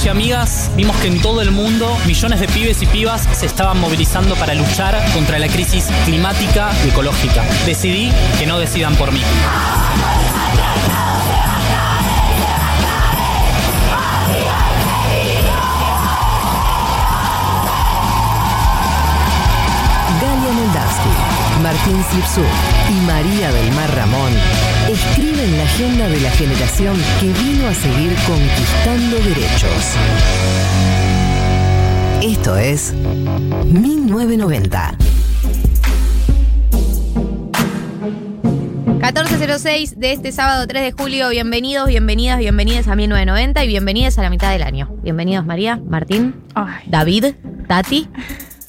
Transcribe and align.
Amigos 0.00 0.04
y 0.04 0.08
amigas 0.08 0.70
vimos 0.76 0.96
que 0.96 1.08
en 1.08 1.20
todo 1.20 1.42
el 1.42 1.50
mundo 1.50 1.96
millones 2.06 2.40
de 2.40 2.46
pibes 2.48 2.80
y 2.82 2.86
pibas 2.86 3.28
se 3.32 3.46
estaban 3.46 3.78
movilizando 3.80 4.34
para 4.36 4.54
luchar 4.54 4.96
contra 5.12 5.38
la 5.38 5.48
crisis 5.48 5.88
climática 6.04 6.70
y 6.84 6.88
ecológica. 6.88 7.44
Decidí 7.66 8.10
que 8.38 8.46
no 8.46 8.58
decidan 8.58 8.94
por 8.96 9.12
mí. 9.12 9.20
Galia 20.20 20.52
Moldavsky, 20.52 21.62
Martín 21.62 22.04
Slipsuk 22.10 22.44
y 22.90 23.06
María 23.06 23.52
del 23.52 23.72
Mar 23.72 23.94
Ramón 23.94 24.79
escriben 24.92 25.56
la 25.56 25.62
agenda 25.62 26.08
de 26.08 26.20
la 26.20 26.30
generación 26.32 26.96
que 27.20 27.26
vino 27.26 27.68
a 27.68 27.74
seguir 27.74 28.12
conquistando 28.26 29.18
derechos. 29.18 29.94
Esto 32.22 32.56
es 32.56 32.92
1990. 32.92 34.96
1406 38.94 39.98
de 39.98 40.12
este 40.12 40.32
sábado 40.32 40.66
3 40.66 40.82
de 40.82 40.92
julio. 40.92 41.30
Bienvenidos, 41.30 41.88
bienvenidas, 41.88 42.38
bienvenidas 42.38 42.88
a 42.88 42.96
1990 42.96 43.64
y 43.64 43.68
bienvenidas 43.68 44.18
a 44.18 44.22
la 44.22 44.30
mitad 44.30 44.50
del 44.50 44.62
año. 44.62 44.90
Bienvenidos 45.02 45.46
María, 45.46 45.80
Martín, 45.88 46.34
Ay. 46.54 46.82
David, 46.86 47.34
Tati. 47.68 48.08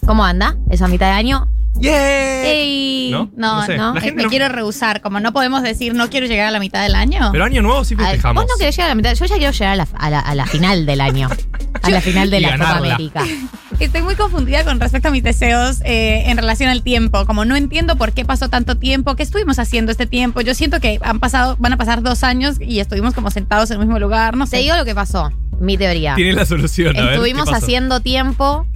¿Cómo 0.06 0.24
anda 0.24 0.58
esa 0.70 0.88
mitad 0.88 1.08
de 1.08 1.14
año? 1.14 1.51
¡Yeah! 1.82 2.44
Ey. 2.44 3.10
No, 3.12 3.30
no, 3.36 3.56
no 3.62 3.66
sé. 3.66 3.78
no. 3.78 3.94
La 3.94 4.00
Eh, 4.00 4.04
gente 4.04 4.18
me 4.18 4.24
no- 4.24 4.30
quiero 4.30 4.48
rehusar. 4.50 5.02
Como 5.02 5.20
no 5.20 5.34
podemos 5.34 5.64
decir 5.64 5.94
no 5.94 6.10
quiero 6.10 6.28
llegar 6.28 6.48
a 6.48 6.52
la 6.52 6.60
mitad 6.60 6.82
del 6.84 6.96
año. 6.96 7.30
Pero 7.32 7.44
año 7.44 7.62
nuevo 7.62 7.84
sí 7.84 7.96
festejamos. 7.96 8.44
Vos 8.44 8.52
no 8.52 8.58
querés 8.58 8.76
llegar 8.76 8.88
a 8.88 8.92
la 8.92 8.96
mitad. 8.96 9.14
Yo 9.14 9.26
ya 9.26 9.38
quiero 9.38 9.52
llegar 9.52 9.74
a 9.74 9.76
la, 9.76 9.88
a 9.98 10.10
la- 10.10 10.20
a 10.20 10.36
la 10.36 10.46
final 10.46 10.86
del 10.86 11.02
año. 11.02 11.30
A 11.84 11.90
la 11.90 12.02
final 12.02 12.30
de 12.30 12.42
la 12.42 12.58
Copa. 12.58 12.78
América. 12.78 13.24
Estoy 13.80 14.04
muy 14.04 14.14
confundida 14.16 14.64
con 14.64 14.80
respecto 14.80 15.08
a 15.08 15.12
mis 15.12 15.24
deseos 15.24 15.80
eh, 15.84 16.26
en 16.28 16.38
relación 16.38 16.70
al 16.70 16.84
tiempo. 16.84 17.26
Como 17.26 17.44
no 17.44 17.56
entiendo 17.56 17.96
por 17.96 18.12
qué 18.12 18.24
pasó 18.24 18.50
tanto 18.50 18.78
tiempo, 18.78 19.16
qué 19.16 19.24
estuvimos 19.24 19.58
haciendo 19.58 19.92
este 19.92 20.06
tiempo. 20.06 20.42
Yo 20.42 20.54
siento 20.54 20.80
que 20.80 21.00
han 21.02 21.20
pasado, 21.20 21.56
van 21.60 21.74
a 21.74 21.78
pasar 21.78 22.04
dos 22.04 22.24
años 22.24 22.58
y 22.60 22.82
estuvimos 22.82 23.16
como 23.16 23.32
sentados 23.32 23.72
en 23.72 23.80
el 23.80 23.88
mismo 23.88 23.98
lugar. 23.98 24.36
No 24.38 24.46
sé. 24.46 24.58
Te 24.58 24.64
digo 24.64 24.76
lo 24.76 24.86
que 24.86 24.94
pasó. 24.94 25.32
Mi 25.60 25.76
teoría. 25.78 26.14
Tiene 26.14 26.34
la 26.34 26.46
solución. 26.46 26.96
a 26.96 27.02
ver, 27.02 27.14
Estuvimos 27.14 27.46
¿qué 27.46 27.52
pasó? 27.54 27.66
haciendo 27.66 28.00
tiempo 28.02 28.68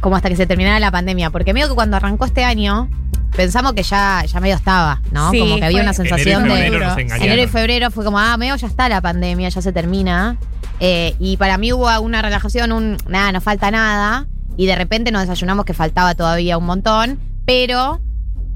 como 0.00 0.16
hasta 0.16 0.28
que 0.28 0.36
se 0.36 0.46
terminara 0.46 0.78
la 0.80 0.90
pandemia. 0.90 1.30
Porque 1.30 1.52
medio 1.52 1.68
que 1.68 1.74
cuando 1.74 1.96
arrancó 1.96 2.24
este 2.24 2.44
año, 2.44 2.88
pensamos 3.36 3.72
que 3.74 3.82
ya, 3.82 4.24
ya 4.24 4.40
medio 4.40 4.56
estaba, 4.56 5.00
¿no? 5.12 5.30
Sí, 5.30 5.38
como 5.40 5.56
que 5.56 5.64
había 5.64 5.78
fue- 5.78 5.82
una 5.82 5.92
sensación 5.92 6.44
Enero 6.44 6.54
y 6.56 6.58
de. 6.58 6.64
febrero 6.64 6.86
nos 6.88 6.98
engañaron. 6.98 7.26
Enero 7.26 7.42
y 7.42 7.46
febrero 7.48 7.90
fue 7.90 8.04
como, 8.04 8.18
ah, 8.18 8.36
medio 8.36 8.56
ya 8.56 8.66
está 8.66 8.88
la 8.88 9.00
pandemia, 9.00 9.48
ya 9.48 9.62
se 9.62 9.72
termina. 9.72 10.36
Eh, 10.80 11.14
y 11.18 11.36
para 11.36 11.58
mí 11.58 11.72
hubo 11.72 11.88
una 12.00 12.22
relajación, 12.22 12.72
un 12.72 12.96
nada, 13.08 13.32
no 13.32 13.40
falta 13.40 13.70
nada. 13.70 14.26
Y 14.56 14.66
de 14.66 14.74
repente 14.76 15.10
nos 15.12 15.22
desayunamos 15.22 15.64
que 15.64 15.74
faltaba 15.74 16.14
todavía 16.14 16.58
un 16.58 16.64
montón. 16.64 17.18
Pero 17.46 18.00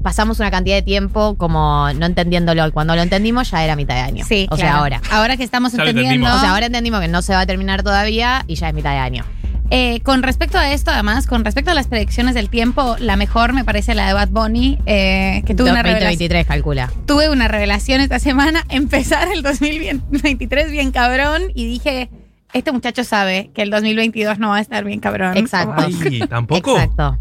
pasamos 0.03 0.39
una 0.39 0.51
cantidad 0.51 0.75
de 0.75 0.81
tiempo 0.83 1.35
como 1.35 1.91
no 1.93 2.05
entendiéndolo. 2.05 2.67
Y 2.67 2.71
cuando 2.71 2.95
lo 2.95 3.01
entendimos 3.01 3.49
ya 3.49 3.63
era 3.63 3.75
mitad 3.75 3.95
de 3.95 4.01
año. 4.01 4.25
Sí, 4.27 4.47
O 4.51 4.55
sea, 4.55 4.65
claro. 4.67 4.79
ahora. 4.81 5.01
Ahora 5.11 5.37
que 5.37 5.43
estamos 5.43 5.73
Ya 5.73 5.83
entendiendo. 5.83 6.27
O 6.35 6.39
sea, 6.39 6.51
ahora 6.51 6.67
entendimos 6.67 7.01
que 7.01 7.07
no 7.07 7.21
se 7.23 7.33
va 7.33 7.41
a 7.41 7.45
terminar 7.47 7.81
todavía 7.81 8.43
y 8.47 8.55
ya 8.55 8.69
es 8.69 8.73
mitad 8.75 8.91
de 8.91 8.97
año. 8.99 9.23
Eh, 9.71 10.01
con 10.01 10.23
respecto 10.23 10.57
a 10.57 10.71
esto, 10.71 10.91
además, 10.91 11.27
con 11.27 11.43
respecto 11.43 11.71
a 11.71 11.73
las 11.73 11.87
predicciones 11.87 12.35
del 12.35 12.49
tiempo, 12.49 12.95
la 12.99 13.15
mejor 13.15 13.53
me 13.53 13.63
parece 13.63 13.95
la 13.95 14.07
de 14.07 14.13
Bad 14.13 14.29
Bunny, 14.29 14.79
eh, 14.85 15.43
que 15.45 15.55
tuve 15.55 15.71
una, 15.71 15.81
revelación, 15.81 16.11
2023, 16.11 16.47
calcula. 16.47 16.91
tuve 17.05 17.29
una 17.29 17.47
revelación 17.47 18.01
esta 18.01 18.19
semana, 18.19 18.63
empezar 18.69 19.31
el 19.31 19.41
2023 19.41 20.71
bien 20.71 20.91
cabrón 20.91 21.43
y 21.53 21.65
dije, 21.65 22.09
este 22.55 22.71
muchacho 22.71 23.03
sabe 23.03 23.51
que 23.53 23.61
el 23.61 23.69
2022 23.69 24.39
no 24.39 24.49
va 24.49 24.57
a 24.57 24.61
estar 24.61 24.83
bien 24.85 24.99
cabrón. 24.99 25.35
Exacto. 25.35 25.75
Ay, 25.77 26.19
¿tampoco? 26.29 26.71
Exacto. 26.79 27.17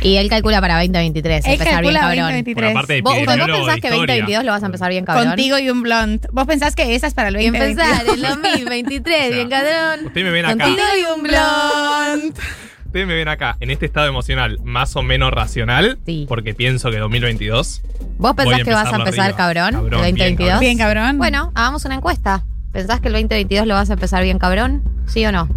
Y 0.00 0.16
él 0.16 0.28
calcula 0.28 0.60
para 0.60 0.76
2023, 0.78 1.44
Él 1.44 1.52
empezar 1.52 1.82
bien 1.82 1.94
calcula 1.94 2.00
cabrón. 2.00 2.16
2023. 2.16 2.72
Bueno, 2.72 2.86
de 2.86 3.02
¿Vos, 3.02 3.14
¿Vos 3.14 3.24
pensás 3.26 3.74
que 3.74 3.88
historia. 3.88 3.98
2022 3.98 4.44
lo 4.44 4.52
vas 4.52 4.62
a 4.62 4.66
empezar 4.66 4.90
bien 4.90 5.04
cabrón? 5.04 5.26
Contigo 5.28 5.58
y 5.58 5.70
un 5.70 5.82
blond. 5.82 6.26
¿Vos 6.32 6.46
pensás 6.46 6.74
que 6.74 6.94
esa 6.94 7.06
es 7.06 7.14
para 7.14 7.28
el 7.28 7.40
Y 7.40 7.50
2022? 7.50 7.86
empezar 7.86 8.14
el 8.14 8.22
2023, 8.22 9.34
bien 9.34 9.48
cabrón. 9.50 10.06
Ustedes 10.06 10.24
me 10.24 10.30
ven 10.32 10.46
acá. 10.46 10.64
Contigo 10.64 10.86
y 10.98 11.18
un 11.18 11.22
blond. 11.22 12.38
Ustedes 12.86 13.06
me 13.06 13.14
ven 13.14 13.28
acá 13.28 13.58
en 13.60 13.70
este 13.70 13.84
estado 13.84 14.06
emocional 14.06 14.58
más 14.64 14.96
o 14.96 15.02
menos 15.02 15.30
racional. 15.30 15.98
Sí. 16.06 16.24
Porque 16.26 16.54
pienso 16.54 16.90
que 16.90 16.96
2022. 16.98 17.82
¿Vos 18.16 18.34
Voy 18.34 18.44
pensás 18.46 18.60
a 18.60 18.64
que 18.64 18.70
vas 18.74 18.92
a 18.92 18.96
empezar 18.96 19.24
arriba. 19.26 19.36
cabrón, 19.36 19.72
Cabrón, 19.74 20.04
el 20.04 20.14
bien 20.14 20.36
2022? 20.36 20.60
Bien 20.60 20.78
cabrón. 20.78 21.18
Bueno, 21.18 21.52
hagamos 21.54 21.84
una 21.84 21.96
encuesta. 21.96 22.44
¿Pensás 22.72 23.00
que 23.00 23.08
el 23.08 23.14
2022 23.14 23.66
lo 23.66 23.74
vas 23.74 23.90
a 23.90 23.94
empezar 23.94 24.22
bien 24.22 24.38
cabrón? 24.38 24.82
¿Sí 25.06 25.24
o 25.24 25.32
no? 25.32 25.48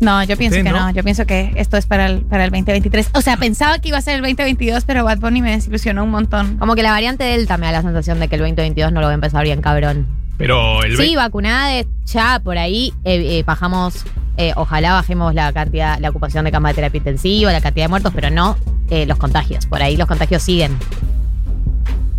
No, 0.00 0.22
yo 0.24 0.36
pienso 0.36 0.58
¿Usted 0.58 0.70
que 0.70 0.76
no? 0.76 0.86
no? 0.86 0.90
Yo 0.90 1.02
pienso 1.02 1.24
que 1.26 1.52
esto 1.56 1.76
es 1.76 1.86
para 1.86 2.06
el, 2.06 2.22
para 2.22 2.44
el 2.44 2.50
2023. 2.50 3.10
O 3.14 3.20
sea, 3.22 3.36
pensaba 3.36 3.78
que 3.78 3.88
iba 3.88 3.98
a 3.98 4.02
ser 4.02 4.16
el 4.16 4.22
2022, 4.22 4.84
pero 4.84 5.04
Bad 5.04 5.18
Bunny 5.18 5.40
me 5.40 5.52
desilusionó 5.52 6.04
un 6.04 6.10
montón. 6.10 6.58
Como 6.58 6.74
que 6.74 6.82
la 6.82 6.90
variante 6.90 7.24
Delta 7.24 7.56
me 7.56 7.66
da 7.66 7.72
la 7.72 7.82
sensación 7.82 8.20
de 8.20 8.28
que 8.28 8.34
el 8.34 8.40
2022 8.42 8.92
no 8.92 9.00
lo 9.00 9.06
voy 9.06 9.12
a 9.12 9.14
empezar 9.14 9.44
bien 9.44 9.62
cabrón. 9.62 10.06
Pero 10.36 10.82
el 10.82 10.96
Sí, 10.98 11.16
vacunades, 11.16 11.86
ya 12.04 12.40
por 12.44 12.58
ahí 12.58 12.92
eh, 13.04 13.38
eh, 13.38 13.42
bajamos, 13.46 14.04
eh, 14.36 14.52
ojalá 14.56 14.92
bajemos 14.92 15.34
la 15.34 15.50
cantidad, 15.52 15.98
la 15.98 16.10
ocupación 16.10 16.44
de 16.44 16.52
cama 16.52 16.68
de 16.68 16.74
terapia 16.74 16.98
intensiva, 16.98 17.50
la 17.52 17.62
cantidad 17.62 17.84
de 17.84 17.88
muertos, 17.88 18.12
pero 18.14 18.28
no 18.30 18.56
eh, 18.90 19.06
los 19.06 19.16
contagios. 19.16 19.64
Por 19.66 19.82
ahí 19.82 19.96
los 19.96 20.06
contagios 20.06 20.42
siguen. 20.42 20.76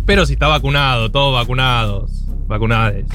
Pero 0.04 0.26
si 0.26 0.32
está 0.32 0.48
vacunado, 0.48 1.12
todos 1.12 1.32
vacunados, 1.32 2.24
vacunades. 2.48 3.06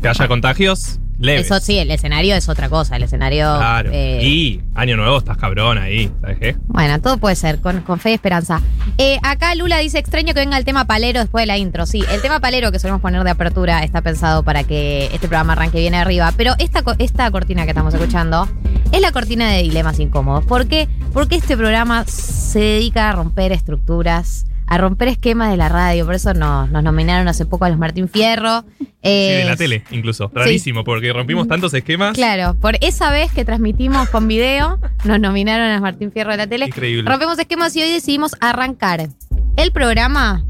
Que 0.00 0.08
haya 0.08 0.28
contagios, 0.28 0.98
leves. 1.18 1.46
Eso 1.46 1.60
sí, 1.60 1.76
el 1.78 1.90
escenario 1.90 2.34
es 2.34 2.48
otra 2.48 2.70
cosa. 2.70 2.96
El 2.96 3.02
escenario. 3.02 3.56
Claro. 3.58 3.90
eh, 3.92 4.20
Y 4.22 4.62
año 4.74 4.96
nuevo 4.96 5.18
estás 5.18 5.36
cabrón 5.36 5.76
ahí, 5.76 6.10
¿sabes 6.22 6.38
qué? 6.38 6.56
Bueno, 6.68 6.98
todo 7.02 7.18
puede 7.18 7.36
ser, 7.36 7.60
con, 7.60 7.82
con 7.82 7.98
fe 8.00 8.12
y 8.12 8.14
esperanza. 8.14 8.62
Eh, 8.96 9.18
acá 9.22 9.54
Lula 9.54 9.76
dice, 9.78 9.98
extraño 9.98 10.32
que 10.32 10.40
venga 10.40 10.56
el 10.56 10.64
tema 10.64 10.86
palero 10.86 11.20
después 11.20 11.42
de 11.42 11.46
la 11.46 11.58
intro. 11.58 11.84
Sí, 11.84 12.02
el 12.10 12.22
tema 12.22 12.40
palero 12.40 12.72
que 12.72 12.78
solemos 12.78 13.02
poner 13.02 13.22
de 13.24 13.30
apertura 13.30 13.82
está 13.84 14.00
pensado 14.00 14.42
para 14.42 14.64
que 14.64 15.06
este 15.12 15.28
programa 15.28 15.52
arranque 15.52 15.80
bien 15.80 15.94
arriba. 15.94 16.32
Pero 16.36 16.54
esta, 16.58 16.82
esta 16.98 17.30
cortina 17.30 17.64
que 17.64 17.70
estamos 17.70 17.92
escuchando 17.92 18.48
es 18.90 19.00
la 19.02 19.12
cortina 19.12 19.50
de 19.50 19.62
dilemas 19.62 20.00
incómodos. 20.00 20.46
¿Por 20.46 20.66
qué? 20.66 20.88
Porque 21.12 21.36
este 21.36 21.56
programa 21.58 22.06
se 22.06 22.60
dedica 22.60 23.10
a 23.10 23.12
romper 23.12 23.52
estructuras, 23.52 24.46
a 24.70 24.78
romper 24.78 25.08
esquemas 25.08 25.50
de 25.50 25.56
la 25.58 25.68
radio. 25.68 26.06
Por 26.06 26.14
eso 26.14 26.32
nos, 26.32 26.70
nos 26.70 26.82
nominaron 26.82 27.28
hace 27.28 27.44
poco 27.44 27.66
a 27.66 27.68
los 27.68 27.78
Martín 27.78 28.08
Fierro. 28.08 28.64
Sí, 29.02 29.08
Eh, 29.08 29.36
de 29.38 29.44
la 29.46 29.56
tele, 29.56 29.82
incluso. 29.92 30.30
Rarísimo, 30.34 30.84
porque 30.84 31.10
rompimos 31.10 31.48
tantos 31.48 31.72
esquemas. 31.72 32.12
Claro, 32.12 32.54
por 32.60 32.76
esa 32.82 33.10
vez 33.10 33.32
que 33.32 33.46
transmitimos 33.46 34.10
con 34.10 34.28
video, 34.28 34.78
nos 35.06 35.18
nominaron 35.18 35.70
a 35.70 35.80
Martín 35.80 36.12
Fierro 36.12 36.32
de 36.32 36.36
la 36.36 36.46
tele. 36.46 36.66
Increíble. 36.66 37.10
Rompemos 37.10 37.38
esquemas 37.38 37.74
y 37.76 37.82
hoy 37.82 37.90
decidimos 37.90 38.36
arrancar 38.42 39.08
el 39.56 39.72
programa 39.72 40.44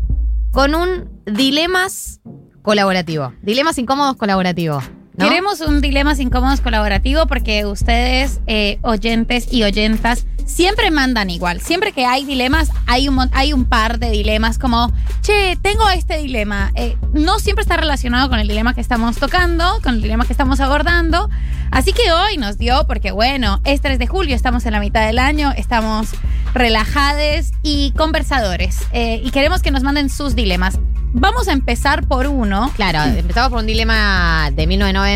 con 0.51 0.75
un 0.75 1.09
dilemas 1.27 2.21
colaborativo. 2.63 3.33
Dilemas 3.41 3.79
incómodos 3.79 4.17
colaborativo. 4.17 4.83
¿No? 5.21 5.29
Queremos 5.29 5.61
un 5.61 5.81
Dilemas 5.81 6.19
Incómodos 6.19 6.61
colaborativo 6.61 7.27
porque 7.27 7.67
ustedes, 7.67 8.41
eh, 8.47 8.79
oyentes 8.83 9.53
y 9.53 9.63
oyentas, 9.63 10.27
siempre 10.47 10.91
mandan 10.91 11.31
igual. 11.31 11.61
Siempre 11.61 11.93
que 11.93 12.05
hay 12.05 12.25
dilemas, 12.25 12.71
hay 12.87 13.09
un, 13.09 13.31
hay 13.33 13.53
un 13.53 13.65
par 13.65 13.99
de 13.99 14.11
dilemas 14.11 14.59
como, 14.59 14.93
che, 15.23 15.57
tengo 15.63 15.89
este 15.91 16.19
dilema. 16.19 16.73
Eh, 16.75 16.97
no 17.13 17.39
siempre 17.39 17.63
está 17.63 17.77
relacionado 17.77 18.29
con 18.29 18.39
el 18.39 18.49
dilema 18.49 18.75
que 18.75 18.81
estamos 18.81 19.17
tocando, 19.17 19.81
con 19.83 19.95
el 19.95 20.03
dilema 20.03 20.27
que 20.27 20.33
estamos 20.33 20.61
abordando. 20.61 21.31
Así 21.71 21.93
que 21.93 22.11
hoy 22.13 22.37
nos 22.37 22.59
dio, 22.59 22.87
porque 22.87 23.13
bueno, 23.13 23.61
es 23.65 23.81
3 23.81 23.99
de 23.99 24.07
julio, 24.07 24.35
estamos 24.35 24.67
en 24.67 24.73
la 24.73 24.81
mitad 24.81 25.07
del 25.07 25.19
año, 25.19 25.53
estamos 25.57 26.09
relajades 26.53 27.53
y 27.63 27.93
conversadores. 27.93 28.79
Eh, 28.93 29.21
y 29.25 29.31
queremos 29.31 29.63
que 29.63 29.71
nos 29.71 29.83
manden 29.83 30.11
sus 30.11 30.35
dilemas. 30.35 30.79
Vamos 31.13 31.49
a 31.49 31.53
empezar 31.53 32.07
por 32.07 32.29
uno. 32.29 32.71
Claro, 32.77 33.03
empezamos 33.03 33.51
por 33.51 33.59
un 33.59 33.67
dilema 33.67 34.51
de 34.53 34.67
1990. 34.67 35.10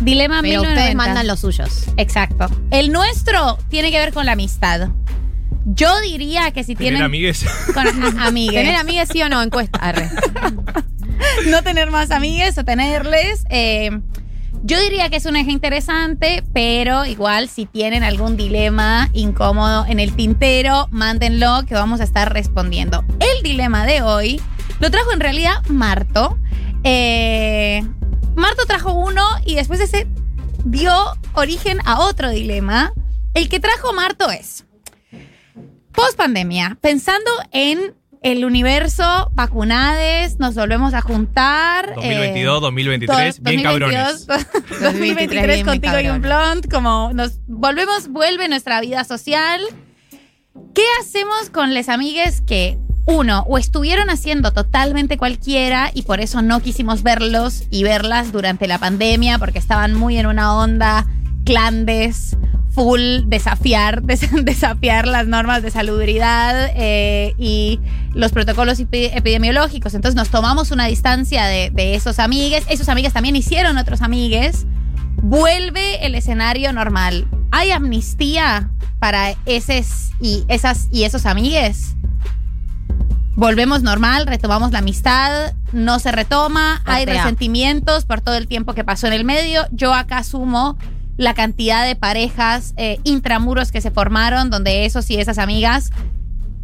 Dilema 0.00 0.40
Pero 0.42 0.62
1990. 0.62 0.68
ustedes 0.68 0.94
mandan 0.94 1.26
los 1.26 1.40
suyos. 1.40 1.84
Exacto. 1.96 2.48
El 2.70 2.90
nuestro 2.92 3.58
tiene 3.68 3.90
que 3.90 3.98
ver 3.98 4.12
con 4.12 4.26
la 4.26 4.32
amistad. 4.32 4.88
Yo 5.64 6.00
diría 6.00 6.50
que 6.50 6.64
si 6.64 6.74
Tener 6.74 6.92
tienen 6.92 7.02
amigues. 7.02 7.44
con 7.74 7.86
amigues. 8.20 8.54
¿Tener 8.54 8.74
amigas 8.76 9.08
sí 9.12 9.22
o 9.22 9.28
no? 9.28 9.42
Encuesta. 9.42 9.78
Arre. 9.80 10.08
no 11.48 11.62
tener 11.62 11.90
más 11.90 12.10
amigues 12.10 12.56
o 12.58 12.64
tenerles. 12.64 13.44
eh, 13.50 13.90
yo 14.64 14.80
diría 14.80 15.08
que 15.08 15.16
es 15.16 15.24
un 15.26 15.36
eje 15.36 15.52
interesante, 15.52 16.42
pero 16.52 17.04
igual 17.06 17.48
si 17.48 17.64
tienen 17.64 18.02
algún 18.02 18.36
dilema 18.36 19.08
incómodo 19.12 19.86
en 19.86 20.00
el 20.00 20.14
tintero, 20.14 20.88
mándenlo 20.90 21.64
que 21.64 21.74
vamos 21.74 22.00
a 22.00 22.04
estar 22.04 22.32
respondiendo. 22.32 23.04
El 23.20 23.42
dilema 23.44 23.86
de 23.86 24.02
hoy 24.02 24.40
lo 24.80 24.90
trajo 24.90 25.12
en 25.12 25.20
realidad 25.20 25.62
Marto. 25.68 26.38
Eh, 26.82 27.84
Marto 28.38 28.64
trajo 28.66 28.92
uno 28.92 29.22
y 29.44 29.56
después 29.56 29.80
ese 29.80 30.06
dio 30.64 30.92
origen 31.34 31.78
a 31.84 32.00
otro 32.00 32.30
dilema. 32.30 32.92
El 33.34 33.48
que 33.48 33.60
trajo 33.60 33.92
Marto 33.92 34.30
es, 34.30 34.64
post 35.92 36.16
pandemia, 36.16 36.78
pensando 36.80 37.30
en 37.52 37.94
el 38.22 38.44
universo, 38.44 39.30
vacunades, 39.34 40.38
nos 40.38 40.54
volvemos 40.54 40.94
a 40.94 41.00
juntar. 41.00 41.94
2022, 41.96 42.58
eh, 42.58 42.60
2023, 42.60 43.42
bien 43.42 43.62
2022, 43.62 44.26
cabrones. 44.26 44.82
2023 44.82 45.46
bien 45.54 45.66
contigo 45.66 46.00
y 46.00 46.08
un 46.08 46.22
blond, 46.22 46.70
como 46.70 47.12
nos 47.12 47.40
volvemos, 47.46 48.08
vuelve 48.08 48.48
nuestra 48.48 48.80
vida 48.80 49.02
social. 49.04 49.60
¿Qué 50.74 50.84
hacemos 51.00 51.50
con 51.50 51.74
les 51.74 51.88
amigues 51.88 52.40
que, 52.40 52.78
uno, 53.08 53.44
o 53.48 53.56
estuvieron 53.56 54.10
haciendo 54.10 54.52
totalmente 54.52 55.16
cualquiera 55.16 55.90
y 55.94 56.02
por 56.02 56.20
eso 56.20 56.42
no 56.42 56.60
quisimos 56.60 57.02
verlos 57.02 57.64
y 57.70 57.82
verlas 57.82 58.32
durante 58.32 58.66
la 58.68 58.78
pandemia 58.78 59.38
porque 59.38 59.58
estaban 59.58 59.94
muy 59.94 60.18
en 60.18 60.26
una 60.26 60.54
onda 60.54 61.06
clandes, 61.46 62.36
full 62.70 63.22
desafiar, 63.24 64.02
des- 64.04 64.28
desafiar 64.44 65.06
las 65.06 65.26
normas 65.26 65.62
de 65.62 65.70
salubridad 65.70 66.70
eh, 66.76 67.34
y 67.38 67.80
los 68.12 68.32
protocolos 68.32 68.78
epi- 68.78 69.10
epidemiológicos. 69.14 69.94
Entonces 69.94 70.14
nos 70.14 70.28
tomamos 70.28 70.70
una 70.70 70.84
distancia 70.86 71.46
de, 71.46 71.72
esos 71.94 72.18
amigues. 72.18 72.64
Esos 72.68 72.90
amigues 72.90 73.14
también 73.14 73.36
hicieron 73.36 73.78
otros 73.78 74.02
amigues. 74.02 74.66
Vuelve 75.22 76.04
el 76.04 76.14
escenario 76.14 76.74
normal. 76.74 77.26
¿Hay 77.52 77.70
amnistía 77.70 78.70
para 78.98 79.34
eses 79.46 80.10
y 80.20 80.44
esas 80.48 80.88
y 80.92 81.04
esos 81.04 81.24
amigues? 81.24 81.94
Volvemos 83.38 83.84
normal, 83.84 84.26
retomamos 84.26 84.72
la 84.72 84.80
amistad, 84.80 85.54
no 85.72 86.00
se 86.00 86.10
retoma, 86.10 86.82
hay 86.84 87.06
resentimientos 87.06 88.04
por 88.04 88.20
todo 88.20 88.34
el 88.34 88.48
tiempo 88.48 88.74
que 88.74 88.82
pasó 88.82 89.06
en 89.06 89.12
el 89.12 89.24
medio. 89.24 89.64
Yo 89.70 89.94
acá 89.94 90.24
sumo 90.24 90.76
la 91.16 91.34
cantidad 91.34 91.86
de 91.86 91.94
parejas 91.94 92.74
eh, 92.76 92.98
intramuros 93.04 93.70
que 93.70 93.80
se 93.80 93.92
formaron, 93.92 94.50
donde 94.50 94.86
esos 94.86 95.08
y 95.08 95.20
esas 95.20 95.38
amigas 95.38 95.92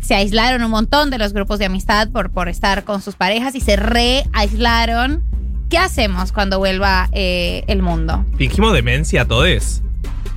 se 0.01 0.17
aislaron 0.17 0.65
un 0.65 0.71
montón 0.73 1.11
de 1.11 1.19
los 1.19 1.33
grupos 1.33 1.61
de 1.61 1.67
amistad 1.67 2.09
por, 2.09 2.33
por 2.33 2.49
estar 2.49 2.83
con 2.83 3.01
sus 3.03 3.15
parejas 3.15 3.55
y 3.55 3.61
se 3.61 3.77
reaislaron. 3.77 5.23
¿Qué 5.71 5.79
hacemos 5.79 6.33
cuando 6.33 6.59
vuelva 6.59 7.09
eh, 7.13 7.63
el 7.69 7.83
mundo? 7.83 8.27
Fingimos 8.37 8.73
demencia 8.73 9.25
todos. 9.25 9.81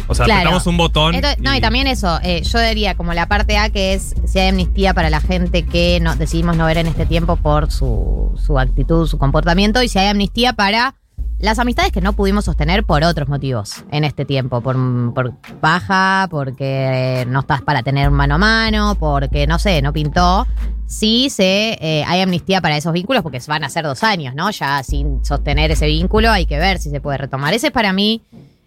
O 0.08 0.16
sea, 0.16 0.26
Claro. 0.26 0.40
apretamos 0.42 0.68
un 0.68 0.78
botón. 0.78 1.16
Esto- 1.16 1.42
no, 1.42 1.54
y 1.56 1.62
también 1.62 1.88
eso, 1.88 2.20
eh, 2.24 2.42
yo 2.44 2.60
diría 2.60 2.96
como 2.96 3.14
la 3.14 3.28
parte 3.28 3.58
A 3.58 3.70
que 3.70 3.94
es 3.94 4.16
si 4.26 4.40
hay 4.40 4.50
amnistía 4.50 4.94
para 4.94 5.10
la 5.10 5.20
gente 5.22 5.64
que 5.66 6.00
no, 6.02 6.16
decidimos 6.16 6.56
no 6.56 6.66
ver 6.66 6.78
en 6.78 6.88
este 6.88 7.06
tiempo 7.06 7.36
por 7.36 7.72
su, 7.72 8.32
su 8.44 8.58
actitud, 8.60 9.08
su 9.08 9.18
comportamiento, 9.18 9.84
y 9.84 9.90
si 9.90 10.00
hay 10.00 10.08
amnistía 10.08 10.54
para 10.54 10.96
las 11.40 11.60
amistades 11.60 11.92
que 11.92 12.02
no 12.02 12.14
pudimos 12.14 12.46
sostener 12.46 12.84
por 12.84 13.04
otros 13.04 13.28
motivos 13.30 13.84
en 13.92 14.04
este 14.04 14.26
tiempo, 14.26 14.62
por, 14.62 14.76
por 15.14 15.34
baja, 15.62 16.28
porque 16.32 17.26
no 17.30 17.42
estás 17.42 17.62
para 17.62 17.84
tener 17.84 18.10
mano 18.10 18.36
a 18.36 18.38
mano, 18.40 18.96
porque 19.00 19.46
no 19.46 19.60
sé, 19.60 19.82
no 19.84 19.94
pintó. 19.94 20.48
Sí 20.88 21.30
se, 21.30 21.78
eh, 21.82 22.04
hay 22.08 22.22
amnistía 22.22 22.60
para 22.62 22.78
esos 22.78 22.92
vínculos 22.94 23.22
porque 23.22 23.40
van 23.48 23.64
a 23.64 23.70
ser 23.70 23.84
dos 23.86 24.04
años, 24.04 24.34
¿no? 24.34 24.50
Ya 24.52 24.82
sin 24.84 25.24
sostener 25.24 25.70
ese 25.70 25.86
vínculo 25.86 26.32
hay 26.32 26.46
que 26.48 26.58
ver 26.58 26.80
si 26.80 26.90
se 26.90 27.02
puede 27.02 27.18
retomar. 27.20 27.54
Ese 27.54 27.68
es 27.68 27.74
para 27.74 27.94
mí 27.94 28.22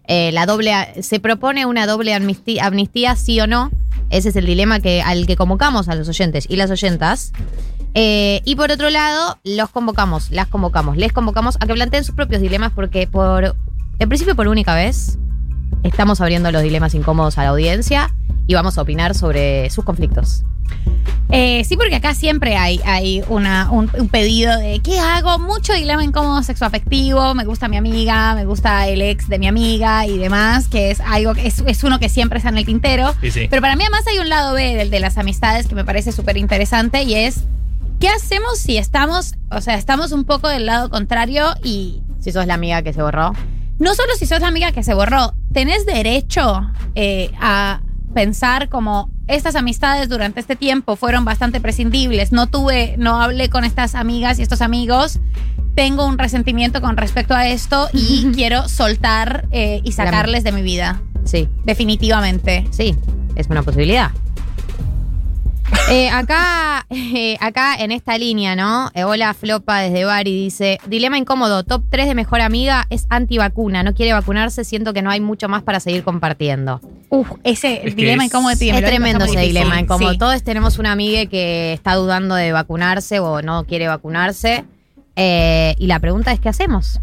eh, 0.07 0.31
la 0.31 0.45
doble, 0.45 0.73
se 1.01 1.19
propone 1.19 1.65
una 1.65 1.85
doble 1.85 2.13
amnistía, 2.13 2.65
amnistía, 2.65 3.15
sí 3.15 3.39
o 3.39 3.47
no. 3.47 3.71
Ese 4.09 4.29
es 4.29 4.35
el 4.35 4.45
dilema 4.45 4.79
que, 4.79 5.01
al 5.01 5.25
que 5.25 5.35
convocamos 5.35 5.87
a 5.87 5.95
los 5.95 6.09
oyentes 6.09 6.45
y 6.49 6.55
las 6.55 6.69
oyentas. 6.71 7.31
Eh, 7.93 8.41
y 8.45 8.55
por 8.55 8.71
otro 8.71 8.89
lado, 8.89 9.37
los 9.43 9.69
convocamos, 9.69 10.31
las 10.31 10.47
convocamos, 10.47 10.97
les 10.97 11.13
convocamos 11.13 11.57
a 11.59 11.67
que 11.67 11.73
planteen 11.73 12.03
sus 12.03 12.15
propios 12.15 12.41
dilemas 12.41 12.71
porque 12.73 13.07
por, 13.07 13.55
en 13.99 14.09
principio 14.09 14.35
por 14.35 14.47
única 14.47 14.75
vez, 14.75 15.17
estamos 15.83 16.21
abriendo 16.21 16.51
los 16.51 16.63
dilemas 16.63 16.95
incómodos 16.95 17.37
a 17.37 17.43
la 17.43 17.49
audiencia 17.49 18.13
y 18.47 18.53
vamos 18.53 18.77
a 18.77 18.81
opinar 18.81 19.15
sobre 19.15 19.69
sus 19.69 19.83
conflictos. 19.83 20.43
Eh, 21.33 21.63
sí, 21.63 21.77
porque 21.77 21.95
acá 21.95 22.13
siempre 22.13 22.57
hay, 22.57 22.81
hay 22.83 23.23
una, 23.29 23.71
un, 23.71 23.89
un 23.97 24.09
pedido 24.09 24.57
de 24.57 24.81
¿qué 24.81 24.99
hago? 24.99 25.39
Mucho 25.39 25.71
dilema 25.73 26.03
incómodo 26.03 26.43
sexoafectivo, 26.43 27.33
me 27.35 27.45
gusta 27.45 27.69
mi 27.69 27.77
amiga, 27.77 28.35
me 28.35 28.43
gusta 28.43 28.85
el 28.87 29.01
ex 29.01 29.29
de 29.29 29.39
mi 29.39 29.47
amiga 29.47 30.05
y 30.05 30.17
demás, 30.17 30.67
que 30.67 30.91
es 30.91 30.99
algo 30.99 31.33
que 31.33 31.47
es, 31.47 31.63
es 31.65 31.83
uno 31.85 31.99
que 31.99 32.09
siempre 32.09 32.39
está 32.39 32.49
en 32.49 32.57
el 32.57 32.65
tintero. 32.65 33.15
Sí, 33.21 33.31
sí. 33.31 33.47
Pero 33.49 33.61
para 33.61 33.77
mí 33.77 33.83
además 33.83 34.05
hay 34.07 34.19
un 34.19 34.27
lado 34.27 34.53
B 34.53 34.75
del 34.75 34.89
de 34.89 34.99
las 34.99 35.17
amistades 35.17 35.67
que 35.67 35.75
me 35.75 35.85
parece 35.85 36.11
súper 36.11 36.35
interesante 36.35 37.03
y 37.03 37.13
es 37.13 37.45
¿qué 38.01 38.09
hacemos 38.09 38.57
si 38.57 38.77
estamos, 38.77 39.35
o 39.51 39.61
sea, 39.61 39.75
estamos 39.75 40.11
un 40.11 40.25
poco 40.25 40.49
del 40.49 40.65
lado 40.65 40.89
contrario 40.89 41.45
y 41.63 42.01
Si 42.19 42.33
sos 42.33 42.45
la 42.45 42.55
amiga 42.55 42.81
que 42.81 42.91
se 42.91 43.01
borró. 43.01 43.33
no 43.79 43.95
solo 43.95 44.13
si 44.19 44.25
sos 44.25 44.41
la 44.41 44.47
amiga 44.49 44.73
que 44.73 44.83
se 44.83 44.93
borró, 44.93 45.33
tenés 45.53 45.85
derecho 45.85 46.61
eh, 46.95 47.31
a 47.39 47.79
pensar 48.11 48.69
como 48.69 49.09
estas 49.27 49.55
amistades 49.55 50.09
durante 50.09 50.39
este 50.39 50.55
tiempo 50.55 50.95
fueron 50.95 51.25
bastante 51.25 51.61
prescindibles. 51.61 52.31
No 52.31 52.47
tuve, 52.47 52.95
no 52.97 53.21
hablé 53.21 53.49
con 53.49 53.63
estas 53.63 53.95
amigas 53.95 54.39
y 54.39 54.41
estos 54.41 54.61
amigos. 54.61 55.19
Tengo 55.75 56.05
un 56.05 56.17
resentimiento 56.17 56.81
con 56.81 56.97
respecto 56.97 57.33
a 57.33 57.47
esto 57.47 57.89
y 57.93 58.31
quiero 58.35 58.67
soltar 58.67 59.47
eh, 59.51 59.81
y 59.83 59.93
sacarles 59.93 60.43
de 60.43 60.51
mi 60.51 60.61
vida. 60.61 61.01
Sí, 61.23 61.47
Definitivamente. 61.63 62.67
sí, 62.71 62.95
es 63.35 63.47
una 63.47 63.63
posibilidad. 63.63 64.11
Eh, 65.89 66.09
acá, 66.09 66.85
eh, 66.89 67.37
acá 67.39 67.75
en 67.75 67.91
esta 67.91 68.17
línea, 68.17 68.55
¿no? 68.55 68.91
Eh, 68.93 69.03
hola 69.03 69.33
Flopa 69.33 69.79
desde 69.79 70.05
Bari 70.05 70.31
dice, 70.43 70.79
dilema 70.87 71.17
incómodo, 71.17 71.63
top 71.63 71.83
3 71.89 72.07
de 72.07 72.15
mejor 72.15 72.41
amiga 72.41 72.85
es 72.89 73.05
antivacuna, 73.09 73.83
no 73.83 73.93
quiere 73.93 74.13
vacunarse, 74.13 74.63
siento 74.63 74.93
que 74.93 75.01
no 75.01 75.09
hay 75.09 75.19
mucho 75.19 75.49
más 75.49 75.63
para 75.63 75.79
seguir 75.79 76.03
compartiendo. 76.03 76.79
Uf, 77.09 77.29
ese 77.43 77.81
Es 77.87 77.95
dilema 77.95 78.23
es- 78.23 78.29
incómodo 78.29 78.55
de 78.55 78.69
Es 78.69 78.83
tremendo 78.85 79.25
ese 79.25 79.39
dilema 79.39 79.79
incómodo. 79.79 80.11
Sí. 80.11 80.17
Todos 80.17 80.43
tenemos 80.43 80.79
una 80.79 80.91
amiga 80.93 81.25
que 81.25 81.73
está 81.73 81.95
dudando 81.95 82.35
de 82.35 82.51
vacunarse 82.51 83.19
o 83.19 83.41
no 83.41 83.65
quiere 83.65 83.87
vacunarse. 83.87 84.63
Eh, 85.17 85.75
y 85.77 85.87
la 85.87 85.99
pregunta 85.99 86.31
es, 86.31 86.39
¿qué 86.39 86.47
hacemos? 86.49 87.01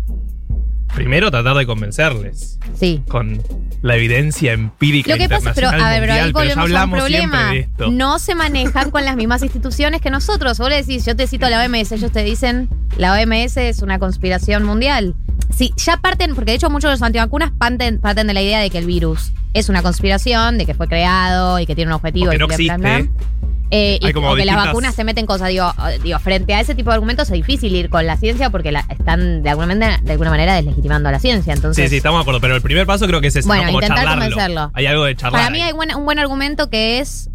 Primero 0.94 1.30
tratar 1.30 1.56
de 1.56 1.66
convencerles 1.66 2.58
Sí. 2.74 3.02
con 3.08 3.40
la 3.82 3.96
evidencia 3.96 4.52
empírica 4.52 5.12
Lo 5.12 5.18
que 5.18 5.28
pasa, 5.28 5.52
pero 5.54 5.68
a 5.68 5.90
ver, 5.90 6.00
pero 6.00 6.12
ahí 6.12 6.20
pero 6.20 6.32
volvemos 6.32 6.72
a 6.72 6.84
un 6.84 6.90
problema. 6.90 7.52
de 7.52 7.58
esto. 7.60 7.90
No 7.90 8.18
se 8.18 8.34
manejan 8.34 8.90
con 8.90 9.04
las 9.04 9.16
mismas 9.16 9.42
instituciones 9.42 10.00
que 10.00 10.10
nosotros. 10.10 10.58
Vos 10.58 10.68
le 10.68 10.76
decís, 10.76 11.04
yo 11.06 11.14
te 11.14 11.26
cito 11.26 11.48
la 11.48 11.64
OMS, 11.64 11.92
ellos 11.92 12.10
te 12.10 12.24
dicen, 12.24 12.68
la 12.96 13.12
OMS 13.12 13.56
es 13.68 13.82
una 13.82 13.98
conspiración 13.98 14.64
mundial. 14.64 15.14
Sí, 15.54 15.72
ya 15.76 15.98
parten, 15.98 16.34
porque 16.34 16.50
de 16.52 16.56
hecho 16.56 16.70
muchos 16.70 16.88
de 16.90 16.94
los 16.94 17.02
antivacunas 17.02 17.52
parten, 17.56 17.98
parten 18.00 18.26
de 18.26 18.34
la 18.34 18.42
idea 18.42 18.60
de 18.60 18.70
que 18.70 18.78
el 18.78 18.86
virus 18.86 19.32
es 19.54 19.68
una 19.68 19.82
conspiración, 19.82 20.58
de 20.58 20.66
que 20.66 20.74
fue 20.74 20.88
creado 20.88 21.58
y 21.60 21.66
que 21.66 21.74
tiene 21.74 21.90
un 21.90 21.94
objetivo. 21.94 22.26
O 22.26 22.30
que 22.30 22.36
y 22.36 22.38
no 22.38 22.46
bla, 22.48 22.56
bla, 22.56 22.64
existe. 22.98 23.08
bla. 23.08 23.47
Eh, 23.70 23.98
y 24.00 24.12
como 24.12 24.34
que 24.34 24.44
las 24.46 24.56
vacunas 24.56 24.96
te 24.96 25.04
meten 25.04 25.26
cosas, 25.26 25.48
digo, 25.48 25.70
eh, 25.90 25.98
digo, 26.02 26.18
frente 26.20 26.54
a 26.54 26.60
ese 26.60 26.74
tipo 26.74 26.90
de 26.90 26.94
argumentos 26.94 27.28
es 27.28 27.34
difícil 27.34 27.74
ir 27.74 27.90
con 27.90 28.06
la 28.06 28.16
ciencia 28.16 28.48
porque 28.50 28.72
la, 28.72 28.80
están 28.88 29.42
de 29.42 29.50
alguna, 29.50 29.66
manera, 29.66 29.98
de 30.02 30.12
alguna 30.12 30.30
manera 30.30 30.54
deslegitimando 30.54 31.08
a 31.10 31.12
la 31.12 31.18
ciencia. 31.20 31.52
Entonces, 31.52 31.84
Sí, 31.84 31.90
sí, 31.90 31.96
estamos 31.98 32.18
de 32.18 32.22
acuerdo, 32.22 32.40
pero 32.40 32.56
el 32.56 32.62
primer 32.62 32.86
paso 32.86 33.06
creo 33.06 33.20
que 33.20 33.26
es 33.26 33.36
ese, 33.36 33.46
Bueno, 33.46 33.64
¿no? 33.64 33.68
Como 33.68 33.78
intentar 33.82 33.98
charlarlo. 34.04 34.24
convencerlo. 34.24 34.70
Hay 34.74 34.86
algo 34.86 35.04
de 35.04 35.16
charlar. 35.16 35.42
Para 35.42 35.50
mí 35.50 35.60
ahí. 35.60 35.68
hay 35.68 35.72
buen- 35.74 35.94
un 35.94 36.04
buen 36.06 36.18
argumento 36.18 36.70
que 36.70 36.98
es, 37.00 37.28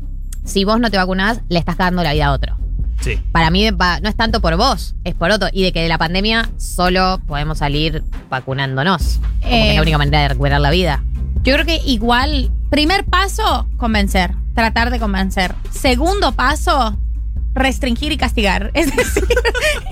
si 0.44 0.64
vos 0.66 0.80
no 0.80 0.90
te 0.90 0.98
vacunás, 0.98 1.42
le 1.50 1.60
estás 1.60 1.78
dando 1.78 2.02
la 2.04 2.14
vida 2.14 2.26
a 2.28 2.32
otro. 2.32 2.58
Sí. 3.02 3.20
Para 3.32 3.52
mí 3.52 3.70
no 3.70 4.10
es 4.10 4.16
tanto 4.16 4.40
por 4.42 4.56
vos, 4.56 4.96
es 5.04 5.14
por 5.14 5.30
otro. 5.30 5.50
Y 5.52 5.62
de 5.64 5.72
que 5.74 5.82
de 5.82 5.90
la 5.90 5.98
pandemia 5.98 6.50
solo 6.58 7.20
podemos 7.28 7.58
salir 7.60 8.02
vacunándonos. 8.30 9.18
Como 9.20 9.40
que 9.42 9.60
es 9.66 9.72
Eh, 9.72 9.76
la 9.76 9.82
única 9.82 9.98
manera 9.98 10.22
de 10.22 10.28
recuperar 10.30 10.62
la 10.62 10.72
vida. 10.72 11.04
Yo 11.44 11.54
creo 11.54 11.66
que 11.66 11.82
igual, 11.86 12.50
primer 12.70 13.04
paso, 13.06 13.68
convencer, 13.78 14.32
tratar 14.54 14.90
de 14.92 15.00
convencer. 15.00 15.56
Segundo 15.72 16.32
paso, 16.34 16.98
restringir 17.54 18.12
y 18.12 18.18
castigar. 18.18 18.72
Es 18.74 18.96
decir, 18.96 19.24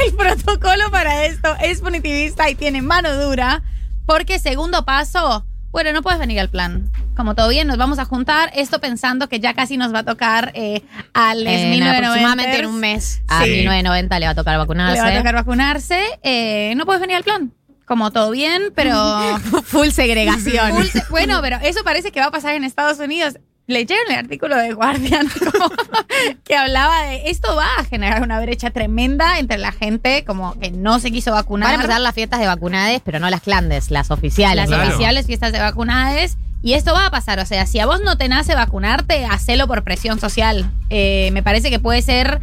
el 0.05 0.13
protocolo 0.15 0.89
para 0.91 1.25
esto 1.25 1.55
es 1.61 1.81
punitivista 1.81 2.49
y 2.49 2.55
tiene 2.55 2.81
mano 2.81 3.15
dura, 3.15 3.63
porque 4.05 4.39
segundo 4.39 4.83
paso, 4.85 5.45
bueno, 5.71 5.93
no 5.93 6.01
puedes 6.01 6.19
venir 6.19 6.39
al 6.39 6.49
plan. 6.49 6.91
Como 7.15 7.35
todo 7.35 7.49
bien, 7.49 7.67
nos 7.67 7.77
vamos 7.77 7.99
a 7.99 8.05
juntar. 8.05 8.51
Esto 8.55 8.79
pensando 8.79 9.29
que 9.29 9.39
ya 9.39 9.53
casi 9.53 9.77
nos 9.77 9.93
va 9.93 9.99
a 9.99 10.03
tocar 10.03 10.51
eh, 10.55 10.81
a 11.13 11.35
les 11.35 11.61
En 11.61 11.69
1990. 11.71 11.91
aproximadamente 12.07 12.59
en 12.59 12.65
un 12.65 12.79
mes 12.79 13.21
a 13.27 13.43
Sí. 13.43 13.49
1990 13.51 14.19
le 14.19 14.25
va 14.25 14.31
a 14.31 14.35
tocar 14.35 14.57
vacunarse. 14.57 14.95
Le 14.95 15.01
va 15.01 15.15
a 15.15 15.17
tocar 15.17 15.35
vacunarse. 15.35 16.01
eh, 16.23 16.73
no 16.77 16.85
puedes 16.85 16.99
venir 17.01 17.15
al 17.17 17.23
plan. 17.23 17.53
Como 17.85 18.11
todo 18.11 18.31
bien, 18.31 18.71
pero. 18.75 18.95
Full 19.65 19.89
segregación. 19.89 20.71
Full 20.73 21.01
bueno, 21.09 21.39
pero 21.41 21.57
eso 21.63 21.83
parece 21.83 22.11
que 22.11 22.19
va 22.21 22.27
a 22.27 22.31
pasar 22.31 22.55
en 22.55 22.63
Estados 22.63 22.99
Unidos. 22.99 23.37
Leyeron 23.67 24.03
el 24.11 24.17
artículo 24.17 24.57
de 24.57 24.73
Guardian 24.73 25.27
como 25.29 25.69
que 26.43 26.55
hablaba 26.55 27.03
de 27.03 27.29
esto 27.29 27.55
va 27.55 27.67
a 27.79 27.83
generar 27.85 28.21
una 28.21 28.39
brecha 28.41 28.71
tremenda 28.71 29.39
entre 29.39 29.57
la 29.59 29.71
gente 29.71 30.25
como 30.25 30.59
que 30.59 30.71
no 30.71 30.99
se 30.99 31.11
quiso 31.11 31.31
vacunar. 31.31 31.69
Van 31.69 31.79
a 31.79 31.83
empezar 31.83 32.01
las 32.01 32.13
fiestas 32.15 32.39
de 32.39 32.47
vacunades, 32.47 33.01
pero 33.05 33.19
no 33.19 33.29
las 33.29 33.41
clandes, 33.41 33.89
las 33.91 34.11
oficiales. 34.11 34.67
las 34.69 34.77
Claro. 34.79 34.89
oficiales 34.89 35.25
fiestas 35.25 35.51
de 35.53 35.59
vacunades. 35.59 36.37
Y 36.63 36.73
esto 36.73 36.93
va 36.93 37.07
a 37.07 37.11
pasar, 37.11 37.39
o 37.39 37.45
sea, 37.45 37.65
si 37.65 37.79
a 37.79 37.85
vos 37.87 38.01
no 38.01 38.17
te 38.17 38.27
nace 38.27 38.53
vacunarte, 38.53 39.25
hacelo 39.25 39.67
por 39.67 39.83
presión 39.83 40.19
social. 40.19 40.69
Eh, 40.89 41.29
me 41.33 41.41
parece 41.43 41.69
que 41.69 41.79
puede 41.79 42.01
ser... 42.01 42.39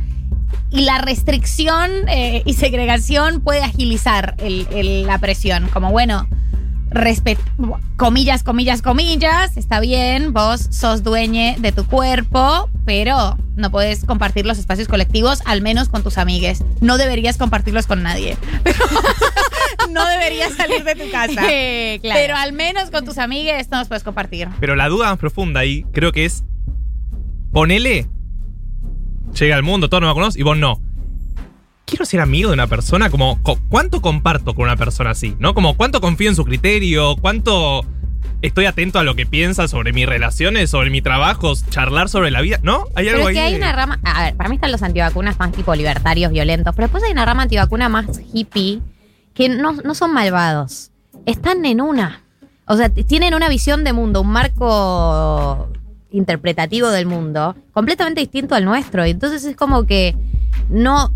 Y 0.70 0.82
la 0.82 0.98
restricción 0.98 1.90
eh, 2.08 2.42
y 2.44 2.54
segregación 2.54 3.40
puede 3.40 3.62
agilizar 3.62 4.34
el- 4.38 4.66
el- 4.72 5.06
la 5.06 5.18
presión. 5.18 5.68
Como, 5.68 5.90
bueno, 5.90 6.26
respet 6.90 7.38
comillas, 7.96 8.42
comillas, 8.42 8.82
comillas, 8.82 9.56
está 9.56 9.80
bien, 9.80 10.32
vos 10.32 10.68
sos 10.70 11.02
dueñe 11.02 11.56
de 11.58 11.72
tu 11.72 11.84
cuerpo, 11.86 12.70
pero 12.84 13.36
no 13.56 13.70
puedes 13.70 14.04
compartir 14.04 14.46
los 14.46 14.58
espacios 14.58 14.88
colectivos, 14.88 15.40
al 15.44 15.62
menos 15.62 15.88
con 15.88 16.02
tus 16.02 16.18
amigues. 16.18 16.62
No 16.80 16.96
deberías 16.96 17.36
compartirlos 17.36 17.86
con 17.86 18.02
nadie. 18.02 18.36
no 19.90 20.06
deberías 20.06 20.54
salir 20.54 20.84
de 20.84 20.94
tu 20.94 21.10
casa. 21.10 21.42
Eh, 21.50 21.98
claro. 22.02 22.20
Pero 22.20 22.36
al 22.36 22.52
menos 22.52 22.90
con 22.90 23.04
tus 23.04 23.18
amigues 23.18 23.70
no 23.70 23.78
los 23.78 23.88
puedes 23.88 24.04
compartir. 24.04 24.48
Pero 24.60 24.76
la 24.76 24.88
duda 24.88 25.08
más 25.10 25.18
profunda 25.18 25.60
ahí 25.60 25.84
creo 25.92 26.12
que 26.12 26.24
es. 26.24 26.44
Ponele. 27.52 28.06
Llega 29.38 29.56
al 29.56 29.62
mundo, 29.62 29.88
todos 29.88 30.02
nos 30.02 30.14
conocemos 30.14 30.36
y 30.36 30.42
vos 30.42 30.56
no. 30.56 30.80
Quiero 31.88 32.04
ser 32.04 32.20
amigo 32.20 32.50
de 32.50 32.54
una 32.54 32.66
persona, 32.66 33.08
como. 33.10 33.42
co- 33.42 33.58
¿Cuánto 33.68 34.02
comparto 34.02 34.54
con 34.54 34.64
una 34.66 34.76
persona 34.76 35.10
así? 35.10 35.34
¿No? 35.38 35.54
Como 35.54 35.76
cuánto 35.76 36.00
confío 36.00 36.28
en 36.28 36.36
su 36.36 36.44
criterio, 36.44 37.16
cuánto 37.20 37.84
estoy 38.42 38.66
atento 38.66 38.98
a 38.98 39.04
lo 39.04 39.16
que 39.16 39.24
piensa 39.26 39.66
sobre 39.68 39.92
mis 39.92 40.06
relaciones, 40.06 40.68
sobre 40.70 40.90
mi 40.90 41.00
trabajo, 41.02 41.52
charlar 41.70 42.08
sobre 42.10 42.30
la 42.30 42.40
vida. 42.42 42.58
¿No? 42.62 42.84
Hay 42.94 43.08
algo 43.08 43.20
Pero 43.20 43.20
es 43.22 43.26
ahí. 43.28 43.34
que 43.34 43.40
hay 43.40 43.54
una 43.56 43.72
rama. 43.72 43.98
A 44.04 44.24
ver, 44.24 44.36
para 44.36 44.48
mí 44.50 44.56
están 44.56 44.70
los 44.70 44.82
antivacunas 44.82 45.38
más 45.38 45.50
tipo 45.52 45.74
libertarios, 45.74 46.30
violentos. 46.30 46.74
Pero 46.76 46.86
después 46.88 47.02
hay 47.04 47.12
una 47.12 47.24
rama 47.24 47.44
antivacuna 47.44 47.88
más 47.88 48.06
hippie 48.34 48.80
que 49.34 49.48
no, 49.48 49.72
no 49.72 49.94
son 49.94 50.12
malvados. 50.12 50.90
Están 51.24 51.64
en 51.64 51.80
una. 51.80 52.22
O 52.66 52.76
sea, 52.76 52.90
tienen 52.90 53.32
una 53.34 53.48
visión 53.48 53.82
de 53.82 53.94
mundo, 53.94 54.20
un 54.20 54.28
marco 54.28 55.68
interpretativo 56.10 56.88
del 56.90 57.06
mundo 57.06 57.56
completamente 57.72 58.20
distinto 58.20 58.54
al 58.54 58.64
nuestro. 58.66 59.06
Y 59.06 59.10
entonces 59.10 59.42
es 59.44 59.56
como 59.56 59.84
que 59.86 60.14
no. 60.68 61.12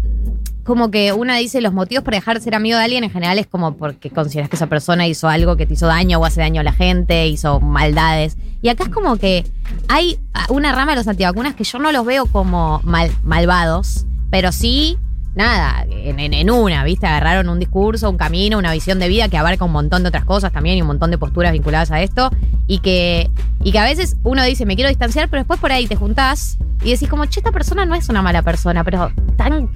Como 0.64 0.90
que 0.90 1.12
una 1.12 1.36
dice 1.36 1.60
los 1.60 1.72
motivos 1.72 2.04
para 2.04 2.16
dejar 2.18 2.38
de 2.38 2.44
ser 2.44 2.54
amigo 2.54 2.78
de 2.78 2.84
alguien 2.84 3.02
en 3.02 3.10
general 3.10 3.38
es 3.38 3.46
como 3.48 3.76
porque 3.76 4.10
consideras 4.10 4.48
que 4.48 4.56
esa 4.56 4.68
persona 4.68 5.06
hizo 5.06 5.28
algo 5.28 5.56
que 5.56 5.66
te 5.66 5.74
hizo 5.74 5.86
daño 5.86 6.18
o 6.18 6.24
hace 6.24 6.40
daño 6.40 6.60
a 6.60 6.64
la 6.64 6.72
gente, 6.72 7.26
hizo 7.26 7.58
maldades. 7.60 8.36
Y 8.60 8.68
acá 8.68 8.84
es 8.84 8.90
como 8.90 9.16
que 9.16 9.44
hay 9.88 10.18
una 10.48 10.72
rama 10.72 10.92
de 10.92 10.96
los 10.98 11.08
antivacunas 11.08 11.54
que 11.54 11.64
yo 11.64 11.78
no 11.80 11.90
los 11.90 12.06
veo 12.06 12.26
como 12.26 12.80
mal- 12.84 13.10
malvados, 13.24 14.06
pero 14.30 14.52
sí, 14.52 14.98
nada, 15.34 15.84
en, 15.90 16.50
una, 16.50 16.84
¿viste? 16.84 17.06
Agarraron 17.06 17.48
un 17.48 17.58
discurso, 17.58 18.08
un 18.08 18.16
camino, 18.16 18.56
una 18.56 18.72
visión 18.72 19.00
de 19.00 19.08
vida 19.08 19.28
que 19.28 19.38
abarca 19.38 19.64
un 19.64 19.72
montón 19.72 20.02
de 20.02 20.10
otras 20.10 20.24
cosas 20.24 20.52
también 20.52 20.78
y 20.78 20.82
un 20.82 20.86
montón 20.86 21.10
de 21.10 21.18
posturas 21.18 21.52
vinculadas 21.52 21.90
a 21.90 22.00
esto. 22.02 22.30
Y 22.68 22.78
que, 22.78 23.30
y 23.64 23.72
que 23.72 23.78
a 23.80 23.84
veces 23.84 24.16
uno 24.22 24.44
dice, 24.44 24.64
me 24.64 24.76
quiero 24.76 24.88
distanciar, 24.90 25.28
pero 25.28 25.40
después 25.40 25.58
por 25.58 25.72
ahí 25.72 25.88
te 25.88 25.96
juntás 25.96 26.56
y 26.84 26.92
decís 26.92 27.08
como, 27.08 27.26
che, 27.26 27.40
esta 27.40 27.50
persona 27.50 27.84
no 27.84 27.96
es 27.96 28.08
una 28.08 28.22
mala 28.22 28.42
persona, 28.42 28.84
pero 28.84 29.10
tan 29.36 29.70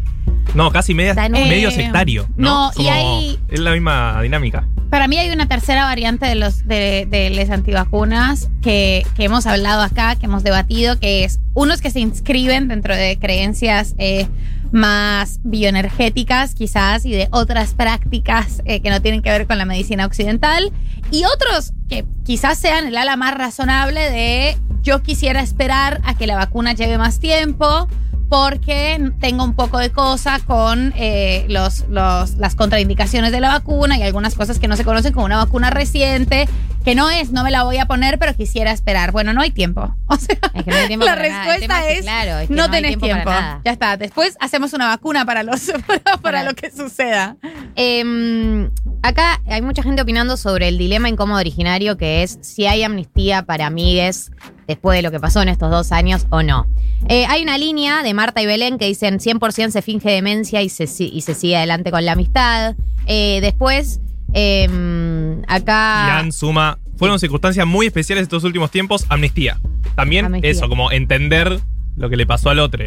No, 0.55 0.71
casi 0.71 0.95
media- 0.95 1.15
un- 1.27 1.33
medio 1.33 1.69
Eh, 1.69 1.73
sectario. 1.73 2.27
No, 2.37 2.67
no, 2.69 2.73
y 2.73 2.77
Como- 2.77 2.91
hay- 2.91 3.39
Es 3.49 3.61
la 3.61 3.73
misma 3.73 4.21
dinámica. 4.23 4.67
Para 4.91 5.09
mí 5.09 5.19
hay 5.19 5.31
una 5.31 5.47
tercera 5.49 5.85
variante 5.85 6.27
de 6.27 6.37
los 6.37 6.67
de, 6.67 7.07
de 7.11 7.29
les 7.31 7.51
antivacunas 7.51 8.49
que, 8.63 9.05
que 9.17 9.25
hemos 9.25 9.47
hablado 9.47 9.83
acá, 9.83 10.15
que 10.15 10.27
hemos 10.27 10.45
debatido, 10.45 10.99
que 11.01 11.25
es 11.25 11.41
unos 11.55 11.81
que 11.81 11.91
se 11.91 12.01
inscriben 12.01 12.69
dentro 12.69 12.95
de 12.95 13.19
creencias 13.19 13.95
eh, 13.99 14.29
más 14.73 15.41
bioenergéticas 15.43 16.55
quizás 16.55 17.05
y 17.05 17.11
de 17.13 17.29
otras 17.33 17.75
prácticas 17.75 18.63
eh, 18.65 18.81
que 18.81 18.91
no 18.91 19.03
tienen 19.03 19.23
que 19.23 19.31
ver 19.31 19.47
con 19.47 19.59
la 19.59 19.65
medicina 19.65 20.07
occidental 20.07 20.73
y 21.11 21.25
otros 21.25 21.73
que 21.89 22.05
quizás 22.25 22.59
sean 22.59 22.87
el 22.87 22.97
ala 22.97 23.17
más 23.17 23.35
razonable 23.35 24.01
de 24.11 24.57
yo 24.83 25.03
quisiera 25.03 25.41
esperar 25.41 26.01
a 26.05 26.15
que 26.17 26.27
la 26.27 26.37
vacuna 26.37 26.73
lleve 26.75 26.97
más 26.99 27.19
tiempo 27.21 27.89
porque 28.29 29.13
tengo 29.21 29.45
un 29.45 29.55
poco 29.55 29.79
de 29.79 29.91
cosa 29.91 30.41
con 30.47 30.93
eh, 30.97 31.47
los, 31.49 31.85
los- 31.89 32.35
las 32.37 32.55
contraindicaciones 32.55 33.33
de 33.33 33.41
la 33.41 33.49
vacuna 33.49 33.97
y 33.99 34.03
algunas 34.03 34.35
cosas 34.35 34.59
que 34.59 34.69
no 34.69 34.77
se 34.77 34.85
conocen 34.85 35.13
como 35.13 35.27
una 35.27 35.37
vacuna 35.39 35.71
reciente, 35.71 36.49
que 36.85 36.95
no 36.95 37.11
es, 37.11 37.33
no 37.33 37.43
me 37.43 37.51
la 37.51 37.65
voy 37.65 37.79
a 37.79 37.87
poner, 37.87 38.19
pero 38.19 38.35
quisiera 38.35 38.71
esperar. 38.73 39.11
Bueno, 39.13 39.33
no 39.33 39.41
hay 39.43 39.51
tiempo. 39.51 39.95
O 40.09 40.17
sea, 40.17 40.37
Es 40.55 40.63
que 40.63 40.71
no 40.71 40.77
hay 40.77 40.87
tiempo 40.87 41.05
la 41.05 41.17
para 41.17 41.29
nada. 41.29 41.45
Respuesta 41.47 41.89
es 41.91 42.03
claro, 42.03 42.39
es 42.39 42.49
que 42.49 42.55
no, 42.55 42.63
no 42.67 42.71
tenés 42.71 42.97
tiempo. 42.99 43.29
Ya 43.65 43.73
está. 43.73 43.97
Después 43.97 44.37
hacemos 44.39 44.73
una 44.73 44.87
vacuna 44.87 45.25
para, 45.27 45.43
los, 45.43 45.73
para, 45.87 46.17
para 46.19 46.43
lo 46.45 46.55
que 46.55 46.71
suceda. 46.71 47.37
Em, 47.75 48.71
acá 49.03 49.41
hay 49.47 49.63
mucha 49.63 49.83
gente 49.83 50.03
opinando 50.03 50.37
sobre 50.37 50.69
el 50.69 50.79
dilema 50.79 51.09
incómodo 51.09 51.41
originario 51.41 51.97
que 51.97 52.23
es 52.23 52.39
si 52.41 52.67
hay 52.67 52.83
amnistía 52.85 53.43
para 53.43 53.67
amigues 53.67 54.31
después 54.67 54.97
de 54.97 55.03
lo 55.03 55.11
que 55.11 55.21
pasó 55.21 55.43
en 55.43 55.49
estos 55.49 55.71
dos 55.71 55.91
años 55.93 56.27
o 56.31 56.43
no. 56.43 56.67
Eh, 57.09 57.27
hay 57.29 57.43
una 57.43 57.59
línea 57.59 58.03
de 58.03 58.15
Marta 58.17 58.43
y 58.43 58.47
Belén 58.47 58.79
que 58.79 58.87
dicen 58.87 59.19
100% 59.21 59.71
se 59.71 59.83
finge 59.83 60.11
demencia 60.11 60.63
y 60.63 60.69
se, 60.69 60.85
y 61.05 61.21
se 61.21 61.35
sigue 61.35 61.57
adelante 61.57 61.93
con 61.93 62.05
la 62.05 62.13
amistad. 62.13 62.75
Eh, 63.07 63.39
después, 63.41 64.01
em, 64.33 65.43
acá... 65.49 66.07
Ian 66.09 66.33
suma. 66.33 66.79
Fueron 66.97 67.19
circunstancias 67.21 67.67
muy 67.67 67.87
especiales 67.87 68.23
estos 68.23 68.43
últimos 68.45 68.71
tiempos. 68.71 69.05
Amnistía. 69.09 69.59
También 69.95 70.25
Amnistía. 70.27 70.51
eso, 70.51 70.69
como 70.69 70.91
entender 70.91 71.61
lo 71.97 72.09
que 72.11 72.17
le 72.17 72.27
pasó 72.27 72.51
al 72.51 72.59
otro. 72.59 72.85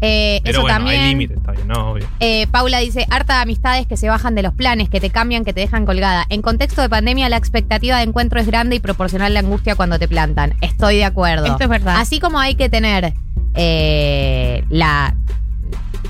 eh, 0.00 0.40
Pero 0.44 0.58
eso 0.58 0.60
bueno, 0.62 0.76
también... 0.76 1.00
hay 1.02 1.08
límites, 1.10 1.36
está 1.36 1.52
bien, 1.52 1.68
¿no? 1.68 1.92
Obvio. 1.92 2.06
Eh, 2.20 2.46
Paula 2.48 2.78
dice, 2.80 3.06
harta 3.10 3.36
de 3.36 3.42
amistades 3.42 3.86
que 3.86 3.96
se 3.96 4.08
bajan 4.08 4.34
de 4.34 4.42
los 4.42 4.54
planes, 4.54 4.88
que 4.88 5.00
te 5.00 5.10
cambian, 5.10 5.44
que 5.44 5.52
te 5.52 5.60
dejan 5.60 5.86
colgada. 5.86 6.26
En 6.30 6.42
contexto 6.42 6.82
de 6.82 6.88
pandemia, 6.88 7.28
la 7.28 7.36
expectativa 7.36 7.96
de 7.98 8.04
encuentro 8.04 8.40
es 8.40 8.46
grande 8.46 8.76
y 8.76 8.80
proporcional 8.80 9.34
la 9.34 9.40
angustia 9.40 9.74
cuando 9.76 9.98
te 9.98 10.08
plantan. 10.08 10.54
Estoy 10.60 10.96
de 10.96 11.04
acuerdo. 11.04 11.46
Esto 11.46 11.62
es 11.64 11.68
verdad. 11.68 11.96
Así 11.98 12.18
como 12.20 12.38
hay 12.40 12.54
que 12.56 12.68
tener 12.68 13.14
eh, 13.54 14.64
la 14.68 15.14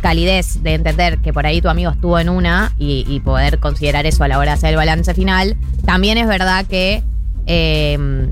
calidez 0.00 0.62
de 0.62 0.74
entender 0.74 1.18
que 1.18 1.32
por 1.32 1.46
ahí 1.46 1.62
tu 1.62 1.68
amigo 1.68 1.90
estuvo 1.90 2.18
en 2.18 2.28
una 2.28 2.72
y, 2.78 3.20
poder 3.20 3.58
considerar 3.58 4.04
eso 4.06 4.22
a 4.22 4.28
la 4.28 4.38
hora 4.38 4.50
de 4.50 4.54
hacer 4.54 4.70
el 4.70 4.76
balance 4.76 5.14
final, 5.14 5.56
también 5.86 6.18
es 6.18 6.26
verdad 6.26 6.66
que 6.66 7.02
eh, 7.46 8.28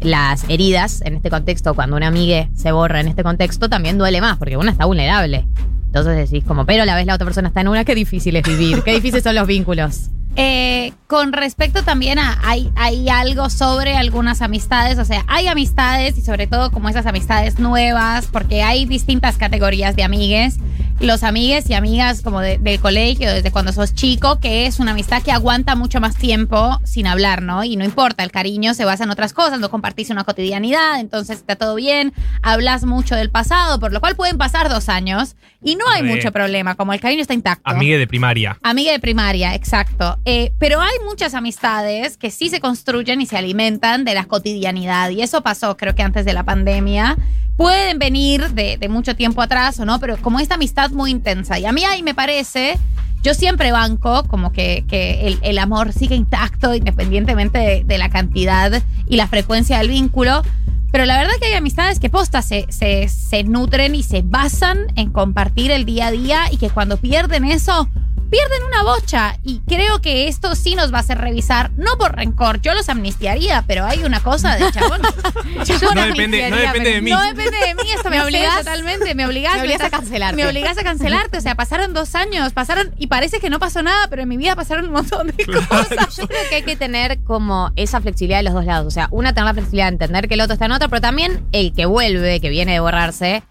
las 0.00 0.44
heridas 0.48 1.02
en 1.02 1.14
este 1.14 1.30
contexto, 1.30 1.74
cuando 1.74 1.96
una 1.96 2.08
amiga 2.08 2.48
se 2.54 2.72
borra 2.72 3.00
en 3.00 3.08
este 3.08 3.22
contexto, 3.22 3.68
también 3.68 3.98
duele 3.98 4.20
más, 4.20 4.36
porque 4.38 4.56
una 4.56 4.70
está 4.70 4.84
vulnerable. 4.84 5.46
Entonces 5.86 6.30
decís 6.30 6.44
como, 6.46 6.66
pero 6.66 6.84
a 6.84 6.86
la 6.86 6.94
vez 6.94 7.06
la 7.06 7.14
otra 7.14 7.24
persona 7.24 7.48
está 7.48 7.62
en 7.62 7.68
una, 7.68 7.84
qué 7.84 7.94
difícil 7.94 8.36
es 8.36 8.44
vivir, 8.44 8.82
qué 8.82 8.92
difíciles 8.92 9.24
son 9.24 9.34
los 9.34 9.46
vínculos. 9.46 10.10
Eh, 10.36 10.92
con 11.06 11.32
respecto 11.32 11.82
también 11.82 12.18
a, 12.20 12.38
hay, 12.44 12.70
hay 12.76 13.08
algo 13.08 13.50
sobre 13.50 13.96
algunas 13.96 14.42
amistades, 14.42 14.96
o 14.98 15.04
sea, 15.04 15.24
hay 15.26 15.48
amistades 15.48 16.16
y 16.16 16.22
sobre 16.22 16.46
todo 16.46 16.70
como 16.70 16.88
esas 16.88 17.04
amistades 17.06 17.58
nuevas, 17.58 18.28
porque 18.28 18.62
hay 18.62 18.86
distintas 18.86 19.36
categorías 19.36 19.96
de 19.96 20.04
amigues. 20.04 20.56
Los 21.00 21.24
amigues 21.24 21.68
y 21.70 21.74
amigas 21.74 22.20
como 22.20 22.40
de- 22.40 22.58
del 22.58 22.78
colegio, 22.78 23.32
desde 23.32 23.50
cuando 23.50 23.72
sos 23.72 23.94
chico, 23.94 24.38
que 24.38 24.66
es 24.66 24.78
una 24.80 24.90
amistad 24.92 25.22
que 25.22 25.32
aguanta 25.32 25.74
mucho 25.74 25.98
más 25.98 26.14
tiempo 26.14 26.78
sin 26.84 27.06
hablar, 27.06 27.40
¿no? 27.42 27.64
Y 27.64 27.76
no 27.76 27.84
importa, 27.86 28.22
el 28.22 28.30
cariño 28.30 28.74
se 28.74 28.84
basa 28.84 29.04
en 29.04 29.10
otras 29.10 29.32
cosas, 29.32 29.58
no 29.60 29.70
compartís 29.70 30.10
una 30.10 30.24
cotidianidad, 30.24 31.00
entonces 31.00 31.38
está 31.38 31.56
todo 31.56 31.74
bien, 31.74 32.12
hablas 32.42 32.84
mucho 32.84 33.16
del 33.16 33.30
pasado, 33.30 33.80
por 33.80 33.92
lo 33.92 34.00
cual 34.00 34.14
pueden 34.14 34.36
pasar 34.36 34.68
dos 34.68 34.88
años 34.90 35.36
y 35.62 35.76
no 35.76 35.86
hay 35.90 36.02
mucho 36.02 36.32
problema, 36.32 36.74
como 36.74 36.92
el 36.92 37.00
cariño 37.00 37.22
está 37.22 37.32
intacto. 37.34 37.62
Amigue 37.68 37.96
de 37.98 38.06
primaria. 38.06 38.58
Amiga 38.62 38.92
de 38.92 39.00
primaria, 39.00 39.54
exacto. 39.54 40.18
Eh, 40.24 40.52
pero 40.58 40.80
hay 40.80 40.96
muchas 41.06 41.34
amistades 41.34 42.16
que 42.16 42.30
sí 42.30 42.50
se 42.50 42.60
construyen 42.60 43.20
y 43.20 43.26
se 43.26 43.38
alimentan 43.38 44.04
de 44.04 44.14
la 44.14 44.24
cotidianidad. 44.24 45.10
Y 45.10 45.22
eso 45.22 45.42
pasó, 45.42 45.76
creo 45.76 45.94
que 45.94 46.02
antes 46.02 46.24
de 46.24 46.32
la 46.32 46.44
pandemia. 46.44 47.16
Pueden 47.56 47.98
venir 47.98 48.50
de, 48.52 48.78
de 48.78 48.88
mucho 48.88 49.14
tiempo 49.14 49.42
atrás 49.42 49.78
o 49.80 49.84
no, 49.84 50.00
pero 50.00 50.16
como 50.16 50.40
esta 50.40 50.54
amistad 50.54 50.90
muy 50.92 51.10
intensa. 51.10 51.58
Y 51.58 51.66
a 51.66 51.72
mí 51.72 51.84
ahí 51.84 52.02
me 52.02 52.14
parece, 52.14 52.78
yo 53.22 53.34
siempre 53.34 53.70
banco 53.70 54.24
como 54.28 54.50
que, 54.50 54.86
que 54.88 55.26
el, 55.26 55.38
el 55.42 55.58
amor 55.58 55.92
sigue 55.92 56.14
intacto 56.14 56.74
independientemente 56.74 57.58
de, 57.58 57.84
de 57.84 57.98
la 57.98 58.08
cantidad 58.08 58.82
y 59.06 59.16
la 59.16 59.28
frecuencia 59.28 59.76
del 59.76 59.88
vínculo. 59.88 60.42
Pero 60.90 61.04
la 61.04 61.18
verdad 61.18 61.34
que 61.38 61.48
hay 61.48 61.52
amistades 61.52 62.00
que 62.00 62.08
posta 62.08 62.40
se, 62.40 62.64
se, 62.70 63.08
se 63.08 63.44
nutren 63.44 63.94
y 63.94 64.02
se 64.02 64.22
basan 64.22 64.86
en 64.96 65.10
compartir 65.10 65.70
el 65.70 65.84
día 65.84 66.06
a 66.06 66.10
día 66.10 66.40
y 66.50 66.56
que 66.56 66.70
cuando 66.70 66.96
pierden 66.96 67.44
eso 67.44 67.90
pierden 68.30 68.62
una 68.64 68.82
bocha. 68.82 69.36
Y 69.44 69.60
creo 69.66 70.00
que 70.00 70.28
esto 70.28 70.54
sí 70.54 70.74
nos 70.74 70.92
va 70.92 70.98
a 70.98 71.00
hacer 71.00 71.18
revisar, 71.18 71.70
no 71.76 71.98
por 71.98 72.16
rencor, 72.16 72.60
yo 72.60 72.74
los 72.74 72.88
amnistiaría, 72.88 73.64
pero 73.66 73.84
hay 73.84 74.04
una 74.04 74.20
cosa 74.20 74.56
de 74.56 74.70
chabón. 74.72 75.00
Chabón, 75.64 75.94
No 75.94 76.06
depende, 76.06 76.50
no 76.50 76.56
depende 76.56 76.90
de 76.94 77.00
mí. 77.02 77.10
No 77.10 77.20
depende 77.22 77.56
de 77.58 77.74
mí, 77.74 77.90
esto 77.94 78.08
me, 78.10 78.16
Me 78.20 78.24
obligás 78.24 78.58
totalmente, 78.58 79.14
me 79.14 79.26
obligás. 79.26 79.56
me 79.56 79.62
obligás 79.62 79.80
a 79.82 79.90
cancelarte. 79.90 80.36
Me 80.36 80.46
obligás 80.46 80.78
a 80.78 80.82
cancelarte, 80.82 81.38
o 81.38 81.40
sea, 81.40 81.54
pasaron 81.54 81.92
dos 81.92 82.14
años, 82.14 82.52
pasaron, 82.52 82.94
y 82.98 83.08
parece 83.08 83.40
que 83.40 83.50
no 83.50 83.58
pasó 83.58 83.82
nada, 83.82 84.08
pero 84.08 84.22
en 84.22 84.28
mi 84.28 84.36
vida 84.36 84.54
pasaron 84.56 84.86
un 84.86 84.92
montón 84.92 85.28
de 85.28 85.46
cosas. 85.46 86.16
Yo 86.16 86.26
creo 86.28 86.40
que 86.48 86.56
hay 86.56 86.62
que 86.62 86.76
tener 86.76 87.22
como 87.24 87.72
esa 87.76 88.00
flexibilidad 88.00 88.38
de 88.38 88.44
los 88.44 88.54
dos 88.54 88.64
lados. 88.64 88.86
O 88.86 88.90
sea, 88.90 89.08
una 89.10 89.32
tener 89.32 89.46
la 89.46 89.54
flexibilidad 89.54 89.86
de 89.86 89.92
entender 89.92 90.28
que 90.28 90.34
el 90.34 90.40
otro 90.40 90.54
está 90.54 90.66
en 90.66 90.72
otra, 90.72 90.88
pero 90.88 91.00
también 91.00 91.44
el 91.52 91.72
que 91.72 91.86
vuelve, 91.86 92.40
que 92.40 92.48
viene 92.48 92.72
de 92.72 92.80
borrarse, 92.80 93.42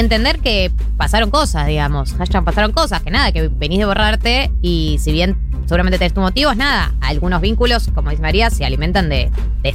entender 0.00 0.40
que 0.40 0.70
pasaron 0.96 1.30
cosas, 1.30 1.66
digamos. 1.66 2.12
Hashtag 2.14 2.44
pasaron 2.44 2.72
cosas, 2.72 3.02
que 3.02 3.10
nada, 3.10 3.32
que 3.32 3.48
venís 3.48 3.78
de 3.78 3.86
borrarte 3.86 4.50
y 4.60 4.98
si 5.00 5.12
bien 5.12 5.36
seguramente 5.64 5.98
tenés 5.98 6.14
tus 6.14 6.22
motivos, 6.22 6.56
nada. 6.56 6.94
Algunos 7.00 7.40
vínculos, 7.40 7.88
como 7.94 8.10
dice 8.10 8.22
María, 8.22 8.50
se 8.50 8.64
alimentan 8.64 9.08
de, 9.08 9.30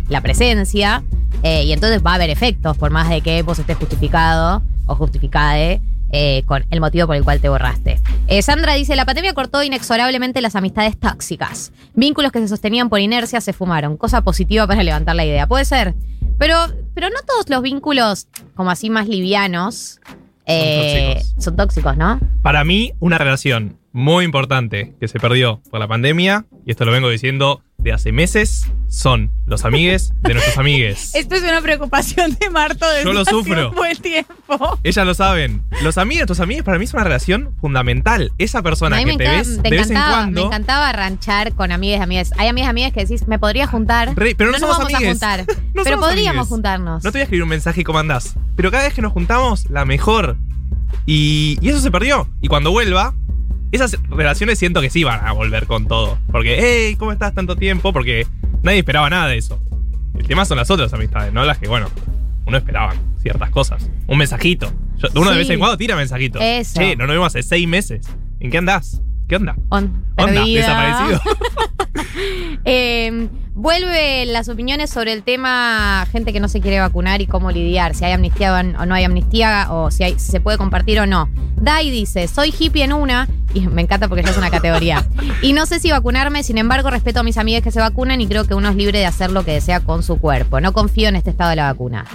la 0.09 0.21
presencia 0.21 1.03
eh, 1.43 1.63
y 1.63 1.73
entonces 1.73 2.01
va 2.05 2.11
a 2.11 2.15
haber 2.15 2.29
efectos, 2.29 2.77
por 2.77 2.91
más 2.91 3.09
de 3.09 3.21
que 3.21 3.41
vos 3.41 3.59
estés 3.59 3.77
justificado 3.77 4.61
o 4.85 4.95
justificade. 4.95 5.81
eh, 6.13 6.43
con 6.45 6.65
el 6.69 6.81
motivo 6.81 7.07
por 7.07 7.15
el 7.15 7.23
cual 7.23 7.39
te 7.39 7.47
borraste. 7.47 8.01
Eh, 8.27 8.41
Sandra 8.41 8.73
dice, 8.73 8.97
la 8.97 9.05
pandemia 9.05 9.33
cortó 9.33 9.63
inexorablemente 9.63 10.41
las 10.41 10.57
amistades 10.57 10.97
tóxicas. 10.99 11.71
Vínculos 11.93 12.33
que 12.33 12.39
se 12.39 12.49
sostenían 12.49 12.89
por 12.89 12.99
inercia 12.99 13.39
se 13.39 13.53
fumaron. 13.53 13.95
Cosa 13.95 14.21
positiva 14.21 14.67
para 14.67 14.83
levantar 14.83 15.15
la 15.15 15.23
idea. 15.23 15.47
Puede 15.47 15.63
ser. 15.63 15.95
Pero, 16.41 16.55
pero 16.95 17.07
no 17.11 17.17
todos 17.27 17.47
los 17.49 17.61
vínculos, 17.61 18.27
como 18.55 18.71
así 18.71 18.89
más 18.89 19.07
livianos, 19.07 20.01
eh, 20.47 21.13
tóxicos. 21.13 21.43
son 21.43 21.55
tóxicos, 21.55 21.97
¿no? 21.97 22.19
Para 22.41 22.63
mí, 22.63 22.93
una 22.99 23.19
relación 23.19 23.77
muy 23.91 24.25
importante 24.25 24.95
que 24.99 25.07
se 25.07 25.19
perdió 25.19 25.61
por 25.69 25.79
la 25.79 25.87
pandemia, 25.87 26.47
y 26.65 26.71
esto 26.71 26.83
lo 26.83 26.91
vengo 26.91 27.09
diciendo 27.09 27.61
de 27.81 27.91
hace 27.93 28.11
meses, 28.11 28.65
son 28.87 29.31
los 29.47 29.65
amigues 29.65 30.13
de 30.21 30.33
nuestros 30.33 30.57
amigues. 30.57 31.11
Esto 31.15 31.35
es 31.35 31.41
una 31.43 31.61
preocupación 31.61 32.37
de 32.39 32.49
Marto 32.49 32.87
desde 32.89 33.05
Yo 33.05 33.13
lo 33.13 33.21
hace 33.21 33.31
sufro. 33.31 33.69
un 33.69 33.75
buen 33.75 33.97
tiempo. 33.97 34.79
Ellas 34.83 35.05
lo 35.05 35.13
saben. 35.13 35.63
Los 35.81 35.97
amigos, 35.97 36.27
tus 36.27 36.39
amigues 36.39 36.63
para 36.63 36.77
mí 36.77 36.85
es 36.85 36.93
una 36.93 37.03
relación 37.03 37.55
fundamental. 37.59 38.31
Esa 38.37 38.61
persona 38.61 38.99
que 38.99 39.05
te 39.05 39.11
encanta- 39.23 39.31
ves 39.37 39.47
me 39.47 39.55
de 39.63 39.69
vez 39.69 39.89
en 39.89 39.91
encantaba, 39.97 40.09
me 40.09 40.21
cuando. 40.33 40.45
encantaba 40.47 40.91
ranchar 40.91 41.53
con 41.53 41.71
amigas 41.71 41.99
y 41.99 42.03
amigas. 42.03 42.31
Hay 42.37 42.47
amigas 42.47 42.67
y 42.67 42.69
amigas 42.69 42.93
que 42.93 43.01
decís, 43.01 43.27
me 43.27 43.39
podría 43.39 43.65
juntar. 43.67 44.13
Re- 44.15 44.35
pero 44.35 44.51
no 44.51 44.57
nos 44.59 44.61
somos 44.61 44.77
vamos 44.77 44.93
amigues. 44.93 45.23
a 45.23 45.37
juntar. 45.37 45.55
No 45.73 45.83
pero 45.83 45.99
podríamos 45.99 46.29
amigues. 46.41 46.47
juntarnos. 46.49 47.03
No 47.03 47.11
te 47.11 47.17
voy 47.17 47.21
a 47.21 47.23
escribir 47.23 47.43
un 47.43 47.49
mensaje 47.49 47.81
y 47.81 47.83
cómo 47.83 47.99
andás. 47.99 48.35
Pero 48.57 48.69
cada 48.71 48.83
vez 48.83 48.93
que 48.93 49.01
nos 49.01 49.13
juntamos, 49.13 49.69
la 49.69 49.85
mejor. 49.85 50.37
Y, 51.05 51.57
y 51.61 51.69
eso 51.69 51.79
se 51.79 51.89
perdió. 51.91 52.27
Y 52.41 52.47
cuando 52.49 52.71
vuelva, 52.71 53.13
esas 53.71 53.97
relaciones 54.09 54.59
siento 54.59 54.81
que 54.81 54.89
sí 54.89 55.03
van 55.03 55.25
a 55.25 55.31
volver 55.31 55.65
con 55.67 55.87
todo. 55.87 56.17
Porque, 56.31 56.57
hey, 56.59 56.95
¿cómo 56.97 57.11
estás 57.11 57.33
tanto 57.33 57.55
tiempo? 57.55 57.93
Porque 57.93 58.25
nadie 58.63 58.79
esperaba 58.79 59.09
nada 59.09 59.27
de 59.27 59.37
eso. 59.37 59.59
El 60.17 60.27
tema 60.27 60.45
son 60.45 60.57
las 60.57 60.69
otras 60.69 60.93
amistades, 60.93 61.31
no 61.33 61.43
las 61.45 61.57
que, 61.57 61.67
bueno, 61.67 61.87
uno 62.45 62.57
esperaba 62.57 62.93
ciertas 63.21 63.49
cosas. 63.49 63.89
Un 64.07 64.17
mensajito. 64.17 64.71
Yo- 64.97 65.07
uno 65.19 65.31
de 65.31 65.37
vez 65.37 65.49
en 65.49 65.59
cuando 65.59 65.77
tira 65.77 65.95
mensajitos. 65.95 66.41
Eso. 66.43 66.79
Che, 66.79 66.95
no 66.95 67.07
nos 67.07 67.15
vimos 67.15 67.27
hace 67.27 67.43
seis 67.43 67.67
meses. 67.67 68.05
¿En 68.39 68.51
qué 68.51 68.57
andás? 68.57 69.01
¿Qué 69.27 69.35
onda? 69.37 69.55
On- 69.69 70.03
Onda, 70.17 70.33
perdida. 70.33 70.59
desaparecido. 70.59 71.21
Eh, 72.65 73.27
vuelve 73.53 74.25
las 74.25 74.49
opiniones 74.49 74.89
sobre 74.89 75.13
el 75.13 75.23
tema 75.23 76.05
gente 76.11 76.33
que 76.33 76.39
no 76.39 76.47
se 76.47 76.61
quiere 76.61 76.79
vacunar 76.79 77.21
y 77.21 77.27
cómo 77.27 77.51
lidiar, 77.51 77.95
si 77.95 78.05
hay 78.05 78.13
amnistía 78.13 78.53
o 78.53 78.85
no 78.85 78.95
hay 78.95 79.03
amnistía, 79.03 79.67
o 79.69 79.91
si 79.91 80.03
se 80.17 80.39
puede 80.39 80.57
compartir 80.57 80.99
o 80.99 81.05
no. 81.05 81.29
Dai 81.55 81.91
dice, 81.91 82.27
soy 82.27 82.53
hippie 82.57 82.83
en 82.83 82.93
una, 82.93 83.27
y 83.53 83.61
me 83.67 83.81
encanta 83.81 84.07
porque 84.07 84.23
ya 84.23 84.31
es 84.31 84.37
una 84.37 84.49
categoría, 84.49 85.05
y 85.41 85.53
no 85.53 85.65
sé 85.65 85.79
si 85.79 85.91
vacunarme, 85.91 86.43
sin 86.43 86.57
embargo 86.57 86.89
respeto 86.89 87.19
a 87.19 87.23
mis 87.23 87.37
amigas 87.37 87.61
que 87.61 87.71
se 87.71 87.79
vacunan 87.79 88.21
y 88.21 88.27
creo 88.27 88.45
que 88.45 88.55
uno 88.55 88.69
es 88.69 88.75
libre 88.75 88.99
de 88.99 89.05
hacer 89.05 89.31
lo 89.31 89.43
que 89.43 89.51
desea 89.51 89.79
con 89.79 90.03
su 90.03 90.19
cuerpo. 90.19 90.59
No 90.59 90.73
confío 90.73 91.09
en 91.09 91.15
este 91.15 91.29
estado 91.29 91.49
de 91.51 91.57
la 91.57 91.71
vacuna. 91.71 92.05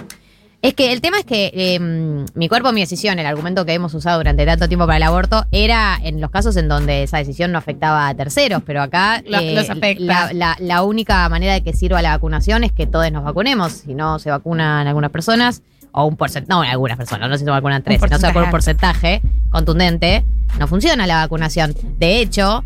Es 0.67 0.73
que 0.73 0.91
el 0.91 1.01
tema 1.01 1.19
es 1.19 1.25
que 1.25 1.51
eh, 1.53 1.79
mi 1.79 2.49
cuerpo, 2.49 2.71
mi 2.73 2.81
decisión, 2.81 3.17
el 3.19 3.25
argumento 3.25 3.65
que 3.65 3.73
hemos 3.73 3.93
usado 3.93 4.17
durante 4.17 4.45
tanto 4.45 4.67
tiempo 4.67 4.85
para 4.85 4.97
el 4.97 5.03
aborto, 5.03 5.45
era 5.51 5.97
en 6.03 6.19
los 6.19 6.29
casos 6.29 6.57
en 6.57 6.67
donde 6.67 7.03
esa 7.03 7.17
decisión 7.19 7.51
no 7.51 7.57
afectaba 7.57 8.07
a 8.09 8.13
terceros, 8.15 8.61
pero 8.65 8.81
acá 8.81 9.21
eh, 9.41 9.55
los 9.55 9.69
afecta. 9.69 10.03
La, 10.03 10.33
la- 10.33 10.57
la 10.59 10.83
única 10.83 11.27
manera 11.29 11.53
de 11.53 11.63
que 11.63 11.73
sirva 11.73 12.01
la 12.01 12.09
vacunación 12.11 12.63
es 12.63 12.71
que 12.73 12.85
todos 12.85 13.09
nos 13.11 13.23
vacunemos. 13.23 13.71
Si 13.71 13.93
no 13.93 14.19
se 14.19 14.29
vacunan 14.29 14.87
algunas 14.87 15.09
personas, 15.11 15.61
o 15.93 16.03
un 16.05 16.17
porcentaje, 16.17 16.49
no 16.53 16.61
algunas 16.69 16.97
personas, 16.97 17.29
no 17.29 17.37
se 17.37 17.45
vacunan 17.45 17.81
tres, 17.81 18.01
no 18.01 18.07
se 18.19 18.27
vacuna 18.27 18.45
un 18.45 18.51
porcentaje 18.51 19.21
contundente, 19.49 20.25
no 20.59 20.67
funciona 20.67 21.07
la 21.07 21.15
vacunación. 21.17 21.73
De 21.97 22.19
hecho, 22.19 22.63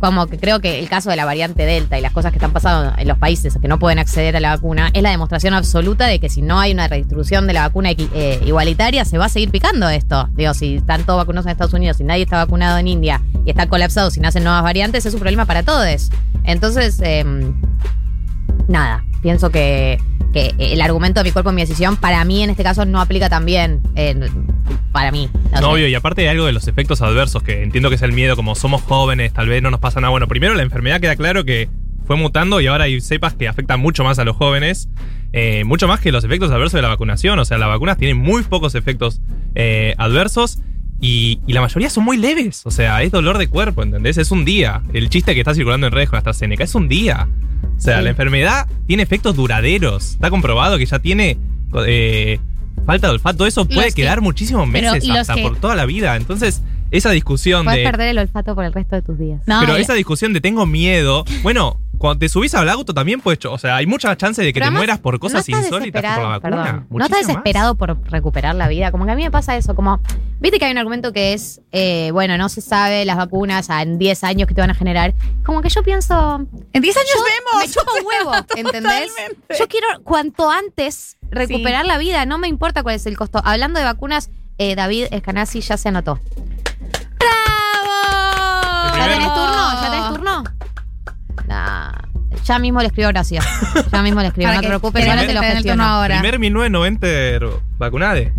como 0.00 0.26
que 0.26 0.38
creo 0.38 0.60
que 0.60 0.80
el 0.80 0.88
caso 0.88 1.10
de 1.10 1.16
la 1.16 1.24
variante 1.24 1.64
Delta 1.64 1.98
y 1.98 2.02
las 2.02 2.12
cosas 2.12 2.32
que 2.32 2.38
están 2.38 2.52
pasando 2.52 2.92
en 2.98 3.06
los 3.06 3.18
países 3.18 3.56
que 3.60 3.68
no 3.68 3.78
pueden 3.78 3.98
acceder 3.98 4.36
a 4.36 4.40
la 4.40 4.50
vacuna 4.54 4.90
es 4.92 5.02
la 5.02 5.10
demostración 5.10 5.54
absoluta 5.54 6.06
de 6.06 6.18
que 6.18 6.28
si 6.28 6.42
no 6.42 6.58
hay 6.58 6.72
una 6.72 6.88
redistribución 6.88 7.46
de 7.46 7.52
la 7.52 7.62
vacuna 7.62 7.90
eh, 7.92 8.40
igualitaria, 8.44 9.04
se 9.04 9.18
va 9.18 9.26
a 9.26 9.28
seguir 9.28 9.50
picando 9.50 9.88
esto. 9.88 10.28
Digo, 10.32 10.54
si 10.54 10.76
están 10.76 11.04
todos 11.04 11.18
vacunados 11.18 11.46
en 11.46 11.52
Estados 11.52 11.74
Unidos 11.74 12.00
y 12.00 12.04
nadie 12.04 12.24
está 12.24 12.36
vacunado 12.36 12.78
en 12.78 12.88
India 12.88 13.20
y 13.44 13.50
está 13.50 13.68
colapsado 13.68 14.10
si 14.10 14.20
nacen 14.20 14.44
nuevas 14.44 14.62
variantes, 14.62 15.06
es 15.06 15.14
un 15.14 15.20
problema 15.20 15.46
para 15.46 15.62
todos. 15.62 16.10
Entonces, 16.44 16.98
em, 17.00 17.54
nada, 18.68 19.04
pienso 19.22 19.50
que, 19.50 19.98
que 20.32 20.54
el 20.58 20.80
argumento 20.80 21.20
de 21.20 21.24
mi 21.24 21.32
cuerpo, 21.32 21.52
mi 21.52 21.62
decisión, 21.62 21.96
para 21.96 22.24
mí 22.24 22.42
en 22.42 22.50
este 22.50 22.62
caso 22.62 22.84
no 22.84 23.00
aplica 23.00 23.28
tan 23.28 23.44
bien. 23.44 23.80
eh, 23.94 24.30
para 24.92 25.10
mí. 25.10 25.28
No 25.60 25.70
obvio, 25.70 25.88
y 25.88 25.94
aparte 25.94 26.22
de 26.22 26.28
algo 26.28 26.44
de 26.46 26.52
los 26.52 26.68
efectos 26.68 27.02
adversos, 27.02 27.42
que 27.42 27.62
entiendo 27.62 27.88
que 27.88 27.96
es 27.96 28.02
el 28.02 28.12
miedo, 28.12 28.36
como 28.36 28.54
somos 28.54 28.82
jóvenes, 28.82 29.32
tal 29.32 29.48
vez 29.48 29.62
no 29.62 29.70
nos 29.70 29.80
pasa 29.80 30.00
nada. 30.00 30.10
Bueno, 30.10 30.28
primero 30.28 30.54
la 30.54 30.62
enfermedad 30.62 31.00
queda 31.00 31.16
claro 31.16 31.44
que 31.44 31.68
fue 32.06 32.16
mutando 32.16 32.60
y 32.60 32.66
ahora 32.66 32.84
hay 32.84 33.00
cepas 33.00 33.34
que 33.34 33.48
afectan 33.48 33.80
mucho 33.80 34.04
más 34.04 34.18
a 34.18 34.24
los 34.24 34.36
jóvenes, 34.36 34.88
eh, 35.32 35.64
mucho 35.64 35.88
más 35.88 36.00
que 36.00 36.12
los 36.12 36.24
efectos 36.24 36.50
adversos 36.50 36.74
de 36.74 36.82
la 36.82 36.88
vacunación. 36.88 37.38
O 37.38 37.44
sea, 37.44 37.58
las 37.58 37.68
vacunas 37.68 37.96
tienen 37.96 38.16
muy 38.18 38.42
pocos 38.42 38.74
efectos 38.74 39.20
eh, 39.54 39.94
adversos 39.98 40.58
y, 41.00 41.40
y 41.46 41.52
la 41.52 41.60
mayoría 41.62 41.90
son 41.90 42.04
muy 42.04 42.16
leves. 42.16 42.62
O 42.66 42.70
sea, 42.70 43.02
es 43.02 43.10
dolor 43.12 43.38
de 43.38 43.48
cuerpo, 43.48 43.82
¿entendés? 43.82 44.18
Es 44.18 44.30
un 44.30 44.44
día. 44.44 44.82
El 44.92 45.08
chiste 45.10 45.34
que 45.34 45.40
está 45.40 45.54
circulando 45.54 45.86
en 45.86 45.92
redes 45.92 46.10
con 46.10 46.16
AstraZeneca 46.18 46.64
es 46.64 46.74
un 46.74 46.88
día. 46.88 47.28
O 47.76 47.80
sea, 47.80 47.98
Sí. 47.98 48.04
la 48.04 48.10
enfermedad 48.10 48.66
tiene 48.86 49.02
efectos 49.02 49.34
duraderos. 49.36 50.12
Está 50.12 50.28
comprobado 50.30 50.78
que 50.78 50.86
ya 50.86 50.98
tiene 50.98 51.38
eh, 51.86 52.38
falta 52.86 53.06
de 53.08 53.14
olfato. 53.14 53.46
Eso 53.46 53.64
puede 53.66 53.86
los 53.86 53.94
que- 53.94 54.02
quedar 54.02 54.20
muchísimos 54.20 54.66
meses 54.68 55.08
hasta 55.10 55.36
por 55.36 55.56
toda 55.58 55.74
la 55.76 55.86
vida. 55.86 56.16
Entonces, 56.16 56.62
esa 56.90 57.10
discusión 57.10 57.64
Puedes 57.64 57.78
de. 57.84 57.90
perder 57.90 58.08
el 58.08 58.18
olfato 58.18 58.54
por 58.54 58.64
el 58.64 58.72
resto 58.72 58.96
de 58.96 59.02
tus 59.02 59.18
días. 59.18 59.40
No, 59.46 59.60
pero 59.60 59.76
esa 59.76 59.94
discusión 59.94 60.32
de 60.32 60.40
tengo 60.40 60.66
miedo. 60.66 61.24
Bueno, 61.42 61.80
cuando 62.02 62.18
te 62.18 62.28
subís 62.28 62.52
al 62.54 62.68
auto 62.68 62.92
también 62.92 63.20
puedes. 63.20 63.44
O 63.46 63.56
sea, 63.58 63.76
hay 63.76 63.86
mucha 63.86 64.16
chance 64.16 64.42
de 64.42 64.48
que 64.48 64.54
Pero 64.54 64.64
te 64.64 64.66
además, 64.66 64.80
mueras 64.80 64.98
por 64.98 65.20
cosas 65.20 65.48
no 65.48 65.56
insólitas 65.58 66.02
por 66.02 66.22
la 66.24 66.28
vacuna. 66.30 66.40
perdón, 66.64 66.86
no 66.90 67.04
estás 67.04 67.18
más. 67.20 67.26
desesperado 67.28 67.76
por 67.76 67.96
recuperar 68.10 68.56
la 68.56 68.66
vida. 68.66 68.90
Como 68.90 69.04
que 69.06 69.12
a 69.12 69.14
mí 69.14 69.22
me 69.22 69.30
pasa 69.30 69.56
eso, 69.56 69.76
como, 69.76 70.00
viste 70.40 70.58
que 70.58 70.64
hay 70.64 70.72
un 70.72 70.78
argumento 70.78 71.12
que 71.12 71.32
es, 71.32 71.60
eh, 71.70 72.10
bueno, 72.12 72.36
no 72.38 72.48
se 72.48 72.60
sabe 72.60 73.04
las 73.04 73.16
vacunas 73.16 73.70
a- 73.70 73.82
en 73.82 73.98
10 73.98 74.24
años 74.24 74.48
que 74.48 74.54
te 74.54 74.60
van 74.60 74.70
a 74.70 74.74
generar. 74.74 75.14
Como 75.44 75.62
que 75.62 75.68
yo 75.68 75.84
pienso, 75.84 76.44
En 76.72 76.82
10 76.82 76.96
años 76.96 77.08
yo- 77.14 77.22
vemos. 77.22 77.64
me 77.66 77.72
chupa 77.72 77.92
un 78.00 78.04
huevo, 78.06 78.32
¿entendés? 78.56 79.08
Totalmente. 79.08 79.56
Yo 79.58 79.68
quiero 79.68 79.86
cuanto 80.02 80.50
antes 80.50 81.16
recuperar 81.30 81.86
la 81.86 81.98
vida, 81.98 82.26
no 82.26 82.36
me 82.38 82.48
importa 82.48 82.82
cuál 82.82 82.96
es 82.96 83.06
el 83.06 83.16
costo. 83.16 83.40
Hablando 83.44 83.78
de 83.78 83.84
vacunas, 83.84 84.28
eh, 84.58 84.74
David 84.74 85.06
Escanasi 85.12 85.60
ya 85.60 85.76
se 85.76 85.88
anotó. 85.90 86.18
¡Bravo! 87.18 88.96
¿Ya 88.98 89.08
tenés 89.08 89.28
turno? 89.34 89.82
¿Ya 89.82 89.90
tenés 89.90 90.08
turno? 90.08 90.31
Nah, 91.46 91.92
ya 92.44 92.58
mismo 92.58 92.80
le 92.80 92.86
escribo 92.86 93.08
Horacio. 93.08 93.40
Ya 93.90 94.02
mismo 94.02 94.20
le 94.20 94.28
escribo, 94.28 94.52
no 94.54 94.60
te 94.60 94.68
preocupes, 94.68 95.08
ahora 95.08 95.26
te 95.26 95.34
lo 95.34 95.40
gestiono. 95.40 95.82
turno 95.82 95.84
ahora. 95.84 96.20
Primer 96.20 96.38
1990 96.38 97.62
vacunade. 97.78 98.32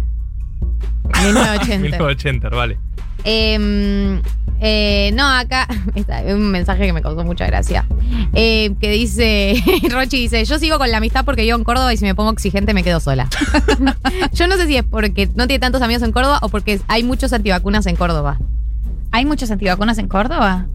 1980. 1.03 1.77
1980, 1.79 2.49
vale. 2.49 2.77
Eh, 3.25 4.21
eh, 4.65 5.12
no, 5.13 5.27
acá 5.27 5.67
está 5.95 6.21
un 6.21 6.49
mensaje 6.49 6.86
que 6.86 6.93
me 6.93 7.01
causó 7.01 7.23
mucha 7.23 7.45
gracia. 7.45 7.86
Eh, 8.34 8.73
que 8.79 8.91
dice, 8.91 9.62
Rochi 9.91 10.17
dice, 10.17 10.45
yo 10.45 10.58
sigo 10.58 10.77
con 10.77 10.89
la 10.89 10.97
amistad 10.97 11.25
porque 11.25 11.41
vivo 11.41 11.58
en 11.58 11.63
Córdoba 11.63 11.93
y 11.93 11.97
si 11.97 12.06
me 12.06 12.15
pongo 12.15 12.32
exigente 12.32 12.73
me 12.73 12.84
quedo 12.84 12.99
sola. 12.99 13.27
yo 14.34 14.47
no 14.47 14.56
sé 14.56 14.67
si 14.67 14.77
es 14.77 14.84
porque 14.84 15.29
no 15.36 15.47
tiene 15.47 15.60
tantos 15.60 15.82
amigos 15.82 16.03
en 16.03 16.12
Córdoba 16.12 16.39
o 16.41 16.49
porque 16.49 16.79
hay 16.88 17.03
muchos 17.03 17.34
antivacunas 17.34 17.86
en 17.88 17.95
Córdoba. 17.95 18.39
¿Hay 19.12 19.25
muchos 19.25 19.51
antivacunas 19.51 19.97
en 19.97 20.08
Córdoba? 20.08 20.67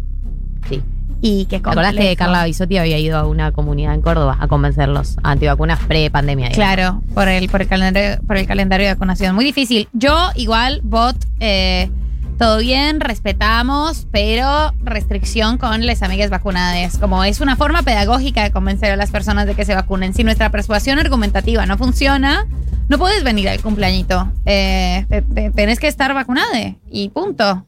Sí. 0.69 0.83
¿Y 1.21 1.45
qué 1.47 1.59
¿Te 1.61 1.69
acordás 1.69 1.93
que 1.93 1.97
complejo. 1.99 2.17
Carla 2.19 2.45
Bisotti 2.45 2.79
había 2.79 2.99
ido 2.99 3.19
a 3.19 3.27
una 3.27 3.51
comunidad 3.53 3.95
en 3.95 4.03
Córdoba 4.03 4.37
a 4.41 4.47
convencerlos 4.49 5.17
a 5.23 5.33
antivacunas 5.33 5.81
pre-pandemia? 5.81 6.51
Claro, 6.51 7.03
por 7.15 7.29
el, 7.29 7.49
por 7.49 7.63
el 7.63 7.69
calendario, 7.69 8.23
por 8.27 8.37
el 8.37 8.47
calendario 8.47 8.87
de 8.87 8.95
vacunación. 8.95 9.35
Muy 9.35 9.45
difícil. 9.45 9.89
Yo, 9.93 10.17
igual, 10.37 10.81
bot, 10.85 11.17
eh, 11.41 11.91
todo 12.39 12.59
bien, 12.59 13.01
respetamos, 13.01 14.07
pero 14.13 14.73
restricción 14.85 15.59
con 15.59 15.85
las 15.87 16.03
amigas 16.05 16.31
vacunadas. 16.31 16.99
Como 16.99 17.25
es 17.25 17.41
una 17.41 17.57
forma 17.57 17.83
pedagógica 17.83 18.45
de 18.45 18.53
convencer 18.53 18.93
a 18.93 18.97
las 18.97 19.11
personas 19.11 19.47
de 19.47 19.55
que 19.57 19.65
se 19.65 19.75
vacunen. 19.75 20.15
Si 20.15 20.23
nuestra 20.23 20.51
persuasión 20.51 21.01
argumentativa 21.01 21.67
no 21.67 21.77
funciona, 21.77 22.47
no 22.89 22.97
puedes 22.97 23.25
venir 23.25 23.49
al 23.49 23.61
cumpleañito. 23.61 24.31
Eh, 24.47 25.05
te- 25.09 25.23
te- 25.23 25.51
tenés 25.51 25.81
que 25.81 25.89
estar 25.89 26.15
vacunada 26.15 26.77
y 26.89 27.09
punto. 27.09 27.67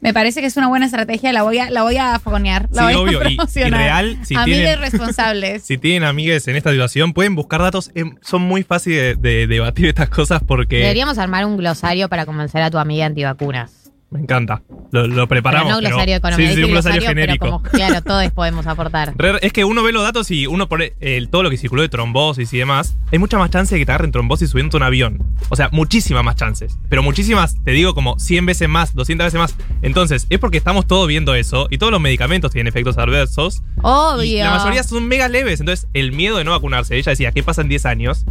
Me 0.00 0.14
parece 0.14 0.40
que 0.40 0.46
es 0.46 0.56
una 0.56 0.68
buena 0.68 0.86
estrategia, 0.86 1.32
la 1.32 1.42
voy 1.42 1.58
a, 1.58 1.70
la 1.70 1.82
voy 1.82 1.96
a 1.96 2.18
fogonear, 2.20 2.68
la 2.70 2.82
Sí, 2.82 2.84
voy 2.84 2.92
a 2.94 2.98
obvio, 3.18 3.28
y- 3.30 3.70
real, 3.70 4.18
si 4.24 4.34
Amigues 4.36 4.60
tienen- 4.60 4.78
responsables. 4.80 5.62
Si 5.66 5.76
tienen 5.76 6.04
amigues 6.04 6.46
en 6.46 6.54
esta 6.56 6.70
situación, 6.70 7.12
pueden 7.12 7.34
buscar 7.34 7.60
datos. 7.60 7.90
em, 7.96 8.14
son 8.22 8.42
muy 8.42 8.62
fáciles 8.62 9.20
de, 9.20 9.30
de 9.30 9.46
debatir 9.48 9.86
estas 9.86 10.08
cosas 10.08 10.40
porque 10.46 10.76
Deberíamos 10.78 11.18
armar 11.18 11.44
un 11.46 11.56
glosario 11.56 12.08
para 12.08 12.26
convencer 12.26 12.62
a 12.62 12.70
tu 12.70 12.78
amiga 12.78 13.06
antivacunas. 13.06 13.72
Me 14.10 14.20
encanta. 14.20 14.62
Lo, 14.90 15.06
lo 15.06 15.28
preparamos. 15.28 15.68
pero 15.68 15.80
no 15.82 15.88
glosario 15.88 16.16
economía, 16.16 16.48
sí, 16.48 16.54
sí, 16.54 16.62
un 16.64 16.70
glosario, 16.70 17.00
glosario, 17.02 17.08
genérico. 17.26 17.44
pero 17.44 17.52
como, 17.58 17.62
claro, 17.70 18.02
todos 18.02 18.30
podemos 18.32 18.66
aportar. 18.66 19.14
Es 19.42 19.52
que 19.52 19.64
uno 19.64 19.82
ve 19.82 19.92
los 19.92 20.02
datos 20.02 20.30
y 20.30 20.46
uno 20.46 20.66
pone 20.68 20.94
el- 21.00 21.28
todo 21.28 21.42
lo 21.42 21.50
que 21.50 21.58
circuló 21.58 21.82
de 21.82 21.90
trombosis 21.90 22.50
y 22.54 22.58
demás. 22.58 22.96
Hay 23.12 23.18
mucha 23.18 23.36
más 23.38 23.50
chance 23.50 23.74
de 23.74 23.80
que 23.80 23.84
te 23.86 23.92
agarren 23.92 24.10
trombosis 24.10 24.48
subiendo 24.50 24.76
un 24.78 24.82
avión. 24.82 25.22
O 25.50 25.56
sea, 25.56 25.68
muchísimas 25.72 26.24
más 26.24 26.36
chances. 26.36 26.78
Pero 26.88 27.02
muchísimas, 27.02 27.62
te 27.64 27.72
digo, 27.72 27.94
como 27.94 28.18
100 28.18 28.46
veces 28.46 28.68
más, 28.68 28.94
200 28.94 29.26
veces 29.26 29.38
más. 29.40 29.56
Entonces, 29.82 30.26
es 30.30 30.38
porque 30.38 30.56
estamos 30.56 30.86
todos 30.86 31.06
viendo 31.06 31.34
eso 31.34 31.66
y 31.70 31.76
todos 31.76 31.92
los 31.92 32.00
medicamentos 32.00 32.50
tienen 32.50 32.68
efectos 32.68 32.96
adversos. 32.96 33.62
Obvio. 33.82 34.24
Y 34.24 34.38
la 34.38 34.52
mayoría 34.56 34.82
son 34.84 35.06
mega 35.06 35.28
leves. 35.28 35.60
Entonces, 35.60 35.86
el 35.92 36.12
miedo 36.12 36.38
de 36.38 36.44
no 36.44 36.52
vacunarse, 36.52 36.96
ella 36.96 37.10
decía, 37.10 37.32
¿qué 37.32 37.42
pasa 37.42 37.60
en 37.60 37.68
10 37.68 37.84
años? 37.84 38.24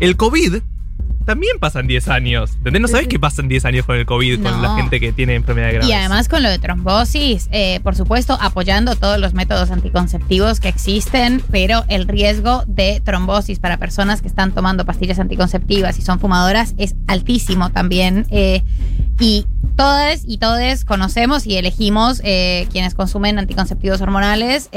El 0.00 0.16
COVID 0.16 0.56
también 1.30 1.60
pasa 1.60 1.78
en 1.78 1.86
10 1.86 2.08
años. 2.08 2.50
¿Entendés? 2.56 2.82
No 2.82 2.88
sabés 2.88 3.06
qué 3.06 3.20
pasa 3.20 3.40
en 3.40 3.46
10 3.46 3.64
años 3.64 3.86
con 3.86 3.94
el 3.94 4.04
COVID, 4.04 4.42
con 4.42 4.60
la 4.60 4.74
gente 4.74 4.98
que 4.98 5.12
tiene 5.12 5.36
enfermedades 5.36 5.74
graves. 5.74 5.88
Y 5.88 5.92
además 5.92 6.28
con 6.28 6.42
lo 6.42 6.48
de 6.48 6.58
trombosis, 6.58 7.48
eh, 7.52 7.78
por 7.84 7.94
supuesto, 7.94 8.36
apoyando 8.40 8.96
todos 8.96 9.16
los 9.20 9.32
métodos 9.32 9.70
anticonceptivos 9.70 10.58
que 10.58 10.68
existen, 10.68 11.40
pero 11.52 11.84
el 11.86 12.08
riesgo 12.08 12.64
de 12.66 13.00
trombosis 13.04 13.60
para 13.60 13.76
personas 13.76 14.22
que 14.22 14.26
están 14.26 14.50
tomando 14.50 14.84
pastillas 14.84 15.20
anticonceptivas 15.20 16.00
y 16.00 16.02
son 16.02 16.18
fumadoras 16.18 16.74
es 16.78 16.96
altísimo 17.06 17.70
también. 17.70 18.26
eh, 18.30 18.64
y 19.20 19.46
todas 19.76 20.22
y 20.26 20.38
todos 20.38 20.84
conocemos 20.84 21.46
y 21.46 21.56
elegimos 21.56 22.22
eh, 22.24 22.66
quienes 22.72 22.94
consumen 22.94 23.38
anticonceptivos 23.38 24.00
hormonales. 24.00 24.68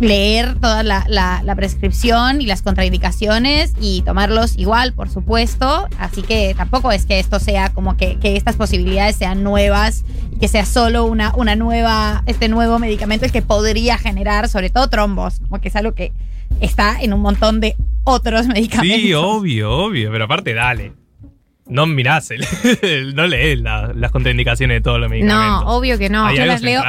Leer 0.00 0.54
toda 0.60 0.82
la, 0.82 1.04
la- 1.08 1.42
la 1.44 1.54
prescripción 1.56 2.40
y 2.40 2.46
las 2.46 2.62
contraindicaciones 2.62 3.72
y 3.80 4.02
tomarlos 4.02 4.56
igual, 4.56 4.92
por 4.92 5.08
supuesto. 5.08 5.88
Así 5.98 6.22
que 6.22 6.54
tampoco 6.56 6.92
es 6.92 7.04
que 7.06 7.18
esto 7.18 7.40
sea 7.40 7.70
como 7.72 7.96
que, 7.96 8.16
que 8.18 8.36
estas 8.36 8.56
posibilidades 8.56 9.16
sean 9.16 9.42
nuevas 9.42 10.04
y 10.32 10.38
que 10.38 10.48
sea 10.48 10.64
solo 10.66 11.04
una, 11.04 11.32
una 11.34 11.56
nueva, 11.56 12.22
este 12.26 12.48
nuevo 12.48 12.78
medicamento 12.78 13.24
el 13.26 13.32
que 13.32 13.42
podría 13.42 13.98
generar, 13.98 14.48
sobre 14.48 14.70
todo 14.70 14.88
trombos, 14.88 15.40
como 15.40 15.60
que 15.60 15.68
es 15.68 15.76
algo 15.76 15.94
que 15.94 16.12
está 16.60 17.00
en 17.00 17.12
un 17.12 17.20
montón 17.20 17.60
de 17.60 17.76
otros 18.04 18.46
medicamentos. 18.48 19.00
Sí, 19.00 19.14
obvio, 19.14 19.70
obvio. 19.72 20.10
Pero 20.12 20.24
aparte, 20.24 20.54
dale. 20.54 20.92
No 21.66 21.86
mirás, 21.86 22.30
el- 22.30 22.46
el- 22.82 23.14
no 23.14 23.26
lees 23.26 23.60
la- 23.60 23.92
las 23.94 24.10
contraindicaciones 24.12 24.76
de 24.76 24.80
todos 24.80 25.00
los 25.00 25.10
medicamentos. 25.10 25.64
No, 25.64 25.70
obvio 25.76 25.98
que 25.98 26.08
no. 26.08 26.24
Hay 26.24 26.36
Yo 26.36 26.42
algo 26.42 26.52
las 26.54 26.62
leo. 26.62 26.82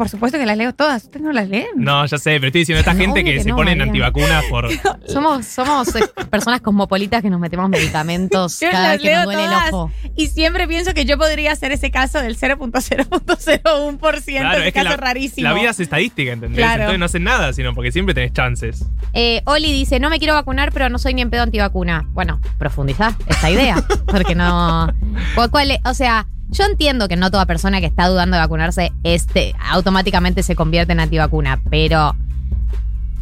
Por 0.00 0.08
supuesto 0.08 0.38
que 0.38 0.46
las 0.46 0.56
leo 0.56 0.72
todas. 0.72 1.04
¿Ustedes 1.04 1.22
no 1.26 1.30
las 1.30 1.46
leen? 1.50 1.66
No, 1.76 2.06
ya 2.06 2.16
sé, 2.16 2.30
pero 2.36 2.46
estoy 2.46 2.62
diciendo 2.62 2.78
esta 2.80 2.94
No, 2.94 3.00
gente 3.00 3.22
que, 3.22 3.34
que 3.34 3.42
se 3.42 3.50
no, 3.50 3.56
ponen 3.56 3.76
Mariana. 3.76 3.90
antivacunas 4.08 4.44
por. 4.48 4.70
Somos, 5.06 5.44
somos 5.44 5.94
eh, 5.94 6.00
personas 6.30 6.62
cosmopolitas 6.62 7.20
que 7.20 7.28
nos 7.28 7.38
metemos 7.38 7.68
medicamentos 7.68 8.58
Yo 8.60 8.70
cada 8.70 8.92
vez 8.92 9.02
que 9.02 9.14
nos 9.14 9.24
duele 9.26 9.42
todas 9.44 9.68
el 9.68 9.74
ojo. 9.74 9.92
y 10.16 10.28
siempre 10.28 10.66
pienso 10.66 10.94
que 10.94 11.04
yo 11.04 11.18
podría 11.18 11.52
hacer 11.52 11.72
ese 11.72 11.90
caso 11.90 12.18
del 12.22 12.38
0.0.01%, 12.38 13.98
Claro, 14.40 14.58
ese 14.58 14.58
es 14.60 14.64
que 14.64 14.72
caso 14.72 14.88
la, 14.90 14.96
rarísimo. 14.96 15.46
la 15.48 15.54
vida 15.54 15.70
es 15.70 15.80
estadística, 15.80 16.32
¿entendés? 16.32 16.56
Claro. 16.58 16.74
Entonces 16.84 16.98
no 16.98 17.04
hacen 17.04 17.24
nada, 17.24 17.52
sino 17.52 17.74
porque 17.74 17.92
siempre 17.92 18.14
tenés 18.14 18.32
chances. 18.32 18.86
Eh, 19.12 19.42
Oli 19.44 19.70
dice, 19.72 20.00
no 20.00 20.08
me 20.10 20.18
quiero 20.18 20.32
vacunar, 20.34 20.72
pero 20.72 20.88
no 20.88 20.98
soy 20.98 21.12
ni 21.12 21.22
en 21.22 21.28
pedo 21.30 21.42
antivacuna. 21.42 22.06
Bueno, 22.12 22.40
profundizá 22.58 23.16
esta 23.26 23.50
idea, 23.50 23.84
porque 24.06 24.34
no... 24.34 24.92
¿Cuál- 25.34 25.50
cuál 25.50 25.70
es? 25.72 25.78
o 25.84 25.92
sea, 25.94 26.26
yo 26.50 26.64
entiendo 26.64 27.08
que 27.08 27.16
no 27.16 27.30
toda 27.30 27.46
persona 27.46 27.80
que 27.80 27.86
está 27.86 28.08
dudando 28.08 28.36
de 28.36 28.42
vacunarse 28.42 28.92
este, 29.04 29.54
automáticamente 29.70 30.42
se 30.42 30.54
convierte 30.54 30.92
en 30.92 31.00
antivacuna, 31.00 31.60
pero... 31.70 32.14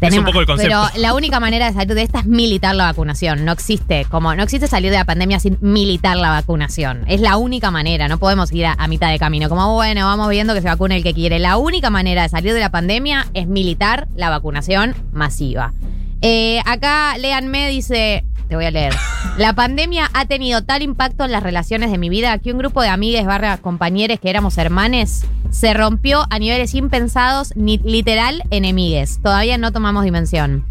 Es 0.01 0.17
un 0.17 0.23
poco 0.23 0.39
el 0.39 0.45
concepto. 0.45 0.73
Pero 0.93 1.01
la 1.01 1.13
única 1.13 1.41
manera 1.41 1.65
de 1.65 1.73
salir 1.73 1.93
de 1.93 2.03
esta 2.03 2.19
es 2.19 2.25
militar 2.25 2.73
la 2.73 2.85
vacunación. 2.85 3.43
No 3.43 3.51
existe, 3.51 4.05
como 4.09 4.33
no 4.33 4.43
existe 4.43 4.67
salir 4.67 4.91
de 4.91 4.97
la 4.97 5.03
pandemia 5.03 5.41
sin 5.41 5.57
militar 5.59 6.15
la 6.15 6.29
vacunación. 6.29 7.03
Es 7.07 7.19
la 7.19 7.35
única 7.35 7.69
manera. 7.69 8.07
No 8.07 8.17
podemos 8.17 8.49
ir 8.53 8.65
a, 8.65 8.73
a 8.79 8.87
mitad 8.87 9.11
de 9.11 9.19
camino. 9.19 9.49
Como 9.49 9.73
bueno, 9.73 10.05
vamos 10.05 10.29
viendo 10.29 10.53
que 10.53 10.61
se 10.61 10.69
vacune 10.69 10.95
el 10.95 11.03
que 11.03 11.13
quiere. 11.13 11.37
La 11.37 11.57
única 11.57 11.89
manera 11.89 12.21
de 12.21 12.29
salir 12.29 12.53
de 12.53 12.61
la 12.61 12.69
pandemia 12.69 13.27
es 13.33 13.47
militar 13.47 14.07
la 14.15 14.29
vacunación 14.29 14.95
masiva. 15.11 15.73
Eh, 16.21 16.61
acá 16.65 17.17
Leanme 17.17 17.69
dice, 17.69 18.25
te 18.49 18.55
voy 18.55 18.65
a 18.65 18.71
leer. 18.71 18.93
La 19.37 19.53
pandemia 19.53 20.09
ha 20.13 20.25
tenido 20.25 20.63
tal 20.63 20.81
impacto 20.81 21.23
en 21.23 21.31
las 21.31 21.43
relaciones 21.43 21.91
de 21.91 21.97
mi 21.97 22.09
vida 22.09 22.37
que 22.39 22.51
un 22.51 22.57
grupo 22.57 22.81
de 22.81 22.89
amigues 22.89 23.25
barra 23.25 23.57
compañeros 23.57 24.19
que 24.19 24.29
éramos 24.29 24.57
hermanes 24.57 25.25
se 25.51 25.73
rompió 25.73 26.25
a 26.29 26.39
niveles 26.39 26.73
impensados, 26.73 27.53
ni 27.55 27.77
literal 27.77 28.43
enemigues. 28.49 29.19
Todavía 29.21 29.57
no 29.57 29.71
tomamos 29.71 30.03
dimensión. 30.03 30.65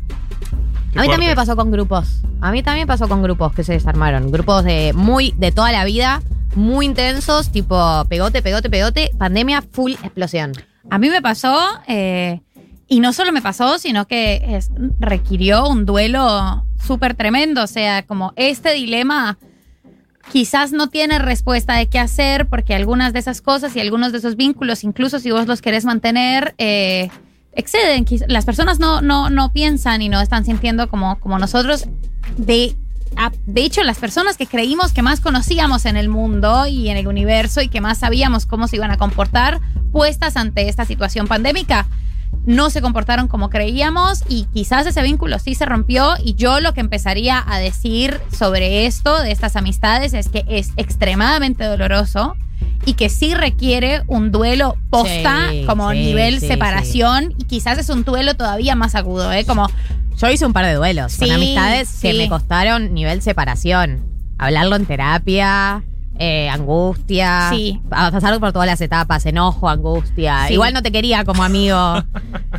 Qué 0.92 0.98
a 0.98 1.02
mí 1.02 1.08
también 1.08 1.30
me 1.30 1.36
pasó 1.36 1.56
con 1.56 1.70
grupos. 1.70 2.20
A 2.40 2.52
mí 2.52 2.62
también 2.62 2.86
me 2.86 2.92
pasó 2.92 3.08
con 3.08 3.22
grupos 3.22 3.52
que 3.54 3.64
se 3.64 3.72
desarmaron. 3.72 4.30
Grupos 4.30 4.64
de 4.64 4.92
muy 4.94 5.34
de 5.36 5.52
toda 5.52 5.72
la 5.72 5.84
vida, 5.84 6.22
muy 6.54 6.86
intensos, 6.86 7.50
tipo 7.50 8.04
pegote, 8.08 8.42
pegote, 8.42 8.70
pegote, 8.70 9.10
pandemia, 9.18 9.62
full 9.62 9.92
explosión. 9.92 10.52
A 10.90 10.98
mí 10.98 11.10
me 11.10 11.20
pasó, 11.20 11.58
eh, 11.86 12.40
y 12.88 13.00
no 13.00 13.12
solo 13.12 13.32
me 13.32 13.42
pasó, 13.42 13.78
sino 13.78 14.06
que 14.06 14.42
es- 14.56 14.70
requirió 14.98 15.68
un 15.68 15.84
duelo 15.86 16.64
súper 16.84 17.14
tremendo. 17.14 17.62
O 17.62 17.66
sea, 17.66 18.02
como 18.04 18.32
este 18.36 18.72
dilema 18.72 19.38
quizás 20.32 20.72
no 20.72 20.88
tiene 20.88 21.18
respuesta 21.18 21.74
de 21.74 21.86
qué 21.86 21.98
hacer, 21.98 22.48
porque 22.48 22.74
algunas 22.74 23.12
de 23.12 23.18
esas 23.18 23.40
cosas 23.40 23.74
y 23.76 23.80
algunos 23.80 24.12
de 24.12 24.18
esos 24.18 24.36
vínculos, 24.36 24.84
incluso 24.84 25.18
si 25.20 25.30
vos 25.30 25.46
los 25.46 25.62
querés 25.62 25.84
mantener, 25.84 26.54
eh, 26.58 27.10
exceden. 27.52 28.04
Las 28.28 28.44
personas 28.44 28.78
no, 28.78 29.00
no, 29.00 29.30
no 29.30 29.52
piensan 29.52 30.02
y 30.02 30.08
no 30.08 30.20
están 30.20 30.44
sintiendo 30.44 30.88
como, 30.88 31.18
como 31.18 31.38
nosotros. 31.38 31.86
De, 32.36 32.76
de 33.46 33.62
hecho, 33.62 33.82
las 33.84 33.98
personas 33.98 34.36
que 34.36 34.46
creímos 34.46 34.92
que 34.92 35.00
más 35.02 35.20
conocíamos 35.20 35.86
en 35.86 35.96
el 35.96 36.08
mundo 36.10 36.66
y 36.66 36.88
en 36.90 36.98
el 36.98 37.06
universo 37.08 37.62
y 37.62 37.68
que 37.68 37.80
más 37.80 37.98
sabíamos 37.98 38.44
cómo 38.46 38.68
se 38.68 38.76
iban 38.76 38.90
a 38.90 38.98
comportar 38.98 39.60
puestas 39.92 40.36
ante 40.36 40.68
esta 40.68 40.84
situación 40.84 41.26
pandémica, 41.26 41.86
no 42.46 42.70
se 42.70 42.80
comportaron 42.80 43.28
como 43.28 43.50
creíamos 43.50 44.22
y 44.28 44.44
quizás 44.52 44.86
ese 44.86 45.02
vínculo 45.02 45.38
sí 45.38 45.54
se 45.54 45.66
rompió 45.66 46.14
y 46.22 46.34
yo 46.34 46.60
lo 46.60 46.72
que 46.72 46.80
empezaría 46.80 47.44
a 47.46 47.58
decir 47.58 48.20
sobre 48.32 48.86
esto, 48.86 49.20
de 49.20 49.32
estas 49.32 49.54
amistades, 49.56 50.14
es 50.14 50.28
que 50.28 50.44
es 50.48 50.70
extremadamente 50.76 51.64
doloroso 51.64 52.36
y 52.86 52.94
que 52.94 53.10
sí 53.10 53.34
requiere 53.34 54.02
un 54.06 54.32
duelo 54.32 54.76
posta 54.88 55.50
Sí, 55.50 55.64
como 55.66 55.90
sí, 55.90 55.98
nivel 55.98 56.40
sí, 56.40 56.48
separación 56.48 57.34
y 57.36 57.44
quizás 57.44 57.78
es 57.78 57.90
un 57.90 58.04
duelo 58.04 58.34
todavía 58.34 58.74
más 58.74 58.94
agudo, 58.94 59.30
¿eh? 59.32 59.44
Como 59.44 59.68
Yo 60.16 60.30
hice 60.30 60.46
un 60.46 60.52
par 60.52 60.64
de 60.64 60.74
duelos 60.74 61.16
con 61.16 61.30
amistades 61.30 62.00
que 62.00 62.14
me 62.14 62.28
costaron 62.28 62.94
nivel 62.94 63.20
separación. 63.20 64.04
Hablarlo 64.38 64.76
en 64.76 64.86
terapia, 64.86 65.84
eh, 66.18 66.48
angustia. 66.48 67.48
Sí. 67.50 67.80
a 67.90 68.10
Pasar 68.10 68.38
por 68.40 68.52
todas 68.52 68.66
las 68.66 68.80
etapas, 68.80 69.24
enojo, 69.26 69.68
angustia. 69.68 70.46
Sí. 70.48 70.54
Igual 70.54 70.74
no 70.74 70.82
te 70.82 70.90
quería 70.92 71.24
como 71.24 71.44
amigo. 71.44 72.02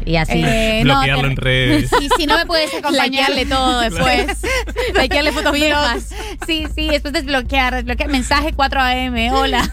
y 0.06 0.16
así. 0.16 0.42
Eh, 0.46 0.82
no, 0.86 0.94
Bloquearlo 0.96 1.22
te- 1.24 1.28
en 1.30 1.36
redes. 1.38 1.90
Sí, 2.00 2.10
si 2.18 2.26
no 2.26 2.38
me 2.38 2.46
puedes 2.46 2.74
acompañar. 2.78 3.32
Todo 3.50 3.80
después. 3.90 4.28
Likearle 5.00 5.32
fotos 5.32 5.54
viejas. 5.54 6.10
Sí, 6.48 6.68
sí, 6.76 6.88
después 6.90 7.14
desbloquear, 7.14 7.76
desbloquear. 7.76 8.10
Mensaje 8.10 8.54
4 8.54 8.82
AM, 8.82 9.16
hola. 9.34 9.70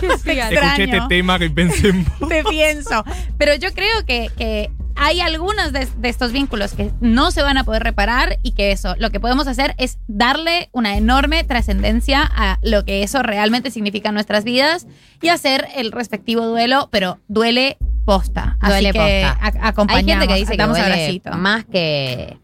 Te 0.00 0.06
Escuché 0.06 0.40
extraño. 0.40 0.84
este 0.84 1.00
tema 1.08 1.38
que 1.38 1.50
pensé 1.50 1.88
en 1.88 2.04
vos. 2.04 2.28
Te 2.28 2.42
pienso. 2.44 3.04
Pero 3.38 3.54
yo 3.54 3.72
creo 3.72 4.04
que, 4.06 4.30
que 4.36 4.70
hay 5.02 5.20
algunos 5.20 5.72
de, 5.72 5.86
de 5.98 6.08
estos 6.08 6.32
vínculos 6.32 6.72
que 6.74 6.90
no 7.00 7.30
se 7.30 7.42
van 7.42 7.58
a 7.58 7.64
poder 7.64 7.82
reparar 7.82 8.38
y 8.42 8.52
que 8.52 8.72
eso, 8.72 8.94
lo 8.98 9.10
que 9.10 9.20
podemos 9.20 9.46
hacer 9.46 9.74
es 9.78 9.98
darle 10.06 10.68
una 10.72 10.96
enorme 10.96 11.44
trascendencia 11.44 12.22
a 12.34 12.58
lo 12.62 12.84
que 12.84 13.02
eso 13.02 13.22
realmente 13.22 13.70
significa 13.70 14.08
en 14.10 14.14
nuestras 14.14 14.44
vidas 14.44 14.86
y 15.20 15.28
hacer 15.28 15.66
el 15.76 15.92
respectivo 15.92 16.46
duelo, 16.46 16.88
pero 16.90 17.18
duele 17.28 17.76
posta. 18.04 18.56
Así 18.60 18.72
Duele 18.72 18.92
que 18.92 18.98
posta. 18.98 19.38
a- 19.68 19.68
Hay 19.98 20.04
gente 20.04 20.26
que 20.28 20.34
dice 20.34 20.52
que 20.52 20.56
duele 20.80 20.94
más 21.36 21.64
que, 21.64 22.38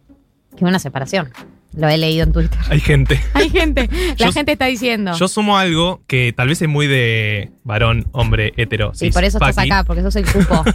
que 0.57 0.64
una 0.64 0.79
separación. 0.79 1.33
Lo 1.76 1.88
he 1.88 1.98
leído 1.98 2.24
en 2.24 2.33
Twitter. 2.33 2.59
Hay 2.70 2.81
gente. 2.81 3.20
Hay 3.35 3.50
gente. 3.50 3.88
La 4.18 4.26
Yo- 4.26 4.33
gente 4.33 4.52
está 4.52 4.66
diciendo. 4.66 5.12
Yo 5.16 5.28
sumo 5.28 5.59
algo 5.59 6.02
que 6.07 6.33
tal 6.33 6.48
vez 6.48 6.61
es 6.62 6.68
muy 6.68 6.87
de 6.87 7.50
varón, 7.64 8.07
hombre, 8.12 8.52
hetero. 8.57 8.92
cis, 8.94 9.12
por 9.14 9.22
eso 9.24 9.38
estás 9.38 9.59
acá, 9.59 9.85
porque 9.85 10.02
sos 10.02 10.16
el 10.16 10.24
cupo. 10.26 10.64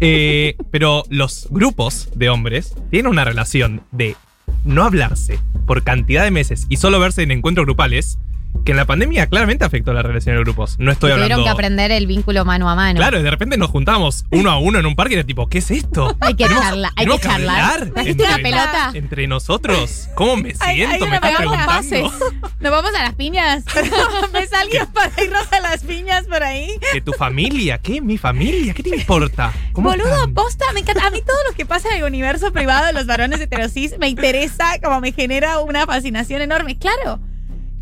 Eh, 0.00 0.56
pero 0.70 1.04
los 1.08 1.46
grupos 1.50 2.08
de 2.14 2.28
hombres 2.28 2.74
tienen 2.90 3.10
una 3.10 3.24
relación 3.24 3.82
de 3.90 4.16
no 4.64 4.84
hablarse 4.84 5.38
por 5.66 5.82
cantidad 5.82 6.24
de 6.24 6.30
meses 6.30 6.66
y 6.68 6.76
solo 6.76 6.98
verse 7.00 7.22
en 7.22 7.30
encuentros 7.30 7.64
grupales 7.66 8.18
que 8.64 8.70
en 8.72 8.76
la 8.76 8.84
pandemia 8.84 9.26
claramente 9.26 9.64
afectó 9.64 9.92
la 9.92 10.02
relación 10.02 10.36
de 10.36 10.42
grupos. 10.42 10.76
No 10.78 10.92
estoy 10.92 11.10
Tuvieron 11.10 11.24
hablando. 11.32 11.44
que 11.44 11.50
aprender 11.50 11.90
el 11.90 12.06
vínculo 12.06 12.44
mano 12.44 12.70
a 12.70 12.74
mano. 12.76 12.96
Claro, 12.98 13.18
y 13.18 13.22
de 13.22 13.30
repente 13.30 13.56
nos 13.56 13.70
juntamos 13.70 14.24
uno 14.30 14.50
a 14.52 14.58
uno 14.58 14.78
en 14.78 14.86
un 14.86 14.94
parque 14.94 15.14
y 15.14 15.18
era 15.18 15.26
tipo, 15.26 15.48
¿qué 15.48 15.58
es 15.58 15.70
esto? 15.70 16.16
Hay 16.20 16.34
que 16.34 16.44
charlar, 16.44 16.92
hay 16.96 17.06
que 17.06 17.18
charlar. 17.18 17.72
hablar 17.72 17.90
¿Trajiste 17.94 18.22
una 18.22 18.36
entre- 18.36 18.42
pelota? 18.50 18.90
Entre 18.94 19.26
nosotros. 19.26 20.08
¿Cómo 20.14 20.36
me 20.36 20.54
siento? 20.54 20.64
hay 21.04 21.10
me 21.10 21.16
estás 21.16 21.36
preguntando. 21.36 22.12
¿Nos 22.60 22.70
vamos 22.72 22.90
a 22.96 23.02
las 23.02 23.14
piñas? 23.14 23.64
¿Ves 24.32 24.52
a 24.52 24.60
alguien 24.60 24.86
para 24.92 25.10
irnos 25.22 25.52
a 25.52 25.60
las 25.60 25.82
piñas 25.82 26.24
por 26.26 26.42
ahí? 26.42 26.68
¿Que 26.92 27.00
tu 27.00 27.12
familia? 27.12 27.78
¿Qué? 27.78 28.00
¿Mi 28.00 28.16
familia? 28.18 28.74
¿Qué 28.74 28.82
te 28.84 28.94
importa? 28.94 29.52
¿Cómo 29.72 29.90
Boludo, 29.90 30.08
están? 30.14 30.34
posta, 30.34 30.66
me 30.72 30.80
encanta. 30.80 31.06
A 31.06 31.10
mí 31.10 31.20
todo 31.26 31.36
lo 31.50 31.56
que 31.56 31.66
pasa 31.66 31.88
en 31.90 31.96
el 31.96 32.04
universo 32.04 32.52
privado 32.52 32.86
de 32.86 32.92
los 32.92 33.06
varones 33.06 33.40
heterosis 33.40 33.98
me 33.98 34.08
interesa, 34.08 34.78
como 34.82 35.00
me 35.00 35.10
genera 35.12 35.58
una 35.60 35.84
fascinación 35.86 36.42
enorme. 36.42 36.78
Claro, 36.78 37.18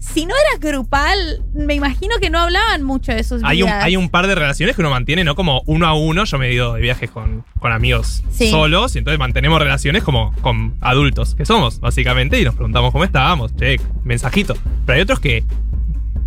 si 0.01 0.25
no 0.27 0.35
era 0.35 0.59
grupal, 0.59 1.43
me 1.55 1.75
imagino 1.75 2.17
que 2.21 2.31
no 2.31 2.39
hablaban 2.41 2.83
mucho 2.83 3.13
de 3.13 3.23
sus 3.23 3.45
Hay 3.45 3.63
un, 3.63 3.69
vidas. 3.69 3.85
hay 3.85 3.97
un 3.97 4.09
par 4.09 4.27
de 4.27 4.35
relaciones 4.35 4.75
que 4.75 4.81
uno 4.83 4.91
mantiene, 4.91 5.23
¿no? 5.25 5.35
Como 5.37 5.63
uno 5.67 5.87
a 5.87 5.93
uno. 5.95 6.25
Yo 6.25 6.39
me 6.39 6.49
he 6.49 6.55
ido 6.55 6.75
de 6.75 6.81
viajes 6.81 7.11
con, 7.11 7.45
con 7.61 7.71
amigos 7.71 8.23
Sí. 8.31 8.51
solos 8.51 8.95
y 8.97 8.99
entonces 8.99 9.19
mantenemos 9.19 9.61
relaciones 9.61 10.03
como 10.03 10.35
con 10.41 10.75
adultos 10.81 11.35
que 11.35 11.45
somos, 11.45 11.81
básicamente, 11.81 12.41
y 12.41 12.45
nos 12.45 12.55
preguntamos 12.55 12.93
cómo 12.93 13.05
estábamos, 13.05 13.55
che, 13.57 13.79
mensajito. 14.03 14.55
Pero 14.87 14.97
hay 14.97 15.03
otros 15.03 15.21
que, 15.21 15.45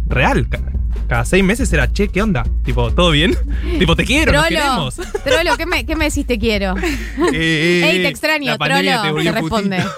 real, 0.08 0.48
ca- 0.48 0.62
cada 1.08 1.26
seis 1.26 1.44
meses 1.44 1.74
era, 1.74 1.92
che, 1.92 2.08
¿qué 2.10 2.22
onda? 2.22 2.46
Tipo, 2.64 2.92
¿todo 2.94 3.10
bien? 3.12 3.36
tipo, 3.80 3.96
te 3.96 4.06
quiero, 4.06 4.32
nos 4.34 4.48
Trolo, 4.48 4.62
queremos. 4.62 4.96
Trolo, 5.24 5.58
¿qué 5.58 5.66
me, 5.66 5.86
¿qué 5.86 5.96
me 5.96 6.06
decís 6.06 6.26
te 6.28 6.38
quiero? 6.38 6.76
Eh, 7.34 7.82
Ey, 7.92 8.02
te 8.04 8.08
extraño, 8.08 8.56
Trolo, 8.58 9.22
te 9.24 9.32
responde. 9.32 9.84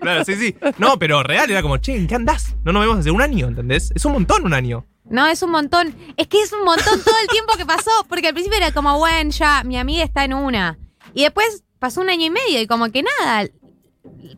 claro, 0.00 0.24
sí, 0.24 0.34
sí. 0.36 0.56
No, 0.78 0.98
pero 0.98 1.22
real 1.22 1.50
era 1.50 1.62
como, 1.62 1.76
che, 1.78 1.96
¿en 1.96 2.06
qué 2.06 2.14
andás? 2.14 2.56
No 2.64 2.72
nos 2.72 2.82
vemos 2.82 2.98
hace 2.98 3.10
un 3.10 3.22
año, 3.22 3.48
¿entendés? 3.48 3.92
Es 3.94 4.04
un 4.04 4.12
montón 4.12 4.44
un 4.44 4.54
año. 4.54 4.86
No, 5.04 5.26
es 5.26 5.42
un 5.42 5.50
montón. 5.50 5.94
Es 6.16 6.26
que 6.28 6.40
es 6.40 6.52
un 6.52 6.64
montón 6.64 7.00
todo 7.04 7.14
el 7.22 7.28
tiempo 7.28 7.54
que 7.56 7.66
pasó. 7.66 7.90
Porque 8.08 8.28
al 8.28 8.34
principio 8.34 8.58
era 8.58 8.72
como, 8.72 8.98
bueno, 8.98 9.30
ya, 9.30 9.62
mi 9.64 9.76
amiga 9.76 10.04
está 10.04 10.24
en 10.24 10.34
una. 10.34 10.78
Y 11.14 11.22
después 11.22 11.64
pasó 11.78 12.00
un 12.00 12.10
año 12.10 12.26
y 12.26 12.30
medio 12.30 12.60
y 12.60 12.66
como 12.66 12.90
que 12.90 13.02
nada. 13.02 13.48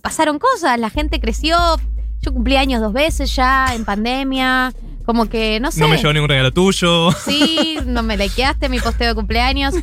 Pasaron 0.03 0.39
cosas, 0.39 0.79
la 0.79 0.91
gente 0.91 1.21
creció. 1.21 1.57
Yo 2.21 2.33
cumplí 2.33 2.57
años 2.57 2.81
dos 2.81 2.93
veces 2.93 3.35
ya 3.35 3.75
en 3.75 3.85
pandemia. 3.85 4.73
Como 5.05 5.27
que, 5.27 5.61
no 5.61 5.71
sé. 5.71 5.81
No 5.81 5.89
me 5.89 5.99
llevó 5.99 6.13
ningún 6.13 6.31
regalo 6.31 6.51
tuyo. 6.51 7.13
Sí, 7.13 7.79
no 7.87 8.03
me 8.03 8.17
likeaste 8.17 8.69
mi 8.69 8.81
posteo 8.81 9.09
de 9.09 9.15
cumpleaños. 9.15 9.75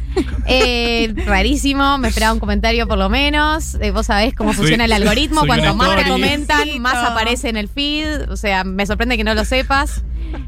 Eh, 0.47 1.13
rarísimo, 1.25 1.97
me 1.99 2.07
esperaba 2.07 2.33
un 2.33 2.39
comentario 2.39 2.87
por 2.87 2.97
lo 2.97 3.09
menos. 3.09 3.75
Eh, 3.75 3.91
vos 3.91 4.07
sabés 4.07 4.33
cómo 4.33 4.53
funciona 4.53 4.85
el 4.85 4.93
algoritmo. 4.93 5.45
Cuanto 5.45 5.75
más 5.75 5.95
te 5.95 6.09
comentan, 6.09 6.79
más 6.79 6.95
aparece 6.95 7.49
en 7.49 7.57
el 7.57 7.69
feed. 7.69 8.29
O 8.31 8.35
sea, 8.35 8.63
me 8.63 8.85
sorprende 8.85 9.17
que 9.17 9.23
no 9.23 9.33
lo 9.35 9.45
sepas. 9.45 10.03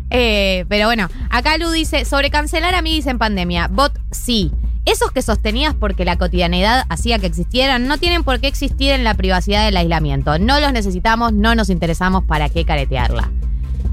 Eh, 0.10 0.66
pero 0.70 0.88
bueno, 0.88 1.10
acá 1.30 1.58
Lu 1.58 1.70
dice, 1.70 2.06
sobre 2.06 2.30
cancelar 2.32 2.74
amigos 2.74 3.08
en 3.08 3.20
pandemia. 3.20 3.68
Bot, 3.68 3.98
sí. 4.12 4.52
Esos 4.86 5.12
que 5.12 5.22
sostenías 5.22 5.74
porque 5.76 6.04
la 6.04 6.18
cotidianidad 6.18 6.86
hacía 6.90 7.18
que 7.20 7.28
existieran 7.28 7.88
no 7.88 7.98
tienen 7.98 8.24
por 8.24 8.42
qué 8.42 8.48
existir 8.48 8.92
en 8.92 9.04
la 9.06 9.14
privacidad 9.14 9.64
del 9.64 9.78
aislamiento. 9.78 10.40
No 10.40 10.60
los 10.60 10.74
necesitamos, 10.74 11.32
no 11.32 11.56
nos 11.56 11.70
interesamos, 11.70 12.26
¿para 12.26 12.50
qué 12.50 12.66
caretearla? 12.66 13.32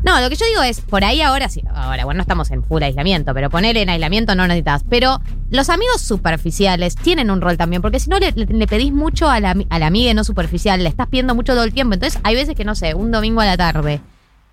No, 0.03 0.21
lo 0.21 0.31
que 0.31 0.37
yo 0.37 0.47
digo 0.47 0.63
es, 0.63 0.81
por 0.81 1.05
ahí 1.05 1.21
ahora 1.21 1.49
sí, 1.49 1.63
ahora, 1.75 2.05
bueno, 2.05 2.19
no 2.19 2.23
estamos 2.23 2.51
en 2.51 2.65
full 2.65 2.83
aislamiento, 2.83 3.35
pero 3.35 3.51
poner 3.51 3.77
en 3.77 3.91
aislamiento 3.91 4.35
no 4.35 4.47
necesitas. 4.47 4.85
Pero 4.89 5.21
los 5.51 5.69
amigos 5.69 6.01
superficiales 6.01 6.97
tienen 6.97 7.31
un 7.31 7.41
rol 7.41 7.57
también, 7.57 7.83
porque 7.83 8.01
si 8.01 8.09
no 8.11 8.19
le, 8.19 8.33
pedís 8.67 8.93
mucho 8.93 9.29
a 9.29 9.41
la, 9.41 9.57
a 9.69 9.87
amiga 9.87 10.15
no 10.15 10.25
superficial, 10.25 10.83
le 10.83 10.89
estás 10.89 11.09
pidiendo 11.09 11.35
mucho 11.35 11.53
todo 11.53 11.65
el 11.65 11.73
tiempo. 11.73 11.95
Entonces 11.95 12.21
hay 12.25 12.35
veces 12.35 12.55
que, 12.55 12.65
no 12.65 12.75
sé, 12.75 12.95
un 12.95 13.11
domingo 13.11 13.41
a 13.41 13.47
la 13.47 13.57
tarde 13.57 14.01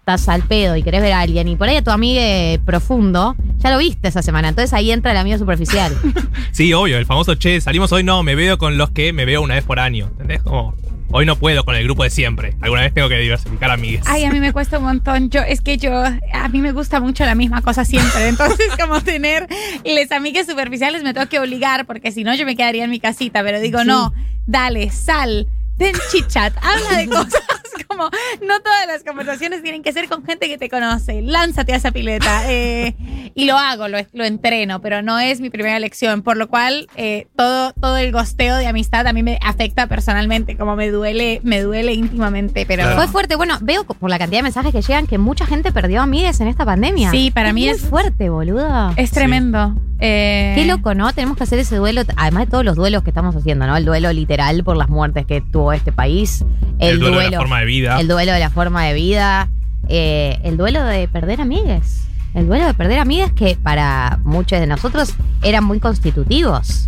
estás 0.07 0.29
al 0.29 0.43
pedo 0.43 0.77
y 0.77 0.83
querés 0.83 1.01
ver 1.01 1.11
a 1.11 1.19
alguien 1.19 1.49
y 1.49 1.57
por 1.57 1.67
ahí 1.67 1.75
a 1.75 1.83
tu 1.83 1.91
amiga 1.91 2.23
profundo, 2.63 3.35
ya 3.57 3.71
lo 3.71 3.77
viste 3.77 4.07
esa 4.07 4.21
semana. 4.21 4.47
Entonces 4.47 4.73
ahí 4.73 4.91
entra 4.91 5.11
el 5.11 5.17
amigo 5.17 5.37
superficial. 5.37 5.93
Sí, 6.51 6.73
obvio, 6.73 6.97
el 6.97 7.05
famoso 7.05 7.35
che, 7.35 7.61
salimos 7.61 7.91
hoy, 7.91 8.03
no, 8.03 8.23
me 8.23 8.33
veo 8.33 8.57
con 8.57 8.79
los 8.79 8.89
que 8.89 9.13
me 9.13 9.25
veo 9.25 9.43
una 9.43 9.53
vez 9.53 9.63
por 9.63 9.79
año. 9.79 10.07
¿Entendés? 10.07 10.41
Como, 10.41 10.73
hoy 11.11 11.25
no 11.25 11.35
puedo 11.35 11.63
con 11.63 11.75
el 11.75 11.83
grupo 11.83 12.03
de 12.03 12.09
siempre. 12.09 12.55
Alguna 12.61 12.81
vez 12.81 12.93
tengo 12.93 13.09
que 13.09 13.17
diversificar 13.17 13.71
amigues. 13.71 14.01
Ay, 14.05 14.25
a 14.25 14.31
mí 14.31 14.39
me 14.39 14.53
cuesta 14.53 14.77
un 14.77 14.85
montón. 14.85 15.29
Yo, 15.29 15.41
es 15.41 15.61
que 15.61 15.77
yo, 15.77 15.91
a 16.33 16.49
mí 16.49 16.61
me 16.61 16.71
gusta 16.71 16.99
mucho 16.99 17.25
la 17.25 17.35
misma 17.35 17.61
cosa 17.61 17.85
siempre. 17.85 18.27
Entonces, 18.27 18.67
como 18.79 19.01
tener 19.01 19.47
les 19.83 20.11
amigas 20.11 20.47
superficiales 20.47 21.03
me 21.03 21.13
tengo 21.13 21.27
que 21.27 21.39
obligar, 21.39 21.85
porque 21.85 22.11
si 22.11 22.23
no, 22.23 22.33
yo 22.35 22.45
me 22.45 22.55
quedaría 22.55 22.83
en 22.83 22.89
mi 22.89 22.99
casita. 22.99 23.43
Pero 23.43 23.59
digo, 23.59 23.83
no, 23.83 24.13
dale, 24.45 24.89
sal, 24.89 25.47
ten 25.77 25.93
chit 26.11 26.27
chat, 26.27 26.53
habla 26.61 26.97
de 26.97 27.07
cosas. 27.07 27.33
Como, 27.87 28.03
no 28.45 28.59
todas 28.61 28.85
las 28.87 29.03
conversaciones 29.03 29.63
tienen 29.63 29.81
que 29.81 29.93
ser 29.93 30.09
con 30.09 30.23
gente 30.25 30.47
que 30.47 30.57
te 30.57 30.69
conoce. 30.69 31.21
Lánzate 31.21 31.73
a 31.73 31.77
esa 31.77 31.91
pileta. 31.91 32.43
eh, 32.51 32.95
y 33.33 33.45
lo 33.45 33.57
hago, 33.57 33.87
lo, 33.87 33.97
lo 34.13 34.25
entreno, 34.25 34.81
pero 34.81 35.01
no 35.01 35.19
es 35.19 35.39
mi 35.41 35.49
primera 35.49 35.77
elección. 35.77 36.21
Por 36.21 36.37
lo 36.37 36.47
cual, 36.47 36.87
eh, 36.95 37.27
todo, 37.35 37.71
todo 37.73 37.97
el 37.97 38.11
gosteo 38.11 38.57
de 38.57 38.67
amistad 38.67 39.07
a 39.07 39.13
mí 39.13 39.23
me 39.23 39.39
afecta 39.41 39.87
personalmente, 39.87 40.57
como 40.57 40.75
me 40.75 40.89
duele, 40.89 41.39
me 41.43 41.61
duele 41.61 41.93
íntimamente. 41.93 42.65
Pero 42.67 42.93
Fue 42.95 43.07
fuerte. 43.07 43.35
Bueno, 43.35 43.57
veo 43.61 43.83
por 43.85 44.09
la 44.09 44.19
cantidad 44.19 44.39
de 44.39 44.43
mensajes 44.43 44.73
que 44.73 44.81
llegan 44.81 45.07
que 45.07 45.17
mucha 45.17 45.45
gente 45.45 45.71
perdió 45.71 46.01
amigas 46.01 46.39
en 46.41 46.47
esta 46.49 46.65
pandemia. 46.65 47.09
Sí, 47.11 47.31
para 47.31 47.53
mí 47.53 47.61
muy 47.61 47.69
es- 47.69 47.81
fuerte, 47.81 48.29
boludo. 48.29 48.93
Es 48.97 49.11
tremendo. 49.11 49.75
Eh, 49.99 50.53
Qué 50.55 50.65
loco, 50.65 50.93
¿no? 50.93 51.11
Tenemos 51.13 51.37
que 51.37 51.43
hacer 51.43 51.57
ese 51.59 51.75
duelo, 51.75 52.01
además 52.17 52.45
de 52.45 52.51
todos 52.51 52.63
los 52.65 52.75
duelos 52.75 53.03
que 53.03 53.09
estamos 53.09 53.35
haciendo, 53.35 53.65
¿no? 53.65 53.75
El 53.75 53.85
duelo 53.85 54.11
literal 54.13 54.63
por 54.63 54.77
las 54.77 54.89
muertes 54.89 55.25
que 55.25 55.41
tuvo 55.41 55.73
este 55.73 55.91
país. 55.91 56.45
El, 56.79 56.89
El 56.95 56.99
duelo 56.99 57.17
de 57.19 57.23
la 57.31 57.37
forma 57.39 57.59
de 57.59 57.65
vida. 57.65 57.99
El 57.99 58.07
duelo 58.07 58.31
de 58.33 58.39
la 58.39 58.49
forma 58.49 58.83
de 58.85 58.93
vida. 58.93 59.49
eh, 59.89 60.39
el 60.43 60.57
duelo 60.57 60.83
de 60.83 61.07
perder 61.07 61.41
amigas. 61.41 62.03
El 62.33 62.45
duelo 62.47 62.65
de 62.67 62.73
perder 62.73 62.99
amigas 62.99 63.31
que 63.31 63.55
para 63.61 64.19
muchos 64.23 64.59
de 64.59 64.67
nosotros 64.67 65.13
eran 65.41 65.63
muy 65.63 65.79
constitutivos. 65.79 66.87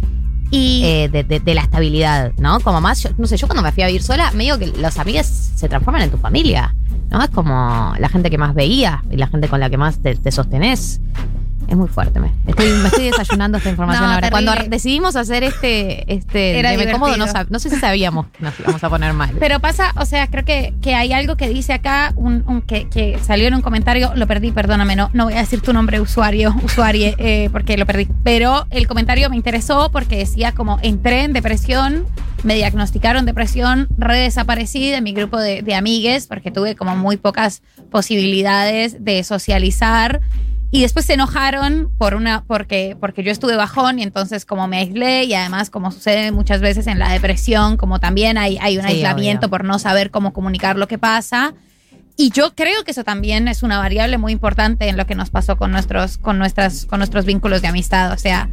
Y 0.51 0.81
eh, 0.83 1.09
de, 1.09 1.23
de- 1.23 1.39
de 1.39 1.53
la 1.53 1.61
estabilidad, 1.61 2.31
¿no? 2.37 2.59
Como 2.59 2.81
más, 2.81 3.01
yo- 3.03 3.09
no 3.17 3.25
sé, 3.27 3.37
yo 3.37 3.47
cuando 3.47 3.61
me 3.63 3.71
fui 3.71 3.83
a 3.83 3.87
vivir 3.87 4.01
sola, 4.03 4.31
me 4.31 4.43
digo 4.43 4.57
que 4.59 4.67
los 4.67 4.97
amigas 4.97 5.27
se 5.55 5.69
transforman 5.69 6.01
en 6.03 6.09
tu 6.11 6.17
familia, 6.17 6.75
¿no? 7.11 7.23
Es 7.23 7.29
como 7.29 7.93
la 7.99 8.09
gente 8.09 8.29
que 8.31 8.37
más 8.39 8.53
veía 8.55 9.03
y 9.11 9.17
la 9.17 9.27
gente 9.27 9.47
con 9.47 9.59
la 9.59 9.69
que 9.69 9.77
más 9.77 9.99
te, 9.99 10.15
te 10.15 10.31
sostenés. 10.31 11.01
Es 11.67 11.75
muy 11.75 11.87
fuerte. 11.87 12.19
Me 12.19 12.31
estoy, 12.47 12.67
me 12.69 12.87
estoy 12.87 13.05
desayunando 13.11 13.57
esta 13.59 13.69
información 13.69 14.05
No, 14.05 14.13
ahora. 14.15 14.31
Cuando 14.31 14.53
decidimos 14.67 15.15
hacer 15.15 15.43
este, 15.43 16.11
este 16.11 16.57
Era 16.57 16.71
Deme 16.71 16.91
cómodo, 16.91 17.15
no, 17.15 17.25
no 17.49 17.59
sé 17.59 17.69
si 17.69 17.75
sabíamos 17.75 18.27
que 18.27 18.43
nos 18.43 18.59
íbamos 18.59 18.83
a 18.83 18.89
poner 18.89 19.13
mal. 19.13 19.35
Pero 19.39 19.59
pasa, 19.59 19.91
o 19.97 20.05
sea, 20.05 20.27
creo 20.27 20.45
que, 20.45 20.73
que 20.81 20.95
hay 20.95 21.13
algo 21.13 21.35
que 21.35 21.47
dice 21.47 21.73
acá, 21.73 22.13
un, 22.15 22.43
un- 22.47 22.61
que, 22.61 22.87
que 22.89 23.19
salió 23.21 23.47
en 23.47 23.53
un 23.55 23.61
comentario, 23.61 24.11
lo 24.15 24.25
perdí, 24.25 24.51
perdóname, 24.51 24.95
no, 24.95 25.09
no 25.13 25.25
voy 25.25 25.33
a 25.33 25.39
decir 25.39 25.61
tu 25.61 25.71
nombre 25.73 25.99
usuario, 26.01 26.55
usuarie, 26.63 27.15
eh, 27.19 27.49
porque 27.51 27.77
lo 27.77 27.85
perdí. 27.85 28.07
Pero 28.23 28.65
el 28.71 28.87
comentario 28.87 29.29
me 29.29 29.35
interesó 29.35 29.91
porque 29.91 30.17
decía 30.17 30.53
como 30.53 30.79
entré 30.81 31.23
en 31.23 31.33
depresión, 31.33 32.05
me 32.43 32.55
diagnosticaron 32.55 33.25
depresión, 33.25 33.87
re 33.97 34.17
desaparecí 34.17 34.89
de 34.89 35.01
mi 35.01 35.13
grupo 35.13 35.37
de, 35.37 35.61
de 35.61 35.75
amigues, 35.75 36.25
porque 36.25 36.49
tuve 36.51 36.75
como 36.75 36.95
muy 36.95 37.17
pocas 37.17 37.61
posibilidades 37.91 39.03
de 39.03 39.23
socializar. 39.23 40.21
Y 40.71 40.81
después 40.81 41.05
se 41.05 41.13
enojaron 41.15 41.91
por 41.97 42.13
una, 42.13 42.43
porque, 42.45 42.95
porque 42.99 43.23
yo 43.23 43.31
estuve 43.31 43.55
bajón 43.55 43.97
y 43.97 44.03
entonces 44.03 44.45
como 44.45 44.67
me 44.67 44.77
aislé 44.77 45.23
y 45.23 45.33
además 45.33 45.69
como 45.71 45.91
sucede 45.91 46.31
muchas 46.31 46.61
veces 46.61 46.85
en 46.85 46.99
la 46.99 47.11
depresión, 47.11 47.75
como 47.75 47.99
también 47.99 48.37
hay, 48.37 48.57
hay 48.59 48.77
un 48.77 48.83
Sí, 48.85 48.89
aislamiento 48.93 49.47
obvio. 49.47 49.51
por 49.51 49.63
no 49.65 49.79
saber 49.79 50.11
cómo 50.11 50.31
comunicar 50.31 50.75
lo 50.77 50.87
que 50.87 50.99
pasa. 50.99 51.55
Y 52.17 52.31
yo 52.31 52.53
creo 52.53 52.83
que 52.83 52.91
eso 52.91 53.03
también 53.05 53.47
es 53.47 53.63
una 53.63 53.79
variable 53.79 54.17
muy 54.17 54.33
importante 54.33 54.89
en 54.89 54.97
lo 54.97 55.07
que 55.07 55.15
nos 55.15 55.29
pasó 55.29 55.57
con 55.57 55.71
nuestros, 55.71 56.17
con 56.17 56.37
nuestras, 56.37 56.85
con 56.85 56.99
nuestros 56.99 57.23
vínculos 57.25 57.61
de 57.61 57.69
amistad. 57.69 58.11
O 58.11 58.17
sea, 58.17 58.49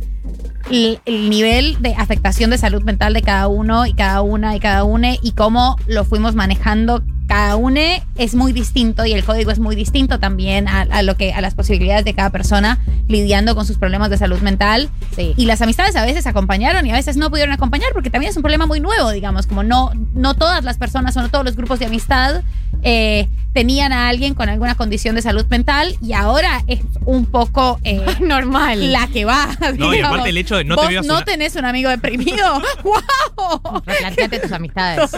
el, 0.70 1.00
el 1.04 1.28
nivel 1.28 1.82
de 1.82 1.92
afectación 1.96 2.48
de 2.50 2.58
salud 2.58 2.82
mental 2.84 3.12
de 3.12 3.22
cada 3.22 3.48
uno 3.48 3.84
y 3.84 3.92
cada 3.92 4.22
una 4.22 4.54
y 4.54 4.60
cada 4.60 4.84
une 4.84 5.18
y 5.20 5.32
cómo 5.32 5.76
lo 5.88 6.04
fuimos 6.04 6.36
manejando 6.36 7.02
cada 7.26 7.56
uno 7.56 7.80
es 8.16 8.34
muy 8.34 8.52
distinto 8.52 9.04
y 9.04 9.12
el 9.12 9.24
código 9.24 9.50
es 9.50 9.58
muy 9.58 9.74
distinto 9.76 10.18
también 10.20 10.68
a, 10.68 10.82
a 10.82 11.02
lo 11.02 11.16
que 11.16 11.32
a 11.32 11.40
las 11.40 11.54
posibilidades 11.54 12.04
de 12.04 12.14
cada 12.14 12.30
persona 12.30 12.78
lidiando 13.08 13.54
con 13.54 13.66
sus 13.66 13.78
problemas 13.78 14.10
de 14.10 14.18
salud 14.18 14.38
mental 14.40 14.88
Sí. 15.14 15.34
y 15.36 15.46
las 15.46 15.60
amistades 15.62 15.96
a 15.96 16.04
veces 16.04 16.26
acompañaron 16.26 16.86
y 16.86 16.90
a 16.90 16.94
veces 16.94 17.16
no 17.16 17.30
pudieron 17.30 17.52
acompañar 17.52 17.88
porque 17.94 18.10
también 18.10 18.30
es 18.30 18.36
un 18.36 18.42
problema 18.42 18.66
muy 18.66 18.80
nuevo 18.80 19.10
digamos 19.10 19.46
como 19.46 19.62
no 19.62 19.90
no 20.14 20.34
todas 20.34 20.62
las 20.64 20.76
personas 20.78 21.16
o 21.16 21.22
no 21.22 21.28
todos 21.30 21.44
los 21.44 21.56
grupos 21.56 21.78
de 21.78 21.86
amistad 21.86 22.42
eh, 22.82 23.28
tenían 23.54 23.92
a 23.92 24.08
alguien 24.08 24.34
con 24.34 24.48
alguna 24.50 24.74
condición 24.74 25.14
de 25.14 25.22
salud 25.22 25.46
mental 25.48 25.96
y 26.02 26.12
ahora 26.12 26.62
es 26.66 26.80
un 27.06 27.24
poco 27.24 27.80
eh, 27.84 28.04
Normal. 28.20 28.92
la 28.92 29.06
que 29.08 29.24
va 29.24 29.48
No, 29.78 29.94
y 29.94 30.00
aparte 30.00 30.28
el 30.28 30.36
hecho 30.36 30.56
de 30.56 30.64
no 30.64 30.76
te 30.76 30.82
¿Vos 30.82 30.88
vivas 30.90 31.06
no 31.06 31.14
una- 31.16 31.24
tenés 31.24 31.56
un 31.56 31.64
amigo 31.64 31.88
deprimido 31.90 32.60
¡Wow! 32.84 33.82
Replanteate 33.84 34.38
tus 34.40 34.52
amistades. 34.52 35.10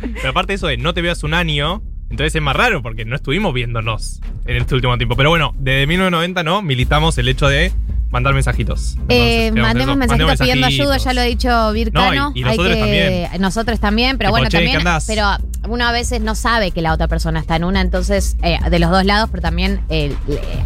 Pero 0.00 0.30
aparte 0.30 0.54
eso 0.54 0.66
de 0.66 0.76
no 0.76 0.92
te 0.94 1.00
veas 1.02 1.22
un 1.22 1.31
año, 1.34 1.82
entonces 2.10 2.34
es 2.34 2.42
más 2.42 2.56
raro 2.56 2.82
porque 2.82 3.04
no 3.04 3.16
estuvimos 3.16 3.54
viéndonos 3.54 4.20
en 4.44 4.56
este 4.56 4.74
último 4.74 4.96
tiempo. 4.98 5.16
Pero 5.16 5.30
bueno, 5.30 5.54
desde 5.58 5.86
1990 5.86 6.42
no 6.42 6.62
militamos 6.62 7.16
el 7.18 7.28
hecho 7.28 7.48
de 7.48 7.72
mandar 8.10 8.34
mensajitos. 8.34 8.98
Eh, 9.08 9.50
mandemos 9.52 9.96
mensajitos 9.96 10.38
pidiendo 10.38 10.66
ayuda, 10.66 10.98
ya 10.98 11.14
lo 11.14 11.22
ha 11.22 11.24
dicho 11.24 11.72
Vircano. 11.72 12.24
No, 12.28 12.32
y- 12.34 12.40
y 12.40 12.44
Hay 12.44 12.50
nosotros 12.50 12.74
que- 12.74 12.80
también. 12.80 13.40
Nosotros 13.40 13.80
también, 13.80 14.18
pero 14.18 14.28
Tipo, 14.28 14.32
bueno, 14.32 14.48
che, 14.50 14.58
¿qué 14.58 14.72
también. 14.74 14.98
Pero 15.06 15.26
uno 15.72 15.86
a 15.86 15.92
veces 15.92 16.20
no 16.20 16.34
sabe 16.34 16.72
que 16.72 16.82
la 16.82 16.92
otra 16.92 17.08
persona 17.08 17.40
está 17.40 17.56
en 17.56 17.64
una, 17.64 17.80
entonces, 17.80 18.36
eh, 18.42 18.58
de 18.70 18.78
los 18.78 18.90
dos 18.90 19.06
lados, 19.06 19.30
pero 19.30 19.40
también 19.40 19.80
eh, 19.88 20.14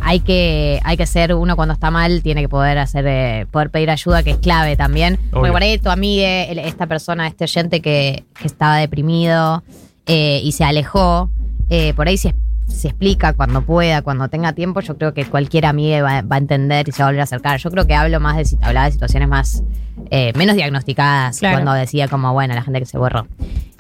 hay, 0.00 0.18
que, 0.18 0.80
hay 0.82 0.96
que 0.96 1.06
ser 1.06 1.34
uno 1.34 1.54
cuando 1.54 1.74
está 1.74 1.92
mal, 1.92 2.20
tiene 2.24 2.40
que 2.40 2.48
poder 2.48 2.78
hacer, 2.78 3.04
eh, 3.06 3.46
poder 3.52 3.70
pedir 3.70 3.90
ayuda, 3.90 4.24
que 4.24 4.30
es 4.32 4.38
clave 4.38 4.76
también. 4.76 5.16
Porque 5.30 5.38
Obvio. 5.38 5.52
por 5.52 5.62
ahí 5.62 5.78
tu 5.78 5.90
amiga, 5.90 6.42
esta 6.42 6.88
persona, 6.88 7.28
este 7.28 7.44
oyente 7.44 7.80
que, 7.80 8.24
que 8.40 8.46
estaba 8.48 8.78
deprimido 8.78 9.62
eh, 10.06 10.40
y 10.42 10.52
se 10.52 10.64
alejó, 10.64 11.30
eh, 11.68 11.92
por 11.94 12.08
ahí 12.08 12.16
se, 12.16 12.34
se 12.68 12.88
explica 12.88 13.32
cuando 13.32 13.62
pueda, 13.62 14.02
cuando 14.02 14.28
tenga 14.28 14.52
tiempo, 14.52 14.80
yo 14.80 14.96
creo 14.96 15.14
que 15.14 15.24
cualquier 15.24 15.66
amiga 15.66 16.02
va, 16.02 16.22
va 16.22 16.36
a 16.36 16.38
entender 16.38 16.88
y 16.88 16.92
se 16.92 17.02
va 17.02 17.08
a 17.08 17.10
volver 17.10 17.20
a 17.20 17.24
acercar. 17.24 17.58
Yo 17.60 17.70
creo 17.70 17.86
que 17.86 17.94
hablo 17.94 18.18
más 18.20 18.36
de, 18.36 18.56
hablaba 18.62 18.86
de 18.86 18.92
situaciones 18.92 19.28
más, 19.28 19.62
eh, 20.10 20.32
menos 20.36 20.56
diagnosticadas, 20.56 21.38
Claro. 21.38 21.56
cuando 21.56 21.72
decía 21.72 22.08
como, 22.08 22.32
bueno, 22.32 22.54
la 22.54 22.62
gente 22.62 22.80
que 22.80 22.86
se 22.86 22.98
borró. 22.98 23.26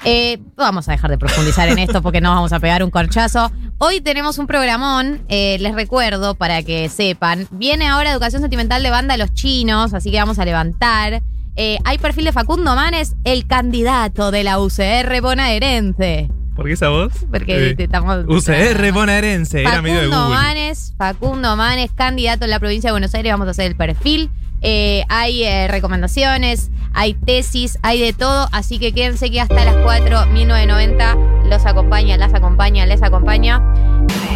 Eh, 0.04 0.38
vamos 0.56 0.88
a 0.88 0.92
dejar 0.92 1.10
de 1.10 1.18
profundizar 1.18 1.68
en 1.68 1.78
esto 1.78 2.02
porque 2.02 2.20
no 2.20 2.30
vamos 2.30 2.52
a 2.52 2.60
pegar 2.60 2.82
un 2.84 2.90
corchazo. 2.90 3.50
Hoy 3.78 4.00
tenemos 4.00 4.38
un 4.38 4.46
programón, 4.46 5.22
eh, 5.28 5.56
les 5.60 5.74
recuerdo 5.74 6.34
para 6.34 6.62
que 6.62 6.88
sepan. 6.88 7.46
Viene 7.50 7.88
ahora 7.88 8.12
Educación 8.12 8.42
Sentimental 8.42 8.82
de 8.82 8.90
Banda 8.90 9.16
Los 9.16 9.32
Chinos, 9.34 9.94
así 9.94 10.10
que 10.10 10.18
vamos 10.18 10.38
a 10.38 10.44
levantar. 10.44 11.22
Eh, 11.56 11.78
hay 11.84 11.98
perfil 11.98 12.24
de 12.26 12.32
Facundo 12.32 12.74
Manes, 12.76 13.14
el 13.24 13.46
candidato 13.46 14.30
de 14.30 14.44
la 14.44 14.58
UCR 14.60 15.20
bonaerense. 15.22 16.28
¿Por 16.54 16.66
qué 16.66 16.72
esa 16.72 16.88
voz? 16.88 17.12
Porque 17.30 17.70
Eh, 17.70 17.74
te 17.74 17.84
estamos. 17.84 18.24
UCR 18.28 18.92
bonaerense, 18.92 19.60
era 19.62 19.80
medio 19.82 19.96
de 20.00 20.08
Facundo 20.08 20.24
Google. 20.24 20.36
Manes, 20.36 20.94
Facundo 20.96 21.56
Manes, 21.56 21.90
candidato 21.94 22.44
en 22.44 22.50
la 22.50 22.58
provincia 22.60 22.88
de 22.88 22.92
Buenos 22.92 23.14
Aires, 23.14 23.32
vamos 23.32 23.48
a 23.48 23.50
hacer 23.52 23.66
el 23.66 23.76
perfil. 23.76 24.30
Eh, 24.62 25.04
hay 25.10 25.44
eh, 25.44 25.68
recomendaciones, 25.68 26.70
hay 26.94 27.12
tesis, 27.14 27.78
hay 27.82 28.00
de 28.00 28.12
todo, 28.14 28.48
así 28.52 28.78
que 28.78 28.92
quédense 28.92 29.30
que 29.30 29.38
hasta 29.40 29.64
las 29.66 29.76
4, 29.76 30.26
1990, 30.26 31.16
los 31.48 31.66
acompaña, 31.66 32.16
las 32.16 32.32
acompaña, 32.32 32.86
les 32.86 33.02
acompaña. 33.02 33.60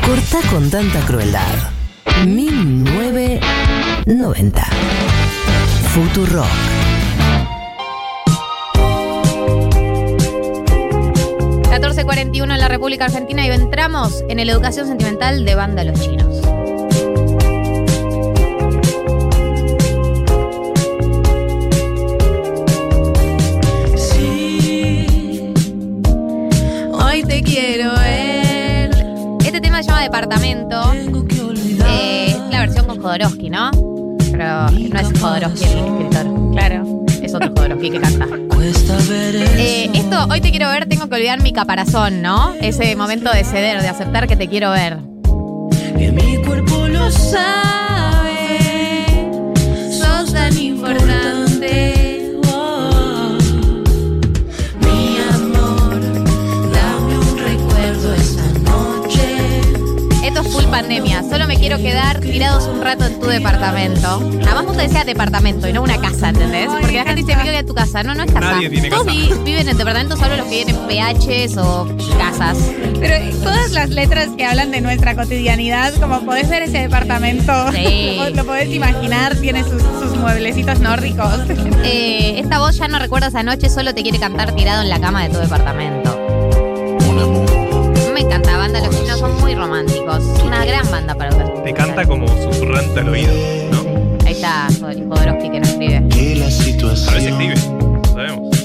Corta 0.06 0.38
con 0.50 0.68
tanta 0.70 1.00
crueldad. 1.06 1.46
1990. 2.26 4.62
Futurock. 5.94 6.46
1441 11.70 12.52
en 12.52 12.61
la 12.61 12.66
República 12.66 13.04
Argentina 13.04 13.46
y 13.46 13.50
entramos 13.50 14.24
en 14.28 14.44
la 14.44 14.52
educación 14.52 14.88
sentimental 14.88 15.44
de 15.44 15.54
banda 15.54 15.85
Los 15.85 16.00
Chinos. 16.00 16.40
Hoy 26.92 27.22
te 27.22 27.42
quiero 27.44 27.92
ver. 27.92 28.90
Este 29.44 29.61
tema 29.61 29.80
se 29.85 29.90
llama 29.90 30.02
Departamento. 30.02 30.92
Eh, 30.92 32.30
es 32.30 32.50
la 32.50 32.59
versión 32.59 32.87
con 32.87 33.00
Jodorowsky, 33.00 33.48
¿no? 33.48 33.70
Pero 34.33 34.70
no 34.70 34.98
es 34.98 35.20
Jodorowsky 35.20 35.68
el 35.68 35.78
escritor. 35.78 36.52
Claro. 36.52 36.99
Es 37.31 37.37
otro 37.37 37.53
Jodorowsky 37.55 37.90
que 37.90 38.01
canta. 38.01 38.27
Eh, 39.57 39.88
esto, 39.95 40.27
hoy 40.29 40.40
te 40.40 40.51
quiero 40.51 40.69
ver, 40.69 40.88
tengo 40.88 41.09
que 41.09 41.14
olvidar 41.14 41.40
mi 41.40 41.53
caparazón, 41.53 42.23
¿no? 42.23 42.55
Ese 42.61 42.97
momento 42.97 43.31
de 43.31 43.45
ceder, 43.45 43.81
de 43.83 43.88
aceptar 43.88 44.27
que 44.27 44.35
te 44.35 44.49
quiero 44.49 44.73
ver. 44.73 44.99
Que 45.97 46.11
mi 46.11 46.43
cuerpo 46.43 46.88
lo 46.88 47.09
sabe. 47.12 48.59
Sos 49.93 50.33
tan 50.33 50.59
importante. 50.59 51.39
Pandemia. 60.81 61.23
Solo 61.29 61.47
me 61.47 61.57
quiero 61.57 61.77
quedar 61.79 62.21
tirados 62.21 62.64
un 62.66 62.81
rato 62.81 63.05
en 63.05 63.21
tu 63.21 63.27
departamento. 63.27 64.21
Nada 64.21 64.62
más 64.62 64.77
te 64.77 64.83
decía 64.83 65.05
departamento 65.05 65.69
y 65.69 65.73
no 65.75 65.83
una 65.83 66.01
casa, 66.01 66.31
¿entendés? 66.31 66.69
Porque 66.81 66.97
la 66.97 67.05
gente 67.05 67.23
dice, 67.23 67.37
me 67.37 67.43
quiero 67.43 67.59
en 67.59 67.66
tu 67.66 67.75
casa. 67.75 68.03
No, 68.03 68.14
no 68.14 68.23
es 68.23 68.33
casa. 68.33 68.53
Nadie 68.53 68.71
tiene 68.71 68.88
Todos 68.88 69.05
casa. 69.05 69.16
vi- 69.16 69.33
viven 69.45 69.69
en 69.69 69.77
departamentos, 69.77 70.19
solo 70.19 70.37
los 70.37 70.47
que 70.47 70.64
vienen 70.64 70.77
PHs 70.88 71.57
o 71.59 71.87
casas. 72.19 72.57
Pero 72.99 73.37
todas 73.43 73.73
las 73.73 73.90
letras 73.90 74.29
que 74.37 74.45
hablan 74.47 74.71
de 74.71 74.81
nuestra 74.81 75.14
cotidianidad, 75.14 75.93
como 75.95 76.21
podés 76.25 76.49
ver 76.49 76.62
ese 76.62 76.79
departamento, 76.79 77.53
Sí. 77.73 78.16
lo, 78.19 78.31
lo 78.31 78.45
podés 78.47 78.71
imaginar, 78.75 79.37
tiene 79.37 79.62
sus, 79.64 79.83
sus 79.83 80.16
mueblecitos 80.16 80.81
nórdicos. 80.81 81.31
Eh, 81.83 82.38
esta 82.38 82.59
voz 82.59 82.77
ya 82.77 82.88
no 82.88 82.99
recuerda 82.99 83.29
esa 83.29 83.43
noche, 83.43 83.69
solo 83.71 83.95
te 83.95 84.03
quiere 84.03 84.19
cantar 84.19 84.53
tirado 84.55 84.83
en 84.83 84.90
la 84.90 85.01
cama 85.01 85.23
de 85.23 85.31
tu 85.31 85.38
departamento. 85.38 86.14
Me 88.12 88.21
encanta, 88.21 88.49
son 89.20 89.38
muy 89.40 89.54
románticos. 89.54 90.24
Una 90.44 90.64
gran 90.64 90.90
banda 90.90 91.14
para 91.14 91.30
educación. 91.30 91.62
Te 91.64 91.72
canta 91.74 92.06
como 92.06 92.26
susurrante 92.28 93.00
al 93.00 93.09
oído, 93.11 93.33
¿no? 93.70 93.80
Ahí 94.26 94.33
está 94.33 94.66
el 94.90 95.06
Jodorowsky 95.09 95.50
que 95.50 95.61
nos 95.61 95.68
escribe. 95.68 96.09
Que 96.09 96.35
la 96.37 96.46
Tal 96.46 96.48
vez 96.48 96.54
situación 96.56 97.16
escribe, 97.28 97.54
no 97.54 98.02
sabemos. 98.04 98.56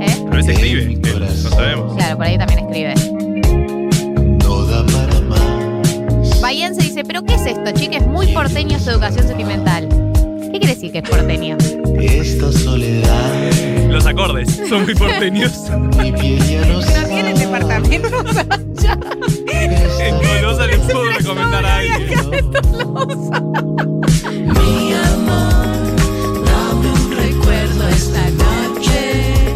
¿Eh? 0.00 0.16
Tal 0.28 0.36
vez 0.36 0.48
escribe, 0.48 0.82
eh, 0.92 0.98
no 1.44 1.50
sabemos. 1.50 1.96
Claro, 1.96 2.16
por 2.16 2.26
ahí 2.26 2.38
también 2.38 2.58
escribe. 2.60 2.94
no 4.44 4.64
da 4.66 4.84
para 4.86 5.20
más. 5.22 6.40
Bayense 6.40 6.82
dice, 6.82 7.02
¿pero 7.04 7.22
qué 7.22 7.34
es 7.34 7.46
esto, 7.46 7.70
chiques? 7.72 8.06
Muy 8.06 8.26
porteño 8.28 8.78
su 8.78 8.90
educación 8.90 9.26
sentimental. 9.26 9.88
¿Qué 10.52 10.58
quiere 10.58 10.74
decir 10.74 10.92
que 10.92 10.98
es 10.98 11.08
porteño? 11.08 11.56
Esta 12.00 12.52
soledad, 12.52 13.50
Los 13.88 14.04
acordes 14.06 14.60
son 14.68 14.84
muy 14.84 14.94
porteños. 14.94 15.52
mi 15.98 16.12
piel 16.12 16.38
ya 16.48 16.66
no 16.66 16.80
No 16.80 17.08
tienen 17.08 17.36
departamentos 17.38 18.36
allá. 18.36 18.98
En 19.70 20.20
Tolosa 20.20 20.66
les 20.66 20.78
puedo 20.80 21.04
recomendar 21.12 21.64
a 21.64 21.76
alguien. 21.76 22.10
Mi 24.44 24.92
amor, 24.94 25.86
dame 26.44 26.88
un 26.92 27.16
recuerdo 27.16 27.88
esta 27.88 28.30
noche. 28.30 29.54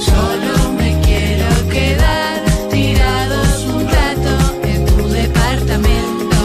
Solo 0.00 0.72
me 0.76 1.00
quiero 1.02 1.46
quedar 1.70 2.42
tirados 2.70 3.64
un 3.68 3.84
rato 3.86 4.34
en 4.64 4.84
tu 4.86 5.08
departamento. 5.08 6.38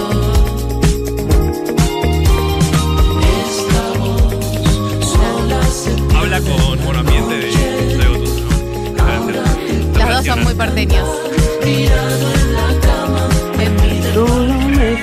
Esta 3.48 3.84
voz 4.00 5.06
sola 5.12 5.64
se 5.64 5.92
Habla 6.16 6.40
con 6.42 6.86
buen 6.86 6.98
ambiente 6.98 7.36
de 7.36 7.98
de 7.98 8.08
Otus, 8.08 8.42
¿no? 8.42 8.50
Los 9.98 10.08
dos 10.10 10.26
son 10.26 10.44
muy 10.44 10.54
porteños. 10.54 11.08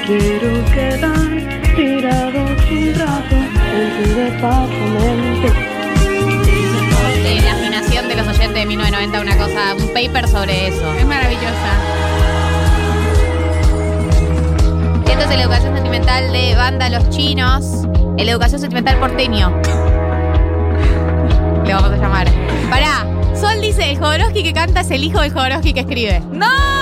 Quiero 0.08 0.64
quedar 0.72 1.28
tirado 1.76 2.40
un 2.40 2.94
rato 2.94 3.36
en 3.76 4.02
tu 4.02 4.14
departamento. 4.14 5.48
Eh, 7.26 7.40
la 7.44 7.52
afinación 7.52 8.08
de 8.08 8.14
los 8.16 8.26
oyentes 8.26 8.54
de 8.54 8.64
1990, 8.64 9.20
una 9.20 9.36
cosa, 9.36 9.74
un 9.74 9.88
paper 9.92 10.26
sobre 10.26 10.68
eso. 10.68 10.94
Es 10.94 11.04
maravillosa. 11.04 11.72
Esto 15.10 15.24
es 15.24 15.28
la 15.28 15.42
educación 15.42 15.74
sentimental 15.74 16.32
de 16.32 16.54
banda 16.56 16.88
Los 16.88 17.10
Chinos. 17.10 17.86
El 18.16 18.30
educación 18.30 18.62
sentimental 18.62 18.98
porteño. 18.98 19.50
Le 21.66 21.74
vamos 21.74 21.90
a 21.90 21.96
llamar. 21.96 22.26
Pará. 22.70 23.06
Sol 23.38 23.60
dice, 23.60 23.90
el 23.90 23.98
Jodorowsky 23.98 24.42
que 24.42 24.52
canta 24.54 24.80
es 24.80 24.90
el 24.90 25.04
hijo 25.04 25.20
del 25.20 25.32
Jodorowsky 25.32 25.74
que 25.74 25.80
escribe. 25.80 26.22
¡No! 26.32 26.77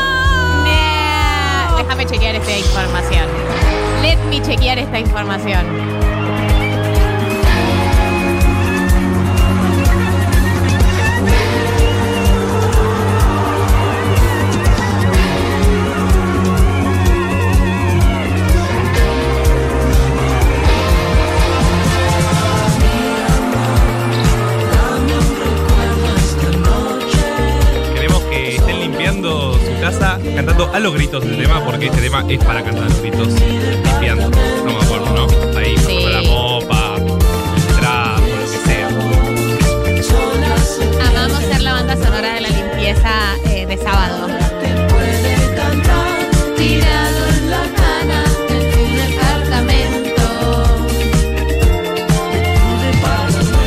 Chequear 2.07 2.37
esta 2.37 2.57
información. 2.57 3.29
Let 4.03 4.19
me 4.31 4.41
chequear 4.41 4.79
esta 4.79 5.01
información. 5.01 6.06
A 30.77 30.81
los 30.81 30.93
gritos 30.93 31.25
el 31.25 31.39
tema, 31.39 31.65
porque 31.65 31.87
este 31.87 32.03
tema 32.03 32.23
es 32.29 32.39
para 32.45 32.63
cantar 32.63 32.85
los 32.85 33.01
gritos 33.01 33.29
limpiando. 33.29 34.25
Estamos 34.25 34.79
de 34.79 34.95
acuerdo, 34.95 35.15
¿no? 35.15 35.59
Ahí, 35.59 35.75
Sí. 35.79 36.03
con 36.03 36.13
la 36.13 36.23
mopa, 36.23 36.97
el 36.97 37.77
trapo, 37.81 38.21
lo 38.21 39.85
que 39.85 40.03
sea. 40.03 41.09
Amamos 41.09 41.43
ser 41.45 41.63
la 41.63 41.73
banda 41.73 41.97
sonora 41.97 42.35
de 42.35 42.41
la 42.43 42.49
limpieza 42.51 43.11
eh, 43.47 43.65
de 43.65 43.79
sábado. 43.79 44.29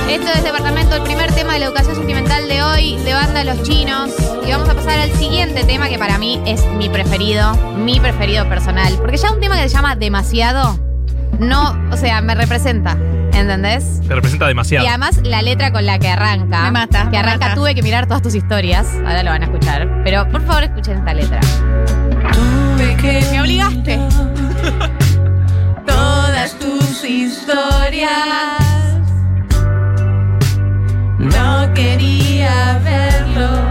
Esto 0.10 0.28
es 0.36 0.44
Departamento, 0.44 0.96
el 0.96 1.04
primer 1.04 1.32
tema 1.34 1.54
de 1.54 1.60
la 1.60 1.66
educación 1.68 1.96
sentimental 1.96 2.48
de 2.48 2.64
hoy, 2.64 2.98
de 2.98 3.14
banda 3.14 3.44
Los 3.44 3.62
Chinos. 3.64 4.12
Y 4.50 4.52
vamos 4.52 4.68
a 4.68 4.74
pasar 4.74 4.98
al 4.98 5.12
siguiente 5.12 5.64
tema 5.64 5.90
que 5.90 6.00
para 6.00 6.18
mí 6.18 6.42
es 6.48 6.66
mi 6.66 6.90
preferido, 6.90 7.54
mi 7.78 8.00
preferido 8.00 8.50
personal. 8.50 8.92
Porque 8.98 9.16
ya 9.18 9.32
un 9.32 9.40
tema 9.40 9.56
que 9.58 9.70
se 9.70 9.76
llama 9.76 9.96
demasiado, 9.96 10.80
no, 11.38 11.78
o 11.92 11.96
sea, 11.96 12.20
me 12.22 12.34
representa. 12.34 12.98
¿Entendés? 13.32 14.02
Te 14.08 14.16
representa 14.16 14.48
demasiado. 14.48 14.84
Y 14.84 14.90
además 14.90 15.20
la 15.24 15.44
letra 15.44 15.72
con 15.72 15.86
la 15.86 16.00
que 16.00 16.08
arranca. 16.08 16.64
Me 16.64 16.72
mata, 16.72 17.04
Que 17.04 17.10
me 17.12 17.18
arranca, 17.20 17.50
mata. 17.50 17.56
tuve 17.62 17.76
que 17.76 17.84
mirar 17.84 18.08
todas 18.08 18.24
tus 18.24 18.34
historias. 18.34 18.88
Ahora 19.06 19.22
lo 19.22 19.30
van 19.30 19.44
a 19.44 19.46
escuchar. 19.46 19.88
Pero 20.04 20.28
por 20.32 20.42
favor 20.42 20.64
escuchen 20.64 20.98
esta 20.98 21.14
letra. 21.14 21.40
Me 23.32 23.42
obligaste. 23.42 24.00
Todas 25.86 26.58
tus 26.58 27.04
historias. 27.04 28.10
No 31.20 31.72
quería 31.76 32.80
verlo. 32.84 33.69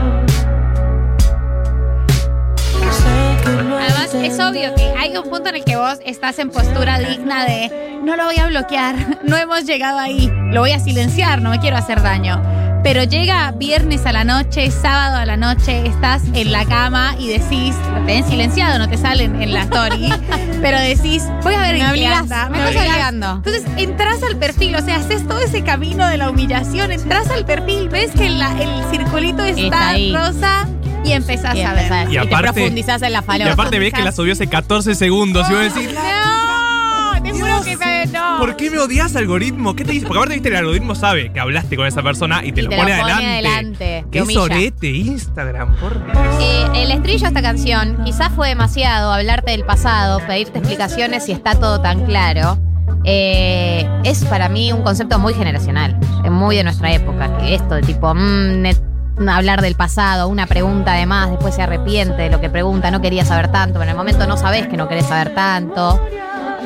Además, 4.14 4.38
es 4.38 4.40
obvio 4.44 4.74
que 4.74 4.82
hay 4.98 5.16
un 5.16 5.24
punto 5.28 5.48
en 5.50 5.56
el 5.56 5.64
que 5.64 5.76
vos 5.76 5.98
estás 6.04 6.38
en 6.38 6.50
postura 6.50 6.98
digna 6.98 7.44
de 7.44 7.98
no 8.02 8.16
lo 8.16 8.24
voy 8.24 8.36
a 8.38 8.46
bloquear, 8.46 9.18
no 9.24 9.36
hemos 9.36 9.64
llegado 9.64 9.98
ahí, 9.98 10.30
lo 10.52 10.60
voy 10.60 10.72
a 10.72 10.80
silenciar, 10.80 11.42
no 11.42 11.50
me 11.50 11.58
quiero 11.58 11.76
hacer 11.76 12.02
daño. 12.02 12.42
Pero 12.84 13.02
llega 13.02 13.50
viernes 13.50 14.06
a 14.06 14.12
la 14.12 14.22
noche, 14.22 14.70
sábado 14.70 15.16
a 15.16 15.26
la 15.26 15.36
noche, 15.36 15.84
estás 15.86 16.22
en 16.32 16.52
la 16.52 16.64
cama 16.64 17.16
y 17.18 17.26
decís, 17.28 17.74
lo 17.92 17.96
tenés 18.06 18.26
silenciado, 18.26 18.78
no 18.78 18.88
te 18.88 18.96
salen 18.96 19.42
en 19.42 19.52
la 19.52 19.62
story, 19.62 20.08
pero 20.62 20.78
decís, 20.78 21.24
voy 21.42 21.54
a 21.54 21.60
ver 21.60 21.72
Me 21.74 21.80
en 21.80 21.84
qué 21.86 21.90
obligás, 21.90 22.20
anda, 22.22 22.48
me 22.48 22.58
estás 22.58 22.70
obligás. 22.70 22.88
obligando. 22.88 23.32
Entonces 23.44 23.64
entras 23.76 24.22
al 24.22 24.36
perfil, 24.36 24.76
o 24.76 24.80
sea, 24.80 24.96
haces 24.96 25.26
todo 25.26 25.40
ese 25.40 25.62
camino 25.64 26.06
de 26.06 26.18
la 26.18 26.30
humillación, 26.30 26.92
entras 26.92 27.28
al 27.30 27.44
perfil, 27.44 27.88
ves 27.88 28.12
que 28.12 28.30
la- 28.30 28.56
el 28.62 28.68
circulito 28.92 29.42
está, 29.44 29.96
Está 29.96 30.26
rosa 30.26 30.68
y 31.08 31.12
empezás 31.12 31.54
Y 31.56 31.62
a 31.62 31.72
ver. 31.74 32.08
Y 32.08 32.10
y 32.10 32.12
te 32.12 32.18
aparte- 32.20 32.52
profundizás 32.52 33.02
en 33.02 33.12
la 33.12 33.20
Y 33.20 33.22
falopa. 33.22 33.52
aparte 33.52 33.78
ves 33.78 33.92
que 33.92 34.02
la 34.02 34.12
subió 34.12 34.32
hace 34.32 34.46
14 34.46 34.94
segundos 34.94 35.46
y 35.50 35.52
vos 35.54 35.74
decís, 35.74 35.90
No, 35.94 37.22
te 37.22 37.30
juro 37.32 37.62
que 37.64 37.76
me- 37.76 38.06
no. 38.06 38.38
¿por 38.38 38.56
qué 38.56 38.70
me 38.70 38.78
odias 38.78 39.16
algoritmo? 39.16 39.74
¿Qué 39.74 39.84
te 39.84 39.92
dice? 39.92 40.06
Porque 40.06 40.18
aparte 40.18 40.34
viste 40.34 40.48
el 40.50 40.56
algoritmo 40.56 40.94
sabe 40.94 41.32
que 41.32 41.40
hablaste 41.40 41.76
con 41.76 41.86
esa 41.86 42.02
persona 42.02 42.42
y 42.44 42.52
te, 42.52 42.60
Y 42.60 42.64
lo, 42.64 42.70
te 42.70 42.76
pone 42.76 42.96
lo 42.96 43.00
pone 43.02 43.12
adelante. 43.12 43.48
adelante, 43.48 44.04
te 44.10 44.24
Qué 44.24 44.32
sorete 44.32 44.86
Instagram, 44.88 45.74
por 45.76 45.94
Dios. 46.04 46.16
Eh, 46.40 46.64
el 46.84 46.90
estribillo 46.92 47.22
de 47.22 47.28
esta 47.28 47.42
canción 47.42 47.98
quizás 48.04 48.30
fue 48.34 48.48
demasiado 48.48 49.12
hablarte 49.12 49.50
del 49.50 49.64
pasado, 49.64 50.20
pedirte 50.26 50.58
explicaciones 50.60 51.24
si 51.24 51.32
está 51.32 51.54
todo 51.56 51.80
tan 51.80 52.04
claro. 52.06 52.58
Eh, 53.04 53.88
es 54.04 54.24
para 54.24 54.48
mí 54.48 54.72
un 54.72 54.82
concepto 54.82 55.18
muy 55.18 55.32
generacional, 55.34 55.98
es 56.24 56.30
muy 56.30 56.56
de 56.56 56.64
nuestra 56.64 56.92
época, 56.92 57.36
que 57.38 57.54
esto 57.54 57.74
de 57.76 57.82
tipo 57.82 58.12
mm, 58.14 58.62
net- 58.62 58.82
hablar 59.28 59.62
del 59.62 59.74
pasado, 59.74 60.28
una 60.28 60.46
pregunta 60.46 60.92
además, 60.92 61.30
después 61.30 61.54
se 61.54 61.62
arrepiente 61.62 62.22
de 62.22 62.30
lo 62.30 62.40
que 62.40 62.50
pregunta, 62.50 62.90
no 62.90 63.00
quería 63.00 63.24
saber 63.24 63.48
tanto, 63.48 63.74
pero 63.74 63.84
en 63.84 63.90
el 63.90 63.96
momento 63.96 64.26
no 64.26 64.36
sabes 64.36 64.66
que 64.68 64.76
no 64.76 64.88
querés 64.88 65.06
saber 65.06 65.34
tanto. 65.34 66.00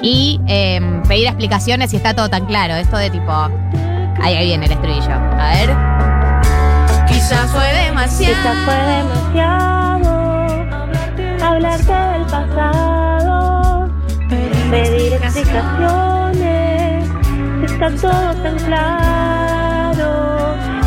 Y 0.02 0.40
eh, 0.48 0.80
pedir 1.06 1.26
explicaciones 1.26 1.90
si 1.90 1.96
está 1.96 2.14
todo 2.14 2.28
tan 2.28 2.46
claro, 2.46 2.74
esto 2.74 2.96
de 2.96 3.10
tipo, 3.10 3.32
ahí, 4.20 4.34
ahí 4.34 4.46
viene 4.46 4.66
el 4.66 4.72
estribillo, 4.72 5.12
a 5.12 5.52
ver. 5.54 5.70
Quizás 7.06 7.50
fue 7.50 7.72
demasiado. 7.84 8.34
Quizás 8.34 8.56
fue 8.64 8.74
demasiado 8.74 9.72
hablarte 11.42 11.92
del 11.92 12.24
pasado, 12.26 13.88
pedir 14.70 15.12
explicaciones, 15.14 17.08
está 17.64 17.90
todo 18.00 18.34
tan 18.42 18.58
claro. 18.58 20.08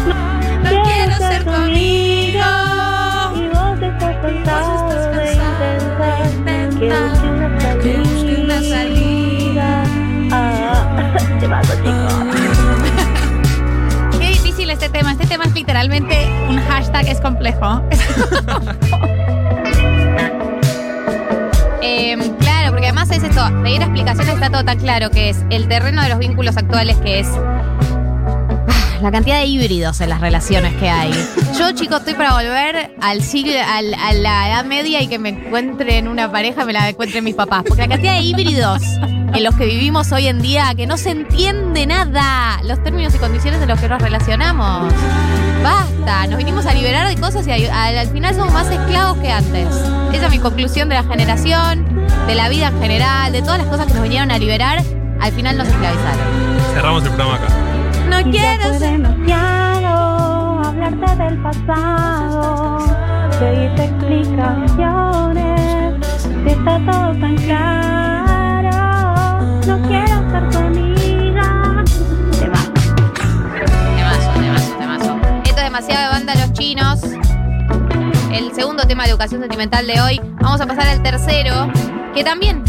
No, 0.08 0.35
quiero 0.70 1.18
ser 1.18 1.44
tu 1.44 1.52
amigo 1.52 2.40
y 3.36 3.48
vos 3.48 3.82
estás 3.82 4.16
cansado 4.22 5.60
de 6.00 6.26
intentar 6.36 7.80
que 7.80 7.98
busque 7.98 8.42
una 8.44 8.62
salida. 8.62 9.84
Ah, 10.32 11.16
te 11.40 11.48
vas, 11.48 11.68
chicos. 11.68 12.14
Qué 14.20 14.28
difícil 14.28 14.70
este 14.70 14.90
tema. 14.90 15.12
Este 15.12 15.28
tema 15.28 15.46
es 15.46 15.54
literalmente 15.54 16.28
un 16.50 16.60
hashtag, 16.60 17.08
es 17.08 17.22
complejo. 17.22 17.82
Eh, 21.88 22.18
claro, 22.40 22.72
porque 22.72 22.88
además 22.88 23.12
es 23.12 23.22
esto, 23.22 23.42
pedir 23.62 23.80
explicaciones 23.84 24.34
está 24.34 24.50
todo 24.50 24.66
tan 24.66 24.80
claro 24.80 25.12
que 25.12 25.30
es 25.30 25.46
el 25.52 25.68
terreno 25.68 26.02
de 26.02 26.10
los 26.10 26.18
vínculos 26.18 26.58
actuales 26.58 26.98
que 26.98 27.20
es 27.20 27.28
ah, 27.28 27.95
la 29.06 29.12
cantidad 29.12 29.40
de 29.40 29.46
híbridos 29.46 30.02
en 30.02 30.10
las 30.10 30.20
relaciones 30.20 30.74
que 30.78 30.90
hay. 30.90 31.12
Yo, 31.60 31.72
chicos, 31.74 32.00
estoy 32.00 32.16
para 32.16 32.34
volver 32.34 32.96
al 33.02 33.22
siglo, 33.22 33.54
al- 33.72 33.94
a 33.94 34.14
la 34.14 34.50
edad 34.50 34.66
media 34.66 35.00
y 35.02 35.08
que 35.08 35.20
me 35.20 35.30
encuentre 35.30 36.00
en 36.00 36.08
una 36.08 36.32
pareja, 36.32 36.66
me 36.66 36.74
la 36.74 36.90
encuentren 36.90 37.24
mis 37.24 37.36
papás. 37.36 37.64
Porque 37.68 37.84
la 37.84 37.88
cantidad 37.88 38.14
de 38.16 38.22
híbridos 38.22 38.82
en 38.82 39.44
los 39.44 39.54
que 39.56 39.66
vivimos 39.68 40.12
hoy 40.12 40.26
en 40.28 40.42
día, 40.42 40.74
que 40.76 40.88
no 40.88 40.98
se 40.98 41.12
entiende 41.12 41.86
nada, 41.86 42.60
los 42.64 42.82
términos 42.84 43.14
y 43.14 43.20
condiciones 43.20 43.62
en 43.62 43.68
los 43.68 43.80
que 43.80 43.88
nos 43.88 44.02
relacionamos. 44.02 44.92
Basta, 45.62 46.26
nos 46.28 46.38
vinimos 46.40 46.66
a 46.66 46.74
liberar 46.74 47.08
de 47.08 47.16
cosas 47.22 47.46
y 47.48 47.52
al 47.52 48.08
final 48.08 48.34
somos 48.36 48.54
más 48.54 48.70
esclavos 48.72 49.20
que 49.20 49.32
antes. 49.32 49.68
Esa 50.14 50.26
es 50.26 50.32
mi 50.32 50.40
conclusión 50.40 50.90
de 50.90 50.96
la 50.96 51.04
generación, 51.04 52.08
de 52.26 52.34
la 52.34 52.50
vida 52.50 52.70
en 52.70 52.82
general, 52.82 53.32
de 53.32 53.42
todas 53.44 53.60
las 53.60 53.68
cosas 53.68 53.86
que 53.86 53.94
nos 53.94 54.02
vinieron 54.02 54.32
a 54.32 54.40
liberar, 54.40 54.82
al 55.22 55.32
final 55.32 55.58
nos 55.58 55.68
esclavizaron. 55.68 56.20
Cerramos 56.74 57.04
el 57.04 57.10
programa 57.12 57.36
acá. 57.36 57.48
No 58.10 58.18
Quizás 58.32 58.78
fue 58.78 58.80
demasiado 58.80 60.64
hablarte 60.64 61.16
del 61.24 61.38
pasado, 61.42 62.86
pedirte 63.40 63.86
explicaciones, 63.86 66.06
si 66.18 66.50
está 66.50 66.78
todo 66.86 67.12
tan 67.20 67.36
claro, 67.38 68.72
no 69.66 69.82
quiero 69.88 70.30
ser 70.32 70.50
tu 70.50 70.58
amiga. 70.60 71.84
Te 72.40 72.50
vas. 72.50 72.70
Temazo, 73.96 74.32
temazo, 74.40 74.76
temazo. 74.78 75.18
Esto 75.44 75.58
es 75.58 75.64
demasiado 75.64 76.02
de 76.04 76.10
banda 76.10 76.36
Los 76.36 76.54
Chinos. 76.54 77.02
El 78.32 78.54
segundo 78.54 78.84
tema 78.84 79.04
de 79.04 79.10
educación 79.10 79.42
sentimental 79.42 79.88
de 79.88 80.00
hoy. 80.02 80.22
Vamos 80.42 80.62
a 80.62 80.66
pasar 80.66 80.88
al 80.88 81.02
tercero, 81.02 81.68
que 82.14 82.24
también 82.24 82.64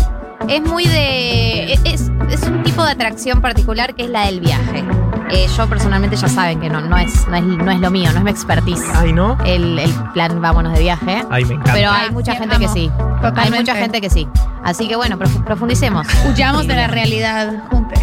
es 0.49 0.61
muy 0.62 0.87
de. 0.87 1.72
Es, 1.72 1.80
es 1.84 2.11
un 2.49 2.62
tipo 2.62 2.84
de 2.84 2.91
atracción 2.93 3.41
particular 3.41 3.95
que 3.95 4.05
es 4.05 4.11
la 4.11 4.26
del 4.26 4.41
viaje. 4.41 4.84
Eh, 5.31 5.47
yo 5.57 5.68
personalmente 5.68 6.16
ya 6.16 6.29
saben 6.29 6.61
que 6.61 6.68
no, 6.70 6.81
no, 6.81 6.97
es, 6.97 7.27
no, 7.29 7.37
es, 7.37 7.43
no 7.43 7.70
es 7.70 7.81
lo 7.81 7.91
mío, 7.91 8.11
no 8.12 8.18
es 8.18 8.24
mi 8.24 8.31
expertise. 8.31 8.85
Ay, 8.95 9.12
¿no? 9.12 9.37
El, 9.45 9.79
el 9.79 9.93
plan 10.12 10.41
vámonos 10.41 10.72
de 10.72 10.81
viaje. 10.81 11.24
Ay, 11.31 11.45
me 11.45 11.55
encanta. 11.55 11.72
Pero 11.72 11.91
hay 11.91 12.11
mucha 12.11 12.35
gente 12.37 12.59
que 12.59 12.68
sí. 12.68 12.91
Hay 13.37 13.51
mucha 13.51 13.74
gente 13.74 14.01
que 14.01 14.09
sí. 14.11 14.29
Así 14.62 14.87
que 14.89 14.95
bueno, 14.97 15.18
profu- 15.18 15.43
profundicemos. 15.45 16.07
Huyamos 16.29 16.66
de 16.68 16.77
la 16.77 16.87
realidad 16.87 17.64
juntos. 17.70 17.99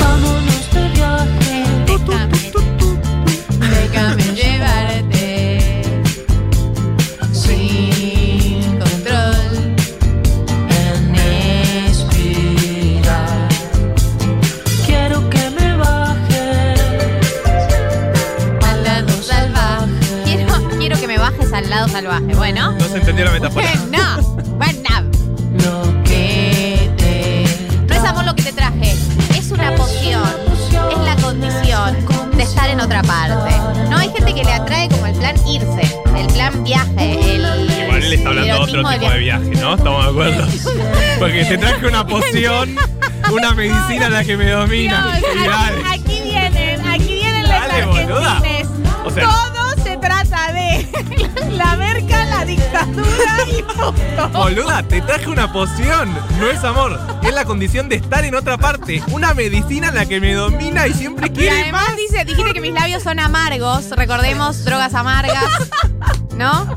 Vámonos 0.00 0.70
de 0.72 0.88
viaje. 0.90 1.64
Una 43.32 43.54
medicina 43.54 44.08
la 44.08 44.24
que 44.24 44.36
me 44.36 44.50
domina. 44.50 45.16
Dios, 45.18 45.32
Y 45.34 45.48
aquí, 45.48 46.00
aquí 46.10 46.20
vienen, 46.24 46.86
aquí 46.86 47.14
vienen 47.14 47.48
las 47.48 47.68
Dale, 47.68 47.84
boluda. 47.86 48.36
argentines. 48.38 48.68
O 49.04 49.10
sea- 49.10 49.24
Todo 49.28 49.84
se 49.84 49.96
trata 49.98 50.52
de 50.52 50.88
la 51.52 51.76
merca, 51.76 52.24
la 52.24 52.44
dictadura 52.44 53.36
y 53.46 53.62
punto. 53.62 54.28
Boluda, 54.32 54.82
te 54.82 55.00
traje 55.02 55.28
una 55.28 55.52
poción. 55.52 56.12
No 56.40 56.48
es 56.50 56.64
amor. 56.64 56.98
Es 57.22 57.32
la 57.34 57.44
condición 57.44 57.88
de 57.88 57.96
estar 57.96 58.24
en 58.24 58.34
otra 58.34 58.56
parte. 58.58 59.02
Una 59.12 59.32
medicina 59.34 59.90
la 59.92 60.06
que 60.06 60.20
me 60.20 60.34
domina 60.34 60.86
y 60.88 60.94
siempre 60.94 61.28
Y 61.28 61.30
quiere 61.30 61.62
además 61.62 61.86
más. 61.88 61.96
dice, 61.96 62.24
dijiste 62.24 62.52
que 62.52 62.60
mis 62.60 62.72
labios 62.72 63.02
son 63.02 63.18
amargos, 63.20 63.90
recordemos, 63.90 64.64
drogas 64.64 64.94
amargas, 64.94 65.70
¿no? 66.36 66.74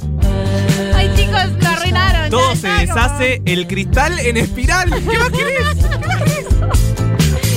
Ay, 0.95 1.11
chicos, 1.15 1.41
lo 1.61 1.67
arruinaron. 1.69 2.29
Todo 2.29 2.55
se 2.55 2.67
como- 2.67 2.79
deshace, 2.79 3.41
el 3.45 3.67
cristal 3.67 4.19
en 4.19 4.37
espiral. 4.84 5.03
¿Qué 5.03 5.17
más 5.17 5.30
querés? 5.32 6.47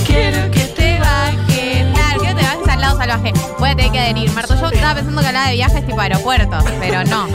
Quiero 0.06 0.50
que 0.50 0.60
te 0.60 0.98
bajes. 0.98 1.94
Claro, 1.94 2.20
quiero 2.20 2.36
que 2.36 2.42
te 2.42 2.46
bajes 2.46 2.68
al 2.68 2.80
lado 2.80 2.98
salvaje. 2.98 3.32
Voy 3.58 3.70
a 3.70 3.76
tener 3.76 3.92
que 3.92 4.00
adherir. 4.00 4.30
Marto, 4.32 4.54
yo 4.60 4.68
estaba 4.68 4.94
pensando 4.94 5.20
que 5.20 5.28
hablaba 5.28 5.48
de 5.48 5.54
viajes 5.54 5.86
tipo 5.86 6.00
aeropuertos, 6.00 6.64
pero 6.80 7.04
no. 7.04 7.28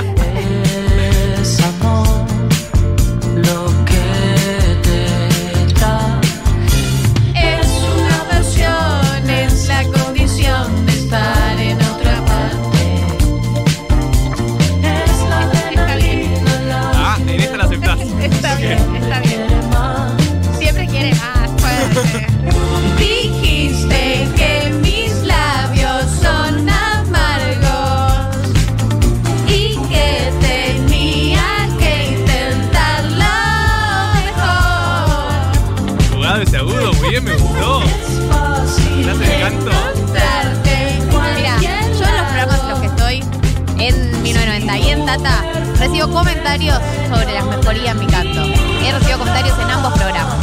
1990 45.16 45.18
y 45.18 45.22
en 45.24 45.24
Tata, 45.24 45.44
recibo 45.80 46.10
comentarios 46.10 46.80
sobre 47.10 47.34
la 47.34 47.44
mejoría 47.46 47.92
en 47.92 48.00
mi 48.00 48.08
canto. 48.08 48.44
He 48.44 48.92
recibido 48.92 49.20
comentarios 49.20 49.58
en 49.60 49.72
ambos 49.72 49.94
programas. 49.94 50.36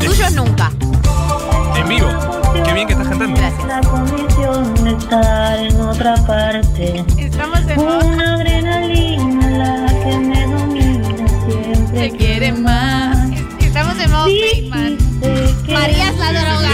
Tuyos 0.00 0.32
nunca. 0.32 0.72
En 1.76 1.88
vivo. 1.88 2.08
Qué 2.64 2.72
bien 2.72 2.86
que 2.86 2.92
estás 2.94 3.08
cantando. 3.08 3.40
La 3.66 3.80
condición 3.80 4.74
de 4.84 4.92
estar 4.92 5.58
en 5.58 5.80
otra 5.80 6.14
parte. 6.26 7.04
Estamos 7.18 7.60
en 7.60 7.80
Una 7.80 8.34
adrenalina 8.34 9.50
la 9.50 9.86
que 9.86 10.18
me 10.18 10.46
domina 10.46 11.28
siempre. 11.46 12.10
Se 12.10 12.16
quiere 12.16 12.52
más. 12.52 13.30
Estamos 13.60 13.98
en 13.98 14.10
modo. 14.10 14.26
María 15.68 16.10
es 16.10 16.18
la 16.18 16.32
droga. 16.32 16.72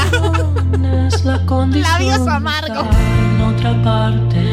Labios 1.69 2.27
amargos. 2.27 2.87
en 2.97 3.41
otra 3.43 3.83
parte. 3.83 4.48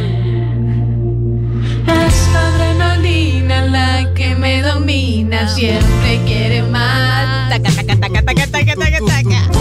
Adrenalina 3.45 4.05
la 4.05 4.13
que 4.13 4.35
me 4.35 4.61
domina, 4.61 5.47
siempre 5.47 6.19
quiere 6.25 6.63
más. 6.63 7.49
Taca, 7.49 7.71
taca, 7.71 7.95
taca, 7.95 8.21
taca, 8.23 8.47
taca, 8.47 8.75
taca, 8.75 8.99
taca. 9.05 9.54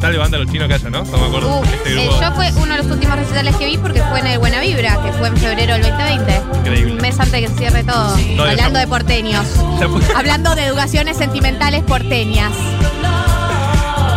Recital 0.00 0.12
de 0.12 0.18
banda 0.18 0.38
de 0.38 0.44
los 0.44 0.52
chinos 0.52 0.68
que 0.68 0.74
haya, 0.74 0.90
¿no? 0.90 1.04
No 1.04 1.18
me 1.18 1.26
acuerdo. 1.26 1.62
Este 1.64 2.04
eh, 2.04 2.10
yo 2.20 2.32
fue 2.32 2.50
uno 2.56 2.74
de 2.74 2.82
los 2.82 2.86
últimos 2.86 3.18
recitales 3.18 3.56
que 3.56 3.66
vi 3.66 3.76
porque 3.76 4.02
fue 4.02 4.20
en 4.20 4.26
el 4.28 4.38
Buena 4.38 4.60
Vibra, 4.60 4.98
que 5.02 5.12
fue 5.12 5.28
en 5.28 5.36
febrero 5.36 5.74
del 5.74 5.82
2020. 5.82 6.42
Increíble. 6.58 6.92
Un 6.92 6.98
mes 6.98 7.20
antes 7.20 7.32
de 7.32 7.42
que 7.42 7.48
cierre 7.48 7.84
todo. 7.84 8.16
No, 8.34 8.44
Hablando 8.44 8.78
de 8.78 8.86
porteños. 8.86 9.44
Hablando 10.16 10.54
de 10.54 10.64
educaciones 10.64 11.18
sentimentales 11.18 11.82
porteñas. 11.84 12.52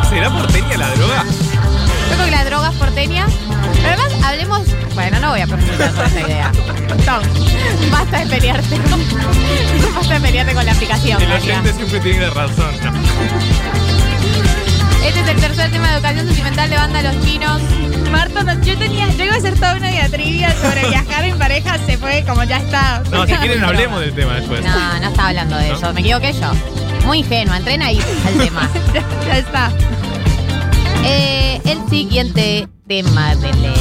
¿Será 0.09 0.29
porteña 0.29 0.77
la 0.77 0.89
droga? 0.91 1.25
Yo 1.25 2.15
creo 2.15 2.25
que 2.25 2.31
la 2.31 2.45
droga 2.45 2.69
es 2.69 2.75
porteña. 2.75 3.27
Pero 3.81 3.87
además, 3.87 4.23
hablemos. 4.23 4.61
Bueno, 4.95 5.19
no 5.19 5.31
voy 5.31 5.41
a 5.41 5.47
profundizar 5.47 5.91
sobre 5.91 6.07
esta 6.07 6.21
idea. 6.21 6.51
No, 7.05 7.91
basta 7.91 8.19
de 8.19 8.25
pelearte 8.27 8.77
con. 8.77 9.03
Basta 9.95 10.13
de 10.15 10.21
pelearte 10.21 10.53
con 10.53 10.65
la 10.65 10.71
aplicación. 10.71 11.21
El 11.21 11.31
oyente 11.31 11.73
siempre 11.73 11.99
tiene 11.99 12.29
razón. 12.29 12.71
No. 12.83 13.72
Este 15.15 15.29
es 15.29 15.35
el 15.35 15.41
tercer 15.41 15.71
tema 15.71 15.89
de 15.89 15.93
educación 15.93 16.25
sentimental 16.25 16.69
de 16.71 16.75
banda 16.75 17.01
Los 17.03 17.23
Chinos. 17.23 17.61
Marto, 18.11 18.43
no, 18.43 18.59
yo 18.63 18.75
tenía, 18.79 19.07
yo 19.09 19.25
iba 19.25 19.35
a 19.35 19.37
hacer 19.37 19.53
toda 19.53 19.75
una 19.75 19.89
diatribia 19.89 20.51
sobre 20.55 20.89
viajar 20.89 21.25
en 21.25 21.37
pareja, 21.37 21.77
se 21.85 21.99
fue 21.99 22.23
como 22.27 22.43
ya 22.43 22.57
está. 22.57 23.03
No, 23.11 23.27
si 23.27 23.33
quieren 23.35 23.63
hablemos 23.63 23.99
del 23.99 24.15
tema 24.15 24.33
después. 24.37 24.65
No, 24.65 24.99
no 24.99 25.07
estaba 25.07 25.29
hablando 25.29 25.55
de 25.57 25.71
eso. 25.71 25.93
Me 25.93 26.01
equivoqué 26.01 26.33
yo. 26.33 26.51
Muy 27.05 27.19
ingenua. 27.19 27.57
Entrena 27.57 27.85
ahí 27.87 27.99
al 28.25 28.37
tema. 28.39 28.67
ya 29.27 29.37
está. 29.37 29.71
Eh, 31.05 31.61
el 31.65 31.87
siguiente 31.89 32.67
tema 32.87 33.35
de 33.35 33.53
la 33.53 33.73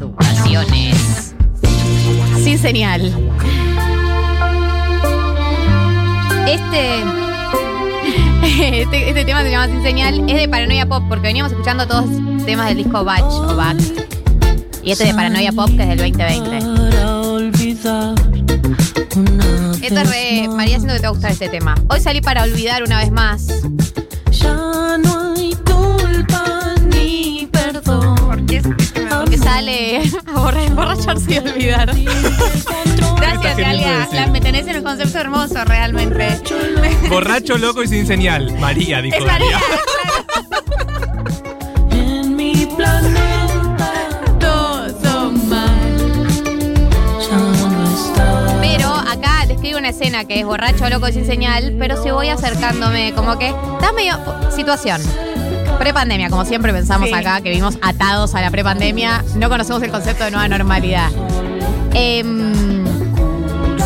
educación 0.00 0.74
es 0.74 1.34
sin 2.42 2.58
señal. 2.58 3.14
Este, 6.48 7.04
este, 8.42 9.08
este 9.08 9.24
tema 9.24 9.42
se 9.42 9.50
llama 9.50 9.66
Sin 9.66 9.82
señal, 9.82 10.28
es 10.28 10.36
de 10.36 10.48
Paranoia 10.48 10.86
Pop, 10.86 11.04
porque 11.08 11.28
veníamos 11.28 11.52
escuchando 11.52 11.86
todos 11.86 12.06
temas 12.46 12.68
del 12.68 12.78
disco 12.78 13.04
Batch 13.04 13.22
o 13.22 13.56
Batch. 13.56 13.82
Y 14.82 14.92
este 14.92 15.06
de 15.06 15.14
Paranoia 15.14 15.52
Pop, 15.52 15.68
que 15.68 15.82
es 15.82 15.88
del 15.88 15.98
2020. 15.98 16.58
Para 16.60 17.20
olvidar 17.20 18.14
una 19.16 19.76
Esto 19.82 20.00
es 20.00 20.10
re, 20.10 20.48
María, 20.48 20.78
siento 20.78 20.94
que 20.94 21.00
te 21.00 21.06
va 21.06 21.08
a 21.08 21.12
gustar 21.12 21.32
este 21.32 21.48
tema. 21.48 21.74
Hoy 21.88 22.00
salí 22.00 22.20
para 22.20 22.44
olvidar 22.44 22.82
una 22.82 22.98
vez 22.98 23.10
más. 23.10 23.46
Ya 24.30 24.96
no 24.98 25.29
perdón. 28.58 29.20
Porque 29.20 29.38
sale 29.38 30.02
a 30.34 30.62
emborracharse 30.64 31.34
y 31.34 31.38
olvidar. 31.38 31.94
Gracias, 33.16 33.56
Galia. 33.56 34.08
La, 34.12 34.26
me 34.26 34.40
tenés 34.40 34.66
en 34.66 34.76
un 34.78 34.82
concepto 34.84 35.18
hermoso, 35.18 35.64
realmente. 35.64 36.40
Borracho, 37.08 37.58
loco 37.58 37.82
y 37.82 37.88
sin 37.88 38.06
señal. 38.06 38.52
María, 38.58 39.00
dijo 39.02 39.16
Es 39.16 39.24
María. 39.24 39.58
En 41.90 42.36
mi 42.36 42.66
planeta 42.76 43.92
Todo 44.38 45.30
mal. 45.32 46.26
Pero 48.60 48.88
acá 48.88 49.46
describe 49.46 49.78
una 49.78 49.90
escena 49.90 50.24
que 50.24 50.40
es 50.40 50.46
borracho, 50.46 50.88
loco 50.88 51.08
y 51.08 51.12
sin 51.12 51.26
señal, 51.26 51.76
pero 51.78 52.02
si 52.02 52.10
voy 52.10 52.28
acercándome, 52.28 53.12
como 53.14 53.38
que 53.38 53.48
estás 53.48 53.92
medio. 53.94 54.18
Situación. 54.50 55.00
Prepandemia, 55.80 56.28
como 56.28 56.44
siempre 56.44 56.74
pensamos 56.74 57.08
Sí. 57.08 57.14
acá, 57.14 57.40
que 57.40 57.48
vivimos 57.48 57.78
atados 57.80 58.34
a 58.34 58.42
la 58.42 58.50
prepandemia, 58.50 59.24
no 59.36 59.48
conocemos 59.48 59.82
el 59.82 59.90
concepto 59.90 60.24
de 60.24 60.30
nueva 60.30 60.46
normalidad. 60.46 61.08
Em, 61.94 62.52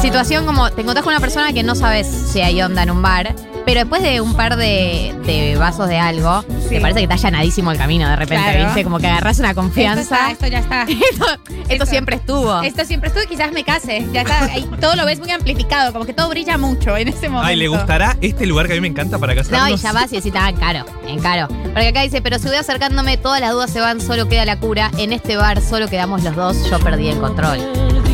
situación 0.03 0.45
como 0.45 0.70
te 0.72 0.80
encontrás 0.82 1.05
con 1.05 1.12
una 1.12 1.20
persona 1.20 1.53
que 1.53 1.62
no 1.62 1.76
sabes 1.76 2.09
si 2.09 2.40
hay 2.40 2.61
onda 2.62 2.82
en 2.82 2.90
un 2.90 3.01
bar, 3.01 3.32
pero 3.64 3.78
después 3.80 4.03
de 4.03 4.20
un 4.20 4.34
par 4.34 4.57
de, 4.57 5.14
de 5.24 5.55
vasos 5.57 5.88
de 5.88 5.99
algo, 6.01 6.45
te 6.68 6.80
parece 6.80 6.98
que 7.00 7.02
está 7.04 7.14
allanadísimo 7.14 7.70
el 7.72 7.78
camino 7.78 8.08
de 8.08 8.16
repente, 8.16 8.44
Claro. 8.44 8.64
¿viste? 8.66 8.84
Como 8.84 8.98
que 8.98 9.06
agarras 9.06 9.38
una 9.38 9.50
Esto, 9.50 9.60
confianza. 9.60 10.02
está, 10.02 10.30
esto 10.30 10.46
ya 10.46 10.58
está. 10.58 10.82
esto, 10.88 11.26
esto 11.68 11.86
siempre 11.86 12.16
estuvo. 12.16 12.62
Esto 12.62 12.84
siempre 12.84 13.08
estuvo 13.08 13.24
y 13.24 13.26
quizás 13.26 13.52
me 13.52 13.64
case. 13.64 14.06
Ya 14.12 14.22
está. 14.22 14.44
ahí 14.44 14.68
todo 14.80 14.96
lo 14.96 15.04
ves 15.06 15.18
muy 15.20 15.30
amplificado, 15.30 15.92
como 15.92 16.04
que 16.04 16.12
todo 16.12 16.28
brilla 16.28 16.58
mucho 16.58 16.96
en 16.96 17.08
ese 17.08 17.28
momento. 17.28 17.46
Ay, 17.48 17.56
¿le 17.56 17.68
gustará 17.68 18.16
este 18.20 18.46
lugar 18.46 18.66
que 18.66 18.72
a 18.72 18.76
mí 18.76 18.80
me 18.80 18.88
encanta 18.88 19.18
para 19.18 19.34
casarnos? 19.34 19.60
No, 19.70 19.74
y 19.74 19.78
ya 19.78 19.92
vas 19.92 20.12
y 20.12 20.16
decís, 20.16 20.32
ah, 20.36 20.48
en 20.50 20.56
caro, 20.56 20.84
en 21.06 21.20
caro. 21.20 21.48
Porque 21.48 21.88
acá 21.88 22.02
dice, 22.02 22.20
pero 22.22 22.38
si 22.38 22.46
voy 22.48 22.56
acercándome, 22.56 23.16
todas 23.16 23.40
las 23.40 23.52
dudas 23.52 23.70
se 23.70 23.80
van, 23.80 24.00
solo 24.00 24.28
queda 24.28 24.44
la 24.44 24.58
cura. 24.58 24.90
En 24.98 25.12
este 25.12 25.36
bar 25.36 25.60
solo 25.60 25.88
quedamos 25.88 26.22
los 26.22 26.34
dos, 26.36 26.70
yo 26.70 26.78
perdí 26.80 27.08
el 27.08 27.18
control. 27.18 27.58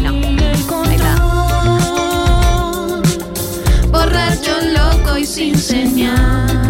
No. 0.03 0.11
Ahí 0.11 0.95
está. 0.97 1.17
Borracho, 3.91 4.53
loco 4.73 5.17
y 5.19 5.27
sin 5.27 5.59
señal. 5.59 6.70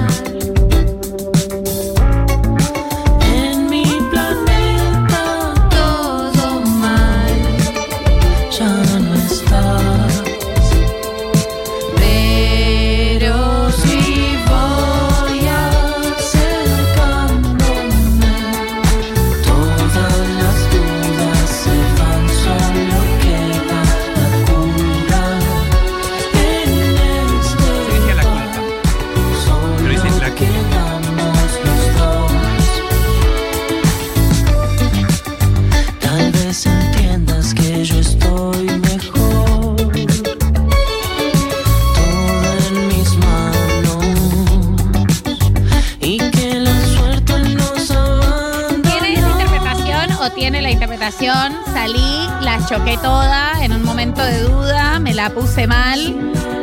Choqué 52.70 52.96
toda 52.98 53.64
en 53.64 53.72
un 53.72 53.82
momento 53.82 54.24
de 54.24 54.42
duda, 54.42 55.00
me 55.00 55.12
la 55.12 55.30
puse 55.30 55.66
mal 55.66 55.98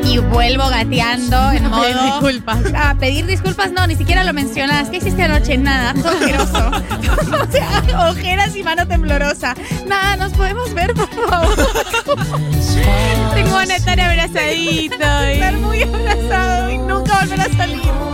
y 0.05 0.20
vuelvo 0.20 0.70
gateando 0.70 1.51
en 1.51 1.64
modo. 1.70 1.82
Pedir 1.82 2.01
disculpas. 2.01 2.60
Ah, 2.74 2.95
pedir 2.97 3.26
disculpas, 3.26 3.72
no, 3.74 3.86
ni 3.88 3.97
siquiera 3.97 4.24
lo 4.24 4.32
mencionas. 4.32 4.89
¿Qué 4.89 4.97
hiciste 4.97 5.24
anoche? 5.24 5.58
Nada, 5.58 5.93
todo 5.93 6.08
asqueroso. 6.08 6.72
o 7.43 7.51
sea, 7.51 8.10
ojeras 8.10 8.55
y 8.55 8.64
mano 8.64 8.88
temblorosa. 8.88 9.53
Nada, 9.86 10.16
nos 10.16 10.32
podemos 10.32 10.74
ver, 10.74 10.93
por 10.93 11.10
favor. 11.10 11.55
Tengo 13.34 13.58
a 13.58 13.64
estar 13.64 13.99
abrazaditos. 13.99 15.24
Estar 15.24 15.58
muy 15.58 15.84
abrazado 15.84 16.72
y 16.72 16.78
nunca 16.78 17.20
volver 17.20 17.41
a 17.41 17.49
salir. 17.49 18.07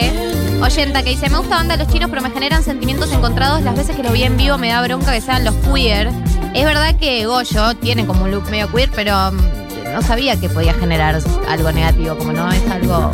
Mensaje. 0.00 0.38
Oyenta 0.60 1.02
que 1.02 1.10
dice, 1.10 1.30
me 1.30 1.38
gusta 1.38 1.56
banda 1.56 1.76
los 1.76 1.88
chinos, 1.88 2.10
pero 2.10 2.20
me 2.20 2.30
generan 2.30 2.62
sentimientos 2.64 3.12
encontrados. 3.12 3.62
Las 3.62 3.76
veces 3.76 3.96
que 3.96 4.02
lo 4.02 4.10
vi 4.10 4.24
en 4.24 4.36
vivo 4.36 4.58
me 4.58 4.68
da 4.68 4.82
bronca 4.82 5.12
que 5.12 5.20
sean 5.20 5.44
los 5.44 5.54
queer. 5.56 6.10
Es 6.54 6.64
verdad 6.64 6.96
que 6.96 7.26
Goyo 7.26 7.74
tiene 7.76 8.06
como 8.06 8.24
un 8.24 8.32
look 8.32 8.50
medio 8.50 8.70
queer, 8.72 8.90
pero 8.94 9.32
mm, 9.32 9.92
no 9.92 10.02
sabía 10.02 10.38
que 10.38 10.48
podía 10.48 10.74
generar 10.74 11.20
algo 11.48 11.72
negativo, 11.72 12.16
como 12.16 12.32
no 12.32 12.50
es 12.50 12.68
algo. 12.70 13.10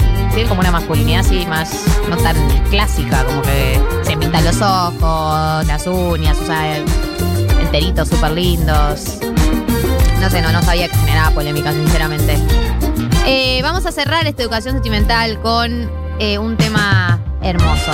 Como 0.48 0.60
una 0.60 0.72
masculinidad 0.72 1.20
así 1.20 1.46
más 1.46 1.84
no 2.10 2.16
tan 2.16 2.36
clásica, 2.68 3.24
como 3.24 3.40
que 3.42 3.80
se 4.02 4.16
pintan 4.16 4.44
los 4.44 4.60
ojos, 4.60 5.64
las 5.66 5.86
uñas, 5.86 6.36
usa 6.42 6.78
enteritos 7.60 8.08
súper 8.08 8.32
lindos. 8.32 9.18
No 10.20 10.30
sé, 10.30 10.42
no, 10.42 10.50
no 10.50 10.62
sabía 10.62 10.88
que 10.88 10.96
generaba 10.96 11.30
polémica, 11.30 11.72
sinceramente. 11.72 12.36
Eh, 13.26 13.60
vamos 13.62 13.86
a 13.86 13.92
cerrar 13.92 14.26
esta 14.26 14.42
educación 14.42 14.74
sentimental 14.74 15.40
con 15.40 15.88
eh, 16.18 16.38
un 16.38 16.56
tema 16.56 17.18
hermoso. 17.42 17.92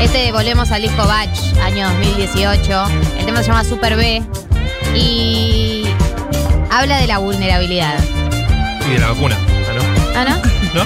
Este 0.00 0.32
volvemos 0.32 0.70
al 0.70 0.82
disco 0.82 1.06
Batch, 1.06 1.54
año 1.62 1.88
2018. 1.90 2.84
El 3.18 3.26
tema 3.26 3.40
se 3.42 3.48
llama 3.48 3.64
Super 3.64 3.96
B 3.96 4.22
y 4.94 5.84
habla 6.70 6.98
de 6.98 7.06
la 7.06 7.18
vulnerabilidad. 7.18 7.94
Y 8.88 8.92
de 8.94 8.98
la 8.98 9.08
vacuna. 9.10 9.36
¿Ah, 9.68 9.74
no? 9.74 9.82
¿Ah, 10.16 10.24
no? 10.24 10.84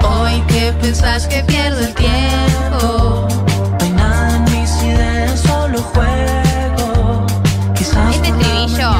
¿No? 0.00 0.08
Hoy 0.08 0.40
que 0.48 0.72
pensás 0.80 1.26
que 1.26 1.42
pierdo 1.44 1.80
el 1.80 1.94
tiempo, 1.94 3.26
no 3.28 3.78
hay 3.80 3.90
nada 3.90 4.36
en 4.36 4.44
mis 4.44 4.82
ideas, 4.82 5.40
solo 5.40 5.80
juego. 5.82 7.26
Quizás 7.74 8.14
Este 8.14 8.28
estribillo. 8.28 8.92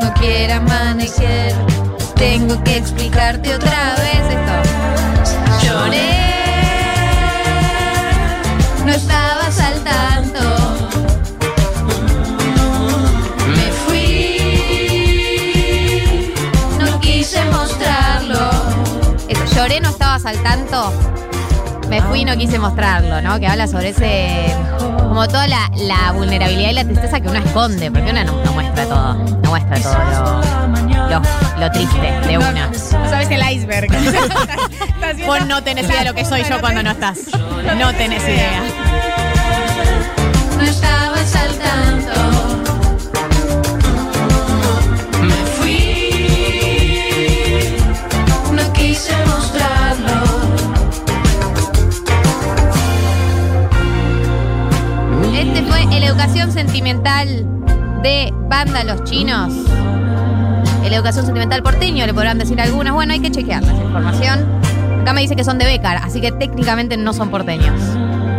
no 0.00 0.14
quiera 0.14 0.56
amanecer, 0.56 1.54
tengo 2.16 2.62
que 2.64 2.76
explicarte 2.76 3.54
otra 3.54 3.94
vez 3.96 4.20
esto. 4.30 4.52
Lloré, 5.62 6.10
no 8.84 8.92
estabas 8.92 9.60
al 9.60 9.84
tanto. 9.84 10.40
Me 13.48 13.70
fui, 13.86 14.38
no 16.78 17.00
quise 17.00 17.44
mostrarlo. 17.46 18.50
Lloré, 19.54 19.80
no 19.80 19.90
estabas 19.90 20.26
al 20.26 20.42
tanto. 20.42 20.92
Me 21.88 22.02
fui 22.02 22.20
y 22.20 22.24
no 22.24 22.36
quise 22.36 22.58
mostrarlo, 22.58 23.20
¿no? 23.20 23.38
Que 23.38 23.46
habla 23.46 23.66
sobre 23.66 23.90
ese. 23.90 24.54
Como 24.98 25.28
toda 25.28 25.46
la, 25.46 25.70
la 25.76 26.12
vulnerabilidad 26.12 26.70
y 26.70 26.74
la 26.74 26.84
tristeza 26.84 27.20
que 27.20 27.28
uno 27.28 27.38
esconde, 27.38 27.90
porque 27.90 28.10
una 28.10 28.24
no, 28.24 28.32
muestra 28.52 28.84
todo. 28.86 29.14
No 29.14 29.50
muestra 29.50 29.80
todo 29.80 30.93
lo, 31.10 31.22
lo 31.58 31.70
triste 31.72 32.00
de 32.26 32.38
una. 32.38 32.66
No 32.68 33.08
sabes 33.08 33.30
el 33.30 33.42
iceberg. 33.52 33.88
Vos 35.26 35.46
no 35.46 35.62
tenés 35.62 35.86
idea 35.86 36.00
de 36.00 36.04
lo 36.06 36.14
que 36.14 36.24
soy 36.24 36.42
yo 36.44 36.60
cuando 36.60 36.82
no 36.82 36.90
estás. 36.90 37.18
No 37.78 37.92
tenés 37.94 38.22
idea. 38.24 38.62
no 40.56 40.62
estabas 40.64 41.36
al 41.36 41.54
tanto. 41.56 42.20
Me 45.20 45.46
fui, 45.56 46.00
no 48.52 48.72
quise 48.72 49.14
mostrarlo. 49.26 50.24
Este 55.34 55.62
fue 55.62 55.82
el 55.96 56.02
Educación 56.04 56.52
Sentimental 56.52 57.46
de 58.02 58.32
Banda 58.48 58.84
Los 58.84 59.04
Chinos. 59.04 59.52
El 60.84 60.92
Educación 60.92 61.24
Sentimental 61.24 61.62
porteño, 61.62 62.06
le 62.06 62.12
podrán 62.12 62.38
decir 62.38 62.60
algunas. 62.60 62.92
Bueno, 62.92 63.14
hay 63.14 63.20
que 63.20 63.30
chequearla 63.30 63.72
esa 63.72 63.82
información. 63.82 64.46
Acá 65.00 65.14
me 65.14 65.22
dice 65.22 65.34
que 65.34 65.42
son 65.44 65.58
de 65.58 65.64
Becar, 65.64 65.96
así 65.96 66.20
que 66.20 66.30
técnicamente 66.30 66.96
no 66.98 67.12
son 67.14 67.30
porteños. 67.30 67.80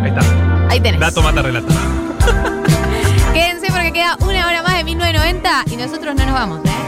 Ahí 0.04 0.10
está. 0.10 0.22
Ahí 0.70 0.80
tenés. 0.80 1.00
Dato 1.00 1.22
mata 1.24 1.42
relato. 1.42 1.68
Quédense 3.34 3.68
porque 3.72 3.92
queda 3.92 4.16
una 4.22 4.48
hora 4.48 4.62
más 4.62 4.78
de 4.78 4.84
1990 4.84 5.64
y 5.72 5.76
nosotros 5.76 6.16
no 6.16 6.26
nos 6.26 6.34
vamos, 6.34 6.60
¿eh? 6.66 6.85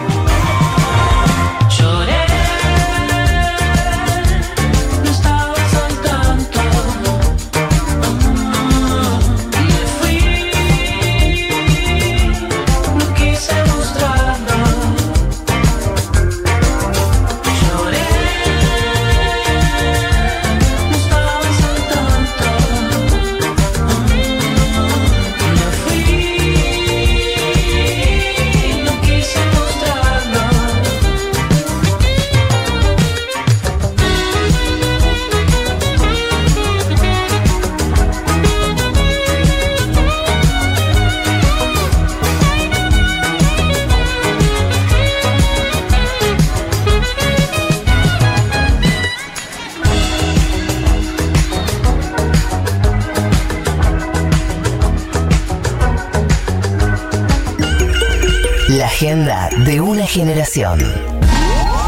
Agenda 58.98 59.48
de 59.64 59.80
una 59.80 60.08
generación. 60.08 60.80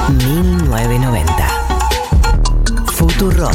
1990. 0.10 1.48
Futuro. 2.94 3.50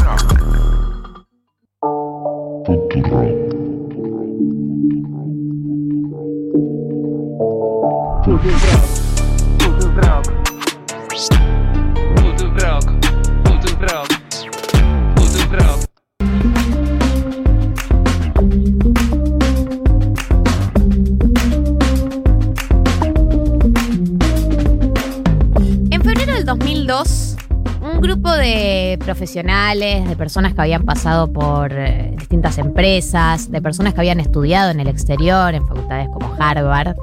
De 29.43 30.15
personas 30.17 30.55
que 30.55 30.61
habían 30.61 30.85
pasado 30.85 31.33
por 31.33 31.73
eh, 31.73 32.15
distintas 32.17 32.57
empresas, 32.59 33.51
de 33.51 33.61
personas 33.61 33.93
que 33.93 34.01
habían 34.01 34.21
estudiado 34.21 34.71
en 34.71 34.79
el 34.79 34.87
exterior, 34.87 35.55
en 35.55 35.67
facultades 35.67 36.09
como 36.09 36.33
Harvard, 36.39 36.95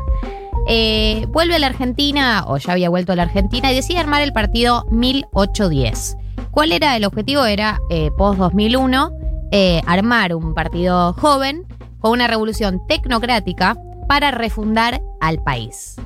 eh, 0.67 1.25
vuelve 1.29 1.55
a 1.55 1.59
la 1.59 1.67
Argentina, 1.67 2.45
o 2.47 2.57
ya 2.57 2.71
había 2.71 2.89
vuelto 2.89 3.11
a 3.11 3.15
la 3.17 3.23
Argentina, 3.23 3.69
y 3.71 3.75
decide 3.75 3.99
armar 3.99 4.21
el 4.21 4.31
partido 4.31 4.85
1810. 4.91 6.17
¿Cuál 6.51 6.71
era 6.71 6.95
el 6.95 7.03
objetivo? 7.03 7.43
Era, 7.43 7.81
eh, 7.89 8.11
post-2001, 8.17 9.11
eh, 9.51 9.81
armar 9.85 10.33
un 10.33 10.53
partido 10.53 11.11
joven 11.13 11.65
con 11.99 12.11
una 12.11 12.27
revolución 12.27 12.81
tecnocrática 12.87 13.75
para 14.07 14.31
refundar 14.31 15.01
al 15.19 15.43
país. 15.43 15.97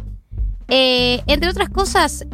Entre 0.67 1.47
otras 1.47 1.69
cosas, 1.69 2.25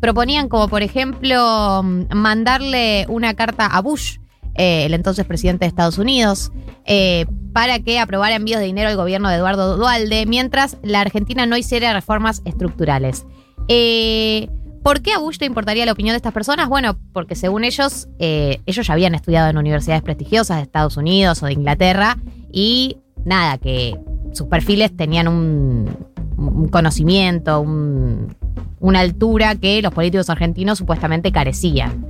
proponían 0.00 0.48
como 0.48 0.68
por 0.68 0.82
ejemplo 0.82 1.82
mm, 1.82 2.14
mandarle 2.14 3.06
una 3.08 3.34
carta 3.34 3.66
a 3.66 3.80
Bush 3.80 4.18
eh, 4.54 4.86
el 4.86 4.94
entonces 4.94 5.26
presidente 5.26 5.64
de 5.64 5.68
Estados 5.68 5.98
Unidos, 5.98 6.50
eh, 6.86 7.26
para 7.52 7.78
que 7.80 7.98
aprobara 7.98 8.36
envíos 8.36 8.58
de 8.58 8.64
dinero 8.66 8.88
al 8.88 8.96
gobierno 8.96 9.28
de 9.28 9.36
Eduardo 9.36 9.76
Dualde, 9.76 10.24
mientras 10.24 10.78
la 10.82 11.00
Argentina 11.02 11.44
no 11.44 11.58
hiciera 11.58 11.92
reformas 11.92 12.40
estructurales. 12.46 13.26
Eh, 13.68 14.48
¿Por 14.82 15.02
qué 15.02 15.12
a 15.12 15.18
Bush 15.18 15.38
le 15.40 15.46
importaría 15.46 15.84
la 15.84 15.92
opinión 15.92 16.14
de 16.14 16.18
estas 16.18 16.32
personas? 16.32 16.68
Bueno, 16.70 16.96
porque 17.12 17.34
según 17.34 17.64
ellos, 17.64 18.08
ellos 18.18 18.86
ya 18.86 18.92
habían 18.94 19.14
estudiado 19.16 19.50
en 19.50 19.58
universidades 19.58 20.02
prestigiosas 20.02 20.58
de 20.58 20.62
Estados 20.62 20.96
Unidos 20.96 21.42
o 21.42 21.46
de 21.46 21.52
Inglaterra 21.52 22.16
y 22.52 22.96
nada, 23.24 23.58
que 23.58 23.98
sus 24.32 24.46
perfiles 24.46 24.96
tenían 24.96 25.26
un, 25.28 25.90
un 26.36 26.68
conocimiento, 26.68 27.60
un- 27.60 28.36
una 28.80 29.00
altura 29.00 29.54
que 29.54 29.80
los 29.82 29.92
políticos 29.92 30.30
argentinos 30.30 30.78
supuestamente 30.78 31.32
carecían. 31.32 32.04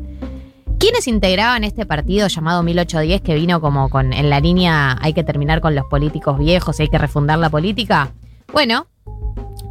¿Quiénes 0.79 1.09
integraban 1.09 1.65
este 1.65 1.87
partido 1.87 2.29
llamado 2.29 2.63
1810 2.63 3.23
que 3.23 3.35
vino 3.35 3.61
como 3.61 3.89
con 3.89 4.13
en 4.13 4.29
la 4.29 4.41
línea 4.41 4.99
hay 5.01 5.15
que 5.15 5.25
terminar 5.25 5.61
con 5.61 5.75
los 5.75 5.87
políticos 5.87 6.39
viejos 6.39 6.79
y 6.79 6.83
hay 6.83 6.89
que 6.89 6.99
refundar 6.99 7.39
la 7.39 7.49
política? 7.49 8.13
Bueno, 8.53 8.87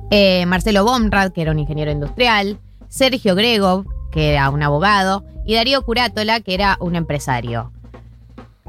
eh, 0.09 0.45
Marcelo 0.47 0.83
Bomrad, 0.83 1.31
que 1.31 1.43
era 1.43 1.51
un 1.51 1.59
ingeniero 1.59 1.91
industrial, 1.91 2.59
Sergio 2.87 3.35
Gregov, 3.35 3.85
que 4.11 4.31
era 4.31 4.49
un 4.49 4.63
abogado, 4.63 5.23
y 5.45 5.55
Darío 5.55 5.83
Curátola, 5.83 6.39
que 6.39 6.53
era 6.53 6.77
un 6.79 6.95
empresario. 6.95 7.71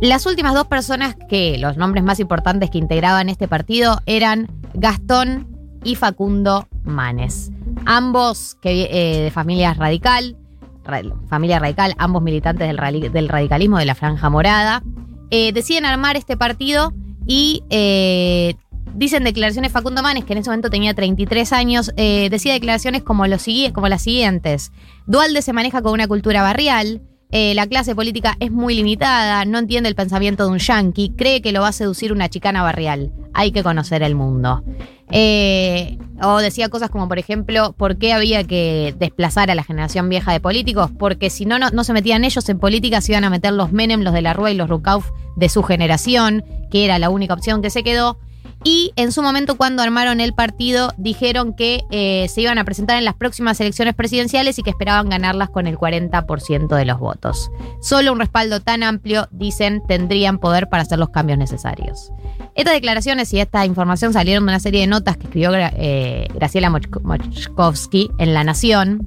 Las 0.00 0.26
últimas 0.26 0.52
dos 0.52 0.66
personas 0.66 1.16
que, 1.28 1.57
los 1.57 1.78
nombres 1.78 2.04
más 2.04 2.20
importantes 2.20 2.68
que 2.68 2.78
integraban 2.78 3.30
este 3.30 3.48
partido 3.48 4.00
eran 4.04 4.48
Gastón 4.74 5.46
y 5.84 5.94
Facundo 5.94 6.68
Manes. 6.84 7.50
Ambos 7.87 8.57
que, 8.61 8.89
eh, 8.91 9.22
de 9.22 9.30
familia 9.30 9.72
radical, 9.74 10.37
ra- 10.84 11.03
familia 11.28 11.59
radical, 11.59 11.95
ambos 11.99 12.22
militantes 12.22 12.66
del, 12.68 13.12
del 13.12 13.28
radicalismo 13.28 13.78
de 13.78 13.84
la 13.87 13.95
Franja 13.95 14.28
Morada, 14.28 14.82
eh, 15.30 15.53
deciden 15.53 15.84
armar 15.87 16.16
este 16.16 16.37
partido 16.37 16.93
y 17.26 17.62
eh, 17.70 18.55
dicen 18.95 19.24
declaraciones 19.24 19.72
Facundo 19.72 20.03
Manes, 20.03 20.24
que 20.24 20.32
en 20.32 20.41
ese 20.41 20.51
momento 20.51 20.70
tenía 20.70 20.95
33 20.95 21.53
años, 21.53 21.91
decía 21.97 22.53
declaraciones 22.53 23.03
como, 23.03 23.26
los, 23.26 23.45
como 23.72 23.89
las 23.89 24.03
siguientes. 24.03 24.72
Dualde 25.07 25.43
se 25.43 25.53
maneja 25.53 25.82
con 25.82 25.93
una 25.93 26.07
cultura 26.07 26.43
barrial, 26.43 27.03
eh, 27.32 27.54
la 27.54 27.66
clase 27.66 27.94
política 27.94 28.36
es 28.38 28.52
muy 28.52 28.74
limitada, 28.74 29.44
no 29.44 29.58
entiende 29.58 29.88
el 29.88 29.94
pensamiento 29.94 30.44
de 30.44 30.52
un 30.52 30.58
yanqui, 30.58 31.12
cree 31.16 31.42
que 31.42 31.52
lo 31.52 31.60
va 31.60 31.68
a 31.68 31.72
seducir 31.72 32.12
una 32.12 32.28
chicana 32.28 32.62
barrial. 32.62 33.12
Hay 33.34 33.50
que 33.50 33.62
conocer 33.62 34.02
el 34.02 34.14
mundo. 34.14 34.62
Eh, 35.10 35.98
o 36.22 36.38
decía 36.38 36.68
cosas 36.68 36.90
como, 36.90 37.08
por 37.08 37.18
ejemplo, 37.18 37.72
¿por 37.72 37.96
qué 37.96 38.12
había 38.12 38.44
que 38.44 38.94
desplazar 38.98 39.50
a 39.50 39.54
la 39.54 39.64
generación 39.64 40.08
vieja 40.08 40.32
de 40.32 40.40
políticos? 40.40 40.90
Porque 40.96 41.30
si 41.30 41.46
no, 41.46 41.58
no, 41.58 41.70
no 41.70 41.84
se 41.84 41.92
metían 41.92 42.24
ellos 42.24 42.48
en 42.48 42.58
política, 42.58 43.00
se 43.00 43.12
iban 43.12 43.24
a 43.24 43.30
meter 43.30 43.52
los 43.52 43.72
Menem, 43.72 44.02
los 44.02 44.14
de 44.14 44.22
la 44.22 44.32
Rúa 44.32 44.50
y 44.50 44.54
los 44.54 44.68
Rukauf 44.68 45.10
de 45.36 45.48
su 45.48 45.62
generación, 45.62 46.44
que 46.70 46.84
era 46.84 46.98
la 46.98 47.10
única 47.10 47.34
opción 47.34 47.60
que 47.60 47.70
se 47.70 47.82
quedó. 47.82 48.18
Y 48.64 48.92
en 48.96 49.12
su 49.12 49.22
momento, 49.22 49.57
cuando 49.57 49.82
armaron 49.82 50.20
el 50.20 50.32
partido, 50.34 50.92
dijeron 50.96 51.54
que 51.54 51.82
eh, 51.90 52.26
se 52.28 52.40
iban 52.40 52.59
a 52.59 52.64
presentar 52.64 52.96
en 52.98 53.04
las 53.04 53.14
próximas 53.14 53.61
elecciones 53.61 53.94
presidenciales 53.94 54.59
y 54.59 54.62
que 54.62 54.70
esperaban 54.70 55.09
ganarlas 55.09 55.50
con 55.50 55.66
el 55.68 55.76
40% 55.78 56.74
de 56.74 56.84
los 56.84 56.98
votos. 56.98 57.50
Solo 57.80 58.12
un 58.12 58.18
respaldo 58.18 58.61
tan 58.61 58.82
amplio, 58.82 59.28
dicen, 59.30 59.82
tendrían 59.86 60.38
poder 60.38 60.68
para 60.68 60.82
hacer 60.82 60.98
los 60.98 61.11
cambios 61.11 61.38
necesarios. 61.38 62.11
Estas 62.57 62.74
declaraciones 62.74 63.32
y 63.34 63.38
esta 63.40 63.64
información 63.66 64.12
salieron 64.12 64.44
de 64.46 64.50
una 64.52 64.61
serie 64.61 64.80
de 64.80 64.86
notas 64.88 65.16
que 65.16 65.24
escribió 65.24 65.52
eh, 65.54 66.26
Graciela 66.34 66.68
Moch- 66.70 67.02
Mochkovsky 67.02 68.11
en 68.18 68.34
La 68.34 68.42
Nación 68.42 69.07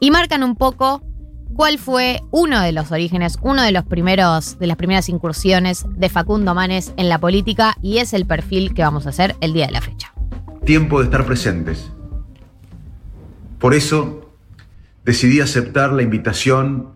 y 0.00 0.10
marcan 0.10 0.42
un 0.42 0.54
poco 0.54 1.02
cuál 1.58 1.80
fue 1.80 2.22
uno 2.30 2.60
de 2.62 2.70
los 2.70 2.92
orígenes, 2.92 3.36
uno 3.42 3.64
de 3.64 3.72
los 3.72 3.84
primeros, 3.84 4.60
de 4.60 4.68
las 4.68 4.76
primeras 4.76 5.08
incursiones 5.08 5.86
de 5.88 6.08
Facundo 6.08 6.54
Manes 6.54 6.92
en 6.96 7.08
la 7.08 7.18
política 7.18 7.76
y 7.82 7.98
es 7.98 8.12
el 8.12 8.26
perfil 8.26 8.74
que 8.74 8.82
vamos 8.82 9.06
a 9.06 9.08
hacer 9.08 9.34
el 9.40 9.54
día 9.54 9.66
de 9.66 9.72
la 9.72 9.80
fecha. 9.80 10.14
tiempo 10.64 11.00
de 11.00 11.06
estar 11.06 11.26
presentes. 11.26 11.90
Por 13.58 13.74
eso 13.74 14.30
decidí 15.04 15.40
aceptar 15.40 15.92
la 15.92 16.02
invitación 16.02 16.90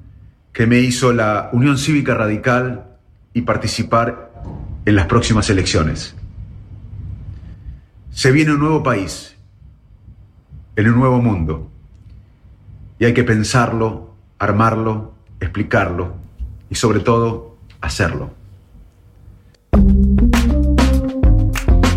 que 0.53 0.69
me 0.69 0.79
hizo 0.79 1.13
la 1.13 1.51
Unión 1.53 1.77
Cívica 1.77 2.15
Radical 2.15 2.85
y 3.35 3.41
participar 3.41 4.31
en 4.85 4.95
las 4.95 5.07
próximas 5.07 5.51
elecciones. 5.51 6.15
Se 8.13 8.31
viene 8.31 8.53
un 8.53 8.61
nuevo 8.61 8.85
país, 8.85 9.35
en 10.77 10.89
un 10.89 11.01
nuevo 11.01 11.21
mundo, 11.21 11.69
y 13.01 13.07
hay 13.07 13.13
que 13.13 13.25
pensarlo, 13.25 14.12
armarlo, 14.43 15.13
explicarlo 15.41 16.15
y 16.69 16.75
sobre 16.75 16.99
todo 16.99 17.57
hacerlo. 17.81 18.31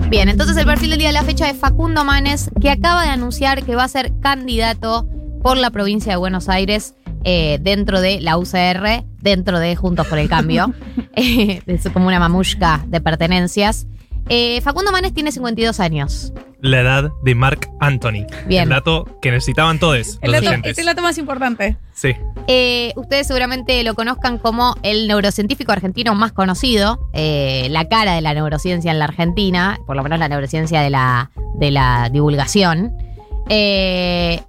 Bien, 0.10 0.30
entonces 0.30 0.56
el 0.56 0.66
perfil 0.66 0.92
del 0.92 1.00
día 1.00 1.08
de 1.08 1.14
la 1.14 1.24
fecha 1.24 1.50
es 1.50 1.58
Facundo 1.58 2.06
Manes, 2.06 2.52
que 2.62 2.70
acaba 2.70 3.04
de 3.04 3.10
anunciar 3.10 3.64
que 3.64 3.76
va 3.76 3.84
a 3.84 3.88
ser 3.88 4.14
candidato 4.22 5.08
por 5.42 5.58
la 5.58 5.72
provincia 5.72 6.12
de 6.14 6.18
Buenos 6.18 6.48
Aires 6.48 6.94
eh, 7.24 7.58
dentro 7.62 8.00
de 8.00 8.22
la 8.22 8.38
UCR, 8.38 9.04
dentro 9.20 9.58
de 9.58 9.76
Juntos 9.76 10.06
por 10.06 10.20
el 10.20 10.30
Cambio. 10.30 10.72
Eh, 11.16 11.64
es 11.66 11.90
como 11.90 12.06
una 12.08 12.20
mamushka 12.20 12.86
de 12.88 13.02
pertenencias. 13.02 13.88
Eh, 14.30 14.60
Facundo 14.62 14.92
Manes 14.92 15.14
tiene 15.14 15.32
52 15.32 15.80
años. 15.80 16.34
La 16.62 16.82
edad 16.82 17.12
de 17.24 17.36
Mark 17.36 17.70
Anthony. 17.80 18.26
Bien. 18.48 18.64
El 18.64 18.70
dato 18.70 19.06
que 19.22 19.30
necesitaban 19.30 19.78
todos 19.78 20.18
El 20.22 20.32
los 20.32 20.42
dato, 20.42 20.50
oyentes. 20.50 20.72
es 20.72 20.78
el 20.80 20.86
dato 20.86 21.02
más 21.04 21.18
importante. 21.20 21.78
Sí. 21.94 22.14
Eh, 22.48 22.92
ustedes 22.96 23.28
seguramente 23.28 23.84
lo 23.84 23.94
conozcan 23.94 24.40
como 24.40 24.76
el 24.82 25.08
neurocientífico 25.08 25.72
argentino 25.72 26.16
más 26.16 26.32
conocido, 26.32 27.08
eh, 27.14 27.68
la 27.70 27.88
cara 27.88 28.14
de 28.16 28.22
la 28.22 28.34
neurociencia 28.34 28.92
en 28.92 28.98
la 29.00 29.06
Argentina, 29.06 29.78
por 29.86 29.96
lo 29.96 30.02
menos 30.02 30.18
la 30.18 30.28
neurociencia 30.28 30.82
de 30.82 30.90
la, 30.90 31.30
de 31.60 31.70
la 31.72 32.10
divulgación. 32.12 32.94
Eh, 33.50 34.42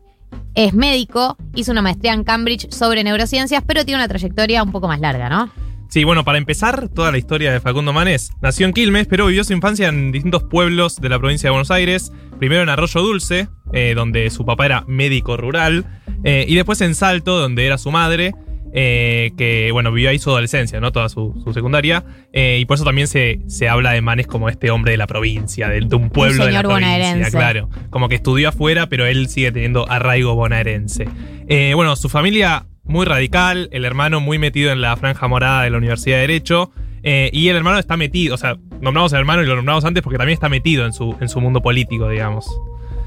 es 0.54 0.72
médico, 0.72 1.36
hizo 1.54 1.70
una 1.72 1.82
maestría 1.82 2.14
en 2.14 2.24
Cambridge 2.24 2.70
sobre 2.72 3.04
neurociencias, 3.04 3.62
pero 3.66 3.84
tiene 3.84 3.98
una 4.00 4.08
trayectoria 4.08 4.62
un 4.62 4.72
poco 4.72 4.88
más 4.88 5.00
larga, 5.00 5.28
¿no? 5.28 5.50
Sí, 5.88 6.04
bueno, 6.04 6.24
para 6.24 6.38
empezar, 6.38 6.88
toda 6.88 7.10
la 7.12 7.18
historia 7.18 7.52
de 7.52 7.60
Facundo 7.60 7.92
Manes. 7.92 8.30
Nació 8.42 8.66
en 8.66 8.72
Quilmes, 8.72 9.06
pero 9.06 9.26
vivió 9.26 9.44
su 9.44 9.52
infancia 9.52 9.88
en 9.88 10.12
distintos 10.12 10.42
pueblos 10.44 10.96
de 11.00 11.08
la 11.08 11.18
provincia 11.18 11.46
de 11.48 11.52
Buenos 11.52 11.70
Aires. 11.70 12.12
Primero 12.38 12.62
en 12.62 12.68
Arroyo 12.68 13.00
Dulce, 13.00 13.48
eh, 13.72 13.92
donde 13.94 14.28
su 14.30 14.44
papá 14.44 14.66
era 14.66 14.84
médico 14.88 15.36
rural. 15.36 15.86
eh, 16.24 16.44
y 16.48 16.54
después 16.56 16.80
en 16.80 16.94
Salto, 16.94 17.38
donde 17.38 17.64
era 17.66 17.78
su 17.78 17.90
madre. 17.90 18.32
eh, 18.78 19.30
que, 19.38 19.70
bueno, 19.72 19.90
vivió 19.90 20.10
ahí 20.10 20.18
su 20.18 20.28
adolescencia, 20.28 20.80
¿no? 20.80 20.92
Toda 20.92 21.08
su, 21.08 21.40
su 21.44 21.52
secundaria. 21.54 22.04
eh, 22.32 22.58
y 22.60 22.66
por 22.66 22.74
eso 22.74 22.84
también 22.84 23.06
se, 23.06 23.40
se 23.46 23.68
habla 23.70 23.92
de 23.92 24.02
Manes 24.02 24.26
como 24.26 24.50
este 24.50 24.70
hombre 24.70 24.90
de 24.92 24.98
la 24.98 25.06
provincia, 25.06 25.68
de, 25.68 25.80
de 25.80 25.96
un 25.96 26.10
pueblo 26.10 26.44
de 26.44 26.52
la 26.52 26.58
señor 26.60 26.64
provincia. 26.66 26.96
bonaerense. 26.98 27.30
Claro. 27.30 27.70
Como 27.88 28.08
que 28.10 28.16
estudió 28.16 28.50
afuera, 28.50 28.88
pero 28.88 29.06
él 29.06 29.28
sigue 29.28 29.50
teniendo 29.52 29.90
arraigo 29.90 30.34
bonaerense. 30.34 31.08
Eh, 31.48 31.72
bueno, 31.74 31.96
su 31.96 32.10
familia 32.10 32.66
muy 32.86 33.04
radical, 33.06 33.68
el 33.72 33.84
hermano 33.84 34.20
muy 34.20 34.38
metido 34.38 34.70
en 34.72 34.80
la 34.80 34.96
franja 34.96 35.26
morada 35.28 35.62
de 35.62 35.70
la 35.70 35.78
Universidad 35.78 36.16
de 36.16 36.20
Derecho. 36.22 36.70
eh, 37.02 37.30
y 37.32 37.48
el 37.48 37.56
hermano 37.56 37.78
está 37.78 37.96
metido, 37.96 38.34
o 38.34 38.38
sea, 38.38 38.56
nombramos 38.80 39.12
al 39.12 39.20
hermano 39.20 39.42
y 39.42 39.46
lo 39.46 39.54
nombramos 39.56 39.84
antes 39.84 40.02
porque 40.02 40.18
también 40.18 40.34
está 40.34 40.48
metido 40.48 40.84
en 40.86 40.92
su, 40.92 41.14
en 41.20 41.28
su 41.28 41.40
mundo 41.40 41.60
político, 41.62 42.08
digamos. 42.08 42.46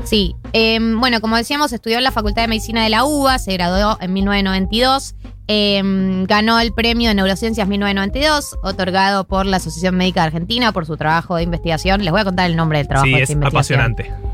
Sí, 0.05 0.36
eh, 0.53 0.80
bueno, 0.95 1.19
como 1.19 1.36
decíamos, 1.36 1.73
estudió 1.73 1.97
en 1.97 2.05
la 2.05 2.11
Facultad 2.11 2.43
de 2.43 2.47
Medicina 2.47 2.82
de 2.84 2.89
la 2.89 3.03
UBA, 3.03 3.38
se 3.39 3.51
graduó 3.53 3.97
en 3.99 4.13
1992, 4.13 5.15
eh, 5.49 5.82
ganó 6.25 6.59
el 6.61 6.71
premio 6.73 7.09
de 7.09 7.15
Neurociencias 7.15 7.67
1992, 7.67 8.57
otorgado 8.63 9.25
por 9.27 9.45
la 9.45 9.57
Asociación 9.57 9.95
Médica 9.97 10.21
de 10.21 10.27
Argentina 10.27 10.71
por 10.71 10.86
su 10.86 10.95
trabajo 10.95 11.36
de 11.36 11.43
investigación. 11.43 12.03
Les 12.05 12.11
voy 12.11 12.21
a 12.21 12.23
contar 12.23 12.49
el 12.49 12.55
nombre 12.55 12.77
del 12.77 12.88
trabajo 12.88 13.07
sí, 13.07 13.13
de 13.15 13.23
es 13.23 13.30
investigación. 13.32 13.82
apasionante. 13.82 14.28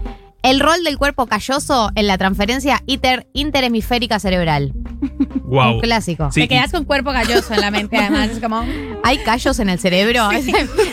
El 0.45 0.59
rol 0.59 0.83
del 0.83 0.97
cuerpo 0.97 1.25
calloso 1.25 1.89
en 1.95 2.07
la 2.07 2.17
transferencia 2.17 2.81
inter- 2.85 3.27
interhemisférica 3.33 4.19
cerebral. 4.19 4.73
Wow. 5.43 5.75
Un 5.75 5.79
clásico. 5.81 6.31
Sí, 6.31 6.41
Te 6.41 6.47
quedas 6.47 6.71
con 6.71 6.85
cuerpo 6.85 7.11
calloso 7.11 7.53
en 7.53 7.61
la 7.61 7.71
mente, 7.71 7.97
además. 7.97 8.29
Es 8.29 8.39
como. 8.39 8.63
¿Hay 9.03 9.17
callos 9.19 9.59
en 9.59 9.69
el 9.69 9.79
cerebro? 9.79 10.29
Esa, 10.31 10.51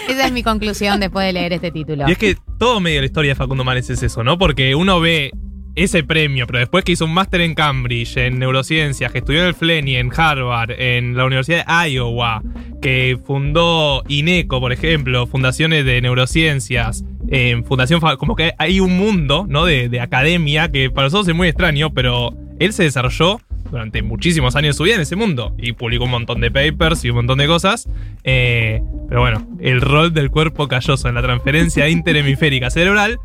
esa 0.09 0.27
es 0.27 0.33
mi 0.33 0.43
conclusión 0.43 1.01
después 1.01 1.27
de 1.27 1.33
leer 1.33 1.53
este 1.53 1.71
título. 1.71 2.09
Y 2.09 2.13
es 2.13 2.19
que 2.19 2.37
todo 2.59 2.81
medio 2.81 2.97
de 2.97 3.01
la 3.03 3.07
historia 3.07 3.31
de 3.33 3.35
Facundo 3.35 3.65
Manes 3.65 3.89
es 3.91 4.03
eso, 4.03 4.23
¿no? 4.25 4.39
Porque 4.39 4.75
uno 4.75 5.01
ve 5.01 5.33
ese 5.75 6.05
premio, 6.05 6.47
pero 6.47 6.59
después 6.59 6.85
que 6.85 6.93
hizo 6.93 7.07
un 7.07 7.15
máster 7.15 7.41
en 7.41 7.55
Cambridge, 7.55 8.19
en 8.19 8.39
neurociencias, 8.39 9.11
que 9.11 9.19
estudió 9.19 9.41
en 9.41 9.47
el 9.49 9.55
Flenny, 9.55 9.97
en 9.97 10.11
Harvard, 10.15 10.71
en 10.79 11.17
la 11.17 11.25
Universidad 11.25 11.65
de 11.67 11.91
Iowa, 11.93 12.43
que 12.83 13.19
fundó 13.25 14.03
INECO, 14.07 14.61
por 14.61 14.73
ejemplo, 14.73 15.27
fundaciones 15.27 15.87
de 15.87 16.03
neurociencias, 16.03 17.05
en 17.35 17.65
Fundación, 17.65 18.01
Fa- 18.01 18.17
como 18.19 18.37
que 18.37 18.53
hay 18.59 18.79
un 18.81 18.97
mundo, 18.97 19.47
¿no? 19.49 19.65
De, 19.65 19.89
de 19.89 20.01
academia 20.01 20.71
que 20.71 20.91
para 20.91 21.07
nosotros 21.07 21.27
es 21.29 21.35
muy 21.35 21.49
extraño, 21.49 21.91
pero 21.95 22.35
él 22.61 22.73
se 22.75 22.83
desarrolló 22.85 23.41
durante 23.71 24.03
muchísimos 24.03 24.55
años 24.55 24.75
de 24.75 24.79
su 24.79 24.83
vida 24.85 24.97
en 24.97 25.01
ese 25.01 25.17
mundo 25.17 25.55
y 25.57 25.73
publicó 25.73 26.05
un 26.05 26.11
montón 26.11 26.43
de 26.43 26.51
papers 26.51 27.05
y 27.07 27.09
un 27.11 27.17
montón 27.17 27.39
de 27.39 27.47
cosas. 27.47 27.89
Eh, 28.23 28.83
pero 29.09 29.23
bueno, 29.23 29.47
el 29.61 29.81
rol 29.81 30.13
del 30.13 30.31
cuerpo 30.31 30.69
calloso 30.69 31.09
en 31.09 31.15
la 31.15 31.23
transferencia 31.23 31.89
interhemisférica 31.89 32.69
cerebral 32.71 33.19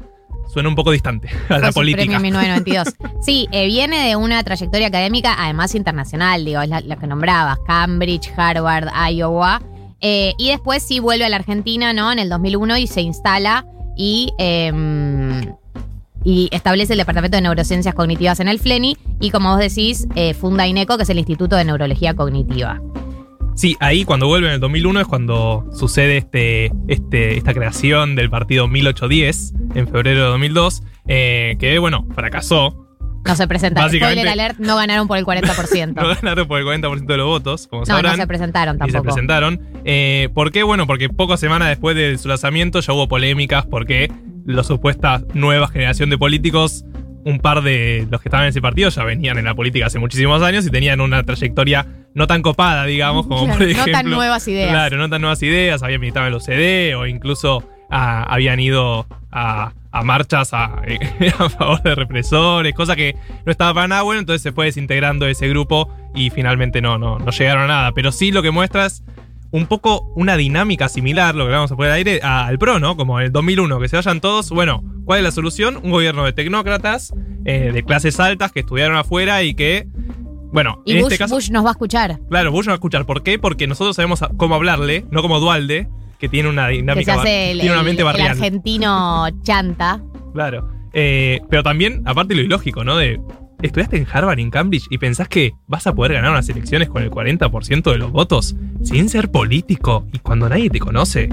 suena 0.54 0.70
un 0.70 0.76
poco 0.76 0.92
distante 0.92 1.28
a 1.50 1.60
la 1.60 1.74
Fue 1.74 1.82
política. 1.82 2.04
premio 2.18 2.18
en 2.18 2.22
1992. 2.24 2.94
Sí, 3.22 3.50
eh, 3.52 3.66
viene 3.66 4.08
de 4.08 4.16
una 4.16 4.42
trayectoria 4.44 4.88
académica, 4.88 5.36
además 5.38 5.76
internacional, 5.76 6.46
digo, 6.46 6.62
es 6.62 6.70
la, 6.70 6.80
la 6.80 6.96
que 6.96 7.08
nombrabas, 7.08 7.60
Cambridge, 7.68 8.32
Harvard, 8.38 8.88
Iowa. 9.12 9.62
Eh, 10.00 10.34
y 10.38 10.50
después 10.50 10.82
sí 10.82 11.00
vuelve 11.00 11.26
a 11.26 11.30
la 11.30 11.36
Argentina, 11.36 11.92
¿no? 11.92 12.10
En 12.12 12.20
el 12.20 12.30
2001 12.30 12.78
y 12.78 12.88
se 12.88 13.02
instala 13.02 13.66
y, 13.98 14.32
em, 14.38 15.42
y 16.24 16.50
establece 16.52 16.94
el 16.94 17.00
Departamento 17.00 17.38
de 17.38 17.42
Neurociencias 17.42 17.96
Cognitivas 17.96 18.40
en 18.40 18.48
el 18.48 18.60
FLENI. 18.60 18.98
Y 19.20 19.32
como 19.32 19.50
vos 19.52 19.60
decís, 19.60 20.08
eh, 20.16 20.34
funda 20.34 20.68
INECO, 20.68 20.98
que 20.98 21.04
es 21.04 21.10
el 21.10 21.18
Instituto 21.18 21.56
de 21.56 21.66
Neurología 21.66 22.14
Cognitiva. 22.14 22.82
Sí, 23.56 23.76
ahí 23.80 24.06
cuando 24.06 24.28
vuelve 24.28 24.48
en 24.48 24.54
el 24.54 24.60
2001 24.60 25.02
es 25.02 25.08
cuando 25.08 25.68
sucede 25.74 26.18
este, 26.18 26.72
este, 26.88 27.38
esta 27.38 27.56
creación 27.56 28.16
del 28.16 28.30
partido 28.30 28.68
1810 28.68 29.54
en 29.74 29.88
febrero 29.88 30.20
de 30.20 30.28
2002, 30.28 30.84
eh, 31.08 31.56
que 31.60 31.80
bueno, 31.80 32.06
fracasó. 32.14 32.87
No 33.28 33.36
se 33.36 33.48
presentaron. 33.48 33.88
Básicamente- 33.88 34.22
Spoiler 34.22 34.34
alert, 34.42 34.60
no 34.60 34.76
ganaron 34.78 35.08
por 35.08 35.18
el 35.18 35.26
40%. 35.26 36.02
No 36.02 36.08
ganaron 36.16 36.48
por 36.48 36.60
el 36.60 36.66
40% 36.66 37.06
de 37.06 37.18
los 37.18 37.28
votos, 37.28 37.68
como 37.68 37.82
No, 37.82 37.86
sabrán. 37.86 38.14
no 38.14 38.18
se 38.18 38.28
presentaron 38.28 38.76
Y 38.76 38.80
se 38.80 38.80
tampoco. 38.94 39.04
presentaron. 39.04 39.62
Eh, 39.86 40.30
¿Por 40.34 40.52
qué? 40.52 40.64
Bueno, 40.64 40.88
porque 40.88 41.10
pocas 41.10 41.40
semanas 41.40 41.70
después 41.70 41.96
de 41.96 42.18
su 42.18 42.28
lanzamiento 42.28 42.80
ya 42.80 42.94
hubo 42.94 43.08
polémicas 43.08 43.66
porque 43.66 44.12
la 44.46 44.64
supuesta 44.64 45.22
nueva 45.34 45.68
generación 45.68 46.10
de 46.10 46.18
políticos, 46.18 46.86
un 47.26 47.40
par 47.40 47.62
de 47.62 48.08
los 48.10 48.22
que 48.22 48.30
estaban 48.30 48.46
en 48.46 48.50
ese 48.52 48.62
partido 48.62 48.90
ya 48.90 49.04
venían 49.04 49.38
en 49.38 49.44
la 49.46 49.54
política 49.54 49.88
hace 49.88 50.00
muchísimos 50.00 50.42
años 50.42 50.66
y 50.66 50.70
tenían 50.70 51.02
una 51.02 51.24
trayectoria 51.24 51.86
no 52.14 52.26
tan 52.28 52.42
copada, 52.42 52.86
digamos, 52.86 53.28
como 53.28 53.44
Claro, 53.44 53.58
por 53.60 53.68
no 53.68 53.72
ejemplo. 53.72 53.92
tan 53.94 54.10
nuevas 54.10 54.48
ideas. 54.48 54.70
Claro, 54.72 54.98
no 54.98 55.10
tan 55.10 55.22
nuevas 55.22 55.44
ideas, 55.44 55.84
habían 55.84 56.00
militado 56.00 56.26
en 56.28 56.32
los 56.34 56.46
CD 56.46 56.96
o 56.96 57.06
incluso 57.06 57.68
ah, 57.92 58.24
habían 58.30 58.60
ido 58.60 59.06
a, 59.32 59.74
a 59.92 60.04
marchas 60.04 60.54
a, 60.54 60.66
a 61.40 61.50
favor 61.50 61.82
de 61.84 61.96
represores, 61.96 62.74
cosa 62.74 62.96
que 62.96 63.16
no 63.46 63.52
estaba 63.52 63.74
para 63.74 63.88
nada 63.88 64.02
bueno, 64.04 64.20
entonces 64.20 64.42
se 64.42 64.52
fue 64.52 64.66
desintegrando 64.66 65.28
ese 65.28 65.48
grupo 65.50 65.90
y 66.14 66.30
finalmente 66.30 66.82
no, 66.82 66.98
no, 66.98 67.20
no 67.20 67.32
llegaron 67.32 67.64
a 67.64 67.68
nada. 67.68 67.92
Pero 67.94 68.12
sí 68.12 68.32
lo 68.32 68.42
que 68.42 68.52
muestra 68.52 68.86
es 68.86 69.04
un 69.52 69.66
poco 69.66 70.12
una 70.16 70.36
dinámica 70.36 70.90
similar, 70.90 71.34
lo 71.34 71.46
que 71.46 71.52
vamos 71.52 71.72
a 71.72 71.76
poner 71.76 71.92
al 71.92 71.98
aire, 71.98 72.20
a- 72.22 72.46
al 72.48 72.60
PRO, 72.60 72.80
¿no? 72.80 72.98
Como 72.98 73.20
en 73.20 73.28
el 73.28 73.32
2001, 73.32 73.80
que 73.80 73.88
se 73.88 73.96
vayan 73.96 74.20
todos. 74.20 74.50
Bueno, 74.50 74.84
¿cuál 75.06 75.20
es 75.20 75.24
la 75.24 75.32
solución? 75.32 75.78
Un 75.82 75.92
gobierno 75.92 76.26
de 76.26 76.34
tecnócratas, 76.34 77.14
eh, 77.46 77.72
de 77.74 77.84
clases 77.84 78.20
altas, 78.20 78.52
que 78.52 78.60
estudiaron 78.60 78.98
afuera 78.98 79.44
y 79.44 79.54
que, 79.56 79.88
bueno, 80.52 80.82
Y 80.86 80.94
en 80.98 81.02
Bush, 81.02 81.14
este 81.14 81.18
caso... 81.24 81.36
Bush 81.36 81.50
nos 81.52 81.64
va 81.64 81.70
a 81.70 81.72
escuchar. 81.72 82.20
Claro, 82.30 82.52
Bush 82.52 82.66
no 82.66 82.72
va 82.72 82.74
a 82.74 82.76
escuchar. 82.76 83.06
¿Por 83.06 83.24
qué? 83.24 83.40
Porque 83.40 83.68
nosotros 83.68 83.96
sabemos 83.96 84.20
cómo 84.36 84.56
hablarle, 84.56 85.06
no 85.12 85.22
como 85.22 85.40
Dualde, 85.40 85.88
que 86.20 86.30
tiene 86.30 86.50
una 86.50 86.68
Que 86.68 86.74
se 86.74 86.78
dinámica, 86.82 87.16
bar- 87.16 87.26
hace 87.26 87.52
el, 87.52 87.58
tiene 87.60 87.72
una 87.72 87.80
el- 87.82 87.86
mente 87.86 88.02
el 88.02 88.06
barrial. 88.06 88.32
argentino 88.32 89.28
chanta. 89.44 90.02
Claro. 90.34 90.70
Eh, 90.94 91.42
pero 91.50 91.64
también, 91.64 92.02
aparte 92.06 92.34
lo 92.36 92.42
ilógico, 92.42 92.84
¿no? 92.84 92.98
De. 92.98 93.20
Estudiaste 93.62 93.98
en 93.98 94.06
Harvard 94.12 94.38
y 94.38 94.44
en 94.44 94.52
Cambridge 94.52 94.86
y 94.92 95.00
pensás 95.00 95.28
que 95.28 95.52
vas 95.66 95.88
a 95.88 95.96
poder 95.96 96.14
ganar 96.14 96.30
unas 96.30 96.48
elecciones 96.48 96.90
con 96.90 97.02
el 97.02 97.10
40% 97.10 97.92
de 97.92 97.98
los 97.98 98.12
votos 98.12 98.56
sin 98.84 99.10
ser 99.10 99.32
político 99.32 100.06
y 100.14 100.20
cuando 100.20 100.48
nadie 100.48 100.70
te 100.70 100.78
conoce. 100.78 101.28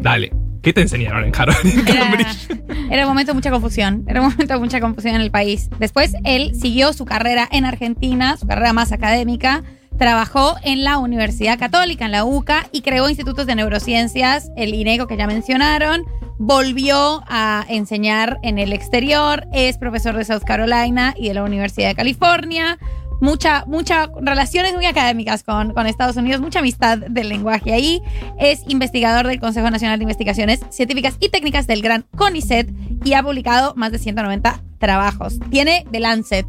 Dale, 0.00 0.32
¿qué 0.62 0.72
te 0.72 0.80
enseñaron 0.80 1.24
en 1.24 1.32
Harvard 1.36 1.58
y 1.66 1.70
en 1.72 1.82
Cambridge? 1.84 2.48
Era 2.90 3.02
un 3.02 3.08
momento 3.10 3.32
de 3.32 3.34
mucha 3.34 3.50
confusión, 3.50 4.02
era 4.08 4.22
un 4.22 4.28
momento 4.30 4.54
de 4.54 4.60
mucha 4.60 4.80
confusión 4.80 5.14
en 5.16 5.20
el 5.20 5.30
país. 5.30 5.68
Después 5.78 6.14
él 6.24 6.52
siguió 6.54 6.94
su 6.94 7.04
carrera 7.04 7.46
en 7.52 7.66
Argentina, 7.66 8.38
su 8.38 8.46
carrera 8.46 8.72
más 8.72 8.90
académica, 8.92 9.62
trabajó 9.98 10.56
en 10.62 10.84
la 10.84 10.98
Universidad 10.98 11.58
Católica, 11.58 12.06
en 12.06 12.12
la 12.12 12.24
UCA, 12.24 12.68
y 12.72 12.82
creó 12.82 13.08
institutos 13.08 13.46
de 13.46 13.56
neurociencias, 13.56 14.50
el 14.56 14.74
INECO 14.74 15.06
que 15.06 15.16
ya 15.16 15.26
mencionaron, 15.26 16.06
volvió 16.38 17.22
a 17.26 17.66
enseñar 17.68 18.38
en 18.42 18.58
el 18.58 18.72
exterior, 18.72 19.46
es 19.52 19.76
profesor 19.76 20.16
de 20.16 20.24
South 20.24 20.44
Carolina 20.46 21.14
y 21.16 21.28
de 21.28 21.34
la 21.34 21.42
Universidad 21.42 21.88
de 21.88 21.94
California. 21.96 22.78
Mucha, 23.20 23.64
mucha 23.66 24.10
relaciones 24.20 24.74
muy 24.74 24.86
académicas 24.86 25.42
con, 25.42 25.72
con 25.72 25.86
Estados 25.86 26.16
Unidos, 26.16 26.40
mucha 26.40 26.60
amistad 26.60 26.98
del 26.98 27.28
lenguaje 27.28 27.72
ahí. 27.72 28.00
Es 28.38 28.62
investigador 28.68 29.26
del 29.26 29.40
Consejo 29.40 29.70
Nacional 29.70 29.98
de 29.98 30.04
Investigaciones 30.04 30.60
Científicas 30.70 31.16
y 31.20 31.28
Técnicas 31.28 31.66
del 31.66 31.82
Gran 31.82 32.04
CONICET 32.16 32.70
y 33.04 33.12
ha 33.14 33.22
publicado 33.22 33.74
más 33.76 33.92
de 33.92 33.98
190 33.98 34.62
trabajos. 34.78 35.38
Tiene 35.50 35.84
The 35.90 36.00
Lancet. 36.00 36.46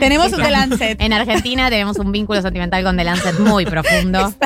Tenemos 0.00 0.32
un 0.32 0.42
The 0.42 0.50
Lancet. 0.50 1.00
En 1.00 1.12
Argentina 1.12 1.70
tenemos 1.70 1.98
un 1.98 2.12
vínculo 2.12 2.42
sentimental 2.42 2.82
con 2.84 2.96
The 2.96 3.04
Lancet 3.04 3.38
muy 3.38 3.64
profundo. 3.64 4.32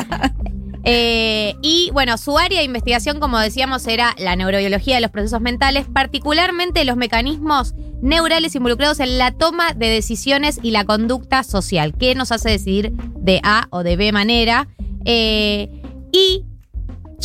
Eh, 0.89 1.55
y 1.61 1.89
bueno, 1.91 2.17
su 2.17 2.37
área 2.37 2.59
de 2.59 2.63
investigación, 2.63 3.19
como 3.19 3.37
decíamos, 3.39 3.85
era 3.87 4.15
la 4.17 4.37
neurobiología 4.37 4.95
de 4.95 5.01
los 5.01 5.11
procesos 5.11 5.41
mentales, 5.41 5.85
particularmente 5.91 6.85
los 6.85 6.95
mecanismos 6.95 7.75
neurales 8.01 8.55
involucrados 8.55 8.99
en 8.99 9.17
la 9.17 9.31
toma 9.31 9.73
de 9.73 9.87
decisiones 9.87 10.59
y 10.61 10.71
la 10.71 10.85
conducta 10.85 11.43
social, 11.43 11.93
que 11.93 12.15
nos 12.15 12.31
hace 12.31 12.49
decidir 12.49 12.91
de 13.19 13.39
A 13.43 13.67
o 13.71 13.83
de 13.83 13.95
B 13.95 14.11
manera. 14.11 14.67
Eh, 15.05 15.69
y 16.11 16.43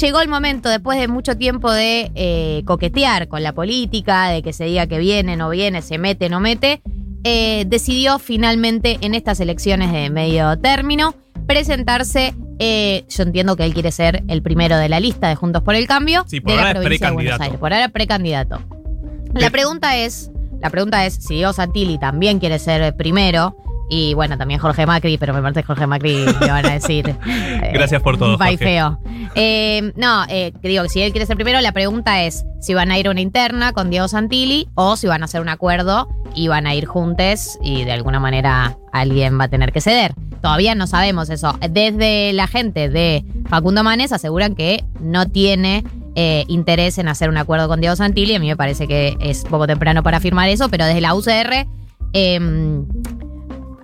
llegó 0.01 0.21
el 0.21 0.29
momento, 0.29 0.69
después 0.69 0.99
de 0.99 1.09
mucho 1.09 1.37
tiempo 1.37 1.71
de 1.71 2.11
eh, 2.15 2.63
coquetear 2.65 3.29
con 3.29 3.43
la 3.43 3.53
política, 3.53 4.29
de 4.29 4.43
que 4.43 4.53
se 4.53 4.65
diga 4.65 4.87
que 4.87 4.99
viene, 4.99 5.37
no 5.37 5.51
viene, 5.51 5.83
se 5.83 5.99
mete, 5.99 6.29
no 6.29 6.41
mete, 6.41 6.83
eh, 7.25 7.65
decidió 7.69 8.19
finalmente 8.19 8.99
en 9.01 9.15
estas 9.15 9.41
elecciones 9.41 9.93
de 9.93 10.11
medio 10.11 10.59
término 10.59 11.15
presentarse. 11.47 12.35
eh, 12.59 13.05
yo 13.09 13.23
entiendo 13.25 13.57
que 13.57 13.65
él 13.65 13.75
quiere 13.75 13.91
ser 13.93 14.23
el 14.29 14.43
primero 14.43 14.77
de 14.77 14.89
la 14.89 15.01
lista 15.01 15.29
de 15.29 15.35
Juntos 15.35 15.63
por 15.63 15.75
el 15.75 15.87
Cambio 15.87 16.25
Sí, 16.29 16.41
por 16.41 16.51
de 16.53 16.57
la 16.57 16.63
ahora 16.63 16.73
es 16.73 16.85
provincia 16.85 17.07
de 17.09 17.13
Buenos 17.13 17.29
precandidato. 17.39 17.43
Aires. 17.43 17.59
Por 17.61 17.73
ahora 17.73 17.89
precandidato. 17.89 18.61
La 19.35 19.51
pregunta 19.51 19.97
es, 19.97 20.31
la 20.63 20.71
pregunta 20.71 21.05
es 21.05 21.15
si 21.15 21.35
Diego 21.35 21.53
Santilli 21.53 21.99
también 21.99 22.39
quiere 22.39 22.59
ser 22.59 22.97
primero. 22.97 23.57
Y 23.91 24.15
bueno, 24.15 24.39
también 24.39 24.59
Jorge 24.59 24.87
Macri, 24.87 25.19
pero 25.19 25.35
me 25.35 25.43
parece 25.43 25.61
que 25.61 25.67
Jorge 25.67 25.87
Macri 25.87 26.25
le 26.41 26.51
van 26.51 26.65
a 26.65 26.73
decir. 26.73 27.15
eh, 27.27 27.71
Gracias 27.75 28.01
por 28.01 28.17
todo, 28.17 28.39
Jorge. 28.39 28.57
feo. 28.57 28.99
Eh, 29.35 29.93
no, 29.97 30.25
eh, 30.31 30.53
digo 30.63 30.89
si 30.89 31.03
él 31.03 31.11
quiere 31.13 31.27
ser 31.27 31.37
primero, 31.37 31.61
la 31.61 31.73
pregunta 31.73 32.23
es 32.23 32.47
si 32.61 32.73
van 32.73 32.91
a 32.91 32.99
ir 32.99 33.09
a 33.09 33.11
una 33.11 33.21
interna 33.21 33.73
con 33.73 33.91
Diego 33.91 34.09
Santilli 34.09 34.67
o 34.77 34.97
si 34.97 35.09
van 35.09 35.21
a 35.21 35.25
hacer 35.27 35.43
un 35.43 35.51
acuerdo 35.51 36.09
y 36.35 36.49
van 36.49 36.67
a 36.67 36.75
ir 36.75 36.87
juntos 36.87 37.59
y 37.63 37.85
de 37.85 37.93
alguna 37.93 38.19
manera 38.19 38.79
alguien 38.93 39.39
va 39.39 39.45
a 39.45 39.49
tener 39.49 39.73
que 39.73 39.83
ceder. 39.83 40.15
Todavía 40.41 40.75
no 40.75 40.87
sabemos 40.87 41.29
eso. 41.29 41.55
Desde 41.71 42.33
la 42.33 42.47
gente 42.47 42.89
de 42.89 43.25
Facundo 43.51 43.85
Manes 43.85 44.13
aseguran 44.13 44.55
que 44.55 44.85
no 45.01 45.27
tiene 45.29 45.85
eh, 46.15 46.45
interés 46.49 46.99
en 46.99 47.09
hacer 47.09 47.29
un 47.29 47.37
acuerdo 47.37 47.69
con 47.69 47.81
Diego 47.81 47.97
Santilli. 47.97 48.35
A 48.35 48.39
mí 48.41 48.49
me 48.49 48.57
parece 48.57 48.87
que 48.89 49.17
es 49.21 49.45
poco 49.45 49.67
temprano 49.67 50.03
para 50.03 50.19
afirmar 50.19 50.49
eso, 50.49 50.69
pero 50.69 50.85
desde 50.87 51.01
la 51.01 51.15
UCR 51.15 51.67
em, 52.13 52.85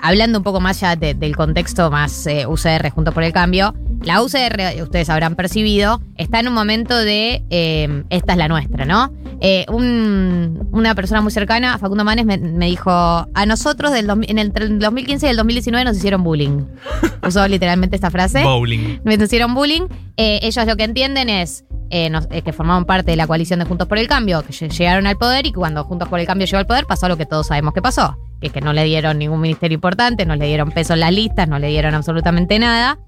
hablando 0.01 0.39
un 0.39 0.45
poco 0.45 0.61
más 0.61 0.81
ya 0.81 0.97
de- 0.97 1.15
del 1.15 1.37
contexto 1.37 1.91
más 1.91 2.27
eh, 2.27 2.47
UCR 2.47 2.91
junto 2.91 3.13
por 3.13 3.23
el 3.25 3.33
cambio, 3.33 3.75
la 4.05 4.23
UCR, 4.23 4.81
ustedes 4.83 5.11
habrán 5.11 5.35
percibido, 5.35 6.01
está 6.17 6.39
en 6.39 6.47
un 6.49 6.55
momento 6.55 6.97
de 6.97 7.43
eh, 7.51 8.05
esta 8.11 8.33
es 8.33 8.39
la 8.39 8.47
nuestra, 8.47 8.85
¿no? 8.85 9.13
Eh, 9.41 9.67
un- 9.69 10.69
una 10.73 10.95
persona 10.95 11.21
muy 11.21 11.33
cercana, 11.33 11.79
Facundo 11.79 12.05
Manes, 12.05 12.25
me, 12.27 12.39
me 12.39 12.67
dijo, 12.67 12.91
a 12.91 13.47
nosotros 13.47 13.93
del 13.93 14.07
dos- 14.07 14.19
en 14.29 14.39
el 14.39 14.53
2015 14.53 15.27
y 15.27 15.31
el 15.31 15.37
2019 15.37 15.85
nos 15.85 15.97
hicieron 15.97 16.23
bullying. 16.23 16.65
Usó 17.27 17.47
literalmente 17.49 17.97
esta 17.97 18.11
frase. 18.11 18.45
Bowling. 18.45 19.01
Nos 19.05 19.19
hicieron 19.21 19.55
bullying. 19.55 19.83
Eh, 20.17 20.39
ellos 20.43 20.65
lo 20.67 20.77
que 20.77 20.85
entienden 20.85 21.29
es 21.29 21.65
eh, 21.91 22.11
eh, 22.31 22.43
que 22.43 22.53
formaban 22.53 22.85
parte 22.85 23.11
de 23.13 23.17
la 23.17 23.27
coalición 23.27 23.59
de 23.61 23.65
Juntos 23.67 23.89
por 23.89 23.99
el 23.99 24.09
Cambio, 24.09 24.43
que 24.43 24.53
lle- 24.53 24.71
llegaron 24.71 25.07
al 25.07 25.17
poder 25.17 25.47
y 25.47 25.53
cuando 25.53 25.85
Juntos 25.85 26.09
por 26.09 26.21
el 26.21 26.27
Cambio 26.27 26.47
llegó 26.47 26.59
al 26.59 26.67
poder 26.67 26.87
pasó 26.87 27.09
lo 27.09 27.17
que 27.17 27.27
todos 27.27 27.47
sabemos 27.49 27.75
que 27.75 27.83
pasó. 27.83 28.17
Que 28.41 28.49
es 28.49 28.53
que 28.53 28.61
no 28.61 28.73
le 28.73 28.85
dieron 28.85 29.19
ningún 29.19 29.41
ministerio 29.41 29.75
importante, 29.75 30.25
no 30.27 30.37
le 30.37 30.47
dieron 30.47 30.71
peso 30.71 30.95
en 30.95 31.01
las 31.01 31.13
listas, 31.13 31.49
no 31.49 31.59
le 31.59 31.69
dieron 31.69 31.95
absolutamente 31.95 32.59
nada 32.59 32.99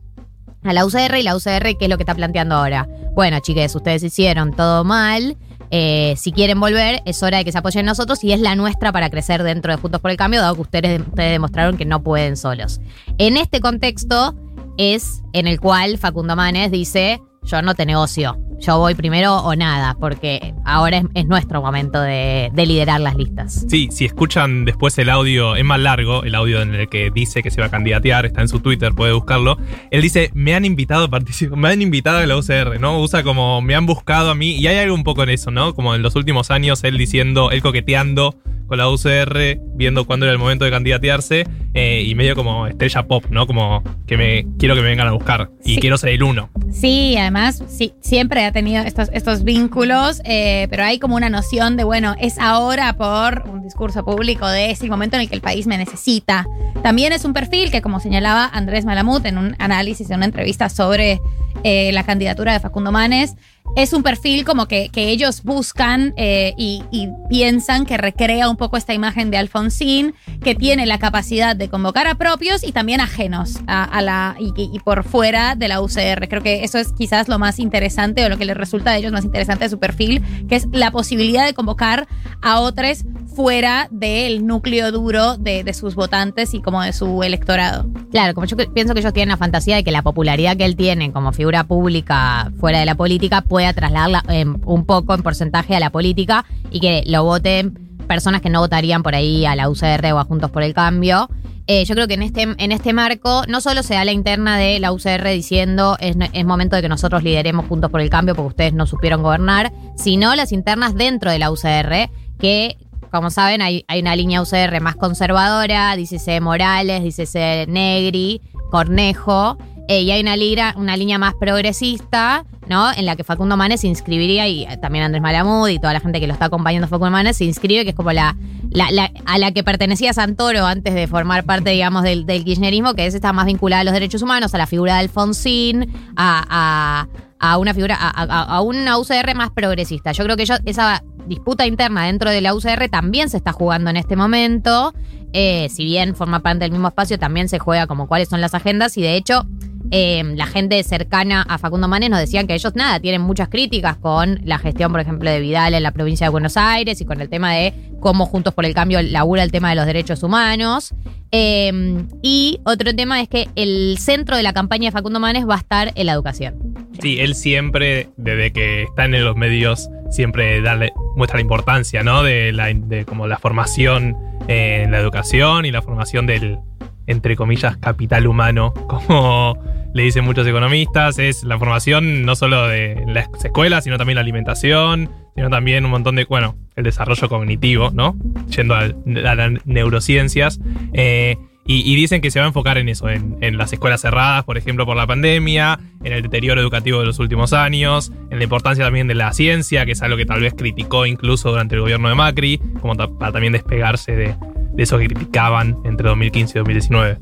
a 0.62 0.72
la 0.72 0.84
UCR 0.84 1.16
y 1.18 1.22
la 1.22 1.36
UCR, 1.36 1.76
¿qué 1.78 1.84
es 1.86 1.88
lo 1.88 1.96
que 1.96 2.02
está 2.02 2.14
planteando 2.14 2.54
ahora? 2.56 2.86
Bueno, 3.14 3.38
chiques, 3.40 3.74
ustedes 3.74 4.02
hicieron 4.02 4.52
todo 4.52 4.84
mal. 4.84 5.36
eh, 5.70 6.14
si 6.16 6.32
quieren 6.32 6.58
volver, 6.58 7.00
es 7.06 7.22
hora 7.22 7.38
de 7.38 7.44
que 7.44 7.52
se 7.52 7.58
apoyen 7.58 7.80
en 7.80 7.86
nosotros 7.86 8.22
y 8.24 8.32
es 8.32 8.40
la 8.40 8.56
nuestra 8.56 8.90
para 8.92 9.08
crecer 9.08 9.42
dentro 9.44 9.72
de 9.72 9.80
Juntos 9.80 10.00
por 10.00 10.10
el 10.10 10.16
Cambio, 10.16 10.40
dado 10.40 10.56
que 10.56 10.60
ustedes, 10.62 11.00
ustedes 11.00 11.30
demostraron 11.32 11.76
que 11.76 11.84
no 11.84 12.02
pueden 12.02 12.36
solos. 12.36 12.80
En 13.18 13.36
este 13.36 13.60
contexto 13.60 14.34
es 14.78 15.22
en 15.32 15.46
el 15.46 15.60
cual 15.60 15.96
Facundo 15.96 16.34
Manes 16.34 16.70
dice, 16.72 17.20
yo 17.44 17.62
no 17.62 17.74
te 17.74 17.86
negocio, 17.86 18.36
yo 18.60 18.78
voy 18.78 18.94
primero 18.94 19.36
o 19.38 19.54
nada, 19.56 19.96
porque 19.98 20.54
ahora 20.64 20.98
es, 20.98 21.04
es 21.14 21.26
nuestro 21.26 21.62
momento 21.62 22.00
de, 22.00 22.50
de 22.52 22.66
liderar 22.66 23.00
las 23.00 23.16
listas. 23.16 23.64
Sí, 23.68 23.88
si 23.90 24.04
escuchan 24.04 24.64
después 24.64 24.96
el 24.98 25.10
audio, 25.10 25.56
es 25.56 25.64
más 25.64 25.80
largo, 25.80 26.22
el 26.24 26.34
audio 26.34 26.60
en 26.62 26.74
el 26.74 26.88
que 26.88 27.10
dice 27.10 27.42
que 27.42 27.50
se 27.50 27.60
va 27.60 27.66
a 27.68 27.70
candidatear, 27.70 28.26
está 28.26 28.40
en 28.42 28.48
su 28.48 28.60
Twitter, 28.60 28.92
puede 28.94 29.12
buscarlo. 29.12 29.56
Él 29.90 30.02
dice, 30.02 30.30
me 30.34 30.54
han 30.54 30.64
invitado 30.64 31.04
a 31.04 31.08
participar, 31.08 31.58
me 31.58 31.68
han 31.68 31.82
invitado 31.82 32.18
a 32.18 32.26
la 32.26 32.36
UCR, 32.36 32.78
¿no? 32.80 33.00
Usa 33.00 33.22
como, 33.22 33.60
me 33.62 33.74
han 33.74 33.86
buscado 33.86 34.30
a 34.30 34.34
mí, 34.34 34.52
y 34.56 34.66
hay 34.66 34.76
algo 34.78 34.94
un 34.94 35.04
poco 35.04 35.22
en 35.22 35.30
eso, 35.30 35.50
¿no? 35.50 35.74
Como 35.74 35.94
en 35.94 36.02
los 36.02 36.14
últimos 36.16 36.50
años, 36.50 36.84
él 36.84 36.98
diciendo, 36.98 37.50
él 37.50 37.62
coqueteando 37.62 38.36
con 38.66 38.78
la 38.78 38.88
UCR, 38.88 39.58
viendo 39.74 40.04
cuándo 40.04 40.26
era 40.26 40.32
el 40.32 40.38
momento 40.38 40.64
de 40.64 40.70
candidatearse 40.70 41.44
eh, 41.74 42.04
y 42.06 42.14
medio 42.14 42.36
como 42.36 42.68
estrella 42.68 43.02
pop, 43.02 43.24
¿no? 43.28 43.46
Como 43.48 43.82
que 44.06 44.16
me 44.16 44.46
quiero 44.60 44.76
que 44.76 44.80
me 44.82 44.88
vengan 44.88 45.08
a 45.08 45.12
buscar 45.12 45.50
y 45.64 45.74
Sí. 45.74 45.80
quiero 45.80 45.98
ser 45.98 46.10
el 46.10 46.22
uno. 46.22 46.50
Sí, 46.70 47.16
además, 47.18 47.64
sí, 47.68 47.94
siempre 48.00 48.49
tenido 48.52 48.82
estos, 48.82 49.08
estos 49.12 49.44
vínculos, 49.44 50.20
eh, 50.24 50.66
pero 50.70 50.84
hay 50.84 50.98
como 50.98 51.16
una 51.16 51.28
noción 51.28 51.76
de, 51.76 51.84
bueno, 51.84 52.14
es 52.18 52.38
ahora 52.38 52.94
por 52.94 53.48
un 53.48 53.62
discurso 53.62 54.04
público 54.04 54.48
de 54.48 54.70
es 54.70 54.80
el 54.82 54.90
momento 54.90 55.16
en 55.16 55.22
el 55.22 55.28
que 55.28 55.34
el 55.34 55.40
país 55.40 55.66
me 55.66 55.78
necesita. 55.78 56.46
También 56.82 57.12
es 57.12 57.24
un 57.24 57.32
perfil 57.32 57.70
que, 57.70 57.82
como 57.82 58.00
señalaba 58.00 58.50
Andrés 58.52 58.84
Malamut 58.84 59.24
en 59.26 59.38
un 59.38 59.56
análisis, 59.58 60.10
en 60.10 60.16
una 60.16 60.26
entrevista 60.26 60.68
sobre 60.68 61.20
eh, 61.64 61.90
la 61.92 62.04
candidatura 62.04 62.52
de 62.52 62.60
Facundo 62.60 62.92
Manes, 62.92 63.34
es 63.76 63.92
un 63.92 64.02
perfil 64.02 64.44
como 64.44 64.66
que, 64.66 64.88
que 64.90 65.08
ellos 65.10 65.42
buscan 65.42 66.12
eh, 66.16 66.54
y, 66.56 66.82
piensan 67.28 67.86
que 67.86 67.96
recrea 67.96 68.50
un 68.50 68.56
poco 68.56 68.76
esta 68.76 68.92
imagen 68.92 69.30
de 69.30 69.36
Alfonsín, 69.36 70.14
que 70.42 70.56
tiene 70.56 70.84
la 70.84 70.98
capacidad 70.98 71.54
de 71.54 71.68
convocar 71.68 72.08
a 72.08 72.16
propios 72.16 72.64
y 72.64 72.72
también 72.72 73.00
ajenos 73.00 73.60
a, 73.68 74.02
la 74.02 74.34
y, 74.40 74.52
y- 74.56 74.80
por 74.80 75.04
fuera 75.04 75.54
de 75.54 75.68
la 75.68 75.80
UCR. 75.80 76.28
Creo 76.28 76.42
que 76.42 76.64
eso 76.64 76.78
es 76.78 76.92
quizás 76.92 77.28
lo 77.28 77.38
más 77.38 77.60
interesante 77.60 78.24
o 78.24 78.28
lo 78.28 78.36
que 78.36 78.44
les 78.44 78.56
resulta 78.56 78.90
a 78.90 78.96
ellos 78.96 79.12
más 79.12 79.24
interesante 79.24 79.64
de 79.64 79.70
su 79.70 79.78
perfil, 79.78 80.24
que 80.48 80.56
es 80.56 80.66
la 80.72 80.90
posibilidad 80.90 81.46
de 81.46 81.54
convocar 81.54 82.08
a 82.42 82.58
otros 82.58 83.04
fuera 83.34 83.88
del 83.90 84.46
núcleo 84.46 84.90
duro 84.90 85.36
de, 85.36 85.70
sus 85.72 85.94
votantes 85.94 86.52
y 86.52 86.60
como 86.60 86.82
de 86.82 86.92
su 86.92 87.22
electorado. 87.22 87.86
Claro, 88.10 88.34
como 88.34 88.46
yo 88.46 88.56
pienso 88.56 88.92
que 88.92 89.00
ellos 89.00 89.12
tienen 89.12 89.28
la 89.28 89.36
fantasía 89.36 89.76
de 89.76 89.84
que 89.84 89.92
la 89.92 90.02
popularidad 90.02 90.56
que 90.56 90.64
él 90.64 90.74
tiene 90.74 91.12
como 91.12 91.32
figura 91.32 91.64
pública 91.64 92.50
fuera 92.58 92.80
de 92.80 92.86
la 92.86 92.96
política 92.96 93.42
pueda 93.60 93.74
trasladarla 93.74 94.24
eh, 94.30 94.46
un 94.46 94.86
poco 94.86 95.12
en 95.12 95.22
porcentaje 95.22 95.76
a 95.76 95.80
la 95.80 95.90
política 95.90 96.46
y 96.70 96.80
que 96.80 97.02
lo 97.04 97.24
voten 97.24 97.98
personas 98.08 98.40
que 98.40 98.48
no 98.48 98.60
votarían 98.60 99.02
por 99.02 99.14
ahí 99.14 99.44
a 99.44 99.54
la 99.54 99.68
UCR 99.68 100.14
o 100.14 100.18
a 100.18 100.24
Juntos 100.24 100.50
por 100.50 100.62
el 100.62 100.72
Cambio. 100.72 101.28
Eh, 101.66 101.84
yo 101.84 101.94
creo 101.94 102.08
que 102.08 102.14
en 102.14 102.22
este, 102.22 102.42
en 102.56 102.72
este 102.72 102.94
marco 102.94 103.42
no 103.48 103.60
solo 103.60 103.82
se 103.82 103.92
da 103.94 104.06
la 104.06 104.12
interna 104.12 104.56
de 104.56 104.80
la 104.80 104.92
UCR 104.92 105.28
diciendo 105.28 105.98
es, 106.00 106.16
es 106.32 106.44
momento 106.46 106.74
de 106.74 106.80
que 106.80 106.88
nosotros 106.88 107.22
lideremos 107.22 107.66
Juntos 107.66 107.90
por 107.90 108.00
el 108.00 108.08
Cambio 108.08 108.34
porque 108.34 108.48
ustedes 108.48 108.72
no 108.72 108.86
supieron 108.86 109.22
gobernar, 109.22 109.72
sino 109.94 110.34
las 110.34 110.52
internas 110.52 110.94
dentro 110.94 111.30
de 111.30 111.38
la 111.38 111.50
UCR 111.50 112.08
que 112.38 112.78
como 113.10 113.28
saben, 113.28 113.60
hay, 113.60 113.84
hay 113.88 114.00
una 114.00 114.16
línea 114.16 114.40
UCR 114.40 114.80
más 114.80 114.96
conservadora, 114.96 115.94
dícese 115.96 116.40
Morales, 116.40 117.02
dícese 117.02 117.66
Negri, 117.68 118.40
Cornejo, 118.70 119.58
y 119.98 120.10
hay 120.10 120.20
una, 120.20 120.36
lira- 120.36 120.74
una 120.76 120.96
línea 120.96 121.18
más 121.18 121.34
progresista, 121.34 122.44
¿no? 122.68 122.92
En 122.92 123.06
la 123.06 123.16
que 123.16 123.24
Facundo 123.24 123.56
Manes 123.56 123.80
se 123.80 123.88
inscribiría, 123.88 124.46
y 124.46 124.64
eh, 124.64 124.76
también 124.80 125.04
Andrés 125.04 125.22
Malamud 125.22 125.68
y 125.68 125.78
toda 125.78 125.92
la 125.92 126.00
gente 126.00 126.20
que 126.20 126.26
lo 126.26 126.32
está 126.32 126.44
acompañando 126.46 126.86
Facundo 126.88 127.10
Manes 127.10 127.36
se 127.38 127.44
inscribe, 127.44 127.84
que 127.84 127.90
es 127.90 127.96
como 127.96 128.12
la, 128.12 128.36
la- 128.70 129.10
a 129.26 129.38
la 129.38 129.52
que 129.52 129.64
pertenecía 129.64 130.12
Santoro 130.12 130.66
antes 130.66 130.94
de 130.94 131.06
formar 131.08 131.44
parte, 131.44 131.70
digamos, 131.70 132.02
del, 132.04 132.26
kirchnerismo, 132.26 132.94
que 132.94 133.06
es 133.06 133.14
esta 133.14 133.32
más 133.32 133.46
vinculada 133.46 133.80
a 133.80 133.84
los 133.84 133.92
derechos 133.94 134.22
humanos, 134.22 134.54
a 134.54 134.58
la 134.58 134.66
figura 134.66 134.94
de 134.94 135.00
Alfonsín, 135.00 135.92
a, 136.16 137.06
a- 137.40 137.56
una 137.58 137.72
figura, 137.74 137.96
a, 137.98 138.60
una 138.60 138.98
UCR 138.98 139.34
más 139.34 139.50
progresista. 139.50 140.12
Yo 140.12 140.24
creo 140.24 140.36
que 140.36 140.44
esa 140.66 141.02
disputa 141.26 141.66
interna 141.66 142.04
dentro 142.04 142.28
de 142.30 142.40
la 142.42 142.54
UCR 142.54 142.88
también 142.90 143.30
se 143.30 143.38
está 143.38 143.52
jugando 143.52 143.88
en 143.88 143.96
este 143.96 144.14
momento. 144.14 144.92
Eh, 145.32 145.68
si 145.70 145.84
bien 145.84 146.14
forma 146.14 146.40
parte 146.40 146.60
del 146.64 146.72
mismo 146.72 146.88
espacio, 146.88 147.18
también 147.18 147.48
se 147.48 147.58
juega 147.58 147.86
como 147.86 148.08
cuáles 148.08 148.28
son 148.28 148.40
las 148.42 148.52
agendas 148.52 148.96
y 148.98 149.02
de 149.02 149.14
hecho 149.16 149.46
eh, 149.90 150.22
la 150.36 150.46
gente 150.46 150.82
cercana 150.82 151.42
a 151.42 151.58
Facundo 151.58 151.88
Manes 151.88 152.10
nos 152.10 152.20
decían 152.20 152.46
que 152.46 152.54
ellos 152.54 152.74
nada, 152.74 153.00
tienen 153.00 153.20
muchas 153.20 153.48
críticas 153.48 153.96
con 153.96 154.40
la 154.44 154.58
gestión, 154.58 154.92
por 154.92 155.00
ejemplo, 155.00 155.30
de 155.30 155.40
Vidal 155.40 155.74
en 155.74 155.82
la 155.82 155.92
provincia 155.92 156.26
de 156.26 156.30
Buenos 156.30 156.56
Aires 156.56 157.00
y 157.00 157.04
con 157.04 157.20
el 157.20 157.28
tema 157.28 157.52
de 157.54 157.74
cómo 158.00 158.26
Juntos 158.26 158.54
por 158.54 158.64
el 158.64 158.74
Cambio 158.74 159.02
labura 159.02 159.42
el 159.42 159.50
tema 159.50 159.70
de 159.70 159.76
los 159.76 159.86
derechos 159.86 160.22
humanos. 160.22 160.94
Eh, 161.32 162.04
y 162.22 162.60
otro 162.64 162.94
tema 162.94 163.20
es 163.20 163.28
que 163.28 163.48
el 163.54 163.96
centro 163.98 164.36
de 164.36 164.42
la 164.42 164.52
campaña 164.52 164.86
de 164.86 164.92
Facundo 164.92 165.20
Manes 165.20 165.48
va 165.48 165.54
a 165.54 165.58
estar 165.58 165.92
en 165.94 166.06
la 166.06 166.12
educación. 166.12 166.54
Sí, 167.00 167.20
él 167.20 167.34
siempre, 167.34 168.08
desde 168.16 168.52
que 168.52 168.84
está 168.84 169.04
en 169.04 169.24
los 169.24 169.36
medios, 169.36 169.88
siempre 170.10 170.60
darle, 170.60 170.92
muestra 171.16 171.38
la 171.38 171.42
importancia, 171.42 172.02
¿no? 172.02 172.22
De, 172.22 172.52
la, 172.52 172.72
de 172.72 173.04
como 173.04 173.26
la 173.26 173.38
formación 173.38 174.16
en 174.48 174.90
la 174.90 174.98
educación 174.98 175.64
y 175.64 175.70
la 175.70 175.82
formación 175.82 176.26
del, 176.26 176.58
entre 177.06 177.36
comillas, 177.36 177.76
capital 177.76 178.26
humano, 178.26 178.74
como 178.88 179.56
le 179.94 180.02
dicen 180.02 180.24
muchos 180.24 180.46
economistas. 180.46 181.18
Es 181.18 181.44
la 181.44 181.58
formación 181.58 182.22
no 182.22 182.36
solo 182.36 182.68
de 182.68 183.02
las 183.06 183.28
escuelas, 183.44 183.84
sino 183.84 183.98
también 183.98 184.16
la 184.16 184.22
alimentación, 184.22 185.10
sino 185.34 185.50
también 185.50 185.84
un 185.84 185.90
montón 185.90 186.16
de, 186.16 186.24
bueno, 186.24 186.56
el 186.76 186.84
desarrollo 186.84 187.28
cognitivo, 187.28 187.90
¿no? 187.92 188.16
Yendo 188.48 188.74
a, 188.74 188.88
las 189.04 189.66
neurociencias. 189.66 190.60
Eh, 190.92 191.36
y, 191.66 191.94
dicen 191.94 192.20
que 192.20 192.32
se 192.32 192.40
va 192.40 192.46
a 192.46 192.48
enfocar 192.48 192.78
en 192.78 192.88
eso, 192.88 193.08
en, 193.08 193.36
en 193.42 193.56
las 193.56 193.72
escuelas 193.72 194.00
cerradas, 194.00 194.42
por 194.42 194.58
ejemplo, 194.58 194.86
por 194.86 194.96
la 194.96 195.06
pandemia, 195.06 195.78
en 196.02 196.12
el 196.12 196.22
deterioro 196.22 196.60
educativo 196.60 196.98
de 196.98 197.06
los 197.06 197.20
últimos 197.20 197.52
años, 197.52 198.10
en 198.30 198.38
la 198.38 198.44
importancia 198.44 198.84
también 198.84 199.06
de 199.06 199.14
la 199.14 199.32
ciencia, 199.32 199.86
que 199.86 199.92
es 199.92 200.02
algo 200.02 200.16
que 200.16 200.26
tal 200.26 200.40
vez 200.40 200.52
criticó 200.56 201.06
incluso 201.06 201.50
durante 201.50 201.76
el 201.76 201.82
gobierno 201.82 202.08
de 202.08 202.16
Macri, 202.16 202.60
como 202.80 202.96
para 202.96 203.30
también 203.30 203.52
despegarse 203.52 204.16
de, 204.16 204.34
de 204.72 204.82
eso 204.82 204.98
que 204.98 205.06
criticaban 205.06 205.76
entre 205.84 206.08
2015 206.08 206.58
y 206.58 206.58
2019. 206.58 207.18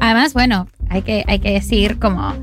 Además, 0.00 0.32
bueno, 0.32 0.66
hay 0.90 1.02
que, 1.02 1.24
hay 1.26 1.38
que 1.38 1.52
decir 1.52 1.98
como 1.98 2.34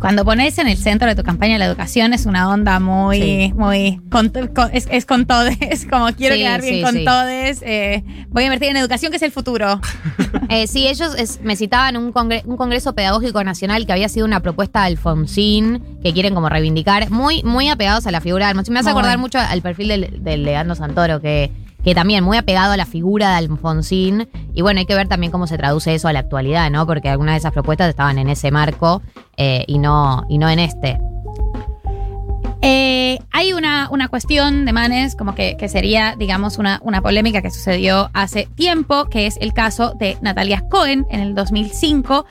cuando 0.00 0.24
pones 0.24 0.58
en 0.58 0.66
el 0.66 0.76
centro 0.76 1.06
de 1.06 1.14
tu 1.14 1.22
campaña 1.22 1.58
la 1.58 1.66
educación 1.66 2.12
es 2.12 2.26
una 2.26 2.48
onda 2.48 2.80
muy, 2.80 3.20
Sí. 3.20 3.52
muy, 3.54 4.00
con- 4.10 4.30
con- 4.52 4.70
es, 4.72 4.88
es 4.90 5.06
con 5.06 5.26
todes, 5.26 5.56
es 5.60 5.86
como 5.86 6.06
quiero 6.12 6.34
Sí, 6.34 6.40
quedar 6.40 6.60
bien 6.60 6.74
sí, 6.74 6.82
con 6.82 7.04
todes, 7.04 7.62
eh, 7.62 8.02
voy 8.30 8.42
a 8.42 8.46
invertir 8.46 8.70
en 8.70 8.76
educación 8.78 9.12
que 9.12 9.16
es 9.18 9.22
el 9.22 9.30
futuro. 9.30 9.80
Eh, 10.48 10.66
sí, 10.66 10.86
ellos 10.86 11.14
es- 11.16 11.40
me 11.42 11.56
citaban 11.56 11.96
un, 11.96 12.12
congre- 12.12 12.42
un 12.44 12.56
congreso 12.58 12.94
pedagógico 12.94 13.42
nacional 13.44 13.86
que 13.86 13.92
había 13.92 14.08
sido 14.10 14.26
una 14.26 14.40
propuesta 14.40 14.80
de 14.80 14.86
Alfonsín, 14.88 15.82
que 16.02 16.12
quieren 16.12 16.34
como 16.34 16.48
reivindicar, 16.50 17.10
muy, 17.10 17.42
muy 17.42 17.68
apegados 17.70 18.06
a 18.06 18.10
la 18.10 18.20
figura 18.20 18.46
de 18.46 18.50
Alfonsín. 18.50 18.74
Me 18.74 18.80
hace 18.80 18.90
acordar 18.90 19.16
mucho 19.18 19.38
al 19.38 19.62
perfil 19.62 19.88
del, 19.88 20.22
del 20.22 20.42
Leandro 20.42 20.74
Santoro, 20.74 21.20
que, 21.22 21.50
que 21.84 21.94
también 21.94 22.24
muy 22.24 22.36
apegado 22.36 22.72
a 22.72 22.76
la 22.76 22.86
figura 22.86 23.30
de 23.30 23.36
Alfonsín. 23.36 24.28
Y 24.54 24.62
bueno, 24.62 24.80
hay 24.80 24.86
que 24.86 24.94
ver 24.94 25.08
también 25.08 25.32
cómo 25.32 25.46
se 25.46 25.56
traduce 25.56 25.94
eso 25.94 26.08
a 26.08 26.12
la 26.12 26.20
actualidad, 26.20 26.70
¿no? 26.70 26.86
Porque 26.86 27.08
algunas 27.08 27.34
de 27.34 27.38
esas 27.38 27.52
propuestas 27.52 27.88
estaban 27.88 28.18
en 28.18 28.28
ese 28.28 28.50
marco 28.50 29.02
eh, 29.36 29.64
y, 29.66 29.78
no, 29.78 30.24
y 30.28 30.38
no 30.38 30.48
en 30.48 30.58
este. 30.58 30.98
Eh, 32.64 33.18
hay 33.32 33.52
una, 33.52 33.88
una 33.90 34.06
cuestión 34.06 34.64
de 34.64 34.72
Manes, 34.72 35.16
como 35.16 35.34
que, 35.34 35.56
que 35.58 35.68
sería, 35.68 36.14
digamos, 36.16 36.58
una, 36.58 36.78
una 36.84 37.02
polémica 37.02 37.42
que 37.42 37.50
sucedió 37.50 38.08
hace 38.14 38.48
tiempo, 38.54 39.06
que 39.06 39.26
es 39.26 39.36
el 39.40 39.52
caso 39.52 39.94
de 39.98 40.16
Natalia 40.22 40.62
Cohen 40.70 41.04
en 41.10 41.18
el 41.18 41.34
2005, 41.34 42.24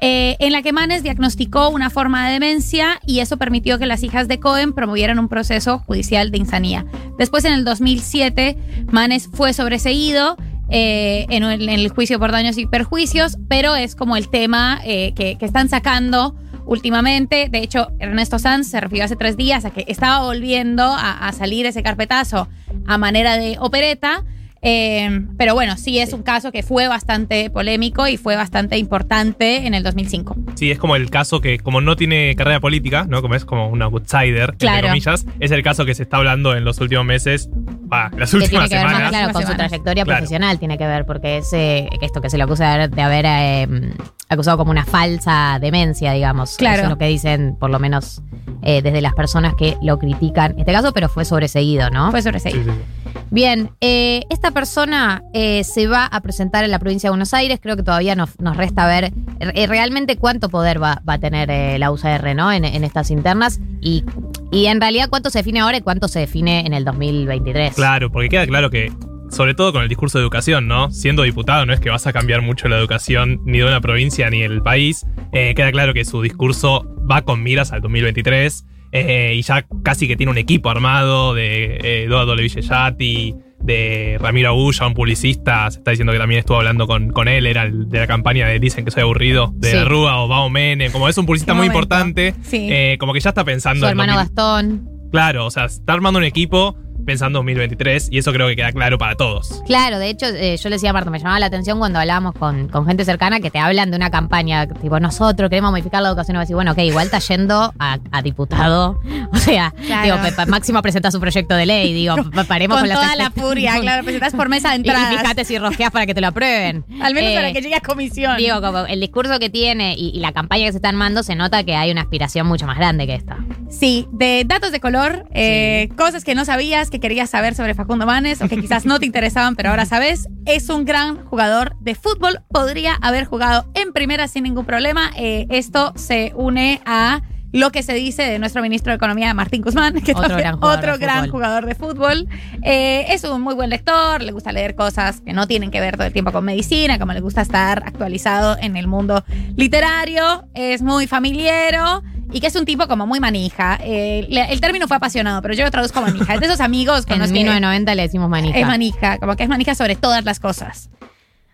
eh, 0.00 0.36
en 0.40 0.50
la 0.50 0.62
que 0.62 0.72
Manes 0.72 1.04
diagnosticó 1.04 1.68
una 1.68 1.88
forma 1.88 2.26
de 2.26 2.32
demencia 2.32 3.00
y 3.06 3.20
eso 3.20 3.36
permitió 3.36 3.78
que 3.78 3.86
las 3.86 4.02
hijas 4.02 4.26
de 4.26 4.40
Cohen 4.40 4.72
promovieran 4.72 5.20
un 5.20 5.28
proceso 5.28 5.78
judicial 5.78 6.32
de 6.32 6.38
insanía. 6.38 6.84
Después, 7.16 7.44
en 7.44 7.52
el 7.52 7.64
2007, 7.64 8.58
Manes 8.90 9.28
fue 9.32 9.52
sobreseído. 9.52 10.36
eh, 10.68 11.26
en, 11.30 11.44
el, 11.44 11.62
en 11.68 11.78
el 11.78 11.88
juicio 11.90 12.18
por 12.18 12.32
daños 12.32 12.58
y 12.58 12.66
perjuicios, 12.66 13.38
pero 13.48 13.76
es 13.76 13.94
como 13.94 14.16
el 14.16 14.28
tema 14.28 14.80
que, 14.82 15.12
que 15.14 15.46
están 15.46 15.68
sacando 15.68 16.34
últimamente. 16.66 17.48
De 17.50 17.58
hecho, 17.58 17.88
Ernesto 17.98 18.38
Sanz 18.38 18.68
se 18.68 18.80
refirió 18.80 19.04
hace 19.04 19.16
tres 19.16 19.36
días 19.36 19.64
a 19.64 19.70
que 19.70 19.84
estaba 19.88 20.24
volviendo 20.24 20.82
a, 20.82 21.26
a 21.26 21.32
salir 21.32 21.66
ese 21.66 21.82
carpetazo 21.82 22.48
a 22.86 22.98
manera 22.98 23.36
de 23.36 23.56
opereta. 23.60 24.24
Eh, 24.68 25.20
pero 25.38 25.54
bueno, 25.54 25.76
sí 25.76 26.00
es 26.00 26.12
un 26.12 26.24
caso 26.24 26.50
que 26.50 26.64
fue 26.64 26.88
bastante 26.88 27.50
polémico 27.50 28.08
y 28.08 28.16
fue 28.16 28.34
bastante 28.34 28.76
importante 28.78 29.64
en 29.64 29.74
el 29.74 29.84
2005. 29.84 30.34
Sí, 30.56 30.72
es 30.72 30.78
como 30.78 30.96
el 30.96 31.08
caso 31.08 31.40
que, 31.40 31.60
como 31.60 31.80
no 31.80 31.94
tiene 31.94 32.34
carrera 32.34 32.58
política, 32.58 33.06
¿no? 33.08 33.22
Como 33.22 33.36
es 33.36 33.44
como 33.44 33.68
un 33.68 33.80
outsider, 33.82 34.56
Claro. 34.56 34.76
entre 34.78 34.88
comillas, 34.88 35.24
es 35.38 35.52
el 35.52 35.62
caso 35.62 35.84
que 35.84 35.94
se 35.94 36.02
está 36.02 36.16
hablando 36.16 36.56
en 36.56 36.64
los 36.64 36.80
últimos 36.80 37.04
meses, 37.04 37.48
va, 37.92 38.10
las 38.18 38.32
que 38.32 38.38
tiene 38.40 38.44
últimas 38.64 38.68
que 38.68 38.74
ver 38.74 38.84
más 38.86 38.92
semanas. 38.96 39.10
claro 39.10 39.32
con 39.34 39.46
su 39.46 39.54
trayectoria 39.54 40.02
Claro. 40.04 40.18
profesional, 40.18 40.58
tiene 40.58 40.78
que 40.78 40.86
ver, 40.88 41.06
porque 41.06 41.36
es 41.38 41.52
eh, 41.52 41.88
esto 42.00 42.20
que 42.20 42.28
se 42.28 42.36
le 42.36 42.42
acusa 42.42 42.64
de 42.64 42.74
haber, 42.74 42.90
de 42.90 43.02
haber, 43.02 43.24
eh, 43.28 43.92
acusado 44.28 44.56
como 44.58 44.72
una 44.72 44.84
falsa 44.84 45.58
demencia, 45.60 46.10
digamos. 46.10 46.56
Claro. 46.56 46.74
Eso 46.78 46.82
es 46.86 46.90
lo 46.90 46.98
que 46.98 47.06
dicen, 47.06 47.54
por 47.56 47.70
lo 47.70 47.78
menos, 47.78 48.20
eh, 48.62 48.82
desde 48.82 49.00
las 49.00 49.14
personas 49.14 49.54
que 49.54 49.76
lo 49.80 50.00
critican. 50.00 50.58
Este 50.58 50.72
caso, 50.72 50.92
pero 50.92 51.08
fue 51.08 51.24
sobreseído, 51.24 51.88
¿no? 51.90 52.10
Fue 52.10 52.20
sobreseído. 52.22 52.64
Sí, 52.64 52.70
sí, 52.70 52.76
sí. 53.04 53.05
Bien, 53.30 53.70
eh, 53.80 54.22
esta 54.30 54.50
persona 54.50 55.22
eh, 55.34 55.64
se 55.64 55.86
va 55.86 56.06
a 56.06 56.20
presentar 56.20 56.64
en 56.64 56.70
la 56.70 56.78
provincia 56.78 57.08
de 57.08 57.10
Buenos 57.10 57.34
Aires. 57.34 57.58
Creo 57.60 57.76
que 57.76 57.82
todavía 57.82 58.14
nos, 58.14 58.36
resta 58.56 58.86
ver 58.86 59.12
eh, 59.40 59.66
realmente 59.66 60.16
cuánto 60.16 60.48
poder 60.48 60.82
va, 60.82 61.02
a 61.06 61.18
tener 61.18 61.78
la 61.78 61.90
UCR 61.90 62.34
¿no? 62.34 62.52
en, 62.52 62.64
en 62.64 62.84
estas 62.84 63.10
internas 63.10 63.60
y, 63.80 64.04
y 64.52 64.66
en 64.66 64.80
realidad 64.80 65.08
cuánto 65.08 65.30
se 65.30 65.40
define 65.40 65.60
ahora 65.60 65.78
y 65.78 65.80
cuánto 65.80 66.08
se 66.08 66.20
define 66.20 66.66
en 66.66 66.72
el 66.72 66.84
2023. 66.84 67.74
Claro, 67.74 68.10
porque 68.10 68.28
queda 68.28 68.46
claro 68.46 68.70
que, 68.70 68.92
sobre 69.30 69.54
todo 69.54 69.72
con 69.72 69.82
el 69.82 69.88
discurso 69.88 70.18
de 70.18 70.22
educación, 70.22 70.68
¿no? 70.68 70.90
Siendo 70.90 71.22
diputado 71.22 71.66
no 71.66 71.72
es 71.72 71.80
que 71.80 71.90
vas 71.90 72.06
a 72.06 72.12
cambiar 72.12 72.42
mucho 72.42 72.68
la 72.68 72.78
educación 72.78 73.40
ni 73.44 73.58
de 73.58 73.64
una 73.64 73.80
provincia 73.80 74.30
ni 74.30 74.40
del 74.42 74.62
país. 74.62 75.04
Queda 75.32 75.70
claro 75.70 75.92
que 75.92 76.04
su 76.04 76.22
discurso 76.22 76.86
va 77.10 77.22
con 77.22 77.42
miras 77.42 77.72
al 77.72 77.82
2023 77.82 78.64
eh, 79.00 79.34
y 79.34 79.42
ya 79.42 79.66
casi 79.82 80.06
que 80.08 80.16
tiene 80.16 80.30
un 80.32 80.38
equipo 80.38 80.70
armado 80.70 81.34
de 81.34 81.76
eh, 81.82 82.04
Eduardo 82.04 82.34
Levillellati, 82.34 83.34
de 83.60 84.16
Ramiro 84.20 84.50
Agulla, 84.50 84.86
un 84.86 84.94
publicista, 84.94 85.70
se 85.70 85.78
está 85.78 85.90
diciendo 85.90 86.12
que 86.12 86.18
también 86.18 86.38
estuvo 86.38 86.56
hablando 86.58 86.86
con, 86.86 87.10
con 87.10 87.26
él, 87.26 87.46
era 87.46 87.62
el 87.64 87.88
de 87.88 87.98
la 87.98 88.06
campaña 88.06 88.46
de 88.46 88.60
Dicen 88.60 88.84
que 88.84 88.90
soy 88.90 89.02
aburrido, 89.02 89.52
de 89.56 89.72
Sí. 89.72 89.78
Rúa 89.84 90.18
o 90.22 90.28
Bao 90.28 90.48
Menem, 90.50 90.92
como 90.92 91.08
es 91.08 91.18
un 91.18 91.26
publicista 91.26 91.52
muy 91.54 91.66
momento. 91.68 91.78
importante, 91.78 92.34
Sí. 92.42 92.68
eh, 92.70 92.96
como 93.00 93.12
que 93.12 93.20
ya 93.20 93.30
está 93.30 93.44
pensando 93.44 93.80
Su 93.86 93.90
hermano 93.90 94.12
2000 94.14 94.28
Gastón. 94.28 94.90
Claro, 95.10 95.46
o 95.46 95.50
sea, 95.50 95.64
está 95.64 95.92
armando 95.94 96.18
un 96.18 96.24
equipo 96.24 96.76
pensando 97.06 97.38
en 97.38 97.46
2023 97.46 98.08
y 98.10 98.18
eso 98.18 98.32
creo 98.32 98.48
que 98.48 98.56
queda 98.56 98.72
claro 98.72 98.98
para 98.98 99.14
todos. 99.16 99.62
Claro, 99.66 99.98
de 99.98 100.10
hecho, 100.10 100.26
eh, 100.26 100.56
yo 100.62 100.68
le 100.68 100.76
decía 100.76 100.90
a 100.90 100.92
Marta, 100.92 101.10
me 101.10 101.18
llamaba 101.18 101.38
la 101.40 101.46
atención 101.46 101.78
cuando 101.78 101.98
hablábamos 101.98 102.34
con, 102.34 102.68
con 102.68 102.86
gente 102.86 103.04
cercana 103.04 103.40
que 103.40 103.50
te 103.50 103.58
hablan 103.58 103.90
de 103.90 103.96
una 103.96 104.10
campaña, 104.10 104.66
tipo, 104.66 105.00
nosotros 105.00 105.48
queremos 105.48 105.70
modificar 105.70 106.02
la 106.02 106.08
educación. 106.08 106.36
Y 106.36 106.38
vos 106.38 106.42
decís, 106.46 106.54
bueno, 106.54 106.72
ok, 106.72 106.78
igual 106.78 107.06
está 107.06 107.18
yendo 107.20 107.72
a, 107.78 107.98
a 108.12 108.22
diputado. 108.22 109.00
O 109.32 109.38
sea, 109.38 109.72
Claro. 109.86 110.18
digo, 110.22 110.46
Máximo 110.48 110.80
presenta 110.82 111.10
su 111.10 111.20
proyecto 111.20 111.54
de 111.54 111.66
ley, 111.66 111.92
digo, 111.92 112.14
pa- 112.34 112.44
paremos 112.44 112.78
Con 112.80 112.88
con, 112.88 112.96
toda 112.96 113.16
la 113.16 113.30
furia, 113.30 113.74
claro, 113.80 114.02
presentas 114.04 114.34
por 114.34 114.48
mesa 114.48 114.70
de 114.70 114.74
Y- 114.76 114.78
entradas. 114.78 115.12
Y 115.12 115.18
fíjate 115.18 115.44
si 115.44 115.58
rosqueas 115.58 115.90
para 115.90 116.06
que 116.06 116.14
te 116.14 116.20
lo 116.20 116.28
aprueben. 116.28 116.84
Al 117.02 117.12
menos 117.14 117.32
Eh, 117.32 117.34
para 117.36 117.52
que 117.52 117.60
llegue 117.60 117.74
a 117.74 117.80
comisión. 117.80 118.36
Digo, 118.36 118.60
como 118.60 118.86
el 118.86 119.00
discurso 119.00 119.38
que 119.38 119.50
tiene 119.50 119.94
y, 119.96 120.10
y 120.10 120.20
la 120.20 120.32
campaña 120.32 120.64
que 120.66 120.72
se 120.72 120.78
está 120.78 120.88
armando, 120.88 121.22
se 121.22 121.34
nota 121.34 121.62
que 121.64 121.74
hay 121.76 121.90
una 121.90 122.02
aspiración 122.02 122.46
mucho 122.46 122.66
más 122.66 122.76
grande 122.78 123.06
que 123.06 123.14
esta. 123.14 123.36
Sí, 123.68 124.06
de 124.12 124.44
datos 124.46 124.72
de 124.72 124.80
color, 124.80 125.26
eh, 125.32 125.88
cosas 125.96 126.24
que 126.24 126.34
no 126.34 126.44
sabías, 126.44 126.88
que 126.90 126.95
querías 127.00 127.30
saber 127.30 127.54
sobre 127.54 127.74
Facundo 127.74 128.06
Manes 128.06 128.40
o 128.42 128.48
que 128.48 128.56
quizás 128.60 128.84
no 128.86 128.98
te 128.98 129.06
interesaban, 129.06 129.56
pero 129.56 129.70
ahora 129.70 129.84
sabes. 129.86 130.28
Es 130.44 130.68
un 130.68 130.84
gran 130.84 131.24
jugador 131.26 131.76
de 131.80 131.94
fútbol. 131.94 132.40
Podría 132.50 132.94
haber 133.00 133.24
jugado 133.24 133.66
en 133.74 133.92
primera 133.92 134.28
sin 134.28 134.44
ningún 134.44 134.64
problema. 134.64 135.10
Eh, 135.16 135.46
esto 135.50 135.92
se 135.96 136.32
une 136.36 136.80
a 136.86 137.22
lo 137.52 137.70
que 137.70 137.82
se 137.82 137.94
dice 137.94 138.22
de 138.22 138.38
nuestro 138.38 138.60
ministro 138.60 138.90
de 138.90 138.96
Economía, 138.96 139.32
Martín 139.32 139.62
Guzmán, 139.62 139.94
que 140.02 140.12
Otro 140.12 140.22
también- 140.28 140.40
gran 140.40 140.56
jugador 140.56 140.78
otro 140.78 140.92
de 140.92 140.98
gran 140.98 141.16
fútbol. 141.20 141.30
jugador 141.30 141.66
de 141.66 141.74
fútbol. 141.74 142.28
Eh, 142.62 143.06
es 143.08 143.24
un 143.24 143.40
muy 143.40 143.54
buen 143.54 143.70
lector, 143.70 144.20
le 144.20 144.32
gusta 144.32 144.52
leer 144.52 144.74
cosas 144.74 145.20
que 145.22 145.32
no 145.32 145.46
tienen 145.46 145.70
que 145.70 145.80
ver 145.80 145.96
todo 145.96 146.06
el 146.06 146.12
tiempo 146.12 146.32
con 146.32 146.44
medicina, 146.44 146.98
como 146.98 147.12
le 147.14 147.20
gusta 147.20 147.40
estar 147.40 147.82
actualizado 147.86 148.58
en 148.60 148.76
el 148.76 148.88
mundo 148.88 149.24
literario, 149.56 150.44
es 150.54 150.82
muy 150.82 151.06
familiero 151.06 152.02
y 152.32 152.40
que 152.40 152.46
es 152.48 152.56
un 152.56 152.64
tipo 152.64 152.86
como 152.88 153.06
muy 153.06 153.20
manija. 153.20 153.78
Eh, 153.82 154.26
le- 154.28 154.52
el 154.52 154.60
término 154.60 154.86
fue 154.88 154.96
apasionado, 154.96 155.40
pero 155.42 155.54
yo 155.54 155.64
lo 155.64 155.70
traduzco 155.70 156.00
manija. 156.00 156.34
Es 156.34 156.40
de 156.40 156.46
esos 156.46 156.60
amigos 156.60 157.06
con 157.06 157.14
En 157.14 157.18
los 157.20 157.28
que 157.28 157.34
1990 157.34 157.94
le 157.94 158.02
decimos 158.02 158.28
manija. 158.28 158.58
es 158.58 158.66
manija, 158.66 159.18
como 159.18 159.36
que 159.36 159.42
es 159.44 159.48
manija 159.48 159.74
sobre 159.74 159.96
todas 159.96 160.24
las 160.24 160.40
cosas. 160.40 160.90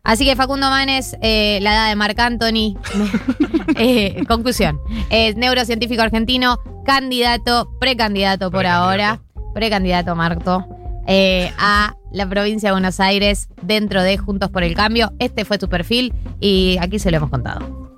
Así 0.05 0.25
que 0.25 0.35
Facundo 0.35 0.69
Manes, 0.69 1.17
eh, 1.23 1.61
la 1.63 1.75
edad 1.75 1.89
de 1.89 1.97
Marc 1.97 2.19
Anthony. 2.19 2.77
Eh, 3.77 4.25
conclusión. 4.29 4.79
Es 5.09 5.37
neurocientífico 5.37 6.03
argentino, 6.03 6.59
candidato, 6.85 7.71
precandidato 7.81 8.51
por 8.51 8.67
ahora, 8.67 9.21
precandidato 9.55 10.15
Marto, 10.15 10.67
eh, 11.07 11.51
a 11.59 11.95
la 12.13 12.29
provincia 12.29 12.69
de 12.69 12.73
Buenos 12.73 13.01
Aires 13.01 13.49
dentro 13.63 14.03
de 14.03 14.19
Juntos 14.19 14.51
por 14.51 14.63
el 14.63 14.75
Cambio. 14.75 15.13
Este 15.19 15.45
fue 15.45 15.59
tu 15.59 15.69
perfil 15.69 16.13
y 16.41 16.77
aquí 16.81 16.99
se 16.99 17.11
lo 17.11 17.17
hemos 17.19 17.31
contado. 17.31 17.92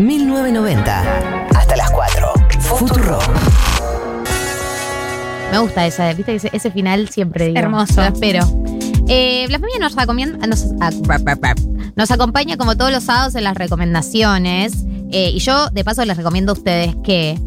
1990. 0.00 1.02
Hasta 1.54 1.76
las 1.76 1.90
4. 1.90 2.32
Futuro. 2.60 3.18
Me 5.52 5.58
gusta 5.58 5.86
esa, 5.86 6.08
viste 6.12 6.32
que 6.32 6.36
ese, 6.36 6.50
ese 6.52 6.70
final 6.70 7.08
siempre 7.08 7.46
digo. 7.46 7.58
Hermoso. 7.58 8.00
Lo 8.00 8.08
espero. 8.08 8.44
Eh, 9.06 9.44
Blasfemia 9.46 9.78
nos 9.78 9.94
recomienda, 9.94 10.46
nos, 10.46 10.66
ah, 10.80 10.90
nos 11.94 12.10
acompaña 12.10 12.56
como 12.56 12.76
todos 12.76 12.90
los 12.90 13.04
sábados 13.04 13.34
en 13.34 13.44
las 13.44 13.54
recomendaciones. 13.54 14.72
eh, 15.12 15.30
y 15.32 15.38
yo, 15.38 15.68
de 15.70 15.84
paso, 15.84 16.04
les 16.04 16.16
recomiendo 16.16 16.52
a 16.52 16.54
ustedes 16.54 16.96
que 17.04 17.38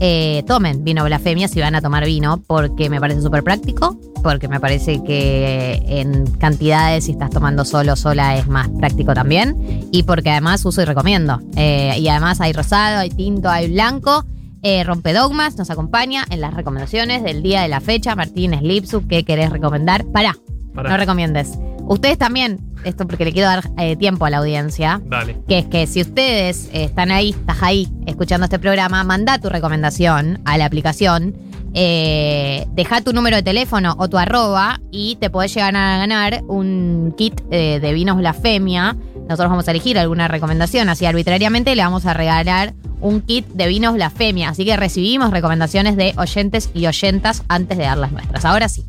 eh, 0.00 0.42
tomen 0.46 0.82
vino 0.82 1.04
Blasfemia 1.04 1.46
si 1.46 1.60
van 1.60 1.74
a 1.74 1.82
tomar 1.82 2.06
vino, 2.06 2.42
porque 2.46 2.88
me 2.88 2.98
parece 2.98 3.20
súper 3.20 3.44
práctico, 3.44 4.00
porque 4.22 4.48
me 4.48 4.58
parece 4.58 5.02
que 5.04 5.82
en 5.86 6.26
cantidades, 6.38 7.04
si 7.04 7.12
estás 7.12 7.30
tomando 7.30 7.64
solo, 7.64 7.96
sola, 7.96 8.36
es 8.36 8.48
más 8.48 8.68
práctico 8.70 9.12
también. 9.12 9.88
Y 9.92 10.04
porque 10.04 10.30
además 10.30 10.64
uso 10.64 10.82
y 10.82 10.86
recomiendo. 10.86 11.40
Eh, 11.56 11.94
y 11.98 12.08
además 12.08 12.40
hay 12.40 12.52
rosado, 12.52 12.98
hay 13.00 13.10
tinto, 13.10 13.50
hay 13.50 13.70
blanco. 13.70 14.24
Eh, 14.62 14.84
Rompedogmas 14.84 15.56
nos 15.56 15.70
acompaña 15.70 16.24
en 16.30 16.40
las 16.40 16.54
recomendaciones 16.54 17.22
del 17.22 17.42
día 17.42 17.62
de 17.62 17.68
la 17.68 17.80
fecha. 17.80 18.14
Martín 18.14 18.52
Slipsuk, 18.58 19.06
¿qué 19.06 19.24
querés 19.24 19.50
recomendar? 19.50 20.04
Pará, 20.06 20.36
Pará. 20.74 20.90
no 20.90 20.96
recomiendes. 20.96 21.58
Ustedes 21.86 22.18
también, 22.18 22.69
esto 22.84 23.06
porque 23.06 23.24
le 23.24 23.32
quiero 23.32 23.48
dar 23.48 23.70
eh, 23.78 23.96
tiempo 23.96 24.24
a 24.24 24.30
la 24.30 24.38
audiencia, 24.38 25.00
Dale. 25.04 25.36
que 25.48 25.58
es 25.58 25.66
que 25.66 25.86
si 25.86 26.00
ustedes 26.00 26.68
eh, 26.72 26.84
están 26.84 27.10
ahí, 27.10 27.30
estás 27.30 27.62
ahí 27.62 27.88
escuchando 28.06 28.44
este 28.44 28.58
programa, 28.58 29.02
manda 29.04 29.38
tu 29.38 29.48
recomendación 29.48 30.40
a 30.44 30.58
la 30.58 30.64
aplicación, 30.66 31.34
eh, 31.72 32.66
deja 32.72 33.00
tu 33.00 33.12
número 33.12 33.36
de 33.36 33.42
teléfono 33.42 33.94
o 33.98 34.08
tu 34.08 34.18
arroba 34.18 34.80
y 34.90 35.16
te 35.16 35.30
podés 35.30 35.54
llegar 35.54 35.76
a 35.76 35.98
ganar 35.98 36.42
un 36.48 37.14
kit 37.16 37.40
eh, 37.50 37.78
de 37.80 37.92
vinos 37.92 38.16
blasfemia. 38.16 38.96
Nosotros 39.28 39.50
vamos 39.50 39.68
a 39.68 39.70
elegir 39.70 39.98
alguna 39.98 40.26
recomendación, 40.26 40.88
así 40.88 41.06
arbitrariamente 41.06 41.74
le 41.76 41.82
vamos 41.82 42.06
a 42.06 42.14
regalar 42.14 42.74
un 43.00 43.20
kit 43.20 43.46
de 43.48 43.68
vinos 43.68 43.94
blasfemia. 43.94 44.48
Así 44.48 44.64
que 44.64 44.76
recibimos 44.76 45.30
recomendaciones 45.30 45.96
de 45.96 46.12
oyentes 46.16 46.70
y 46.74 46.86
oyentas 46.86 47.44
antes 47.48 47.78
de 47.78 47.84
dar 47.84 47.98
las 47.98 48.12
nuestras. 48.12 48.44
Ahora 48.44 48.68
sí. 48.68 48.84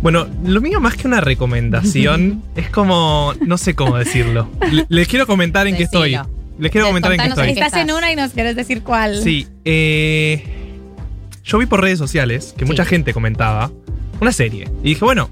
Bueno, 0.00 0.26
lo 0.44 0.60
mío 0.60 0.80
más 0.80 0.96
que 0.96 1.08
una 1.08 1.20
recomendación 1.20 2.42
es 2.54 2.70
como, 2.70 3.34
no 3.44 3.58
sé 3.58 3.74
cómo 3.74 3.96
decirlo. 3.98 4.48
Le- 4.70 4.86
les 4.88 5.08
quiero 5.08 5.26
comentar 5.26 5.66
en 5.66 5.76
qué 5.76 5.82
estoy. 5.84 6.16
Les 6.58 6.70
quiero 6.72 6.86
comentar 6.88 7.12
en 7.12 7.18
qué 7.20 7.28
estoy. 7.28 7.50
Estás 7.50 7.74
en 7.74 7.90
una 7.92 8.10
y 8.12 8.16
nos 8.16 8.32
quieres 8.32 8.54
decir 8.56 8.82
cuál. 8.82 9.20
Sí, 9.22 9.46
eh, 9.64 10.44
yo 11.44 11.58
vi 11.58 11.66
por 11.66 11.80
redes 11.80 11.98
sociales 11.98 12.54
que 12.56 12.64
mucha 12.64 12.84
gente 12.84 13.12
comentaba 13.12 13.70
una 14.20 14.32
serie. 14.32 14.68
Y 14.82 14.90
dije, 14.90 15.04
bueno, 15.04 15.30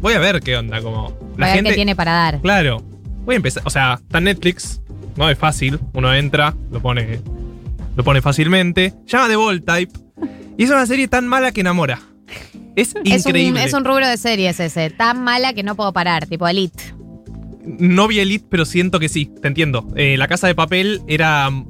voy 0.00 0.14
a 0.14 0.18
ver 0.18 0.40
qué 0.40 0.56
onda, 0.56 0.80
como 0.80 1.16
la 1.36 1.46
a 1.46 1.48
ver 1.48 1.56
gente... 1.56 1.70
qué 1.70 1.76
tiene 1.76 1.94
para 1.96 2.12
dar. 2.12 2.40
Claro, 2.40 2.82
voy 3.24 3.34
a 3.34 3.36
empezar, 3.36 3.62
o 3.66 3.70
sea, 3.70 3.94
está 4.02 4.18
en 4.18 4.24
Netflix, 4.24 4.80
no 5.16 5.28
es 5.30 5.38
fácil, 5.38 5.78
uno 5.92 6.14
entra, 6.14 6.54
lo 6.70 6.80
pone, 6.80 7.20
lo 7.96 8.04
pone 8.04 8.20
fácilmente, 8.22 8.92
llama 9.06 9.28
The 9.28 9.36
Ball 9.36 9.62
Type, 9.62 9.92
y 10.58 10.64
es 10.64 10.70
una 10.70 10.86
serie 10.86 11.08
tan 11.08 11.26
mala 11.26 11.52
que 11.52 11.60
enamora. 11.62 12.00
Es 12.76 12.94
Es 13.04 13.24
un, 13.24 13.30
increíble. 13.30 13.64
es 13.64 13.72
un 13.72 13.84
rubro 13.84 14.06
de 14.06 14.16
series 14.16 14.60
ese, 14.60 14.90
tan 14.90 15.24
mala 15.24 15.52
que 15.54 15.62
no 15.62 15.74
puedo 15.74 15.92
parar, 15.92 16.26
tipo 16.26 16.46
Elite. 16.46 16.82
No 17.64 18.06
vi 18.06 18.20
Elite, 18.20 18.46
pero 18.48 18.64
siento 18.64 19.00
que 19.00 19.08
sí, 19.08 19.28
te 19.42 19.48
entiendo. 19.48 19.88
Eh, 19.96 20.16
la 20.16 20.28
Casa 20.28 20.46
de 20.46 20.54
Papel 20.54 21.00
era 21.08 21.50
mm, 21.50 21.66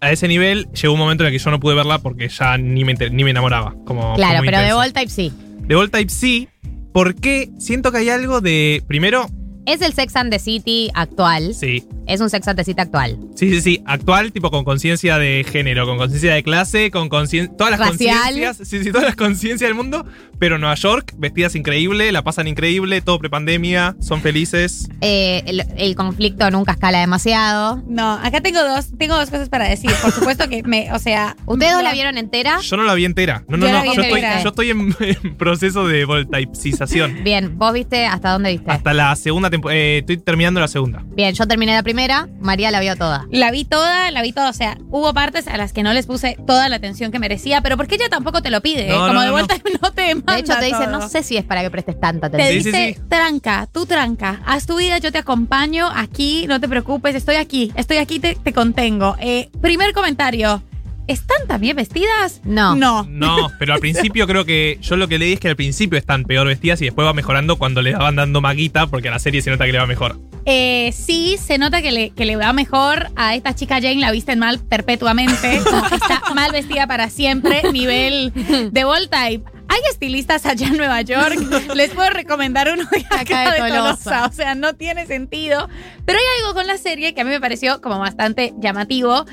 a 0.00 0.12
ese 0.12 0.28
nivel, 0.28 0.68
llegó 0.72 0.94
un 0.94 1.00
momento 1.00 1.24
en 1.24 1.28
el 1.28 1.32
que 1.32 1.42
yo 1.42 1.50
no 1.50 1.58
pude 1.58 1.74
verla 1.74 1.98
porque 1.98 2.28
ya 2.28 2.56
ni 2.58 2.84
me, 2.84 2.94
ni 2.94 3.24
me 3.24 3.30
enamoraba. 3.30 3.74
Como, 3.84 4.14
Claro, 4.14 4.38
como 4.38 4.50
pero 4.50 4.60
de. 4.60 4.72
Ball 4.72 4.92
Type 4.92 5.10
sí. 5.10 5.32
The 5.66 5.74
Ball 5.74 5.90
Type 5.90 6.10
sí, 6.12 6.48
porque 6.92 7.50
siento 7.58 7.90
que 7.90 7.98
hay 7.98 8.10
algo 8.10 8.40
de, 8.40 8.84
primero, 8.86 9.26
Es 9.66 9.80
el 9.80 9.92
Sex 9.94 10.14
and 10.16 10.30
the 10.30 10.38
City 10.38 10.90
actual. 10.94 11.54
sí, 11.54 11.84
Es 12.06 12.20
un 12.20 12.28
Sex 12.28 12.46
and 12.48 12.58
the 12.58 12.64
City 12.64 12.80
actual. 12.82 13.18
Sí, 13.34 13.48
sí, 13.50 13.60
sí. 13.62 13.82
Actual, 13.86 14.30
tipo 14.32 14.50
con 14.50 14.64
conciencia 14.64 15.16
de 15.18 15.44
género, 15.50 15.86
con 15.86 15.96
conciencia 15.96 16.34
de 16.34 16.42
clase, 16.42 16.90
con 16.90 17.08
conciencia. 17.08 17.56
Todas 17.56 17.78
las 17.78 17.88
conciencias. 17.88 18.58
Sí, 18.58 18.82
sí, 18.84 18.90
todas 18.92 19.06
las 19.06 19.16
conciencias 19.16 19.68
del 19.68 19.74
mundo. 19.74 20.04
Pero 20.38 20.58
Nueva 20.58 20.74
York, 20.74 21.14
vestidas 21.16 21.54
increíble, 21.54 22.12
la 22.12 22.22
pasan 22.22 22.48
increíble, 22.48 23.00
todo 23.00 23.18
prepandemia, 23.18 23.96
son 24.00 24.20
felices. 24.20 24.88
Eh, 25.00 25.42
el, 25.46 25.64
el 25.78 25.94
conflicto 25.96 26.50
nunca 26.50 26.72
escala 26.72 26.98
demasiado. 27.00 27.82
No, 27.86 28.14
acá 28.14 28.40
tengo 28.42 28.62
dos, 28.62 28.88
tengo 28.98 29.16
dos 29.16 29.30
cosas 29.30 29.48
para 29.48 29.66
decir. 29.68 29.90
Por 30.02 30.10
supuesto 30.12 30.48
que 30.48 30.62
me, 30.64 30.92
o 30.92 30.98
sea. 30.98 31.36
¿Ustedes 31.46 31.72
dos 31.72 31.82
la 31.82 31.92
vieron 31.92 32.18
entera? 32.18 32.60
Yo 32.60 32.76
no 32.76 32.82
la 32.82 32.94
vi 32.94 33.04
entera. 33.06 33.44
No, 33.48 33.56
no, 33.56 33.66
Yo 33.66 33.72
no. 33.72 33.84
Yo 33.84 33.90
estoy, 34.02 34.04
entera. 34.20 34.42
yo 34.42 34.48
estoy 34.50 34.70
en, 34.70 34.96
en 35.22 35.36
proceso 35.36 35.86
de 35.86 36.04
voltaipización. 36.04 37.24
Bien, 37.24 37.56
¿vos 37.56 37.72
viste 37.72 38.04
hasta 38.06 38.32
dónde 38.32 38.50
viste? 38.50 38.70
Hasta 38.70 38.92
la 38.92 39.14
segunda 39.16 39.48
temporada. 39.54 39.80
estoy 39.80 40.16
terminando 40.18 40.60
la 40.60 40.68
segunda. 40.68 41.02
Bien, 41.06 41.34
yo 41.34 41.46
terminé 41.46 41.72
la 41.74 41.82
primera, 41.82 42.28
María 42.40 42.70
la 42.70 42.80
vio 42.80 42.96
toda. 42.96 43.26
La 43.30 43.50
vi 43.50 43.64
toda, 43.64 44.10
la 44.10 44.22
vi 44.22 44.32
toda. 44.32 44.50
O 44.50 44.52
sea, 44.52 44.76
hubo 44.90 45.12
partes 45.14 45.48
a 45.48 45.56
las 45.56 45.72
que 45.72 45.82
no 45.82 45.92
les 45.92 46.06
puse 46.06 46.36
toda 46.46 46.68
la 46.68 46.76
atención 46.76 47.10
que 47.12 47.18
merecía, 47.18 47.60
pero 47.60 47.76
porque 47.76 47.94
ella 47.96 48.08
tampoco 48.08 48.42
te 48.42 48.50
lo 48.50 48.60
pide. 48.60 48.88
No, 48.88 48.98
Como 49.00 49.12
no, 49.14 49.20
de 49.20 49.26
no, 49.26 49.32
vuelta 49.32 49.54
no 49.82 49.92
te 49.94 50.14
manda 50.14 50.34
De 50.34 50.40
hecho, 50.40 50.54
te 50.58 50.64
dice, 50.66 50.84
todo. 50.84 50.90
no 51.00 51.08
sé 51.08 51.22
si 51.22 51.36
es 51.36 51.44
para 51.44 51.62
que 51.62 51.70
prestes 51.70 51.98
tanta 51.98 52.30
Te 52.30 52.42
atención. 52.42 52.72
dice, 52.74 53.00
tranca, 53.08 53.68
tú 53.72 53.86
tranca, 53.86 54.40
haz 54.46 54.66
tu 54.66 54.76
vida, 54.76 54.98
yo 54.98 55.10
te 55.12 55.18
acompaño 55.18 55.88
aquí, 55.94 56.46
no 56.48 56.60
te 56.60 56.68
preocupes, 56.68 57.14
estoy 57.14 57.36
aquí, 57.36 57.72
estoy 57.74 57.98
aquí, 57.98 58.20
te, 58.20 58.34
te 58.34 58.52
contengo. 58.52 59.16
Eh, 59.20 59.50
primer 59.60 59.92
comentario, 59.92 60.62
¿están 61.06 61.46
también 61.46 61.76
vestidas? 61.76 62.40
No. 62.44 62.74
No. 62.76 63.04
No, 63.08 63.50
pero 63.58 63.74
al 63.74 63.80
principio 63.80 64.26
creo 64.26 64.44
que. 64.44 64.78
Yo 64.80 64.96
lo 64.96 65.08
que 65.08 65.18
leí 65.18 65.34
es 65.34 65.40
que 65.40 65.48
al 65.48 65.56
principio 65.56 65.98
están 65.98 66.24
peor 66.24 66.46
vestidas 66.46 66.80
y 66.82 66.86
después 66.86 67.06
va 67.06 67.12
mejorando 67.12 67.56
cuando 67.56 67.82
le 67.82 67.94
van 67.94 68.16
dando 68.16 68.40
maguita, 68.40 68.86
porque 68.86 69.08
a 69.08 69.12
la 69.12 69.18
serie 69.18 69.42
se 69.42 69.50
nota 69.50 69.64
que 69.66 69.72
le 69.72 69.78
va 69.78 69.86
mejor. 69.86 70.18
Eh, 70.46 70.92
sí, 70.92 71.36
se 71.42 71.56
nota 71.56 71.80
que 71.80 71.90
le, 71.90 72.10
que 72.10 72.26
le 72.26 72.36
va 72.36 72.52
mejor 72.52 73.10
a 73.16 73.34
esta 73.34 73.54
chica 73.54 73.76
Jane, 73.76 73.96
la 73.96 74.10
visten 74.10 74.38
mal 74.38 74.58
perpetuamente, 74.60 75.56
está 75.56 76.22
mal 76.34 76.52
vestida 76.52 76.86
para 76.86 77.08
siempre, 77.08 77.62
nivel 77.72 78.32
de 78.70 78.84
Wall 78.84 79.08
Type. 79.08 79.50
Hay 79.68 79.80
estilistas 79.90 80.44
allá 80.44 80.66
en 80.66 80.76
Nueva 80.76 81.00
York, 81.00 81.38
les 81.74 81.90
puedo 81.92 82.10
recomendar 82.10 82.70
uno 82.70 82.84
de 82.90 83.06
acá, 83.18 83.52
de 83.52 83.62
de 83.62 83.68
Tolosa. 83.70 84.04
Tolosa, 84.04 84.26
o 84.26 84.32
sea, 84.32 84.54
no 84.54 84.74
tiene 84.74 85.06
sentido. 85.06 85.68
Pero 86.04 86.18
hay 86.18 86.24
algo 86.42 86.54
con 86.54 86.66
la 86.66 86.76
serie 86.76 87.14
que 87.14 87.22
a 87.22 87.24
mí 87.24 87.30
me 87.30 87.40
pareció 87.40 87.80
como 87.80 87.98
bastante 87.98 88.52
llamativo 88.58 89.24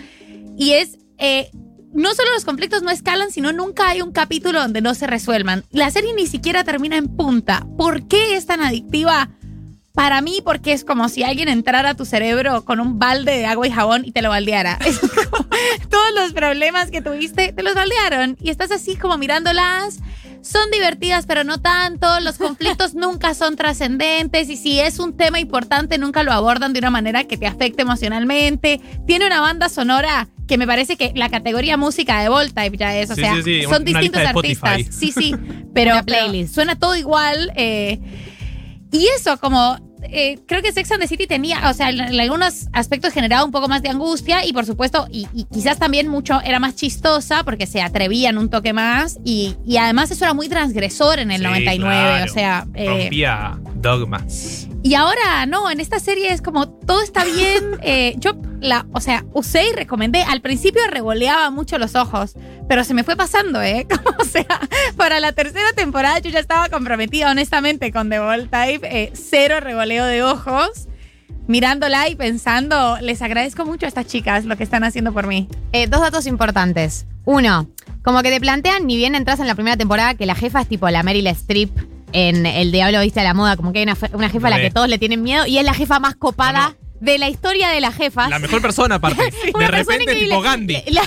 y 0.57 0.71
es, 0.71 0.97
eh, 1.17 1.49
no 1.93 2.13
solo 2.13 2.31
los 2.33 2.45
conflictos 2.45 2.83
no 2.83 2.89
escalan, 2.89 3.31
sino 3.31 3.51
nunca 3.51 3.89
hay 3.89 4.01
un 4.01 4.11
capítulo 4.11 4.61
donde 4.61 4.81
no 4.81 4.93
se 4.95 5.07
resuelvan. 5.07 5.63
La 5.71 5.91
serie 5.91 6.13
ni 6.13 6.27
siquiera 6.27 6.63
termina 6.63 6.97
en 6.97 7.07
punta. 7.15 7.65
¿Por 7.77 8.07
qué 8.07 8.35
es 8.35 8.45
tan 8.45 8.61
adictiva? 8.61 9.29
Para 9.93 10.21
mí, 10.21 10.41
porque 10.43 10.71
es 10.71 10.85
como 10.85 11.09
si 11.09 11.23
alguien 11.23 11.49
entrara 11.49 11.89
a 11.89 11.95
tu 11.95 12.05
cerebro 12.05 12.63
con 12.63 12.79
un 12.79 12.97
balde 12.97 13.33
de 13.33 13.45
agua 13.45 13.67
y 13.67 13.71
jabón 13.71 14.05
y 14.05 14.11
te 14.11 14.21
lo 14.21 14.29
baldeara. 14.29 14.79
Es 14.85 14.99
como 14.99 15.47
todos 15.89 16.13
los 16.15 16.31
problemas 16.33 16.91
que 16.91 17.01
tuviste, 17.01 17.51
te 17.51 17.63
los 17.63 17.75
baldearon. 17.75 18.37
Y 18.39 18.49
estás 18.51 18.71
así 18.71 18.95
como 18.95 19.17
mirándolas. 19.17 19.99
Son 20.41 20.71
divertidas, 20.71 21.25
pero 21.27 21.43
no 21.43 21.59
tanto. 21.61 22.19
Los 22.19 22.37
conflictos 22.39 22.93
nunca 22.95 23.33
son 23.33 23.55
trascendentes. 23.55 24.49
Y 24.49 24.57
si 24.57 24.79
es 24.79 24.99
un 24.99 25.15
tema 25.15 25.39
importante, 25.39 25.97
nunca 25.97 26.23
lo 26.23 26.31
abordan 26.31 26.73
de 26.73 26.79
una 26.79 26.89
manera 26.89 27.23
que 27.25 27.37
te 27.37 27.47
afecte 27.47 27.83
emocionalmente. 27.83 28.81
Tiene 29.05 29.27
una 29.27 29.41
banda 29.41 29.69
sonora 29.69 30.27
que 30.47 30.57
me 30.57 30.67
parece 30.67 30.97
que 30.97 31.13
la 31.15 31.29
categoría 31.29 31.77
música 31.77 32.21
de 32.21 32.29
Voltape 32.29 32.75
ya 32.75 32.95
es. 32.97 33.11
O 33.11 33.15
Sí, 33.15 33.21
sea, 33.21 33.35
sí, 33.35 33.43
sí, 33.43 33.61
son 33.63 33.83
una 33.83 33.99
distintos 33.99 34.21
artistas. 34.25 34.81
Sí, 34.89 35.11
sí. 35.11 35.35
Pero, 35.73 35.93
pero 35.93 36.05
playlist. 36.05 36.53
suena 36.53 36.77
todo 36.77 36.97
igual. 36.97 37.53
eh, 37.55 37.99
y 38.91 39.07
eso, 39.17 39.37
como 39.37 39.79
eh, 40.03 40.39
creo 40.47 40.61
que 40.61 40.71
Sex 40.71 40.91
and 40.91 41.01
the 41.01 41.07
City 41.07 41.27
tenía, 41.27 41.69
o 41.69 41.73
sea, 41.73 41.89
en, 41.89 41.99
en 41.99 42.19
algunos 42.19 42.67
aspectos 42.73 43.13
generaba 43.13 43.43
un 43.45 43.51
poco 43.51 43.67
más 43.67 43.81
de 43.81 43.89
angustia 43.89 44.45
y 44.45 44.53
por 44.53 44.65
supuesto, 44.65 45.07
y, 45.11 45.27
y 45.33 45.45
quizás 45.45 45.77
también 45.79 46.07
mucho 46.07 46.41
era 46.41 46.59
más 46.59 46.75
chistosa 46.75 47.43
porque 47.43 47.67
se 47.67 47.81
atrevían 47.81 48.37
un 48.37 48.49
toque 48.49 48.73
más 48.73 49.19
y, 49.23 49.55
y 49.65 49.77
además 49.77 50.11
eso 50.11 50.25
era 50.25 50.33
muy 50.33 50.49
transgresor 50.49 51.19
en 51.19 51.31
el 51.31 51.41
Sí, 51.41 51.47
99, 51.47 51.79
claro. 51.79 52.25
o 52.31 52.33
sea... 52.33 52.67
eh, 52.75 52.87
Rompía 52.87 53.59
dogmas. 53.75 54.67
y 54.83 54.93
ahora, 54.95 55.45
no, 55.47 55.69
en 55.71 55.79
esta 55.79 55.99
serie 55.99 56.31
es 56.31 56.41
como 56.41 56.69
todo 56.69 57.01
está 57.01 57.23
bien. 57.25 57.63
eh, 57.81 58.15
yo, 58.17 58.33
la, 58.59 58.85
o 58.93 59.01
sea, 59.01 59.25
usé 59.33 59.67
y 59.69 59.73
recomendé. 59.73 60.21
Al 60.23 60.41
principio 60.41 60.81
revoleaba 60.89 61.49
mucho 61.49 61.77
los 61.79 61.95
ojos, 61.95 62.33
pero 62.71 62.85
se 62.85 62.93
me 62.93 63.03
fue 63.03 63.17
pasando, 63.17 63.61
¿eh? 63.61 63.85
Como, 63.89 64.15
o 64.17 64.23
sea, 64.23 64.45
para 64.95 65.19
la 65.19 65.33
tercera 65.33 65.73
temporada 65.75 66.19
yo 66.19 66.29
ya 66.29 66.39
estaba 66.39 66.69
comprometida, 66.69 67.29
honestamente, 67.29 67.91
con 67.91 68.09
The 68.09 68.19
Ball 68.19 68.47
Type. 68.49 68.87
eh, 68.89 69.11
cero 69.13 69.59
revoleo 69.59 70.05
de 70.05 70.23
ojos. 70.23 70.87
Mirándola 71.47 72.07
y 72.07 72.15
pensando, 72.15 72.97
les 73.01 73.21
agradezco 73.21 73.65
mucho 73.65 73.87
a 73.87 73.89
estas 73.89 74.07
chicas 74.07 74.45
lo 74.45 74.55
que 74.55 74.63
están 74.63 74.85
haciendo 74.85 75.11
por 75.11 75.27
mí. 75.27 75.49
Eh, 75.73 75.87
dos 75.87 75.99
datos 75.99 76.25
importantes. 76.27 77.07
Uno, 77.25 77.67
como 78.03 78.21
que 78.21 78.29
te 78.29 78.39
plantean, 78.39 78.87
ni 78.87 78.95
bien 78.95 79.15
entras 79.15 79.41
en 79.41 79.47
la 79.47 79.55
primera 79.55 79.75
temporada, 79.75 80.13
que 80.13 80.25
la 80.25 80.35
jefa 80.35 80.61
es 80.61 80.69
tipo 80.69 80.89
la 80.89 81.03
Meryl 81.03 81.27
Streep 81.27 81.77
en 82.13 82.45
El 82.45 82.71
Diablo 82.71 83.01
Viste 83.01 83.19
a 83.19 83.23
la 83.25 83.33
Moda, 83.33 83.57
como 83.57 83.73
que 83.73 83.79
hay 83.79 83.83
una, 83.83 84.29
jefa 84.29 84.47
a 84.47 84.49
la 84.49 84.61
que 84.61 84.71
todos 84.71 84.87
le 84.87 84.97
tienen 84.97 85.21
miedo 85.23 85.45
y 85.45 85.57
es 85.57 85.65
la 85.65 85.73
jefa 85.73 85.99
más 85.99 86.15
copada 86.15 86.77
de 87.01 87.17
la 87.17 87.27
historia 87.29 87.69
de 87.69 87.81
las 87.81 87.95
jefas. 87.95 88.29
La 88.29 88.39
mejor 88.39 88.61
persona, 88.61 88.95
aparte. 88.95 89.21
Una 89.53 89.65
de 89.65 89.71
repente, 89.71 90.15
tipo 90.15 90.39
Gandhi. 90.41 90.81
La, 90.87 91.01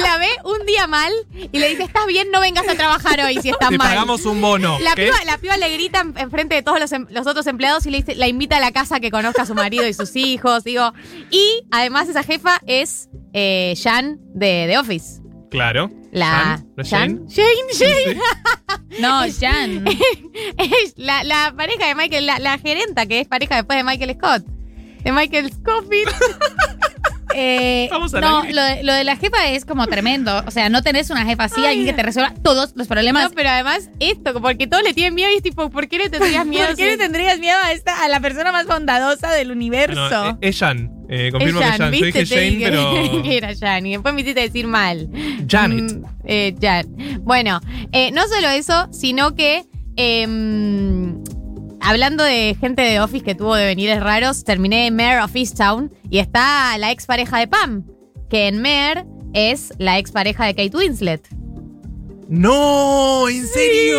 la 0.00 0.18
ve 0.18 0.28
un 0.44 0.64
día 0.66 0.86
mal 0.86 1.12
y 1.52 1.58
le 1.58 1.68
dice, 1.70 1.82
estás 1.82 2.06
bien, 2.06 2.30
no 2.30 2.40
vengas 2.40 2.66
a 2.68 2.74
trabajar 2.76 3.20
hoy 3.20 3.38
si 3.42 3.50
estás 3.50 3.68
Te 3.70 3.76
mal. 3.78 3.88
pagamos 3.88 4.24
un 4.26 4.40
bono. 4.40 4.78
La 4.80 4.94
piba, 4.94 5.16
la 5.26 5.36
piba 5.38 5.56
le 5.56 5.70
grita 5.74 6.00
en- 6.00 6.16
enfrente 6.16 6.54
de 6.54 6.62
todos 6.62 6.78
los, 6.78 6.92
em- 6.92 7.06
los 7.10 7.26
otros 7.26 7.46
empleados 7.48 7.84
y 7.86 7.90
le 7.90 7.98
dice, 7.98 8.14
la 8.14 8.28
invita 8.28 8.56
a 8.58 8.60
la 8.60 8.70
casa 8.72 8.96
a 8.96 9.00
que 9.00 9.10
conozca 9.10 9.42
a 9.42 9.46
su 9.46 9.54
marido 9.54 9.86
y 9.88 9.92
sus 9.92 10.14
hijos, 10.16 10.62
digo. 10.64 10.92
Y 11.30 11.62
además 11.72 12.08
esa 12.08 12.22
jefa 12.22 12.60
es 12.66 13.08
eh, 13.32 13.74
Jan 13.82 14.18
de 14.34 14.66
The 14.70 14.78
Office. 14.78 15.20
Claro. 15.50 15.90
La 16.12 16.28
Jan, 16.28 16.68
¿no 16.76 16.82
es 16.82 16.90
Jan. 16.90 17.26
Jane? 17.28 17.56
Jane, 17.76 18.14
Jane. 18.14 18.20
No, 19.00 19.20
Jan. 19.40 19.84
Es 20.58 20.94
la, 20.96 21.24
la 21.24 21.52
pareja 21.56 21.86
de 21.88 21.94
Michael, 21.94 22.26
la, 22.26 22.38
la 22.38 22.56
gerenta 22.58 23.06
que 23.06 23.20
es 23.20 23.28
pareja 23.28 23.56
después 23.56 23.76
de 23.78 23.82
Michael 23.84 24.14
Scott. 24.16 24.44
De 25.02 25.12
Michael 25.12 25.52
Scofield. 25.52 26.12
Eh, 27.34 27.88
no, 28.20 28.42
lo 28.44 28.62
de, 28.62 28.82
lo 28.82 28.92
de 28.92 29.04
la 29.04 29.16
jefa 29.16 29.48
es 29.50 29.64
como 29.64 29.86
tremendo. 29.86 30.42
O 30.46 30.50
sea, 30.50 30.68
no 30.68 30.82
tenés 30.82 31.10
una 31.10 31.24
jefa 31.24 31.44
así, 31.44 31.64
alguien 31.64 31.86
que 31.86 31.92
te 31.92 32.02
resuelva 32.02 32.34
todos 32.42 32.72
los 32.74 32.88
problemas. 32.88 33.24
No, 33.24 33.30
pero 33.30 33.50
además 33.50 33.90
esto, 34.00 34.40
porque 34.40 34.66
todos 34.66 34.82
le 34.82 34.94
tienen 34.94 35.14
miedo 35.14 35.30
y 35.32 35.36
es 35.36 35.42
tipo, 35.42 35.70
¿por 35.70 35.88
qué 35.88 35.98
le 35.98 36.10
tendrías 36.10 36.46
miedo? 36.46 36.66
¿Por 36.66 36.76
qué 36.76 36.86
le 36.86 36.96
tendrías 36.96 37.38
miedo 37.38 37.56
a 37.62 37.72
esta, 37.72 38.02
a 38.02 38.08
la 38.08 38.20
persona 38.20 38.50
más 38.50 38.66
bondadosa 38.66 39.30
del 39.30 39.50
universo? 39.50 40.38
Eh, 40.40 40.48
es 40.48 40.58
Jan. 40.58 40.90
Eh, 41.08 41.30
confirmo 41.30 41.60
Es 41.60 41.66
que 41.66 41.70
Jan, 41.70 41.72
es 41.72 41.78
Jan. 41.78 41.92
Yo 41.92 42.06
dije 42.06 42.26
Jane, 42.26 42.58
pero. 42.60 43.22
que 43.22 43.36
era 43.36 43.54
Jan 43.54 43.86
y 43.86 43.92
después 43.92 44.14
me 44.14 44.20
hiciste 44.22 44.40
decir 44.40 44.66
mal. 44.66 45.08
Janet. 45.46 45.92
Mm, 45.92 46.04
eh, 46.24 46.54
Jan. 46.60 46.86
Bueno, 47.22 47.60
eh, 47.92 48.10
no 48.12 48.26
solo 48.26 48.48
eso, 48.48 48.88
sino 48.92 49.34
que 49.34 49.64
em, 49.96 51.22
hablando 51.80 52.24
de 52.24 52.56
gente 52.60 52.82
de 52.82 53.00
Office 53.00 53.24
que 53.24 53.34
tuvo 53.34 53.54
devenires 53.54 54.00
raros, 54.02 54.44
terminé 54.44 54.86
en 54.86 54.96
Mayor 54.96 55.22
of 55.22 55.34
Easttown 55.34 55.92
y 56.10 56.18
está 56.18 56.76
la 56.78 56.90
ex 56.90 57.06
pareja 57.06 57.38
de 57.38 57.48
Pam, 57.48 57.84
que 58.30 58.48
en 58.48 58.60
Mayor 58.62 59.04
es 59.34 59.72
la 59.78 59.98
ex 59.98 60.10
pareja 60.10 60.44
de 60.46 60.54
Kate 60.54 60.76
Winslet. 60.76 61.22
¡No! 62.28 63.26
¿En 63.28 63.46
serio? 63.46 63.98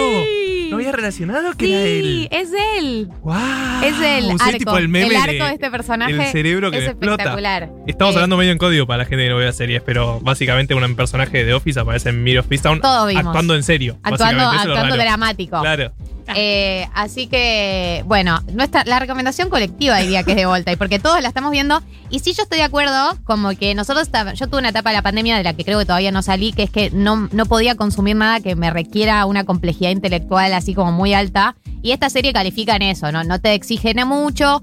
¿No 0.70 0.76
había 0.76 0.92
relacionado 0.92 1.54
que 1.58 1.66
era 1.74 1.84
Sí, 1.84 1.90
él? 2.00 2.30
es 2.32 2.50
él. 2.78 3.10
¡Wow! 3.24 3.36
Es 3.84 3.96
el 4.00 4.30
arco. 4.40 4.58
tipo 4.60 4.78
el 4.78 4.88
meme 4.88 5.18
arco 5.18 5.32
de- 5.32 5.40
de, 5.40 5.54
este 5.56 5.72
personaje 5.72 6.14
el 6.14 6.26
cerebro 6.32 6.70
que 6.70 6.78
es 6.78 6.84
explota. 6.86 7.14
espectacular. 7.14 7.72
Estamos 7.88 8.14
Eh, 8.14 8.18
hablando 8.18 8.38
medio 8.38 8.52
en 8.52 8.60
código 8.60 8.86
para 8.86 9.00
la 9.00 9.06
gente 9.06 9.24
que 9.24 9.30
no 9.32 9.38
ve 9.38 9.46
las 9.46 9.56
series, 9.58 9.82
pero 9.82 10.20
básicamente 10.20 10.76
un 10.76 10.96
personaje 10.96 11.44
de 11.44 11.54
Office 11.56 11.80
aparece 11.80 12.10
en 12.10 12.22
Mirror 12.24 12.46
of 12.46 12.82
Todo 12.82 13.08
vimos. 13.08 13.26
actuando 13.26 13.56
en 13.56 13.64
serio. 13.64 13.98
Actuando, 14.04 14.44
actuando 14.48 14.96
dramático. 14.96 15.60
Claro. 15.60 15.92
Eh, 16.36 16.88
así 16.94 17.28
que, 17.28 18.04
bueno, 18.08 18.40
nuestra, 18.54 18.84
la 18.86 19.00
recomendación 19.00 19.50
colectiva 19.50 19.98
diría 19.98 20.24
que 20.24 20.32
es 20.32 20.38
de 20.38 20.46
Volta, 20.46 20.72
y 20.72 20.76
porque 20.76 21.00
todos 21.00 21.22
la 21.22 21.28
estamos 21.28 21.52
viendo. 21.52 21.82
Y 22.10 22.20
sí, 22.20 22.34
yo 22.34 22.44
estoy 22.44 22.58
de 22.60 22.64
acuerdo, 22.64 23.18
como 23.24 23.50
que 23.52 23.76
nosotros, 23.76 24.10
yo 24.36 24.48
tuve 24.48 24.60
una 24.60 24.70
etapa 24.70 24.90
de 24.90 24.96
la 24.96 25.02
pandemia 25.02 25.38
de 25.38 25.44
la 25.44 25.54
que 25.54 25.64
creo 25.64 25.78
que 25.80 25.86
todavía 25.86 26.12
no 26.12 26.22
salí, 26.22 26.54
que 26.54 26.64
es 26.64 26.70
que 26.72 26.90
no, 26.92 27.30
no 27.32 27.46
podía 27.46 27.76
consumir 27.76 28.16
nada 28.16 28.40
que 28.40 28.56
me 28.56 28.70
requiera 28.72 29.26
una 29.26 29.44
complejidad 29.44 29.92
intelectual 29.92 30.54
así 30.54 30.74
como 30.74 30.92
muy 30.92 31.14
alta. 31.14 31.56
Y 31.82 31.92
esta 31.92 32.10
serie 32.10 32.34
califica 32.34 32.76
en 32.76 32.82
eso, 32.84 33.12
¿no? 33.12 33.24
No 33.24 33.40
te 33.40 33.54
exigen 33.54 34.08
mucho. 34.08 34.62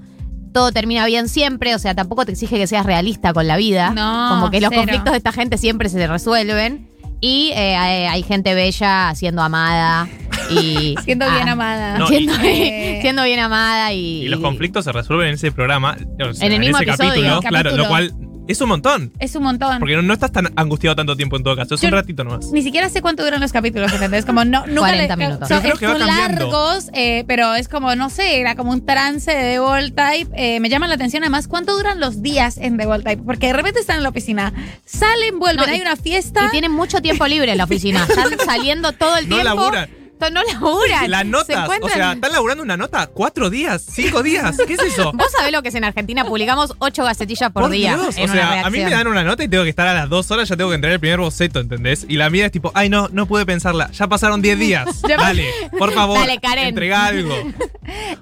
Todo 0.53 0.71
termina 0.71 1.05
bien 1.05 1.29
siempre, 1.29 1.75
o 1.75 1.79
sea, 1.79 1.93
tampoco 1.93 2.25
te 2.25 2.31
exige 2.31 2.57
que 2.57 2.67
seas 2.67 2.85
realista 2.85 3.31
con 3.33 3.47
la 3.47 3.57
vida. 3.57 3.91
No, 3.91 4.29
Como 4.29 4.49
que 4.49 4.59
los 4.59 4.69
cero. 4.69 4.81
conflictos 4.81 5.11
de 5.11 5.17
esta 5.17 5.31
gente 5.31 5.57
siempre 5.57 5.87
se 5.89 6.05
resuelven. 6.07 6.89
Y 7.19 7.51
eh, 7.55 7.75
hay, 7.75 8.03
hay 8.05 8.23
gente 8.23 8.53
bella 8.53 9.13
siendo 9.15 9.41
amada 9.41 10.07
y. 10.51 10.95
Siendo 11.03 11.25
ah, 11.25 11.33
bien 11.35 11.49
amada. 11.49 11.97
No, 11.97 12.07
siendo, 12.07 12.33
Eh, 12.43 12.99
siendo 13.01 13.23
bien 13.23 13.39
amada 13.39 13.91
y. 13.93 14.23
Y 14.23 14.27
los 14.27 14.39
conflictos 14.39 14.85
se 14.85 14.91
resuelven 14.91 15.29
en 15.29 15.33
ese 15.33 15.51
programa, 15.51 15.97
o 16.23 16.33
sea, 16.33 16.45
En 16.45 16.53
el 16.53 16.59
mismo 16.59 16.77
ese 16.77 16.89
episodio. 16.89 17.09
capítulo, 17.11 17.41
Capítulo. 17.41 17.49
claro, 17.49 17.77
lo 17.77 17.87
cual 17.87 18.13
es 18.47 18.61
un 18.61 18.69
montón. 18.69 19.11
Es 19.19 19.35
un 19.35 19.43
montón. 19.43 19.79
Porque 19.79 19.95
no, 19.95 20.01
no 20.01 20.13
estás 20.13 20.31
tan 20.31 20.51
angustiado 20.55 20.95
tanto 20.95 21.15
tiempo 21.15 21.35
en 21.37 21.43
todo 21.43 21.55
caso, 21.55 21.75
es 21.75 21.81
Yo- 21.81 21.87
un 21.87 21.93
ratito 21.93 22.23
nomás. 22.23 22.51
Ni 22.51 22.61
siquiera 22.61 22.89
sé 22.89 23.01
cuánto 23.01 23.23
duran 23.23 23.39
los 23.41 23.51
capítulos, 23.51 23.91
¿entendés? 23.93 24.25
Como 24.25 24.45
no, 24.45 24.65
nunca 24.67 24.79
40 24.81 25.15
le- 25.15 25.25
minutos. 25.27 25.47
Son, 25.47 25.57
Yo 25.57 25.63
creo 25.63 25.77
que 25.77 25.85
va 25.87 25.97
son 25.97 26.07
cambiando. 26.07 26.39
largos, 26.51 26.89
eh, 26.93 27.23
pero 27.27 27.55
es 27.55 27.67
como, 27.67 27.95
no 27.95 28.09
sé, 28.09 28.39
era 28.39 28.55
como 28.55 28.71
un 28.71 28.85
trance 28.85 29.31
de 29.31 29.53
The 29.53 29.59
Wall 29.59 29.93
Type. 29.93 30.29
Eh, 30.35 30.59
me 30.59 30.69
llama 30.69 30.87
la 30.87 30.95
atención 30.95 31.23
además 31.23 31.47
cuánto 31.47 31.75
duran 31.77 31.99
los 31.99 32.21
días 32.21 32.57
en 32.57 32.77
The 32.77 32.87
Wall 32.87 33.03
Type, 33.03 33.23
porque 33.23 33.47
de 33.47 33.53
repente 33.53 33.79
están 33.79 33.97
en 33.97 34.03
la 34.03 34.09
oficina, 34.09 34.53
salen, 34.85 35.39
vuelven, 35.39 35.65
No, 35.65 35.71
y- 35.71 35.75
hay 35.75 35.81
una 35.81 35.95
fiesta. 35.95 36.45
Y 36.47 36.49
tienen 36.51 36.71
mucho 36.71 37.01
tiempo 37.01 37.27
libre 37.27 37.51
en 37.51 37.57
la 37.57 37.65
oficina. 37.65 38.03
Están 38.09 38.37
saliendo 38.45 38.91
todo 38.93 39.17
el 39.17 39.27
No 39.29 39.35
tiempo. 39.37 39.55
laburan. 39.61 39.89
No 40.19 40.41
laburan. 40.43 41.09
Las 41.11 41.21
Se 41.21 41.25
notas, 41.27 41.69
o 41.69 41.73
encuentran- 41.73 41.93
sea, 41.93 42.13
¿están 42.13 42.31
laburando 42.31 42.63
una 42.63 42.75
nota? 42.77 43.07
¿Cuatro 43.07 43.49
días? 43.49 43.85
¿Cinco 43.89 44.23
días? 44.23 44.57
¿Qué 44.67 44.73
es 44.73 44.79
eso? 44.81 45.11
Vos 45.13 45.27
sabés 45.35 45.51
lo 45.51 45.61
que 45.61 45.69
es 45.69 45.75
en 45.75 45.83
Argentina. 45.83 46.25
Publicamos 46.25 46.73
ocho 46.79 47.03
gacetillas 47.03 47.51
por, 47.51 47.69
día. 47.69 47.95
Dios, 47.95 48.17
en 48.17 48.29
o 48.29 48.33
una 48.33 48.33
sea, 48.33 48.65
a 48.65 48.69
mí 48.69 48.79
me 48.79 48.89
dan 48.89 49.07
una 49.07 49.23
nota 49.23 49.43
y 49.43 49.47
tengo 49.47 49.63
que 49.63 49.69
estar 49.69 49.87
a 49.87 49.93
las 49.93 50.09
dos 50.09 50.29
horas, 50.31 50.49
ya 50.49 50.57
tengo 50.57 50.69
que 50.71 50.75
entregar 50.75 50.93
el 50.95 50.99
primer 50.99 51.19
boceto, 51.19 51.59
¿entendés? 51.59 52.05
Y 52.09 52.17
la 52.17 52.29
mía 52.29 52.45
es 52.47 52.51
tipo, 52.51 52.71
ay 52.73 52.89
no, 52.89 53.07
no 53.11 53.25
pude 53.27 53.45
pensarla, 53.45 53.91
ya 53.91 54.07
pasaron 54.07 54.41
diez 54.41 54.57
días. 54.59 55.01
Dale, 55.07 55.45
por 55.77 55.93
favor, 55.93 56.19
Dale, 56.19 56.39
Karen. 56.39 56.67
entrega 56.67 57.05
algo. 57.05 57.35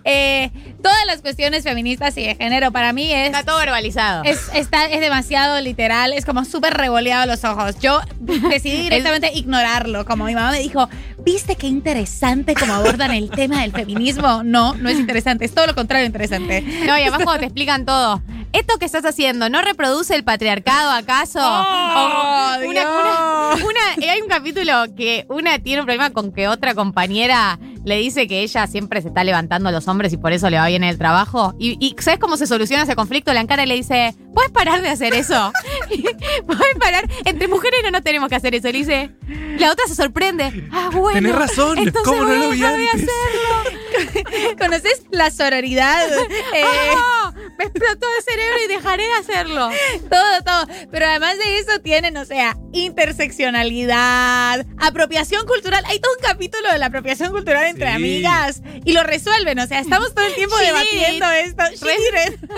Eh, 0.04 0.52
todas 0.84 1.06
las 1.08 1.22
cuestiones 1.22 1.64
feministas 1.64 2.16
y 2.18 2.24
de 2.28 2.36
género 2.36 2.72
para 2.72 2.94
mí 2.94 3.12
es... 3.12 3.26
Está 3.28 3.44
todo 3.44 3.58
verbalizado. 3.58 4.24
Es, 4.24 4.50
está, 4.54 4.86
es 4.86 5.00
demasiado 5.02 5.60
literal, 5.62 6.14
es 6.14 6.24
como 6.26 6.46
súper 6.46 6.76
revoleado 6.76 7.26
los 7.26 7.44
ojos. 7.44 7.76
Yo 7.82 8.00
decidí 8.20 8.84
directamente 8.84 9.32
ignorarlo. 9.34 10.06
Como 10.06 10.26
mi 10.26 10.36
mamá 10.36 10.52
me 10.52 10.60
dijo, 10.60 10.88
¿viste 11.26 11.56
qué 11.56 11.66
interesante 11.90 12.56
cómo 12.56 12.74
abordan 12.74 13.12
el 13.12 13.30
tema 13.30 13.62
del 13.62 13.72
feminismo? 13.72 14.42
No, 14.44 14.74
no 14.74 14.90
es 14.90 14.98
interesante, 14.98 15.46
es 15.46 15.54
todo 15.54 15.68
lo 15.68 15.76
contrario 15.76 16.08
interesante. 16.08 16.64
No, 16.64 16.98
y 16.98 17.02
además 17.04 17.20
cuando 17.24 17.42
te 17.42 17.46
explican 17.46 17.86
todo. 17.86 18.24
¿Esto 18.54 18.80
que 18.80 18.86
estás 18.86 19.06
haciendo 19.06 19.50
no 19.50 19.62
reproduce 19.62 20.16
el 20.16 20.24
patriarcado 20.24 20.90
acaso? 20.92 21.40
Oh, 21.40 22.56
O 22.56 22.68
una, 22.70 22.82
una- 22.90 23.56
una- 23.66 24.12
hay 24.12 24.20
un 24.20 24.28
capítulo 24.28 24.86
que 24.98 25.28
una 25.30 25.60
tiene 25.60 25.82
un 25.82 25.86
problema 25.86 26.10
con 26.10 26.32
que 26.32 26.48
otra 26.48 26.74
compañera 26.74 27.60
le 27.86 27.98
dice 27.98 28.28
que 28.28 28.42
ella 28.42 28.68
siempre 28.68 29.02
se 29.02 29.08
está 29.10 29.24
levantando 29.24 29.70
a 29.70 29.72
los 29.72 29.88
hombres 29.88 30.12
y 30.12 30.18
por 30.18 30.34
eso 30.34 30.50
le 30.50 30.58
va 30.58 30.68
bien 30.68 30.84
en 30.84 30.90
el 30.90 30.98
trabajo. 30.98 31.54
Y, 31.60 31.78
y 31.80 31.96
¿sabes 32.02 32.20
cómo 32.20 32.36
se 32.36 32.48
soluciona 32.48 32.84
ese 32.84 32.96
conflicto? 32.96 33.32
La 33.34 33.42
encara 33.42 33.64
y 33.64 33.68
le 33.68 33.76
dice, 33.76 34.16
¿puedes 34.34 34.52
parar 34.52 34.82
de 34.82 34.90
hacer 34.90 35.14
eso? 35.14 35.54
¿Puedes 36.46 36.76
parar? 36.80 37.10
Entre 37.26 37.48
mujeres 37.48 37.80
no 37.84 37.92
nos 37.92 38.04
tenemos 38.04 38.28
que 38.30 38.36
hacer 38.36 38.56
eso. 38.56 38.68
Le 38.68 38.74
dice, 38.80 39.12
la 39.60 39.72
otra 39.72 39.86
se 39.88 39.96
sorprende. 39.96 40.68
Ah, 40.72 40.90
bueno. 40.92 41.14
Tenés 41.14 41.36
razón, 41.36 41.78
entonces 41.78 42.02
¿cómo 42.04 42.26
no 42.26 42.34
lo 42.36 42.50
vi 42.50 42.58
dejar 42.60 42.78
de 42.78 42.90
antes? 42.90 43.10
hacerlo. 43.10 44.56
¿Conoces 44.60 45.04
la 45.12 45.32
sororidad? 45.32 46.08
Eh, 46.54 46.64
Ah, 46.98 47.25
me 47.58 47.66
explotó 47.66 48.06
el 48.18 48.24
cerebro 48.24 48.58
y 48.64 48.68
dejaré 48.68 49.04
de 49.04 49.14
hacerlo. 49.14 49.70
Todo, 50.10 50.44
todo. 50.46 50.68
Pero 50.92 51.06
además 51.06 51.38
de 51.38 51.60
eso 51.60 51.80
tienen, 51.82 52.18
o 52.18 52.26
sea, 52.26 52.56
interseccionalidad, 52.74 54.66
apropiación 54.80 55.46
cultural. 55.46 55.84
Hay 55.88 56.00
todo 56.00 56.12
un 56.14 56.22
capítulo 56.24 56.72
de 56.72 56.78
la 56.80 56.88
apropiación 56.88 57.32
cultural 57.32 57.66
entre 57.68 57.88
Sí. 57.88 57.94
amigas 57.94 58.62
y 58.84 58.94
lo 58.94 59.04
resuelven. 59.04 59.60
O 59.60 59.68
sea, 59.68 59.80
estamos 59.80 60.14
todo 60.14 60.26
el 60.26 60.34
tiempo 60.36 60.56
She 60.60 60.66
debatiendo 60.66 61.32
esto. 61.32 61.64
She 61.74 61.86
did. 62.32 62.50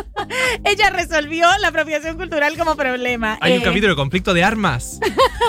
Ella 0.66 0.90
resolvió 0.90 1.48
la 1.60 1.68
apropiación 1.70 2.18
cultural 2.18 2.58
como 2.58 2.76
problema. 2.76 3.38
Hay 3.42 3.54
un 3.54 3.62
Eh, 3.62 3.64
capítulo 3.66 3.94
de 3.94 3.96
conflicto 3.98 4.34
de 4.34 4.44
armas. 4.44 5.00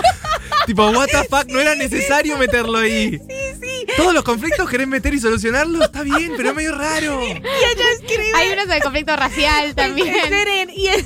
tipo, 0.65 0.87
what 0.91 1.07
the 1.07 1.23
fuck, 1.29 1.45
no 1.47 1.59
era 1.59 1.75
necesario 1.75 2.37
meterlo 2.37 2.77
ahí. 2.77 3.11
Sí, 3.17 3.35
sí. 3.61 3.85
Todos 3.97 4.13
los 4.13 4.23
conflictos 4.23 4.69
querés 4.69 4.87
meter 4.87 5.13
y 5.13 5.19
solucionarlos, 5.19 5.81
está 5.85 6.03
bien, 6.03 6.33
pero 6.37 6.49
es 6.49 6.55
medio 6.55 6.75
raro. 6.77 7.23
Y 7.25 7.31
ella 7.31 7.85
escribe. 7.99 8.31
Hay 8.35 8.49
unos 8.51 8.67
de 8.67 8.79
conflicto 8.81 9.15
racial 9.15 9.38
también. 9.75 10.15
Esperen, 10.15 10.69
y 10.75 10.87
es- 10.87 11.05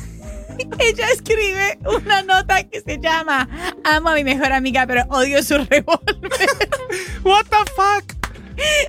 ella 0.80 1.10
escribe 1.12 1.80
una 1.86 2.22
nota 2.24 2.64
que 2.64 2.82
se 2.82 3.00
llama 3.00 3.48
Amo 3.84 4.10
a 4.10 4.16
mi 4.16 4.24
mejor 4.24 4.52
amiga, 4.54 4.86
pero 4.88 5.04
odio 5.10 5.42
su 5.44 5.58
revólver. 5.58 6.32
What 7.24 7.46
the 7.50 7.72
fuck? 7.76 8.14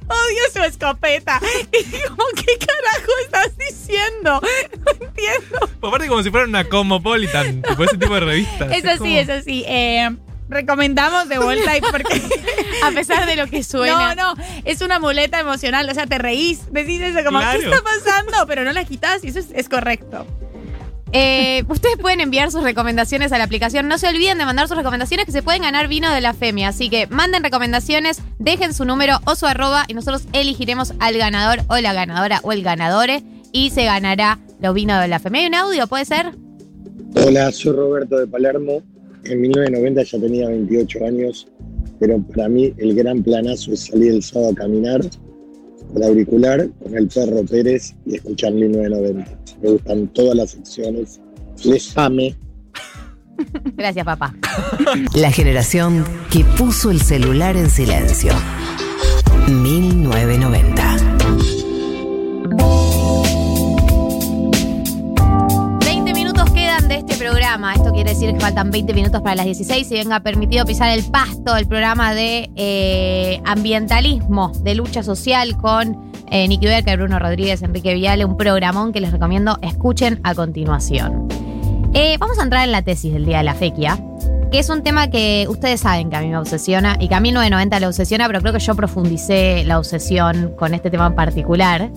Odio 0.07 0.43
su 0.53 0.63
escopeta. 0.63 1.41
Y 1.73 1.85
digo, 1.85 2.17
¿qué 2.37 2.59
carajo 2.67 3.13
estás 3.25 3.57
diciendo? 3.57 4.41
No 4.85 5.07
entiendo. 5.07 5.71
Aparte 5.81 6.07
como 6.07 6.23
si 6.23 6.31
fuera 6.31 6.47
una 6.47 6.65
Cosmopolitan, 6.69 7.63
tipo 7.63 7.85
ese 7.85 7.97
tipo 7.97 8.13
de 8.15 8.21
revistas. 8.21 8.73
Es 8.73 8.85
así, 8.85 8.99
como- 8.99 9.17
es 9.19 9.29
así. 9.31 9.65
Eh, 9.67 10.11
recomendamos 10.55 11.29
de 11.29 11.39
vuelta 11.39 11.77
y 11.77 11.81
porque 11.83 12.23
A 12.85 12.91
pesar 12.91 13.27
de 13.27 13.37
lo 13.37 13.47
que 13.47 13.63
suena. 13.63 14.15
no, 14.15 14.35
no, 14.35 14.43
es 14.65 14.81
una 14.81 14.99
muleta 14.99 15.39
emocional, 15.41 15.89
o 15.89 15.95
sea, 15.95 16.07
te 16.07 16.19
reís, 16.19 16.73
decís 16.73 17.01
eso 17.01 17.23
como, 17.25 17.39
Claro. 17.41 17.59
¿qué 17.61 17.67
está 17.67 17.83
pasando? 17.83 18.47
Pero 18.47 18.65
no 18.65 18.73
la 18.73 18.85
quitas 18.85 19.23
y 19.25 19.29
eso 19.29 19.39
es, 19.39 19.49
es 19.55 19.69
correcto. 19.69 20.27
Eh, 21.17 21.63
ustedes 21.69 21.97
pueden 21.97 22.21
enviar 22.21 22.51
sus 22.51 22.65
recomendaciones 22.65 23.31
a 23.33 23.39
la 23.39 23.45
aplicación. 23.45 23.87
No 23.87 23.99
se 23.99 24.09
olviden 24.09 24.37
de 24.37 24.45
mandar 24.45 24.67
sus 24.67 24.77
recomendaciones 24.77 25.27
que 25.27 25.31
se 25.33 25.45
pueden 25.45 25.63
ganar 25.63 25.87
vino 25.87 26.11
de 26.11 26.21
la 26.21 26.35
Femia. 26.35 26.69
Así 26.69 26.91
que 26.91 27.07
manden 27.07 27.45
recomendaciones, 27.45 28.21
dejen 28.41 28.75
su 28.75 28.85
número 28.85 29.21
o 29.25 29.37
su 29.37 29.47
arroba 29.47 29.85
y 29.87 29.95
nosotros 29.95 30.25
elegiremos 30.33 30.93
al 30.99 31.17
ganador 31.17 31.61
o 31.69 31.77
la 31.77 31.93
ganadora 31.93 32.41
o 32.43 32.51
el 32.51 32.65
ganadore 32.65 33.23
y 33.53 33.71
se 33.71 33.85
ganará 33.85 34.41
los 34.61 34.75
vinos 34.75 35.01
de 35.01 35.07
la 35.07 35.21
Femia. 35.21 35.43
¿Hay 35.43 35.47
un 35.47 35.55
audio? 35.55 35.87
¿Puede 35.87 36.05
ser? 36.05 36.33
Hola, 37.15 37.53
soy 37.53 37.71
Roberto 37.73 38.17
de 38.19 38.27
Palermo. 38.27 38.83
En 39.25 39.41
1990 39.41 40.03
ya 40.03 40.19
tenía 40.19 40.49
28 40.49 41.07
años, 41.07 41.49
pero 41.99 42.21
para 42.23 42.49
mí 42.49 42.75
el 42.77 42.95
gran 42.95 43.23
planazo 43.23 43.73
es 43.73 43.87
salir 43.87 44.13
el 44.13 44.23
sábado 44.23 44.53
a 44.53 44.55
caminar 44.55 45.01
con 45.93 46.03
auricular, 46.03 46.69
con 46.83 46.97
el 46.97 47.09
perro 47.09 47.45
Pérez 47.45 47.95
y 48.05 48.17
escuchar 48.17 48.53
1990. 48.53 49.39
Me 49.63 49.71
gustan 49.71 50.09
todas 50.09 50.37
las 50.37 50.51
secciones. 50.51 51.21
Les 51.65 51.97
ame. 51.97 52.37
Gracias, 53.77 54.05
papá. 54.05 54.35
La 55.15 55.31
generación 55.31 56.05
que 56.31 56.45
puso 56.59 56.91
el 56.91 57.01
celular 57.01 57.57
en 57.57 57.71
silencio. 57.71 58.33
1990. 59.49 61.04
Esto 67.55 67.93
quiere 67.93 68.11
decir 68.11 68.35
que 68.35 68.41
faltan 68.41 68.73
20 68.73 68.93
minutos 68.95 69.23
para 69.23 69.37
las 69.37 69.45
16 69.45 69.89
y 69.89 69.95
venga 69.95 70.19
permitido 70.19 70.67
pisar 70.67 70.91
el 70.91 71.05
pasto 71.05 71.57
el 71.57 71.69
programa 71.69 72.13
de 72.13 72.51
eh, 72.57 73.41
ambientalismo, 73.45 74.51
de 74.65 74.75
lucha 74.75 75.05
social 75.05 75.57
con 75.57 76.11
eh, 76.33 76.49
Nicky 76.49 76.67
Becker, 76.67 76.99
Bruno 76.99 77.21
Rodríguez, 77.21 77.63
Enrique 77.63 77.95
Viale, 77.95 78.25
un 78.25 78.37
programón 78.37 78.93
que 78.93 79.01
les 79.01 79.13
recomiendo 79.13 79.57
escuchen 79.63 80.19
a 80.25 80.35
continuación. 80.35 81.29
Eh, 81.95 82.17
vamos 82.19 82.41
a 82.41 82.43
entrar 82.43 82.65
en 82.65 82.73
la 82.73 82.83
tesis 82.83 83.13
del 83.13 83.25
día 83.25 83.39
de 83.39 83.45
la 83.45 83.55
fequia, 83.55 84.05
que 84.55 84.61
es 84.61 84.69
un 84.69 84.85
tema 84.85 85.11
que 85.11 85.47
ustedes 85.49 85.81
saben 85.81 86.11
que 86.11 86.15
a 86.15 86.21
mí 86.21 86.29
me 86.29 86.39
obsesiona 86.39 86.97
y 87.01 87.09
que 87.09 87.17
a 87.17 87.19
mí 87.19 87.33
990 87.33 87.81
le 87.81 87.87
obsesiona, 87.89 88.29
pero 88.29 88.41
creo 88.41 88.53
que 88.53 88.61
yo 88.61 88.77
profundicé 88.77 89.65
la 89.65 89.81
obsesión 89.81 90.55
con 90.57 90.75
este 90.75 90.93
tema 90.93 91.09
en 91.09 91.17
particular, 91.17 91.91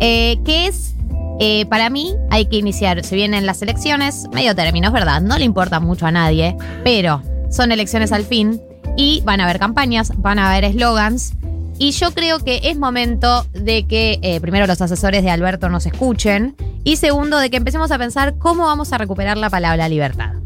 eh, 0.00 0.38
que 0.42 0.68
es 0.68 0.94
eh, 1.38 1.66
para 1.66 1.90
mí 1.90 2.14
hay 2.30 2.46
que 2.46 2.56
iniciar, 2.56 3.04
se 3.04 3.14
vienen 3.14 3.44
las 3.44 3.60
elecciones, 3.60 4.26
medio 4.32 4.54
término, 4.54 4.86
es 4.86 4.94
verdad, 4.94 5.20
no 5.20 5.36
le 5.36 5.44
importa 5.44 5.80
mucho 5.80 6.06
a 6.06 6.10
nadie, 6.10 6.56
pero 6.82 7.20
son 7.50 7.72
elecciones 7.72 8.10
al 8.10 8.24
fin 8.24 8.58
y 8.96 9.20
van 9.26 9.40
a 9.40 9.44
haber 9.44 9.58
campañas, 9.58 10.10
van 10.16 10.38
a 10.38 10.50
haber 10.50 10.64
eslogans. 10.64 11.34
Y 11.76 11.90
yo 11.90 12.12
creo 12.12 12.38
que 12.38 12.60
es 12.64 12.78
momento 12.78 13.44
de 13.52 13.86
que 13.86 14.18
eh, 14.22 14.40
primero 14.40 14.66
los 14.66 14.80
asesores 14.80 15.22
de 15.24 15.30
Alberto 15.30 15.68
nos 15.68 15.84
escuchen 15.84 16.56
y 16.84 16.96
segundo 16.96 17.38
de 17.38 17.50
que 17.50 17.58
empecemos 17.58 17.90
a 17.90 17.98
pensar 17.98 18.38
cómo 18.38 18.64
vamos 18.64 18.94
a 18.94 18.98
recuperar 18.98 19.36
la 19.36 19.50
palabra 19.50 19.90
libertad. 19.90 20.37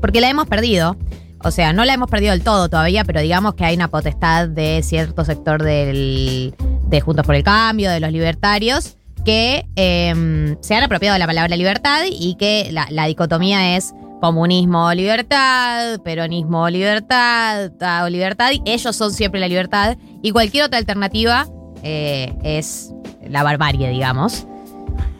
Porque 0.00 0.20
la 0.20 0.28
hemos 0.28 0.46
perdido. 0.46 0.96
O 1.42 1.50
sea, 1.50 1.72
no 1.72 1.84
la 1.86 1.94
hemos 1.94 2.10
perdido 2.10 2.32
del 2.32 2.42
todo 2.42 2.68
todavía, 2.68 3.04
pero 3.04 3.20
digamos 3.20 3.54
que 3.54 3.64
hay 3.64 3.74
una 3.74 3.88
potestad 3.88 4.48
de 4.48 4.82
cierto 4.82 5.24
sector 5.24 5.62
del, 5.62 6.54
de 6.88 7.00
Juntos 7.00 7.24
por 7.24 7.34
el 7.34 7.42
Cambio, 7.42 7.90
de 7.90 7.98
los 7.98 8.12
libertarios, 8.12 8.96
que 9.24 9.66
eh, 9.76 10.56
se 10.60 10.74
han 10.74 10.82
apropiado 10.82 11.14
de 11.14 11.18
la 11.18 11.26
palabra 11.26 11.56
libertad 11.56 12.02
y 12.10 12.34
que 12.34 12.70
la, 12.72 13.06
dicotomía 13.06 13.76
es 13.76 13.94
comunismo 14.20 14.92
libertad, 14.92 15.98
peronismo 16.04 16.68
libertad, 16.68 17.70
ta- 17.78 18.04
o 18.04 18.10
libertad, 18.10 18.50
y 18.52 18.60
ellos 18.66 18.94
son 18.94 19.10
siempre 19.10 19.40
la 19.40 19.48
libertad, 19.48 19.96
y 20.22 20.32
cualquier 20.32 20.64
otra 20.64 20.78
alternativa 20.78 21.46
eh, 21.82 22.34
es 22.44 22.92
la 23.26 23.42
barbarie, 23.42 23.88
digamos. 23.88 24.46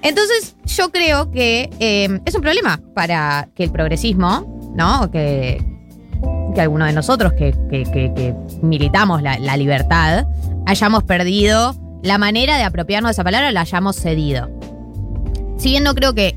Entonces, 0.02 0.55
yo 0.66 0.90
creo 0.90 1.31
que 1.31 1.70
eh, 1.81 2.20
es 2.27 2.35
un 2.35 2.43
problema 2.43 2.78
para 2.94 3.48
que 3.55 3.65
el 3.65 3.70
progresismo, 3.70 4.60
¿no? 4.74 5.10
Que, 5.10 5.64
que 6.55 6.60
alguno 6.60 6.84
de 6.86 6.92
nosotros 6.92 7.32
que, 7.34 7.52
que- 7.70 7.84
que- 7.84 8.12
que 8.14 8.34
militamos 8.62 9.22
la, 9.22 9.38
la 9.38 9.56
libertad 9.56 10.26
hayamos 10.66 11.05
perdido 11.05 11.74
la 12.02 12.18
manera 12.18 12.56
de 12.56 12.64
apropiarnos 12.64 13.10
de 13.10 13.12
esa 13.12 13.24
palabra, 13.24 13.52
la 13.52 13.60
hayamos 13.62 13.97
cedido. 13.97 14.48
Si 15.59 15.68
bien 15.70 15.84
no 15.84 15.94
creo 15.94 16.14
que 16.14 16.34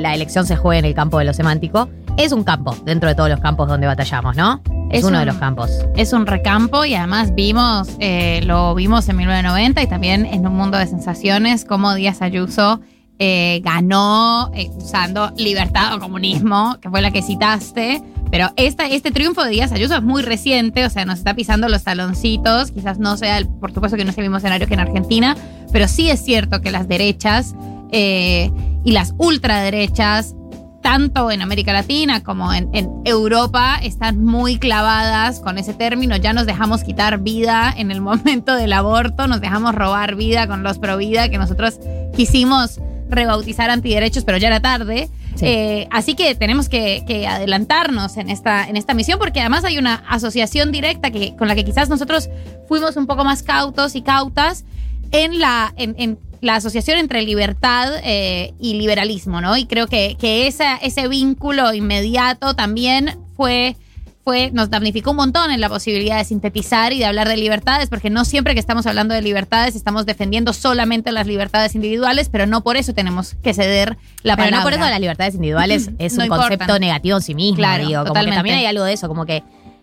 la 0.00 0.14
elección 0.14 0.46
se 0.46 0.54
juegue 0.56 0.78
en 0.78 0.84
el 0.84 0.94
campo 0.94 1.18
de 1.18 1.24
lo 1.24 1.32
semántico, 1.34 1.88
es 2.16 2.30
un 2.30 2.44
campo 2.44 2.76
dentro 2.84 3.08
de 3.08 3.16
todos 3.16 3.28
los 3.28 3.40
campos 3.40 3.66
donde 3.68 3.88
batallamos, 3.88 4.36
¿no? 4.36 4.62
Es, 4.90 5.00
Es 5.00 5.04
uno 5.04 5.18
de 5.18 5.26
los 5.26 5.34
campos. 5.38 5.70
Es 5.96 6.12
un 6.12 6.24
recampo 6.26 6.84
y 6.84 6.94
además 6.94 7.34
vimos, 7.34 7.88
eh, 7.98 8.40
lo 8.44 8.76
vimos 8.76 9.08
en 9.08 9.16
1990 9.16 9.82
y 9.82 9.86
también 9.88 10.24
en 10.26 10.46
un 10.46 10.54
mundo 10.54 10.78
de 10.78 10.86
sensaciones, 10.86 11.64
como 11.64 11.92
Díaz 11.94 12.22
Ayuso 12.22 12.80
eh, 13.18 13.60
ganó 13.64 14.50
eh, 14.54 14.70
usando 14.76 15.32
libertad 15.36 15.94
o 15.94 16.00
comunismo, 16.00 16.76
que 16.80 16.90
fue 16.90 17.00
la 17.02 17.10
que 17.10 17.22
citaste. 17.22 18.02
Pero 18.30 18.50
esta, 18.56 18.86
este 18.86 19.12
triunfo 19.12 19.44
de 19.44 19.50
Díaz 19.50 19.70
Ayuso 19.70 19.94
es 19.96 20.02
muy 20.02 20.22
reciente, 20.22 20.84
o 20.84 20.90
sea, 20.90 21.04
nos 21.04 21.18
está 21.18 21.34
pisando 21.34 21.68
los 21.68 21.84
taloncitos. 21.84 22.72
Quizás 22.72 22.98
no 22.98 23.16
sea, 23.16 23.38
el- 23.38 23.46
por 23.48 23.72
supuesto 23.72 23.96
que 23.96 24.04
no 24.04 24.10
es 24.10 24.18
el 24.18 24.24
mismo 24.24 24.38
escenario 24.38 24.66
que 24.66 24.74
en 24.74 24.80
Argentina, 24.80 25.36
pero 25.72 25.86
sí 25.86 26.10
es 26.10 26.24
cierto 26.24 26.60
que 26.60 26.70
las 26.72 26.88
derechas 26.88 27.54
eh, 27.92 28.50
y 28.82 28.90
las 28.92 29.14
ultraderechas 29.18 30.34
tanto 30.82 31.30
en 31.30 31.40
América 31.40 31.72
Latina 31.72 32.22
como 32.22 32.52
en, 32.52 32.68
en 32.74 32.90
Europa 33.04 33.78
están 33.82 34.22
muy 34.22 34.58
clavadas 34.58 35.40
con 35.40 35.56
ese 35.56 35.72
término. 35.72 36.16
Ya 36.16 36.32
nos 36.34 36.44
dejamos 36.44 36.82
quitar 36.84 37.20
vida 37.20 37.72
en 37.74 37.90
el 37.90 38.00
momento 38.02 38.54
del 38.54 38.72
aborto, 38.72 39.26
nos 39.26 39.40
dejamos 39.40 39.74
robar 39.74 40.14
vida 40.16 40.46
con 40.46 40.62
los 40.62 40.78
pro 40.78 40.96
vida 40.98 41.28
que 41.30 41.38
nosotros 41.38 41.78
quisimos 42.16 42.80
rebautizar 43.14 43.70
antiderechos, 43.70 44.24
pero 44.24 44.38
ya 44.38 44.48
era 44.48 44.60
tarde. 44.60 45.08
Sí. 45.36 45.46
Eh, 45.46 45.88
así 45.90 46.14
que 46.14 46.34
tenemos 46.34 46.68
que, 46.68 47.04
que 47.06 47.26
adelantarnos 47.26 48.16
en 48.16 48.30
esta, 48.30 48.68
en 48.68 48.76
esta 48.76 48.94
misión, 48.94 49.18
porque 49.18 49.40
además 49.40 49.64
hay 49.64 49.78
una 49.78 49.94
asociación 50.08 50.70
directa 50.70 51.10
que, 51.10 51.34
con 51.36 51.48
la 51.48 51.54
que 51.54 51.64
quizás 51.64 51.88
nosotros 51.88 52.28
fuimos 52.68 52.96
un 52.96 53.06
poco 53.06 53.24
más 53.24 53.42
cautos 53.42 53.96
y 53.96 54.02
cautas 54.02 54.64
en 55.10 55.40
la, 55.40 55.72
en, 55.76 55.94
en 55.98 56.18
la 56.44 56.56
asociación 56.56 56.98
entre 56.98 57.22
libertad 57.22 57.94
eh, 58.04 58.52
y 58.60 58.74
liberalismo, 58.74 59.40
¿no? 59.40 59.56
Y 59.56 59.66
creo 59.66 59.86
que, 59.86 60.16
que 60.20 60.46
esa, 60.46 60.76
ese 60.76 61.08
vínculo 61.08 61.72
inmediato 61.72 62.54
también 62.54 63.18
fue, 63.34 63.76
fue, 64.24 64.50
nos 64.52 64.70
damnificó 64.70 65.10
un 65.10 65.18
montón 65.18 65.50
en 65.50 65.60
la 65.60 65.68
posibilidad 65.68 66.16
de 66.16 66.24
sintetizar 66.24 66.92
y 66.94 66.98
de 66.98 67.04
hablar 67.04 67.28
de 67.28 67.36
libertades, 67.36 67.90
porque 67.90 68.08
no 68.08 68.24
siempre 68.24 68.54
que 68.54 68.60
estamos 68.60 68.86
hablando 68.86 69.12
de 69.14 69.20
libertades 69.20 69.76
estamos 69.76 70.06
defendiendo 70.06 70.52
solamente 70.54 71.12
las 71.12 71.26
libertades 71.26 71.74
individuales, 71.74 72.30
pero 72.30 72.46
no 72.46 72.62
por 72.62 72.76
eso 72.78 72.94
tenemos 72.94 73.34
que 73.42 73.52
ceder 73.52 73.98
la 74.22 74.34
Pero 74.36 74.46
palabra. 74.46 74.56
no 74.56 74.62
por 74.62 74.72
eso 74.72 74.80
las 74.90 75.00
libertades 75.00 75.34
individuales 75.34 75.90
es 75.98 76.14
No 76.14 76.20
un 76.20 76.24
importan. 76.26 76.48
concepto 76.48 76.78
negativo 76.78 77.16
en 77.18 77.22
sí 77.22 77.34
mismo, 77.34 77.56
Claro, 77.58 77.86
digo. 77.86 78.04
Como 78.04 78.14
que 78.24 78.30
también 78.30 78.56
hay 78.56 78.66
algo 78.66 78.84
de 78.84 78.94
eso, 78.94 79.08
como 79.08 79.26
que 79.26 79.42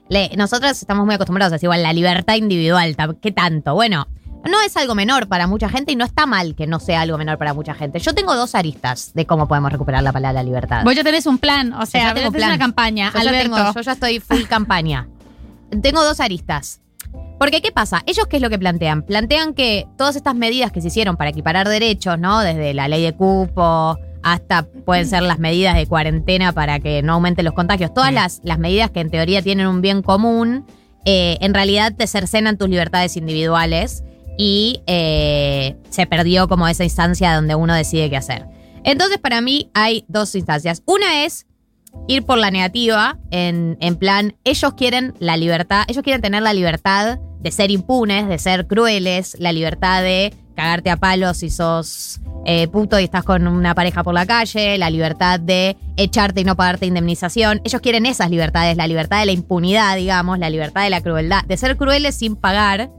le- 0.10 0.32
nosotros 0.36 0.72
estamos 0.82 1.06
muy 1.06 1.14
acostumbrados 1.16 1.54
a 1.54 1.56
decir, 1.56 1.68
igual, 1.68 1.84
la 1.84 1.94
libertad 1.94 2.36
individual, 2.36 2.96
¿qué 3.22 3.32
tanto? 3.32 3.76
Bueno, 3.76 4.08
no 4.50 4.62
es 4.62 4.76
algo 4.78 4.96
menor 4.96 5.28
para 5.28 5.48
mucha 5.48 5.70
gente 5.70 5.92
y 5.92 5.96
no 5.96 6.06
está 6.06 6.26
mal 6.26 6.56
que 6.56 6.68
no 6.68 6.80
sea 6.80 7.02
algo 7.02 7.18
menor 7.18 7.38
para 7.38 7.54
mucha 7.54 7.74
gente. 7.74 8.00
Yo 8.00 8.14
tengo 8.14 8.36
dos 8.36 8.56
aristas 8.56 9.14
de 9.14 9.26
cómo 9.26 9.48
podemos 9.48 9.72
recuperar 9.72 10.02
la 10.04 10.12
palabra 10.12 10.42
libertad. 10.44 10.84
Vos 10.84 10.96
ya 10.96 11.04
tenés 11.04 11.26
un 11.26 11.38
plan, 11.38 11.74
o 11.74 11.86
sea, 11.86 12.14
tenés 12.14 12.30
una 12.34 12.58
campaña, 12.58 13.12
Yo 13.14 13.22
ya, 13.24 13.32
tengo- 13.44 13.74
yo 13.74 13.82
ya 13.82 13.92
estoy 13.92 14.20
full 14.20 14.44
campaña. 14.44 15.08
Tengo 15.82 16.04
dos 16.04 16.20
aristas. 16.20 16.82
Porque, 17.40 17.62
¿qué 17.62 17.72
pasa? 17.72 18.04
¿Ellos 18.06 18.28
qué 18.28 18.36
es 18.38 18.42
lo 18.42 18.50
que 18.50 18.60
plantean? 18.60 19.02
Plantean 19.04 19.54
que 19.54 19.88
todas 19.98 20.16
estas 20.16 20.36
medidas 20.36 20.72
que 20.72 20.80
se 20.82 20.88
hicieron 20.90 21.18
para 21.18 21.32
equiparar 21.32 21.68
derechos, 21.68 22.20
¿no? 22.20 22.40
Desde 22.42 22.74
la 22.74 22.88
ley 22.88 23.04
de 23.04 23.14
cupo 23.14 23.98
hasta 24.24 24.64
pueden 24.86 25.08
ser 25.08 25.24
las 25.24 25.40
medidas 25.40 25.76
de 25.76 25.88
cuarentena 25.88 26.54
para 26.54 26.80
que 26.80 27.02
no 27.02 27.14
aumenten 27.14 27.44
los 27.44 27.56
contagios, 27.56 27.92
todas 27.94 28.14
las, 28.14 28.40
las 28.44 28.60
medidas 28.60 28.92
que 28.92 29.00
en 29.00 29.10
teoría 29.10 29.42
tienen 29.42 29.66
un 29.66 29.82
bien 29.82 30.04
común, 30.04 30.68
eh, 31.06 31.40
en 31.42 31.56
realidad 31.56 31.94
te 31.98 32.06
cercenan 32.06 32.60
tus 32.60 32.70
libertades 32.70 33.18
individuales 33.18 34.04
y 34.44 34.82
eh, 34.88 35.76
se 35.92 36.08
perdió 36.08 36.48
como 36.48 36.68
esa 36.68 36.84
instancia 36.84 37.36
donde 37.36 37.54
uno 37.54 37.76
decide 37.76 38.10
qué 38.10 38.18
hacer. 38.18 38.48
Entonces, 38.84 39.20
para 39.20 39.40
mí 39.40 39.70
hay 39.76 40.04
dos 40.08 40.34
instancias. 40.34 40.82
Una 40.88 41.26
es 41.26 41.46
ir 42.08 42.26
por 42.26 42.40
la 42.40 42.50
negativa, 42.50 43.20
en, 43.30 43.78
en 43.82 43.98
plan, 43.98 44.34
ellos 44.44 44.74
quieren 44.74 45.14
la 45.20 45.38
libertad, 45.38 45.84
ellos 45.88 46.02
quieren 46.02 46.24
tener 46.24 46.42
la 46.42 46.54
libertad 46.54 47.20
de 47.40 47.52
ser 47.52 47.70
impunes, 47.70 48.28
de 48.28 48.40
ser 48.40 48.66
crueles, 48.66 49.38
la 49.38 49.52
libertad 49.52 50.02
de 50.02 50.34
cagarte 50.56 50.90
a 50.90 50.98
palos 50.98 51.38
si 51.38 51.52
sos 51.52 52.20
eh, 52.44 52.68
puto 52.68 53.00
y 53.00 53.04
estás 53.04 53.24
con 53.24 53.48
una 53.48 53.76
pareja 53.76 54.04
por 54.04 54.16
la 54.16 54.26
calle, 54.26 54.80
la 54.80 54.90
libertad 54.90 55.40
de 55.40 55.78
echarte 55.98 56.42
y 56.42 56.46
no 56.46 56.56
pagarte 56.56 56.88
indemnización. 56.88 57.62
Ellos 57.64 57.80
quieren 57.80 58.08
esas 58.08 58.32
libertades, 58.32 58.76
la 58.76 58.88
libertad 58.88 59.20
de 59.20 59.28
la 59.28 59.34
impunidad, 59.34 59.96
digamos, 59.98 60.40
la 60.40 60.50
libertad 60.50 60.82
de 60.82 60.90
la 60.90 61.02
crueldad, 61.02 61.44
de 61.46 61.58
ser 61.58 61.78
crueles 61.78 62.16
sin 62.16 62.36
pagar. 62.36 62.90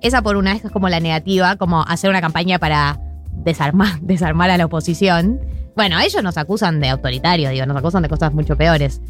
Esa 0.00 0.22
por 0.22 0.36
una 0.36 0.52
es 0.52 0.62
como 0.70 0.88
la 0.88 1.00
negativa, 1.00 1.56
como 1.56 1.82
hacer 1.82 2.10
una 2.10 2.20
campaña 2.20 2.58
para 2.58 3.00
desarmar, 3.32 3.98
desarmar 4.00 4.50
a 4.50 4.56
la 4.56 4.66
oposición. 4.66 5.40
Bueno, 5.76 5.98
ellos 6.00 6.22
nos 6.22 6.36
acusan 6.36 6.80
de 6.80 6.88
autoritario, 6.88 7.50
digo, 7.50 7.66
nos 7.66 7.76
acusan 7.76 8.02
de 8.02 8.08
cosas 8.08 8.32
mucho 8.32 8.56
peores. 8.56 9.00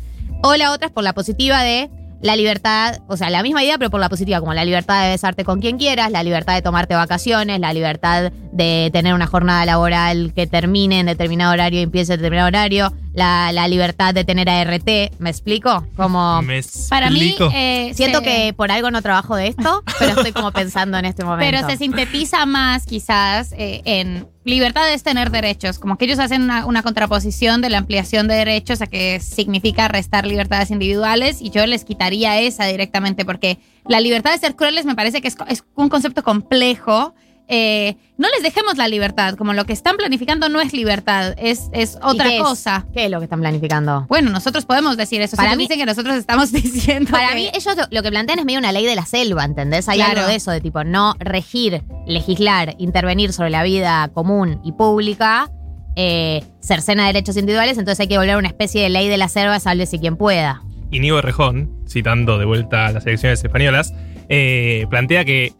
O 0.42 0.56
la 0.56 0.72
otra 0.72 0.86
es 0.86 0.92
por 0.92 1.04
la 1.04 1.12
positiva 1.12 1.62
de 1.62 1.90
la 2.22 2.36
libertad, 2.36 2.98
o 3.08 3.16
sea, 3.16 3.30
la 3.30 3.42
misma 3.42 3.62
idea, 3.64 3.78
pero 3.78 3.90
por 3.90 4.00
la 4.00 4.08
positiva, 4.08 4.40
como 4.40 4.52
la 4.54 4.64
libertad 4.64 5.02
de 5.04 5.10
besarte 5.10 5.44
con 5.44 5.60
quien 5.60 5.78
quieras, 5.78 6.10
la 6.10 6.22
libertad 6.22 6.54
de 6.54 6.62
tomarte 6.62 6.94
vacaciones, 6.94 7.58
la 7.60 7.72
libertad 7.72 8.30
de 8.52 8.90
tener 8.92 9.14
una 9.14 9.26
jornada 9.26 9.64
laboral 9.64 10.32
que 10.34 10.46
termine 10.46 11.00
en 11.00 11.06
determinado 11.06 11.52
horario 11.52 11.80
y 11.80 11.82
empiece 11.84 12.12
en 12.14 12.18
determinado 12.20 12.48
horario, 12.48 12.92
la, 13.14 13.52
la 13.52 13.66
libertad 13.68 14.12
de 14.14 14.24
tener 14.24 14.48
ART, 14.50 14.88
¿me 15.18 15.30
explico? 15.30 15.86
Como 15.96 16.42
Me 16.42 16.60
Para 16.88 17.10
mí, 17.10 17.34
eh, 17.54 17.92
siento 17.94 18.18
se- 18.18 18.24
que 18.24 18.52
por 18.54 18.70
algo 18.70 18.90
no 18.90 19.00
trabajo 19.02 19.34
de 19.36 19.48
esto, 19.48 19.82
pero 19.98 20.12
estoy 20.12 20.32
como 20.32 20.52
pensando 20.52 20.98
en 20.98 21.06
este 21.06 21.24
momento. 21.24 21.50
Pero 21.56 21.68
se 21.68 21.76
sintetiza 21.78 22.44
más 22.46 22.84
quizás 22.86 23.52
eh, 23.56 23.82
en 23.84 24.28
libertad 24.44 24.92
es 24.92 25.02
tener 25.02 25.30
derechos, 25.30 25.78
como 25.78 25.98
que 25.98 26.06
ellos 26.06 26.18
hacen 26.18 26.42
una, 26.44 26.82
contraposición 26.82 27.60
de 27.60 27.68
la 27.70 27.78
ampliación 27.78 28.26
de 28.26 28.34
derechos 28.34 28.80
a 28.80 28.86
que 28.86 29.20
significa 29.20 29.88
restar 29.88 30.26
libertades 30.26 30.70
individuales 30.70 31.42
y 31.42 31.50
yo 31.50 31.66
les 31.66 31.84
quitaría 31.84 32.40
esa 32.40 32.64
directamente 32.66 33.24
porque 33.24 33.58
la 33.86 34.00
libertad 34.00 34.32
de 34.32 34.38
ser 34.38 34.56
crueles 34.56 34.86
me 34.86 34.94
parece 34.94 35.20
que 35.20 35.28
es, 35.28 35.36
es 35.48 35.64
un 35.74 35.88
concepto 35.88 36.22
complejo. 36.22 37.14
Eh, 37.52 37.96
no 38.16 38.28
les 38.28 38.44
dejemos 38.44 38.76
la 38.76 38.86
libertad, 38.86 39.34
como 39.34 39.52
lo 39.54 39.64
que 39.64 39.72
están 39.72 39.96
planificando 39.96 40.48
no 40.48 40.60
es 40.60 40.72
libertad, 40.72 41.34
es, 41.36 41.68
es 41.72 41.98
otra 42.00 42.26
qué 42.28 42.36
es? 42.36 42.42
cosa. 42.42 42.86
¿Qué 42.94 43.06
es 43.06 43.10
lo 43.10 43.18
que 43.18 43.24
están 43.24 43.40
planificando? 43.40 44.06
Bueno, 44.08 44.30
nosotros 44.30 44.64
podemos 44.66 44.96
decir 44.96 45.20
eso. 45.20 45.36
Para 45.36 45.56
mí- 45.56 45.64
dicen 45.64 45.78
que 45.80 45.84
nosotros 45.86 46.14
estamos 46.14 46.52
diciendo. 46.52 47.10
Para 47.10 47.30
que- 47.30 47.34
mí, 47.34 47.50
ellos 47.52 47.76
lo, 47.76 47.84
lo 47.90 48.02
que 48.04 48.10
plantean 48.10 48.38
es 48.38 48.44
medio 48.44 48.60
una 48.60 48.70
ley 48.70 48.86
de 48.86 48.94
la 48.94 49.04
selva, 49.04 49.44
¿entendés? 49.44 49.88
Hay 49.88 49.96
Claro. 49.98 50.18
algo 50.20 50.28
de 50.30 50.36
eso, 50.36 50.52
de 50.52 50.60
tipo, 50.60 50.84
no 50.84 51.14
regir, 51.18 51.82
legislar, 52.06 52.76
intervenir 52.78 53.32
sobre 53.32 53.50
la 53.50 53.64
vida 53.64 54.08
común 54.14 54.60
y 54.64 54.70
pública, 54.72 55.50
eh, 55.96 56.44
cercena 56.60 57.04
derechos 57.06 57.36
individuales, 57.36 57.78
entonces 57.78 57.98
hay 57.98 58.06
que 58.06 58.16
volver 58.16 58.34
a 58.36 58.38
una 58.38 58.48
especie 58.48 58.80
de 58.82 58.90
ley 58.90 59.08
de 59.08 59.16
la 59.18 59.28
selva, 59.28 59.58
sálvese 59.58 59.98
quien 59.98 60.16
pueda. 60.16 60.62
Íñigo 60.92 61.20
Rejón, 61.20 61.70
citando 61.88 62.38
de 62.38 62.44
vuelta 62.44 62.86
a 62.86 62.92
las 62.92 63.04
elecciones 63.06 63.42
españolas, 63.42 63.92
eh, 64.28 64.86
plantea 64.88 65.24
que 65.24 65.52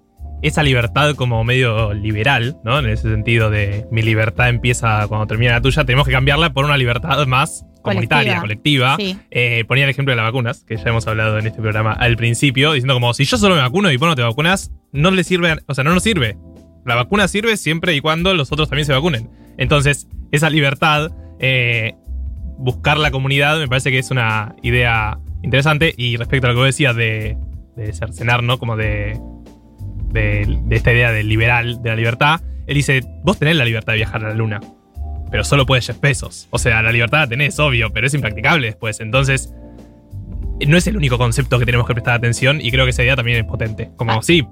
esa 0.43 0.63
libertad 0.63 1.15
como 1.15 1.45
medio 1.45 1.93
liberal, 1.93 2.57
¿no? 2.65 2.79
En 2.79 2.87
ese 2.87 3.11
sentido 3.11 3.51
de 3.51 3.87
mi 3.91 4.03
libertad 4.03 4.49
empieza 4.49 5.07
cuando 5.09 5.27
termina 5.27 5.53
la 5.53 5.61
tuya, 5.61 5.85
tenemos 5.85 6.07
que 6.07 6.13
cambiarla 6.13 6.53
por 6.53 6.65
una 6.65 6.77
libertad 6.77 7.27
más 7.27 7.65
comunitaria, 7.83 8.41
colectiva. 8.41 8.97
Sí. 8.97 9.19
Eh, 9.31 9.65
ponía 9.67 9.85
el 9.85 9.91
ejemplo 9.91 10.13
de 10.13 10.17
las 10.17 10.27
vacunas, 10.27 10.65
que 10.65 10.77
ya 10.77 10.85
hemos 10.87 11.07
hablado 11.07 11.39
en 11.39 11.47
este 11.47 11.61
programa 11.61 11.93
al 11.93 12.17
principio, 12.17 12.73
diciendo 12.73 12.95
como 12.95 13.15
si 13.15 13.25
yo 13.25 13.37
solo 13.37 13.55
me 13.55 13.61
vacuno 13.61 13.91
y 13.91 13.97
vos 13.97 14.09
no 14.09 14.17
te 14.17 14.23
vacunas, 14.23 14.71
no 14.93 15.11
le 15.11 15.25
sirve, 15.25 15.59
o 15.67 15.75
sea, 15.75 15.85
no 15.85 15.95
nos 15.95 16.03
sirve. 16.03 16.37
La 16.87 16.95
vacuna 16.95 17.29
sirve 17.29 17.57
siempre 17.57 17.95
y 17.95 18.01
cuando 18.01 18.35
los 18.35 18.53
otros 18.53 18.69
también 18.69 18.87
se 18.87 18.93
vacunen. 18.93 19.31
Entonces, 19.59 20.09
esa 20.33 20.49
libertad, 20.49 21.11
eh, 21.39 21.95
buscar 22.59 22.99
la 22.99 23.11
comunidad, 23.11 23.59
me 23.59 23.69
parece 23.69 23.91
que 23.91 23.99
es 23.99 24.11
una 24.11 24.55
idea 24.63 25.19
interesante. 25.43 25.95
Y 25.97 26.17
respecto 26.17 26.47
a 26.47 26.51
lo 26.51 26.55
que 26.55 26.61
vos 26.61 26.67
decías 26.69 26.97
de, 26.97 27.37
de 27.77 27.93
cercenar, 27.93 28.43
¿no? 28.43 28.59
Como 28.59 28.77
de, 28.77 29.19
de, 30.11 30.59
de 30.65 30.77
esta 30.77 30.93
idea 30.93 31.11
del 31.13 31.29
liberal, 31.29 31.83
de 31.83 31.91
la 31.91 31.97
libertad, 31.97 32.41
él 32.67 32.75
dice, 32.75 33.01
vos 33.25 33.39
tenés 33.39 33.57
la 33.57 33.65
libertad 33.65 33.93
de 33.95 33.99
viajar 33.99 34.25
a 34.25 34.29
la 34.29 34.35
luna, 34.35 34.61
pero 35.31 35.45
solo 35.45 35.67
puedes 35.67 35.87
Jeff 35.87 35.99
pesos. 35.99 36.47
O 36.51 36.59
sea, 36.59 36.83
la 36.83 36.93
libertad 36.93 37.19
la 37.21 37.27
tenés, 37.29 37.59
obvio, 37.59 37.93
pero 37.93 38.07
es 38.07 38.15
impracticable 38.15 38.67
después. 38.69 39.01
Entonces, 39.01 39.53
no 40.67 40.77
es 40.77 40.87
el 40.87 40.97
único 40.97 41.17
concepto 41.19 41.59
que 41.59 41.65
tenemos 41.67 41.87
que 41.87 41.95
prestar 41.95 42.15
atención 42.15 42.61
y 42.61 42.71
creo 42.71 42.85
que 42.85 42.91
esa 42.91 43.03
idea 43.03 43.17
también 43.17 43.39
es 43.39 43.45
potente. 43.45 43.91
Como, 43.97 44.21
sí, 44.23 44.43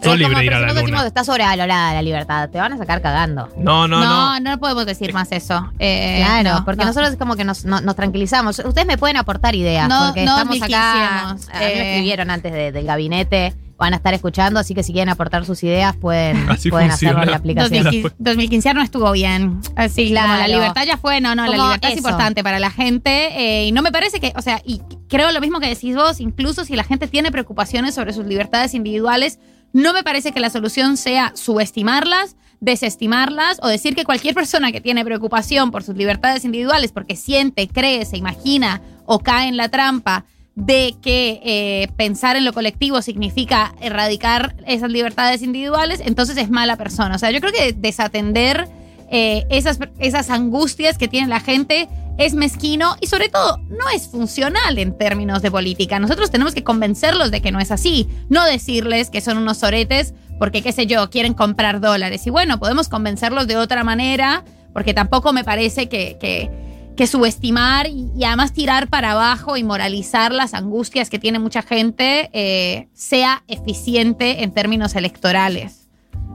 Pero 0.00 0.12
sos 0.12 0.18
libre 0.18 0.32
como, 0.32 0.38
de 0.40 0.44
ir 0.46 0.52
a 0.54 0.56
si 0.56 0.60
la 0.62 0.66
nosotros 0.68 0.74
decimos 0.84 0.90
luna. 0.90 1.02
que 1.02 1.08
está 1.08 1.24
sobrevalorada 1.24 1.92
la 1.94 2.02
libertad, 2.02 2.48
te 2.48 2.58
van 2.58 2.72
a 2.72 2.78
sacar 2.78 3.02
cagando. 3.02 3.48
No, 3.58 3.86
no, 3.86 4.00
no. 4.00 4.40
no, 4.40 4.40
no 4.40 4.58
podemos 4.58 4.86
decir 4.86 5.12
más 5.12 5.30
eso. 5.32 5.70
Eh, 5.78 6.22
Claro, 6.24 6.60
no, 6.60 6.64
porque 6.64 6.80
no. 6.80 6.86
nosotros 6.86 7.10
es 7.12 7.16
como 7.18 7.36
que 7.36 7.44
nos, 7.44 7.64
no- 7.66 7.80
nos 7.82 7.94
tranquilizamos. 7.94 8.58
Ustedes 8.60 8.86
me 8.86 8.96
pueden 8.96 9.16
aportar 9.18 9.54
ideas, 9.54 9.88
No- 9.88 10.06
porque 10.06 10.24
no 10.24 10.38
estamos 10.38 10.62
acá. 10.62 11.34
milquiciemos, 11.36 11.48
A 11.50 11.58
mí 11.58 11.64
me 11.66 11.72
eh. 11.82 11.90
escribieron 11.90 12.30
antes 12.30 12.52
de- 12.52 12.72
del 12.72 12.86
gabinete, 12.86 13.54
van 13.80 13.94
a 13.94 13.96
estar 13.96 14.14
escuchando, 14.14 14.60
así 14.60 14.74
que 14.74 14.84
si 14.84 14.92
quieren 14.92 15.08
aportar 15.08 15.44
sus 15.44 15.60
ideas, 15.64 15.96
pueden, 15.96 16.36
Así 16.48 16.70
pueden 16.70 16.90
funciona. 16.90 17.10
hacerlo 17.12 17.22
en 17.24 17.30
la 17.32 17.36
aplicación. 17.38 17.82
2015, 17.84 18.14
2015 18.18 18.74
no 18.74 18.82
estuvo 18.82 19.10
bien. 19.10 19.60
Así, 19.74 20.02
como 20.04 20.20
Claro. 20.20 20.40
la 20.42 20.48
libertad 20.48 20.84
ya 20.86 20.96
fue, 20.96 21.20
no, 21.20 21.34
no, 21.34 21.46
la 21.46 21.56
libertad 21.56 21.90
es 21.90 21.96
importante 21.96 22.44
para 22.44 22.60
la 22.60 22.70
gente. 22.70 23.10
eh, 23.36 23.66
y 23.66 23.72
no 23.72 23.82
me 23.82 23.90
parece 23.90 24.20
que, 24.20 24.32
o 24.36 24.42
sea, 24.42 24.62
y 24.64 24.80
creo 25.08 25.32
lo 25.32 25.40
mismo 25.40 25.58
que 25.58 25.66
decís 25.68 25.96
vos, 25.96 26.20
incluso 26.20 26.64
si 26.64 26.76
la 26.76 26.84
gente 26.84 27.08
tiene 27.08 27.32
preocupaciones 27.32 27.94
sobre 27.96 28.12
sus 28.12 28.26
libertades 28.26 28.74
individuales, 28.74 29.38
no 29.72 29.92
me 29.92 30.02
parece 30.04 30.30
que 30.32 30.40
la 30.40 30.50
solución 30.50 30.96
sea 30.96 31.32
subestimarlas, 31.34 32.36
desestimarlas 32.60 33.58
o 33.62 33.68
decir 33.68 33.94
que 33.94 34.04
cualquier 34.04 34.34
persona 34.34 34.72
que 34.72 34.80
tiene 34.80 35.04
preocupación 35.04 35.70
por 35.70 35.82
sus 35.82 35.96
libertades 35.96 36.44
individuales 36.44 36.92
porque 36.92 37.16
siente, 37.16 37.68
cree, 37.68 38.04
se 38.04 38.16
imagina 38.16 38.80
o 39.06 39.20
cae 39.20 39.48
en 39.48 39.56
la 39.56 39.68
trampa 39.68 40.24
de 40.54 40.94
que 41.00 41.40
eh, 41.44 41.88
pensar 41.96 42.36
en 42.36 42.44
lo 42.44 42.52
colectivo 42.52 43.00
significa 43.02 43.74
erradicar 43.80 44.54
esas 44.66 44.90
libertades 44.90 45.42
individuales, 45.42 46.00
entonces 46.04 46.36
es 46.36 46.50
mala 46.50 46.76
persona. 46.76 47.14
O 47.14 47.18
sea, 47.18 47.30
yo 47.30 47.40
creo 47.40 47.52
que 47.52 47.72
desatender 47.72 48.68
eh, 49.10 49.46
esas, 49.50 49.78
esas 49.98 50.30
angustias 50.30 50.98
que 50.98 51.08
tiene 51.08 51.28
la 51.28 51.40
gente 51.40 51.88
es 52.18 52.34
mezquino 52.34 52.96
y 53.00 53.06
sobre 53.06 53.28
todo 53.28 53.58
no 53.68 53.88
es 53.94 54.08
funcional 54.08 54.78
en 54.78 54.96
términos 54.96 55.40
de 55.40 55.50
política. 55.50 55.98
Nosotros 55.98 56.30
tenemos 56.30 56.54
que 56.54 56.62
convencerlos 56.62 57.30
de 57.30 57.40
que 57.40 57.50
no 57.50 57.60
es 57.60 57.70
así, 57.70 58.08
no 58.28 58.44
decirles 58.44 59.08
que 59.08 59.20
son 59.20 59.38
unos 59.38 59.58
soretes 59.58 60.14
porque, 60.40 60.62
qué 60.62 60.72
sé 60.72 60.86
yo, 60.86 61.10
quieren 61.10 61.34
comprar 61.34 61.80
dólares. 61.80 62.26
Y 62.26 62.30
bueno, 62.30 62.58
podemos 62.58 62.88
convencerlos 62.88 63.46
de 63.46 63.58
otra 63.58 63.84
manera, 63.84 64.42
porque 64.72 64.94
tampoco 64.94 65.34
me 65.34 65.44
parece 65.44 65.90
que, 65.90 66.16
que, 66.18 66.50
que 67.00 67.06
subestimar 67.06 67.86
y, 67.86 68.24
además 68.26 68.52
tirar 68.52 68.88
para 68.88 69.12
abajo 69.12 69.56
y 69.56 69.64
moralizar 69.64 70.32
las 70.32 70.52
angustias 70.52 71.08
que 71.08 71.18
tiene 71.18 71.38
mucha 71.38 71.62
gente 71.62 72.28
eh, 72.34 72.88
sea 72.92 73.42
eficiente 73.48 74.42
en 74.42 74.52
términos 74.52 74.94
electorales. 74.94 75.88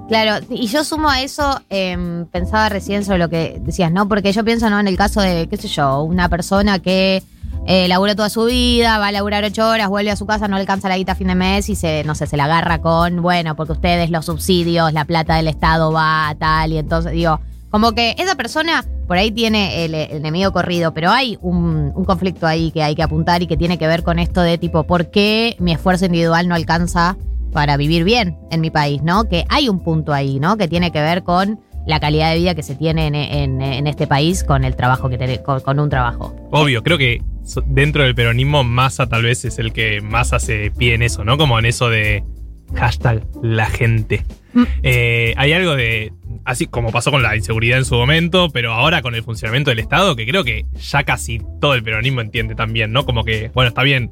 Claro, 0.08 0.44
y 0.50 0.66
yo 0.66 0.84
sumo 0.84 1.08
a 1.08 1.22
eso, 1.22 1.62
em, 1.70 2.26
pensaba 2.26 2.68
recién 2.70 3.06
sobre 3.06 3.20
lo 3.20 3.30
que 3.30 3.62
decías, 3.62 3.92
¿no? 3.92 4.08
Porque 4.08 4.34
yo 4.34 4.44
pienso, 4.44 4.68
¿no? 4.72 4.80
En 4.80 4.88
el 4.88 4.98
caso 4.98 5.22
de, 5.22 5.48
qué 5.48 5.58
sé 5.58 5.68
yo, 5.68 6.02
una 6.02 6.30
persona 6.30 6.80
que 6.80 7.22
eh, 7.68 7.88
toda 8.16 8.30
su 8.30 8.46
vida, 8.46 8.98
va 8.98 9.10
a 9.10 9.12
laburar 9.12 9.44
ocho 9.44 9.70
horas, 9.70 9.88
vuelve 9.88 10.10
a 10.10 10.16
su 10.16 10.26
casa, 10.26 10.48
no 10.48 10.56
alcanza 10.56 10.90
la 10.90 10.98
guita 10.98 11.12
a 11.12 11.16
fin 11.16 11.28
de 11.28 11.36
mes 11.36 11.70
y 11.70 11.76
se, 11.76 12.04
no 12.06 12.16
sé, 12.16 12.26
se 12.26 12.38
la 12.38 12.46
agarra 12.46 12.82
con, 12.82 13.22
bueno, 13.22 13.56
porque 13.56 13.74
ustedes 13.74 14.10
los 14.10 14.26
subsidios, 14.26 14.94
la 14.94 15.06
plata 15.06 15.36
del 15.36 15.48
Estado 15.48 15.92
va 15.92 16.28
a 16.28 16.34
tal, 16.34 16.74
y 16.74 16.80
entonces 16.80 17.12
digo, 17.12 17.40
como 17.76 17.92
que 17.92 18.16
esa 18.18 18.36
persona 18.36 18.86
por 19.06 19.18
ahí 19.18 19.32
tiene 19.32 19.84
el, 19.84 19.94
enemigo 19.96 20.54
corrido, 20.54 20.94
pero 20.94 21.12
hay 21.12 21.38
un, 21.42 21.92
conflicto 22.06 22.48
ahí 22.48 22.72
que 22.72 22.82
hay 22.82 22.96
que 22.96 23.04
apuntar 23.04 23.44
y 23.44 23.48
que 23.48 23.58
tiene 23.58 23.78
que 23.78 23.86
ver 23.86 24.02
con 24.02 24.18
esto 24.18 24.40
de 24.40 24.58
tipo, 24.58 24.86
¿por 24.86 25.12
qué 25.12 25.58
mi 25.60 25.74
esfuerzo 25.74 26.06
individual 26.06 26.48
no 26.48 26.56
alcanza 26.56 27.18
para 27.52 27.76
vivir 27.76 28.06
bien 28.06 28.38
en 28.50 28.62
mi 28.62 28.70
país, 28.70 29.04
¿no? 29.04 29.28
Que 29.28 29.44
hay 29.50 29.68
un 29.68 29.84
punto 29.84 30.14
ahí, 30.14 30.40
¿no? 30.40 30.56
Que 30.56 30.70
tiene 30.70 30.94
que 30.94 31.02
ver 31.02 31.24
con 31.24 31.60
la 31.86 32.00
calidad 32.00 32.32
de 32.32 32.38
vida 32.38 32.56
que 32.56 32.64
se 32.64 32.76
tiene 32.76 33.08
en, 33.44 33.88
este 33.88 34.08
país 34.08 34.46
con 34.46 34.64
el 34.64 34.78
trabajo 34.78 35.10
que 35.10 35.18
tiene, 35.18 35.42
con, 35.42 35.78
un 35.78 35.90
trabajo. 35.90 36.34
Obvio, 36.52 36.82
creo 36.82 36.98
que 36.98 37.22
dentro 37.66 38.04
del 38.04 38.16
peronismo 38.16 38.64
Massa 38.64 39.08
tal 39.08 39.24
vez 39.24 39.44
es 39.44 39.60
el 39.60 39.74
que 39.74 40.00
más 40.00 40.32
hace 40.32 40.72
pie 40.72 40.94
en 40.94 41.02
eso, 41.02 41.26
¿no? 41.26 41.38
Como 41.38 41.60
en 41.60 41.66
eso 41.66 41.90
de 41.90 42.24
hashtag 42.74 43.24
la 43.42 43.68
gente. 43.68 44.24
Eh, 44.84 45.34
hay 45.36 45.52
algo 45.52 45.76
de, 45.76 46.14
así 46.46 46.66
como 46.66 46.92
pasó 46.92 47.12
con 47.12 47.22
la 47.22 47.36
inseguridad 47.36 47.78
en 47.78 47.86
su 47.86 47.96
momento, 47.96 48.50
pero 48.52 48.74
ahora 48.74 49.02
con 49.02 49.14
el 49.16 49.24
funcionamiento 49.24 49.70
del 49.70 49.80
Estado, 49.80 50.16
que 50.16 50.26
creo 50.26 50.44
que 50.44 50.66
ya 50.80 51.04
casi 51.04 51.42
todo 51.60 51.74
el 51.74 51.84
peronismo 51.84 52.22
entiende 52.22 52.56
también, 52.56 52.92
¿no? 52.92 53.06
Como 53.06 53.24
que, 53.24 53.52
bueno, 53.54 53.68
está 53.68 53.84
bien, 53.84 54.12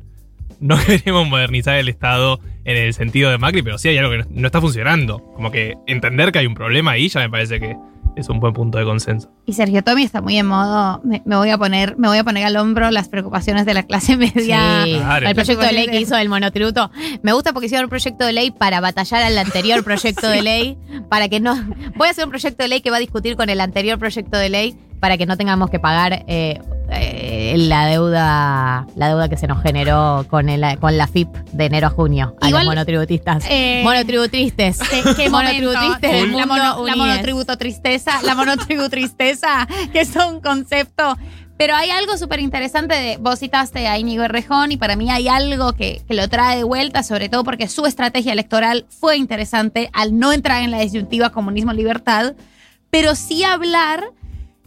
no 0.59 0.77
queremos 0.85 1.27
modernizar 1.27 1.77
el 1.77 1.89
Estado 1.89 2.39
en 2.65 2.77
el 2.77 2.93
sentido 2.93 3.31
de 3.31 3.37
Macri, 3.37 3.61
pero 3.61 3.77
sí 3.77 3.89
hay 3.89 3.97
algo 3.97 4.11
que 4.11 4.17
no, 4.19 4.25
no 4.29 4.47
está 4.47 4.61
funcionando. 4.61 5.19
Como 5.19 5.51
que 5.51 5.75
entender 5.87 6.31
que 6.31 6.39
hay 6.39 6.47
un 6.47 6.55
problema 6.55 6.91
ahí 6.91 7.07
ya 7.07 7.21
me 7.21 7.29
parece 7.29 7.59
que 7.59 7.75
es 8.15 8.29
un 8.29 8.39
buen 8.39 8.53
punto 8.53 8.77
de 8.77 8.85
consenso. 8.85 9.29
Y 9.45 9.53
Sergio 9.53 9.83
Tommy 9.83 10.03
está 10.03 10.21
muy 10.21 10.37
en 10.37 10.45
modo, 10.47 11.01
me, 11.03 11.21
me 11.25 11.35
voy 11.35 11.49
a 11.49 11.57
poner, 11.57 11.97
me 11.97 12.07
voy 12.07 12.17
a 12.17 12.23
poner 12.23 12.45
al 12.45 12.55
hombro 12.57 12.91
las 12.91 13.09
preocupaciones 13.09 13.65
de 13.65 13.73
la 13.73 13.83
clase 13.83 14.17
media. 14.17 14.83
Sí, 14.85 14.93
Claro. 14.95 15.27
el 15.27 15.35
proyecto 15.35 15.65
de 15.65 15.71
ley 15.73 15.87
que 15.87 15.99
hizo 15.99 16.15
el 16.17 16.29
monotributo. 16.29 16.91
Me 17.21 17.33
gusta 17.33 17.53
porque 17.53 17.65
hicieron 17.67 17.85
un 17.85 17.89
proyecto 17.89 18.25
de 18.25 18.33
ley 18.33 18.51
para 18.51 18.79
batallar 18.81 19.23
al 19.23 19.37
anterior 19.37 19.83
proyecto 19.83 20.27
de 20.27 20.41
ley, 20.41 20.77
para 21.09 21.29
que 21.29 21.39
no... 21.39 21.55
Voy 21.95 22.07
a 22.07 22.11
hacer 22.11 22.25
un 22.25 22.29
proyecto 22.31 22.63
de 22.63 22.69
ley 22.69 22.81
que 22.81 22.89
va 22.91 22.97
a 22.97 22.99
discutir 23.01 23.35
con 23.35 23.49
el 23.49 23.59
anterior 23.61 23.97
proyecto 23.99 24.37
de 24.37 24.49
ley 24.49 24.77
para 25.03 25.17
que 25.17 25.25
no 25.25 25.35
tengamos 25.35 25.69
que 25.69 25.79
pagar 25.79 26.23
eh, 26.27 26.61
eh, 26.89 27.55
la 27.57 27.85
deuda 27.87 28.87
la 28.95 29.07
deuda 29.09 29.27
que 29.27 29.35
se 29.35 29.47
nos 29.47 29.61
generó 29.61 30.25
con, 30.29 30.47
el, 30.47 30.79
con 30.79 30.97
la 30.97 31.07
FIP 31.07 31.27
de 31.51 31.65
enero 31.65 31.87
a 31.87 31.89
junio 31.89 32.37
a 32.39 32.47
Igual, 32.47 32.63
los 32.63 32.71
monotributistas. 32.73 33.43
eh, 33.49 33.81
monotributistas. 33.83 34.79
¿Qué, 35.17 35.29
monotributistas 35.29 35.99
del 35.99 36.31
la, 36.37 36.45
mono- 36.45 36.85
la 36.87 36.95
monotributo 36.95 37.57
tristeza, 37.57 38.21
la 38.23 38.33
monotributo 38.33 38.89
tristeza, 38.89 39.67
que 39.91 39.99
es 39.99 40.15
un 40.15 40.39
concepto. 40.39 41.17
Pero 41.57 41.75
hay 41.75 41.89
algo 41.89 42.17
súper 42.17 42.39
interesante 42.39 42.95
de, 42.95 43.17
vos 43.17 43.39
citaste 43.39 43.85
a 43.89 43.97
Íñigo 43.99 44.23
Errejón 44.23 44.71
y 44.71 44.77
para 44.77 44.95
mí 44.95 45.11
hay 45.11 45.27
algo 45.27 45.73
que, 45.73 46.01
que 46.07 46.13
lo 46.13 46.29
trae 46.29 46.55
de 46.59 46.63
vuelta, 46.63 47.03
sobre 47.03 47.27
todo 47.27 47.43
porque 47.43 47.67
su 47.67 47.85
estrategia 47.85 48.31
electoral 48.31 48.85
fue 48.89 49.17
interesante 49.17 49.89
al 49.91 50.17
no 50.17 50.31
entrar 50.31 50.63
en 50.63 50.71
la 50.71 50.79
disyuntiva 50.79 51.31
comunismo-libertad, 51.31 52.35
pero 52.89 53.15
sí 53.15 53.43
hablar 53.43 54.01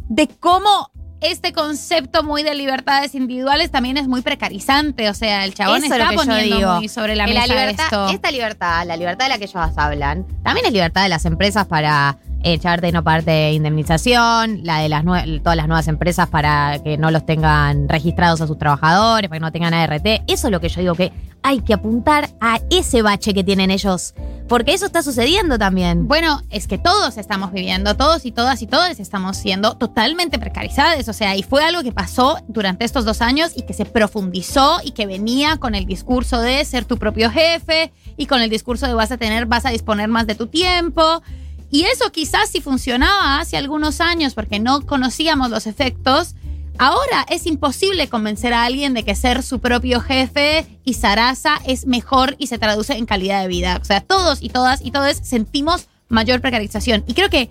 de 0.08 0.28
cómo 0.28 0.90
este 1.20 1.52
concepto 1.52 2.22
muy 2.22 2.42
de 2.42 2.54
libertades 2.54 3.14
individuales 3.14 3.70
también 3.70 3.96
es 3.96 4.06
muy 4.06 4.22
precarizante. 4.22 5.08
O 5.08 5.14
sea, 5.14 5.44
el 5.44 5.54
chabón 5.54 5.82
Eso 5.82 5.94
es 5.94 6.00
está 6.00 6.12
poniendo 6.12 6.56
digo. 6.56 6.74
muy 6.76 6.88
sobre 6.88 7.16
la 7.16 7.26
mesa 7.26 7.46
libertad, 7.46 7.84
esto. 7.86 8.08
Esta 8.08 8.30
libertad, 8.30 8.86
la 8.86 8.96
libertad 8.96 9.24
de 9.26 9.28
la 9.30 9.38
que 9.38 9.44
ellos 9.44 9.72
hablan, 9.76 10.26
también 10.42 10.66
es 10.66 10.72
libertad 10.72 11.02
de 11.02 11.08
las 11.08 11.24
empresas 11.24 11.66
para 11.66 12.18
echarte 12.52 12.88
y 12.88 12.92
no 12.92 13.02
pagarte 13.02 13.30
de 13.30 13.52
indemnización, 13.52 14.60
la 14.62 14.78
de 14.80 14.88
las 14.88 15.04
todas 15.42 15.56
las 15.56 15.66
nuevas 15.66 15.88
empresas 15.88 16.28
para 16.28 16.78
que 16.82 16.96
no 16.96 17.10
los 17.10 17.26
tengan 17.26 17.88
registrados 17.88 18.40
a 18.40 18.46
sus 18.46 18.58
trabajadores, 18.58 19.28
para 19.28 19.38
que 19.38 19.44
no 19.44 19.52
tengan 19.52 19.74
ART. 19.74 20.06
Eso 20.26 20.48
es 20.48 20.50
lo 20.50 20.60
que 20.60 20.68
yo 20.68 20.80
digo 20.80 20.94
que 20.94 21.12
hay 21.42 21.60
que 21.60 21.74
apuntar 21.74 22.30
a 22.40 22.60
ese 22.70 23.02
bache 23.02 23.32
que 23.32 23.44
tienen 23.44 23.70
ellos, 23.70 24.14
porque 24.48 24.74
eso 24.74 24.86
está 24.86 25.02
sucediendo 25.02 25.58
también. 25.58 26.08
Bueno, 26.08 26.42
es 26.50 26.66
que 26.66 26.76
todos 26.76 27.18
estamos 27.18 27.52
viviendo, 27.52 27.94
todos 27.96 28.26
y 28.26 28.32
todas 28.32 28.62
y 28.62 28.66
todos 28.66 28.98
estamos 28.98 29.36
siendo 29.36 29.76
totalmente 29.76 30.38
precarizados. 30.40 31.08
O 31.08 31.12
sea, 31.12 31.36
y 31.36 31.42
fue 31.42 31.62
algo 31.62 31.82
que 31.82 31.92
pasó 31.92 32.38
durante 32.48 32.84
estos 32.84 33.04
dos 33.04 33.22
años 33.22 33.52
y 33.54 33.62
que 33.62 33.74
se 33.74 33.84
profundizó 33.84 34.80
y 34.82 34.90
que 34.90 35.06
venía 35.06 35.56
con 35.58 35.74
el 35.74 35.86
discurso 35.86 36.40
de 36.40 36.64
ser 36.64 36.84
tu 36.84 36.96
propio 36.96 37.30
jefe 37.30 37.92
y 38.16 38.26
con 38.26 38.40
el 38.40 38.50
discurso 38.50 38.86
de 38.86 38.94
vas 38.94 39.12
a 39.12 39.16
tener, 39.16 39.46
vas 39.46 39.66
a 39.66 39.70
disponer 39.70 40.08
más 40.08 40.26
de 40.26 40.34
tu 40.34 40.48
tiempo. 40.48 41.22
Y 41.70 41.82
eso 41.84 42.10
quizás 42.12 42.50
si 42.50 42.60
funcionaba 42.60 43.40
hace 43.40 43.56
algunos 43.56 44.00
años 44.00 44.34
porque 44.34 44.60
no 44.60 44.86
conocíamos 44.86 45.50
los 45.50 45.66
efectos. 45.66 46.34
Ahora 46.78 47.24
es 47.30 47.46
imposible 47.46 48.08
convencer 48.08 48.52
a 48.52 48.64
alguien 48.64 48.94
de 48.94 49.02
que 49.02 49.14
ser 49.14 49.42
su 49.42 49.60
propio 49.60 50.00
jefe 50.00 50.66
y 50.84 50.94
zaraza 50.94 51.58
es 51.66 51.86
mejor 51.86 52.36
y 52.38 52.48
se 52.48 52.58
traduce 52.58 52.94
en 52.94 53.06
calidad 53.06 53.42
de 53.42 53.48
vida. 53.48 53.78
O 53.80 53.84
sea, 53.84 54.00
todos 54.00 54.42
y 54.42 54.50
todas 54.50 54.84
y 54.84 54.90
todos 54.90 55.16
sentimos 55.22 55.88
mayor 56.08 56.40
precarización. 56.40 57.02
Y 57.06 57.14
creo 57.14 57.30
que 57.30 57.50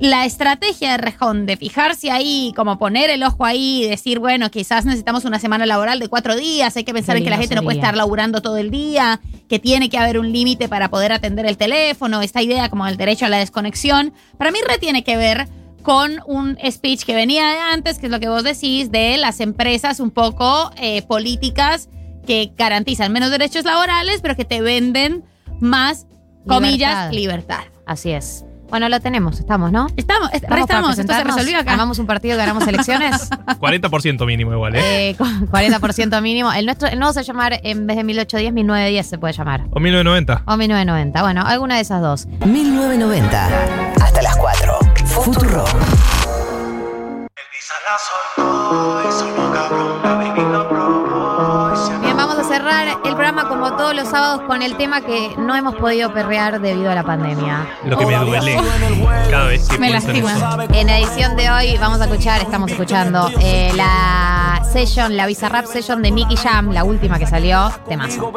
la 0.00 0.24
estrategia 0.24 0.92
de 0.92 0.96
Rejón 0.96 1.44
de 1.44 1.58
fijarse 1.58 2.10
ahí, 2.10 2.54
como 2.56 2.78
poner 2.78 3.10
el 3.10 3.22
ojo 3.22 3.44
ahí 3.44 3.84
y 3.84 3.88
decir, 3.88 4.18
bueno, 4.18 4.50
quizás 4.50 4.86
necesitamos 4.86 5.26
una 5.26 5.38
semana 5.38 5.66
laboral 5.66 6.00
de 6.00 6.08
cuatro 6.08 6.36
días, 6.36 6.74
hay 6.76 6.84
que 6.84 6.94
pensar 6.94 7.18
en 7.18 7.24
que 7.24 7.28
la 7.28 7.36
gente 7.36 7.54
no 7.54 7.62
puede 7.62 7.76
estar 7.76 7.94
laburando 7.94 8.40
todo 8.40 8.56
el 8.56 8.70
día, 8.70 9.20
que 9.46 9.58
tiene 9.58 9.90
que 9.90 9.98
haber 9.98 10.18
un 10.18 10.32
límite 10.32 10.68
para 10.68 10.88
poder 10.88 11.12
atender 11.12 11.44
el 11.44 11.58
teléfono, 11.58 12.22
esta 12.22 12.40
idea 12.40 12.70
como 12.70 12.86
el 12.86 12.96
derecho 12.96 13.26
a 13.26 13.28
la 13.28 13.38
desconexión, 13.38 14.14
para 14.38 14.50
mí 14.50 14.58
re 14.66 14.78
tiene 14.78 15.04
que 15.04 15.18
ver 15.18 15.48
con 15.82 16.20
un 16.26 16.56
speech 16.70 17.04
que 17.04 17.14
venía 17.14 17.50
de 17.50 17.58
antes, 17.58 17.98
que 17.98 18.06
es 18.06 18.12
lo 18.12 18.20
que 18.20 18.28
vos 18.30 18.42
decís, 18.42 18.90
de 18.90 19.18
las 19.18 19.40
empresas 19.40 20.00
un 20.00 20.10
poco 20.10 20.70
eh, 20.78 21.02
políticas 21.02 21.90
que 22.26 22.52
garantizan 22.56 23.12
menos 23.12 23.30
derechos 23.30 23.64
laborales, 23.64 24.20
pero 24.22 24.34
que 24.34 24.46
te 24.46 24.62
venden 24.62 25.24
más, 25.58 26.06
comillas, 26.46 27.12
libertad. 27.12 27.64
Así 27.86 28.10
es. 28.10 28.44
Bueno, 28.70 28.88
lo 28.88 29.00
tenemos, 29.00 29.38
estamos, 29.40 29.72
¿no? 29.72 29.88
Estamos, 29.96 30.32
est- 30.32 30.44
estamos, 30.44 30.60
esto 30.60 30.68
se 30.90 30.94
presentarnos. 31.06 31.36
resolvió 31.36 31.58
acá. 31.58 31.72
Armamos 31.72 31.98
un 31.98 32.06
partido, 32.06 32.36
ganamos 32.38 32.66
elecciones. 32.66 33.28
40% 33.60 34.24
mínimo 34.26 34.52
igual, 34.52 34.76
¿eh? 34.76 35.10
Eh, 35.10 35.14
con 35.16 35.48
40% 35.48 36.22
mínimo. 36.22 36.52
El 36.52 36.66
nuestro, 36.66 36.88
el 36.88 36.98
nuevo 36.98 37.12
se 37.12 37.18
va 37.20 37.22
a 37.22 37.26
llamar, 37.26 37.60
en 37.62 37.86
vez 37.86 37.96
de 37.96 38.04
1810, 38.04 38.52
1910 38.52 39.06
se 39.06 39.18
puede 39.18 39.34
llamar. 39.34 39.62
O 39.70 39.80
1990. 39.80 40.42
O 40.46 40.56
1990. 40.56 41.22
Bueno, 41.22 41.42
alguna 41.46 41.74
de 41.76 41.80
esas 41.82 42.00
dos. 42.00 42.26
1990. 42.46 43.48
Hasta 44.00 44.22
las 44.22 44.36
4. 44.36 44.78
Futuro. 45.06 45.64
Bien, 48.36 49.39
como 53.50 53.72
todos 53.72 53.96
los 53.96 54.08
sábados 54.08 54.42
con 54.46 54.62
el 54.62 54.76
tema 54.76 55.00
que 55.00 55.34
no 55.36 55.56
hemos 55.56 55.74
podido 55.74 56.12
perrear 56.14 56.60
debido 56.60 56.88
a 56.88 56.94
la 56.94 57.02
pandemia. 57.02 57.66
Lo 57.84 57.98
que 57.98 58.06
me 58.06 58.16
duele 58.16 58.56
cada 59.28 59.46
vez 59.46 59.68
que 59.68 59.76
Me 59.76 59.90
lastima. 59.90 60.66
En 60.72 60.86
la 60.86 60.98
edición 61.00 61.36
de 61.36 61.50
hoy 61.50 61.76
vamos 61.78 62.00
a 62.00 62.04
escuchar, 62.04 62.40
estamos 62.40 62.70
escuchando 62.70 63.28
eh, 63.40 63.72
la 63.74 64.62
session, 64.72 65.16
la 65.16 65.26
Bizarrap 65.26 65.66
session 65.66 66.00
de 66.00 66.12
Nicky 66.12 66.36
Jam, 66.36 66.70
la 66.70 66.84
última 66.84 67.18
que 67.18 67.26
salió, 67.26 67.72
temazo. 67.88 68.32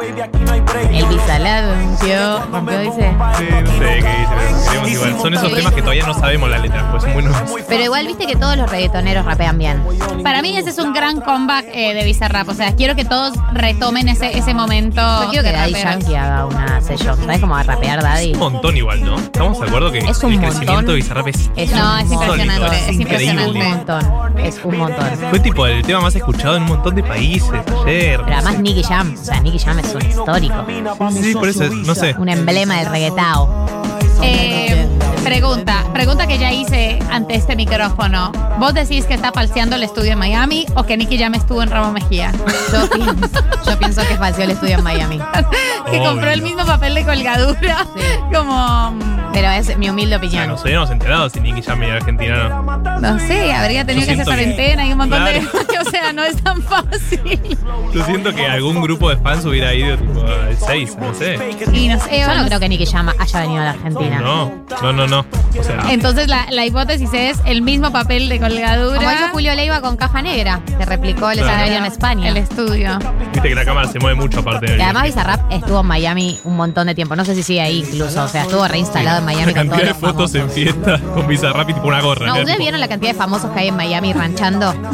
El 0.90 1.06
Bizarrap 1.06 1.64
rompió, 1.76 2.46
rompió, 2.50 2.78
dice. 2.80 3.14
Sí, 3.38 3.46
no 3.62 3.70
sé 3.70 3.78
qué 3.78 3.94
dice. 3.94 4.68
Queremos 4.68 4.90
igual. 4.90 5.20
Son 5.20 5.34
esos 5.34 5.54
temas 5.54 5.72
que 5.74 5.80
todavía 5.80 6.06
no 6.06 6.14
sabemos 6.14 6.50
la 6.50 6.58
letra, 6.58 6.90
pues 6.90 7.04
son 7.04 7.12
muy 7.12 7.22
nuevos. 7.22 7.50
Pero 7.68 7.84
igual 7.84 8.06
viste 8.08 8.26
que 8.26 8.34
todos 8.34 8.56
los 8.56 8.68
reggaetoneros 8.68 9.24
rapean 9.24 9.58
bien. 9.58 9.80
Para 10.24 10.42
mí 10.42 10.56
ese 10.56 10.70
es 10.70 10.78
un 10.78 10.92
gran 10.92 11.20
comeback 11.20 11.66
eh, 11.72 11.94
de 11.94 12.04
Bizarrap. 12.04 12.48
O 12.48 12.54
sea, 12.54 12.74
quiero 12.74 12.96
que 12.96 13.04
todos 13.04 13.34
retomen 13.52 14.08
ese, 14.08 14.36
ese 14.36 14.54
momento. 14.54 15.03
Yo 15.24 15.30
quiero 15.30 15.44
que 15.44 15.52
Daddy. 15.52 15.72
Yankee 15.74 16.14
haga 16.14 16.46
una 16.46 16.80
session. 16.80 17.16
¿Sabes 17.18 17.40
cómo 17.40 17.54
va 17.54 17.60
a 17.60 17.64
rapear 17.64 18.02
Daddy? 18.02 18.32
Un 18.34 18.38
montón 18.38 18.76
igual, 18.76 19.04
¿no? 19.04 19.16
¿Estamos 19.18 19.58
de 19.60 19.66
acuerdo 19.66 19.92
que 19.92 19.98
Es 19.98 20.22
un 20.22 20.32
el 20.32 20.38
montón. 20.40 20.58
crecimiento 20.58 20.90
de 20.92 20.96
Bizarrap 20.96 21.28
es, 21.28 21.50
Es 21.56 21.70
No, 21.72 21.98
es 21.98 22.12
impresionante, 22.12 22.66
sólido, 22.66 22.72
es 22.88 23.00
impresionante. 23.00 23.58
Un 23.58 23.68
montón. 23.68 24.38
Es 24.38 24.60
un 24.64 24.78
montón. 24.78 25.06
Fue 25.30 25.40
tipo 25.40 25.66
el 25.66 25.82
tema 25.82 26.00
más 26.00 26.14
escuchado 26.14 26.56
en 26.56 26.62
un 26.62 26.68
montón 26.68 26.94
de 26.94 27.02
países 27.02 27.50
ayer. 27.84 28.20
Pero 28.24 28.36
además 28.36 28.58
Nicky 28.60 28.82
Jam, 28.82 29.14
o 29.20 29.24
sea, 29.24 29.40
Nicky 29.40 29.58
Jam 29.58 29.78
es 29.78 29.94
un 29.94 30.02
histórico. 30.06 30.66
Sí, 31.12 31.34
por 31.34 31.48
eso, 31.48 31.64
no 31.64 31.94
sé. 31.94 32.14
Un 32.18 32.28
emblema 32.28 32.76
del 32.76 32.86
reggaetao. 32.86 33.93
Eh, 34.24 34.88
pregunta, 35.22 35.84
pregunta 35.92 36.26
que 36.26 36.38
ya 36.38 36.50
hice 36.50 36.98
ante 37.10 37.34
este 37.34 37.56
micrófono. 37.56 38.32
¿Vos 38.58 38.72
decís 38.74 39.04
que 39.04 39.14
está 39.14 39.32
falseando 39.32 39.76
el 39.76 39.82
estudio 39.82 40.12
en 40.12 40.18
Miami 40.18 40.66
o 40.74 40.84
que 40.84 40.96
Nicky 40.96 41.18
Jam 41.18 41.34
estuvo 41.34 41.62
en 41.62 41.70
Ramo 41.70 41.92
Mejía? 41.92 42.32
Yo 42.72 42.88
pienso, 42.88 43.40
yo 43.66 43.78
pienso 43.78 44.02
que 44.08 44.16
falseó 44.16 44.44
el 44.44 44.52
estudio 44.52 44.78
en 44.78 44.84
Miami. 44.84 45.20
que 45.90 45.98
compró 45.98 46.30
el 46.30 46.42
mismo 46.42 46.64
papel 46.64 46.94
de 46.94 47.04
colgadura. 47.04 47.86
Como. 48.32 49.23
Pero 49.34 49.50
es 49.50 49.76
mi 49.76 49.90
humilde 49.90 50.16
opinión. 50.16 50.48
nos 50.48 50.62
hubiéramos 50.62 50.90
enterado 50.90 51.28
si 51.28 51.40
Nicky 51.40 51.60
Jam 51.62 51.82
era 51.82 51.96
argentina 51.96 52.48
no. 52.48 53.00
No 53.00 53.18
sé, 53.18 53.52
habría 53.52 53.84
tenido 53.84 54.06
Yo 54.06 54.14
que 54.14 54.22
hacer 54.22 54.24
siento 54.24 54.30
que- 54.30 54.36
cuarentena 54.54 54.86
y 54.86 54.92
un 54.92 54.98
montón 54.98 55.24
de. 55.24 55.32
Claro. 55.40 55.48
o 55.86 55.90
sea, 55.90 56.12
no 56.12 56.24
es 56.24 56.42
tan 56.42 56.62
fácil. 56.62 57.58
Yo 57.92 58.04
siento 58.04 58.32
que 58.34 58.46
algún 58.46 58.80
grupo 58.80 59.10
de 59.10 59.16
fans 59.16 59.44
hubiera 59.44 59.74
ido 59.74 59.96
tipo 59.98 60.20
al 60.22 60.56
6, 60.56 60.96
no 61.00 61.14
sé. 61.14 61.38
Y 61.72 61.88
no 61.88 61.98
sé, 62.00 62.20
Yo 62.20 62.34
no 62.34 62.46
creo 62.46 62.60
que 62.60 62.68
Nicky 62.68 62.86
Jam 62.86 63.08
haya 63.18 63.40
venido 63.40 63.60
a 63.60 63.64
la 63.64 63.70
Argentina. 63.70 64.20
No, 64.20 64.52
no, 64.82 64.92
no, 64.92 65.06
no. 65.06 65.26
O 65.58 65.62
sea, 65.62 65.78
Entonces 65.90 66.28
la, 66.28 66.46
la 66.50 66.64
hipótesis 66.64 67.10
es 67.12 67.38
el 67.44 67.62
mismo 67.62 67.90
papel 67.92 68.28
de 68.28 68.38
colgadura. 68.40 68.96
Como 68.98 69.12
hizo 69.12 69.28
Julio 69.32 69.54
Leiva 69.54 69.80
con 69.80 69.96
Caja 69.96 70.22
Negra, 70.22 70.60
que 70.78 70.84
replicó 70.84 71.30
el 71.30 71.38
Claro. 71.38 71.52
escenario 71.52 71.78
en 71.78 71.84
España. 71.84 72.28
El 72.28 72.36
estudio. 72.36 72.98
viste 73.32 73.48
que 73.48 73.54
la 73.54 73.64
cámara 73.64 73.88
se 73.88 73.98
mueve 73.98 74.14
mucho 74.20 74.40
aparte 74.40 74.66
del 74.66 74.78
Y 74.78 74.82
además 74.82 75.04
Bizarrap 75.04 75.52
estuvo 75.52 75.80
en 75.80 75.86
Miami 75.86 76.38
un 76.44 76.56
montón 76.56 76.86
de 76.86 76.94
tiempo. 76.94 77.14
No 77.16 77.24
sé 77.24 77.34
si 77.34 77.42
sigue 77.42 77.60
ahí 77.60 77.80
incluso. 77.80 78.24
O 78.24 78.28
sea, 78.28 78.42
estuvo 78.42 78.66
reinstalado 78.66 79.18
en 79.18 79.23
Miami 79.24 79.46
La 79.46 79.52
cantidad 79.54 79.82
de 79.88 79.94
fotos 79.94 80.32
famosos. 80.32 80.34
en 80.34 80.50
fiesta 80.50 81.00
con 81.14 81.26
Bizarrap 81.26 81.68
y 81.70 81.74
tipo 81.74 81.88
una 81.88 82.00
gorra. 82.00 82.26
No, 82.26 82.38
¿ustedes 82.38 82.58
vieron 82.58 82.80
la 82.80 82.88
cantidad 82.88 83.12
de 83.12 83.18
famosos 83.18 83.50
que 83.50 83.60
hay 83.60 83.68
en 83.68 83.76
Miami 83.76 84.12
ranchando? 84.12 84.72
No, 84.74 84.90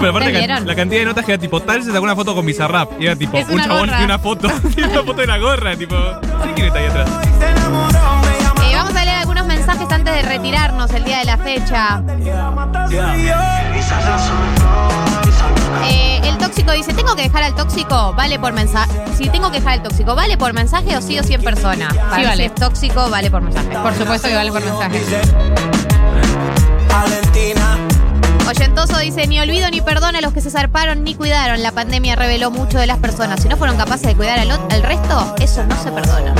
pero 0.00 0.10
aparte 0.10 0.10
¿Ustedes 0.10 0.32
la, 0.32 0.38
vieron? 0.38 0.66
la 0.66 0.74
cantidad 0.74 1.00
de 1.00 1.06
notas 1.06 1.24
que 1.24 1.32
era 1.32 1.40
tipo, 1.40 1.60
tal 1.60 1.82
se 1.82 1.90
sacó 1.92 2.04
una 2.04 2.16
foto 2.16 2.34
con 2.34 2.44
Bizarrap. 2.46 3.00
Y 3.00 3.06
era 3.06 3.16
tipo, 3.16 3.36
Es 3.36 3.48
un 3.48 3.58
chabón 3.62 3.90
y 4.00 4.04
una 4.04 4.18
foto. 4.18 4.48
y 4.76 4.80
una 4.82 5.02
foto 5.02 5.20
de 5.20 5.26
la 5.26 5.38
gorra, 5.38 5.76
tipo, 5.76 5.96
¿sí 6.44 6.50
quién 6.54 6.66
está 6.68 6.78
ahí 6.78 6.86
atrás? 6.86 7.08
Eh, 8.70 8.74
vamos 8.74 8.94
a 8.94 9.04
leer 9.04 9.16
algunos 9.18 9.46
mensajes 9.46 9.90
antes 9.90 10.14
de 10.14 10.22
retirarnos 10.22 10.90
el 10.92 11.04
día 11.04 11.18
de 11.18 11.24
la 11.24 11.36
fecha. 11.38 12.02
Eh, 15.84 16.20
el 16.24 16.38
tóxico 16.38 16.72
dice, 16.72 16.92
¿tengo 16.92 17.14
que 17.16 17.22
dejar 17.22 17.42
al 17.42 17.54
tóxico? 17.54 18.12
Vale 18.14 18.38
por 18.38 18.52
mensaje. 18.52 18.92
Si 19.16 19.28
tengo 19.28 19.50
que 19.50 19.58
dejar 19.58 19.74
al 19.74 19.82
tóxico, 19.82 20.14
¿vale 20.14 20.36
por 20.38 20.52
mensaje 20.52 20.96
o 20.96 21.02
sí 21.02 21.18
o 21.18 21.22
sí 21.22 21.34
en 21.34 21.42
persona? 21.42 21.88
Para 21.88 22.14
Sí, 22.14 22.20
mí, 22.20 22.26
vale. 22.26 22.36
Si 22.36 22.42
es 22.44 22.54
tóxico, 22.54 23.10
vale 23.10 23.30
por 23.30 23.40
mensaje. 23.42 23.68
Por 23.68 23.94
supuesto 23.94 24.28
que 24.28 24.34
vale 24.34 24.50
por 24.52 24.62
mensaje. 24.64 25.00
Oyentoso 28.48 28.98
dice, 28.98 29.26
ni 29.28 29.38
olvido 29.38 29.70
ni 29.70 29.80
perdón 29.80 30.16
a 30.16 30.20
los 30.20 30.32
que 30.32 30.40
se 30.40 30.50
zarparon 30.50 31.04
ni 31.04 31.14
cuidaron. 31.14 31.62
La 31.62 31.70
pandemia 31.72 32.16
reveló 32.16 32.50
mucho 32.50 32.78
de 32.78 32.86
las 32.86 32.98
personas. 32.98 33.40
Si 33.42 33.48
no 33.48 33.56
fueron 33.56 33.76
capaces 33.76 34.06
de 34.08 34.16
cuidar 34.16 34.38
al, 34.40 34.50
al 34.50 34.82
resto, 34.82 35.34
eso 35.40 35.64
no 35.66 35.80
se 35.80 35.90
perdona. 35.92 36.34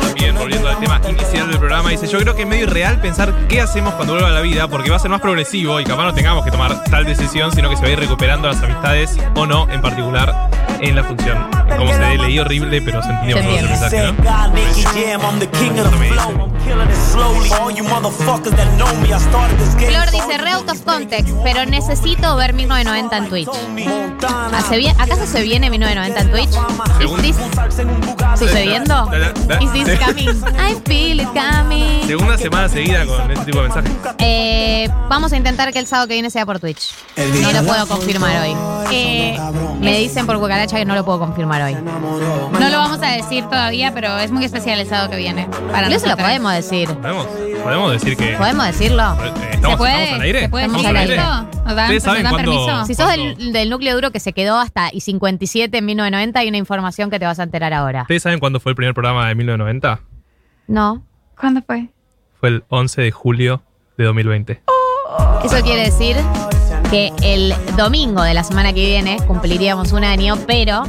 También, 0.00 0.34
volviendo 0.36 0.68
al 0.68 0.78
tema 0.78 1.00
inicial 1.08 1.48
del 1.48 1.58
programa, 1.58 1.90
dice, 1.90 2.06
yo 2.06 2.18
creo 2.18 2.34
que 2.34 2.42
es 2.42 2.48
medio 2.48 2.64
irreal 2.64 3.00
pensar 3.00 3.32
qué 3.48 3.60
hacemos 3.60 3.94
cuando 3.94 4.14
vuelva 4.14 4.28
a 4.28 4.32
la 4.32 4.40
vida, 4.40 4.68
porque 4.68 4.90
va 4.90 4.96
a 4.96 5.00
ser 5.00 5.10
más 5.10 5.20
progresivo 5.20 5.80
y 5.80 5.84
capaz 5.84 6.04
no 6.04 6.14
tengamos 6.14 6.44
que 6.44 6.50
tomar 6.50 6.82
tal 6.84 7.04
decisión, 7.04 7.52
sino 7.52 7.68
que 7.68 7.76
se 7.76 7.82
va 7.82 7.88
a 7.88 7.92
ir 7.92 7.98
recuperando 7.98 8.48
las 8.48 8.62
amistades 8.62 9.18
o 9.34 9.46
no, 9.46 9.68
en 9.70 9.80
particular 9.80 10.50
en 10.80 10.96
la 10.96 11.04
función. 11.04 11.61
En 11.72 11.78
cómo 11.78 11.92
se 11.92 12.18
leí 12.18 12.38
horrible, 12.38 12.82
pero 12.82 13.02
se 13.02 13.08
entendió 13.10 13.36
todo 13.40 13.58
el 13.58 13.68
mensaje, 13.68 14.02
¿no? 14.12 15.62
Flor 19.86 20.10
dice, 20.10 20.38
re 20.38 20.50
out 20.52 20.68
of 20.70 20.80
context, 20.84 21.34
pero 21.42 21.66
necesito 21.66 22.36
ver 22.36 22.52
1990 22.54 23.16
en 23.16 23.28
Twitch. 23.28 23.48
¿Hace 24.54 24.76
bien- 24.78 24.94
¿Acaso 25.00 25.26
se 25.26 25.42
viene 25.42 25.70
1990 25.70 26.20
en 26.20 26.30
Twitch? 26.30 26.50
Según- 26.98 27.24
¿Is 27.24 27.36
this 27.36 28.38
sucediendo? 28.38 29.10
¿Is 29.60 29.72
this 29.72 29.98
coming? 29.98 30.28
I 30.58 30.74
feel 30.86 31.20
it 31.20 31.28
coming. 31.28 32.06
Segunda 32.06 32.38
semana 32.38 32.68
seguida 32.68 33.04
con 33.06 33.30
este 33.30 33.44
tipo 33.44 33.58
de 33.62 33.68
mensajes. 33.68 33.92
Eh, 34.18 34.88
vamos 35.08 35.32
a 35.32 35.36
intentar 35.36 35.72
que 35.72 35.78
el 35.78 35.86
sábado 35.86 36.08
que 36.08 36.14
viene 36.14 36.30
sea 36.30 36.46
por 36.46 36.58
Twitch. 36.60 36.94
No 37.42 37.52
lo 37.52 37.62
puedo 37.66 37.86
confirmar 37.86 38.42
hoy. 38.42 38.56
Eh, 38.92 39.38
Me 39.80 39.98
dicen 39.98 40.26
por 40.26 40.38
cucaracha 40.38 40.76
que 40.76 40.84
no 40.84 40.94
lo 40.94 41.04
puedo 41.04 41.18
confirmar 41.18 41.61
hoy. 41.62 41.74
no 41.74 42.68
lo 42.70 42.78
vamos 42.78 43.02
a 43.02 43.08
decir 43.10 43.44
todavía, 43.44 43.92
pero 43.94 44.16
es 44.18 44.30
muy 44.30 44.44
especial 44.44 44.78
el 44.80 44.86
sábado 44.86 45.10
que 45.10 45.16
viene. 45.16 45.46
Para 45.70 45.86
Pero 45.88 45.96
eso 45.96 46.06
lo 46.06 46.12
nosotras. 46.12 46.16
podemos 46.28 46.52
decir. 46.54 46.88
¿Podemos, 46.94 47.26
podemos 47.62 47.92
decir 47.92 48.16
que... 48.16 48.36
¿Podemos 48.36 48.66
decirlo? 48.66 49.02
Eh, 49.24 49.32
¿Estamos, 49.52 49.70
¿Se 49.72 49.76
puede? 49.78 49.94
estamos 50.02 50.14
al 50.14 50.20
aire? 50.22 50.40
¿Se 50.40 50.48
puede 50.48 50.64
¿Estamos 50.66 50.86
al 50.86 50.96
aire? 50.96 51.14
esto? 51.16 51.26
¿Nos 51.64 51.76
dan, 51.76 51.84
¿Ustedes 51.84 52.02
saben 52.02 52.22
nos 52.24 52.32
dan 52.32 52.44
cuándo- 52.44 52.66
permiso? 52.66 52.86
Si 52.86 52.94
sos 52.94 53.08
del, 53.10 53.52
del 53.52 53.70
núcleo 53.70 53.94
duro 53.94 54.10
que 54.10 54.20
se 54.20 54.32
quedó 54.32 54.58
hasta 54.58 54.88
y 54.92 55.00
57 55.00 55.78
en 55.78 55.84
1990, 55.86 56.40
hay 56.40 56.48
una 56.48 56.58
información 56.58 57.10
que 57.10 57.18
te 57.18 57.24
vas 57.26 57.38
a 57.38 57.44
enterar 57.44 57.72
ahora. 57.72 58.02
¿Ustedes 58.02 58.22
saben 58.22 58.38
cuándo 58.40 58.58
fue 58.60 58.70
el 58.72 58.76
primer 58.76 58.94
programa 58.94 59.28
de 59.28 59.34
1990? 59.34 60.00
No. 60.68 61.02
¿Cuándo 61.38 61.62
fue? 61.66 61.88
Fue 62.40 62.48
el 62.48 62.64
11 62.68 63.02
de 63.02 63.10
julio 63.12 63.62
de 63.96 64.04
2020. 64.04 64.62
Eso 65.44 65.60
quiere 65.62 65.82
decir 65.84 66.16
que 66.90 67.12
el 67.22 67.54
domingo 67.76 68.22
de 68.22 68.34
la 68.34 68.44
semana 68.44 68.72
que 68.72 68.84
viene 68.84 69.18
cumpliríamos 69.26 69.92
un 69.92 70.04
año, 70.04 70.36
pero 70.46 70.82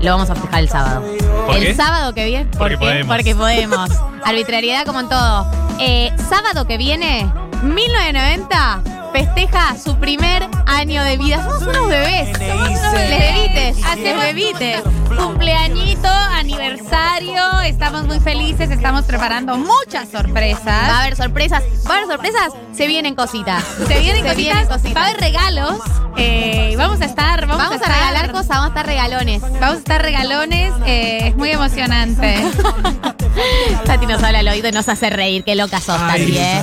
lo 0.00 0.10
vamos 0.12 0.30
a 0.30 0.34
festejar 0.34 0.60
el 0.60 0.68
sábado. 0.68 1.02
¿Por 1.46 1.56
el 1.56 1.64
qué? 1.66 1.74
sábado 1.74 2.12
que 2.14 2.24
viene. 2.24 2.44
¿Por 2.46 2.58
Porque 2.58 2.78
podemos. 2.78 3.16
Porque 3.16 3.34
podemos. 3.34 3.90
Arbitrariedad 4.24 4.84
como 4.86 5.00
en 5.00 5.08
todo. 5.08 5.46
Eh, 5.78 6.12
sábado 6.28 6.66
que 6.66 6.76
viene, 6.78 7.30
1990, 7.62 8.82
festeja 9.12 9.76
su 9.82 9.96
primer 9.96 10.46
año 10.66 11.02
de 11.04 11.16
vida. 11.16 11.42
Somos 11.44 11.62
unos 11.62 11.88
bebés. 11.88 12.28
Somos 12.38 12.68
unos 12.70 12.92
bebés. 12.92 13.10
Les 13.10 13.34
bebites. 13.34 13.84
Hacemos 13.84 14.22
bebites. 14.24 14.82
Cumpleañito, 15.16 16.08
aniversario, 16.08 17.60
estamos 17.64 18.04
muy 18.06 18.20
felices, 18.20 18.70
estamos 18.70 19.04
preparando 19.04 19.56
muchas 19.56 20.06
Va 20.14 20.18
a 20.18 20.22
sorpresas. 20.22 20.88
haber 20.90 21.16
sorpresas. 21.16 21.62
Va 21.88 21.94
a 21.94 21.96
haber 21.98 22.06
sorpresas. 22.08 22.52
Se 22.72 22.86
vienen 22.86 23.14
cositas. 23.14 23.64
Se 23.86 23.98
vienen 23.98 24.22
Se 24.22 24.28
cositas, 24.30 24.36
vienen 24.36 24.66
cositas. 24.68 24.94
va 24.94 25.00
a 25.02 25.08
haber 25.08 25.20
regalos, 25.20 25.74
eh, 26.16 26.74
vamos 26.78 27.00
a 27.00 27.04
estar, 27.06 27.40
vamos, 27.46 27.58
Vamos 27.58 27.72
a 27.72 27.76
estar- 27.84 27.92
regalar 27.92 28.30
cosas, 28.32 28.48
vamos 28.50 28.64
a 28.66 28.68
estar 28.68 28.86
regalones. 28.86 29.42
Vamos 29.42 29.74
a 29.74 29.78
estar 29.78 30.00
regalones, 30.02 30.72
eh, 30.86 31.18
es 31.28 31.36
muy 31.36 31.50
emocionante. 31.50 32.36
Tati 33.84 34.06
nos 34.06 34.22
habla 34.22 34.40
al 34.40 34.48
oído 34.48 34.68
y 34.68 34.72
nos 34.72 34.88
hace 34.88 35.10
reír. 35.10 35.44
Qué 35.44 35.54
loca 35.54 35.80
sos, 35.80 35.98
Tati, 35.98 36.36
¿eh? 36.36 36.62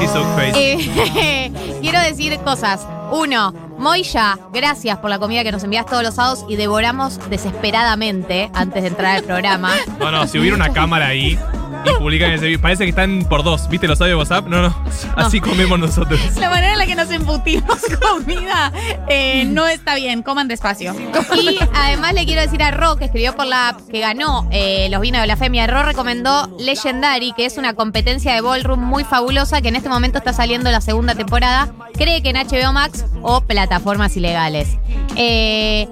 She's 0.00 0.10
so 0.10 0.24
crazy. 0.34 0.58
Eh, 0.58 1.50
Quiero 1.80 2.00
decir 2.00 2.38
cosas. 2.40 2.86
Uno, 3.10 3.52
Moya, 3.78 4.38
gracias 4.52 4.98
por 4.98 5.10
la 5.10 5.18
comida 5.18 5.44
que 5.44 5.52
nos 5.52 5.64
envías 5.64 5.86
todos 5.86 6.02
los 6.02 6.14
sábados 6.14 6.44
y 6.48 6.56
devoramos 6.56 7.18
desesperadamente 7.30 8.50
antes 8.54 8.82
de 8.82 8.88
entrar 8.88 9.16
al 9.16 9.24
programa. 9.24 9.72
No, 9.98 10.10
no, 10.10 10.26
si 10.26 10.38
hubiera 10.38 10.56
una 10.56 10.72
cámara 10.72 11.06
ahí 11.08 11.38
y 11.84 11.98
publican 11.98 12.32
ese 12.32 12.46
video, 12.46 12.60
parece 12.60 12.84
que 12.84 12.90
están 12.90 13.24
por 13.28 13.42
dos. 13.42 13.68
¿Viste 13.68 13.86
los 13.86 14.00
audios 14.00 14.16
de 14.16 14.18
WhatsApp? 14.18 14.48
No, 14.48 14.62
no, 14.62 14.74
así 15.16 15.40
comemos 15.40 15.78
nosotros. 15.78 16.20
La 16.36 16.50
manera 16.50 16.72
en 16.72 16.78
la 16.78 16.86
que 16.86 16.94
nos 16.94 17.10
emputimos 17.10 17.78
comida 18.00 18.72
eh, 19.08 19.44
no 19.46 19.66
está 19.66 19.94
bien, 19.94 20.22
coman 20.22 20.48
despacio. 20.48 20.94
Y 21.34 21.58
además 21.74 22.14
le 22.14 22.24
quiero 22.24 22.42
decir 22.42 22.62
a 22.62 22.70
Ro, 22.70 22.96
que 22.96 23.06
escribió 23.06 23.34
por 23.34 23.46
la 23.46 23.70
app, 23.70 23.80
que 23.88 24.00
ganó 24.00 24.48
eh, 24.50 24.88
los 24.90 25.00
vinos 25.00 25.20
de 25.20 25.26
la 25.26 25.36
Femia. 25.36 25.66
Ro 25.66 25.82
recomendó 25.82 26.54
Legendary, 26.58 27.32
que 27.32 27.46
es 27.46 27.58
una 27.58 27.74
competencia 27.74 28.34
de 28.34 28.40
ballroom 28.40 28.80
muy 28.80 29.04
fabulosa, 29.04 29.60
que 29.60 29.68
en 29.68 29.76
este 29.76 29.88
momento 29.88 30.18
está 30.18 30.32
saliendo 30.32 30.70
la 30.70 30.80
segunda 30.80 31.14
temporada. 31.14 31.72
Cree 31.94 32.22
que 32.22 32.30
en 32.30 32.36
HBO 32.36 32.72
Max 32.72 33.04
o 33.22 33.40
plataformas 33.40 34.16
ilegales. 34.16 34.78
Eh, 35.16 35.88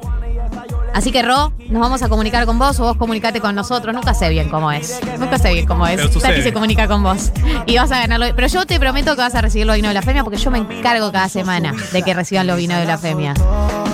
así 0.96 1.12
que 1.12 1.22
Ro, 1.22 1.52
nos 1.68 1.80
vamos 1.80 2.02
a 2.02 2.08
comunicar 2.08 2.46
con 2.46 2.58
vos 2.58 2.80
o 2.80 2.84
vos 2.84 2.96
comunicate 2.96 3.40
con 3.40 3.54
nosotros. 3.54 3.94
Nunca 3.94 4.14
sé 4.14 4.28
bien 4.30 4.48
cómo 4.48 4.72
es. 4.72 4.98
Nunca 5.18 5.38
sé 5.38 5.52
bien 5.52 5.66
cómo 5.66 5.86
es. 5.86 6.00
Tati 6.18 6.42
se 6.42 6.52
comunica 6.52 6.88
con 6.88 7.02
vos. 7.02 7.32
Y 7.66 7.76
vas 7.76 7.92
a 7.92 7.98
ganarlo. 8.00 8.26
Pero 8.34 8.48
yo 8.48 8.66
te 8.66 8.80
prometo 8.80 9.14
que 9.14 9.20
vas 9.22 9.34
a 9.34 9.42
recibir 9.42 9.66
los 9.66 9.76
vinos 9.76 9.90
de 9.90 9.94
la 9.94 10.02
Femia 10.02 10.24
porque 10.24 10.38
yo 10.38 10.50
me 10.50 10.58
encargo 10.58 11.12
cada 11.12 11.28
semana 11.28 11.74
de 11.92 12.02
que 12.02 12.14
reciban 12.14 12.46
los 12.46 12.56
vinos 12.56 12.78
de 12.78 12.86
la 12.86 12.98
Femia. 12.98 13.34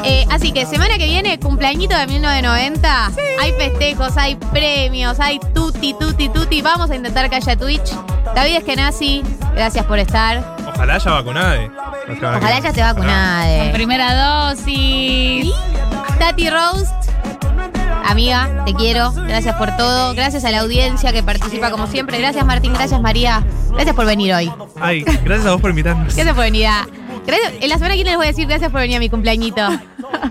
Eh, 0.05 0.25
así 0.31 0.53
que 0.53 0.67
semana 0.67 0.97
que 0.99 1.07
viene, 1.07 1.39
cumpleañito 1.39 1.97
de 1.97 2.07
1990. 2.07 3.13
Hay 3.41 3.53
festejos, 3.53 4.17
hay 4.17 4.37
premios, 4.37 5.19
hay 5.21 5.41
tutti, 5.55 5.95
tutti, 5.95 6.29
tutti. 6.29 6.63
Vamos 6.63 6.91
a 6.91 6.97
intentar 6.97 7.29
que 7.29 7.37
haya 7.37 7.57
Twitch. 7.57 7.93
David 8.35 8.57
Eskenazi, 8.57 9.23
gracias 9.55 9.85
por 9.87 9.99
estar. 9.99 10.57
Ojalá 10.75 10.95
haya 10.95 11.11
vacunada. 11.11 11.57
eh. 11.57 11.71
Ojalá 12.21 12.61
ya. 12.61 12.95
Con 12.95 13.05
eh. 13.09 13.71
primera 13.73 14.47
dosis. 14.49 15.53
Tati 16.23 16.49
Roast. 16.51 16.93
Amiga, 18.07 18.63
te 18.65 18.75
quiero. 18.75 19.11
Gracias 19.13 19.57
por 19.57 19.77
todo. 19.77 20.15
Gracias 20.15 20.45
a 20.45 20.53
la 20.53 20.61
audiencia 20.61 21.13
que 21.13 21.21
participa 21.25 21.73
como 21.73 21.89
siempre. 21.89 22.17
Gracias 22.21 22.47
Martín, 22.47 22.73
gracias 22.75 23.01
María. 23.01 23.43
Gracias 23.73 23.97
por 23.97 24.07
venir 24.07 24.33
hoy. 24.33 24.53
Ay, 24.81 25.03
gracias 25.25 25.47
a 25.47 25.51
vos 25.53 25.61
por 25.61 25.71
invitarnos. 25.71 26.15
Gracias 26.15 26.33
por 26.37 26.45
venir 26.45 26.69
a... 26.69 26.87
Gracias- 27.27 27.55
en 27.61 27.69
la 27.69 27.75
semana 27.75 27.95
que 27.95 28.05
viene 28.05 28.11
les 28.11 28.17
voy 28.19 28.27
a 28.27 28.29
decir 28.29 28.47
gracias 28.47 28.71
por 28.71 28.81
venir 28.83 28.99
a 28.99 29.01
mi 29.01 29.09
cumpleañito. 29.11 29.63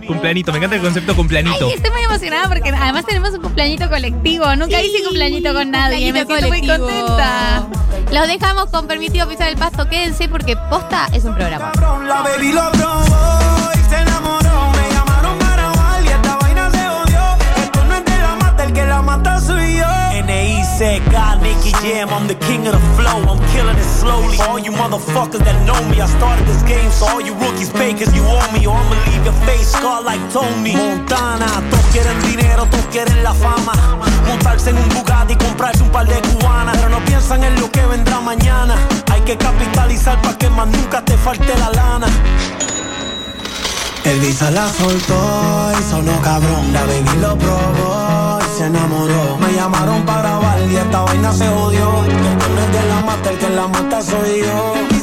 Cumpleañito, 0.07 0.53
me 0.53 0.59
encanta 0.59 0.77
el 0.77 0.81
concepto 0.81 1.13
cumpleañito. 1.13 1.67
Ay, 1.67 1.73
estoy 1.73 1.91
muy 1.91 2.01
emocionada 2.03 2.47
porque 2.47 2.69
además 2.69 3.05
tenemos 3.05 3.31
un 3.31 3.41
cumpleañito 3.41 3.89
colectivo. 3.89 4.55
Nunca 4.55 4.81
hice 4.81 5.03
cumpleañito 5.03 5.53
con 5.53 5.71
nadie. 5.71 6.13
Me 6.13 6.25
Cumpleañito 6.25 6.47
muy 6.47 6.67
colectivo. 6.67 6.87
contenta. 6.87 7.67
Los 8.13 8.27
dejamos 8.27 8.67
con 8.67 8.87
permitido 8.87 9.27
pisar 9.27 9.49
el 9.49 9.57
pasto. 9.57 9.89
Quédense 9.89 10.29
porque 10.29 10.55
posta 10.69 11.09
es 11.13 11.25
un 11.25 11.35
programa. 11.35 11.73
Que 18.73 18.85
la 18.85 19.01
mata 19.01 19.39
soy 19.39 19.77
yo. 19.77 19.85
N.I.C.K. 20.13 21.35
Nicky 21.41 21.71
Jam, 21.81 22.09
I'm 22.09 22.27
the 22.27 22.35
king 22.35 22.67
of 22.67 22.73
the 22.73 22.83
flow. 22.95 23.21
I'm 23.27 23.39
killing 23.51 23.77
it 23.77 23.83
slowly. 23.83 24.37
All 24.41 24.59
you 24.59 24.71
motherfuckers 24.71 25.43
that 25.43 25.57
know 25.65 25.77
me, 25.89 26.01
I 26.01 26.07
started 26.07 26.45
this 26.47 26.61
game. 26.63 26.91
So 26.91 27.05
all 27.07 27.21
you 27.21 27.33
rookies 27.35 27.71
cause 27.71 28.13
you 28.13 28.23
owe 28.23 28.51
me. 28.53 28.65
Or 28.67 28.75
I'ma 28.75 28.95
leave 29.07 29.23
your 29.25 29.37
face 29.45 29.71
scarred 29.71 30.05
like 30.05 30.21
Tony. 30.31 30.73
Montana, 30.73 31.47
todos 31.69 31.85
quieren 31.91 32.17
dinero, 32.21 32.65
todos 32.69 32.85
quieren 32.91 33.23
la 33.23 33.33
fama. 33.33 33.73
Montarse 34.27 34.69
en 34.69 34.77
un 34.77 34.89
Bugatti 34.89 35.33
y 35.33 35.35
comprarse 35.37 35.83
un 35.83 35.89
par 35.89 36.07
de 36.07 36.19
cubanas. 36.21 36.77
Pero 36.77 36.89
no 36.89 36.99
piensan 37.05 37.43
en 37.43 37.59
lo 37.59 37.69
que 37.71 37.85
vendrá 37.85 38.19
mañana. 38.21 38.75
Hay 39.11 39.21
que 39.21 39.37
capitalizar 39.37 40.21
para 40.21 40.37
que 40.37 40.49
más 40.49 40.67
nunca 40.67 41.03
te 41.03 41.17
falte 41.17 41.57
la 41.57 41.69
lana. 41.71 42.07
Elvisa 44.03 44.51
la 44.51 44.67
soltó 44.67 45.71
y 45.79 45.83
sonó 45.89 46.19
cabrón. 46.21 46.73
La 46.73 46.81
baby 46.81 47.17
lo 47.21 47.37
probó 47.37 48.30
se 48.61 48.67
enamoró. 48.67 49.37
Me 49.37 49.53
llamaron 49.53 50.05
para 50.05 50.21
grabar 50.21 50.61
y 50.69 50.75
esta 50.75 51.01
vaina 51.01 51.33
se 51.33 51.47
jodió. 51.47 52.05
Esto 52.05 52.45
no 52.53 52.61
es 52.65 52.71
de 52.77 52.83
la 52.89 53.01
mata, 53.01 53.29
el 53.31 53.37
que 53.39 53.49
la 53.49 53.67
mata 53.67 54.01
soy 54.01 54.41
yo. 54.41 55.00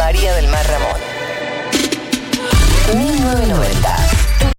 María 0.00 0.34
del 0.34 0.48
Mar 0.48 0.66
Ramón. 0.66 0.98
1990. 2.96 3.99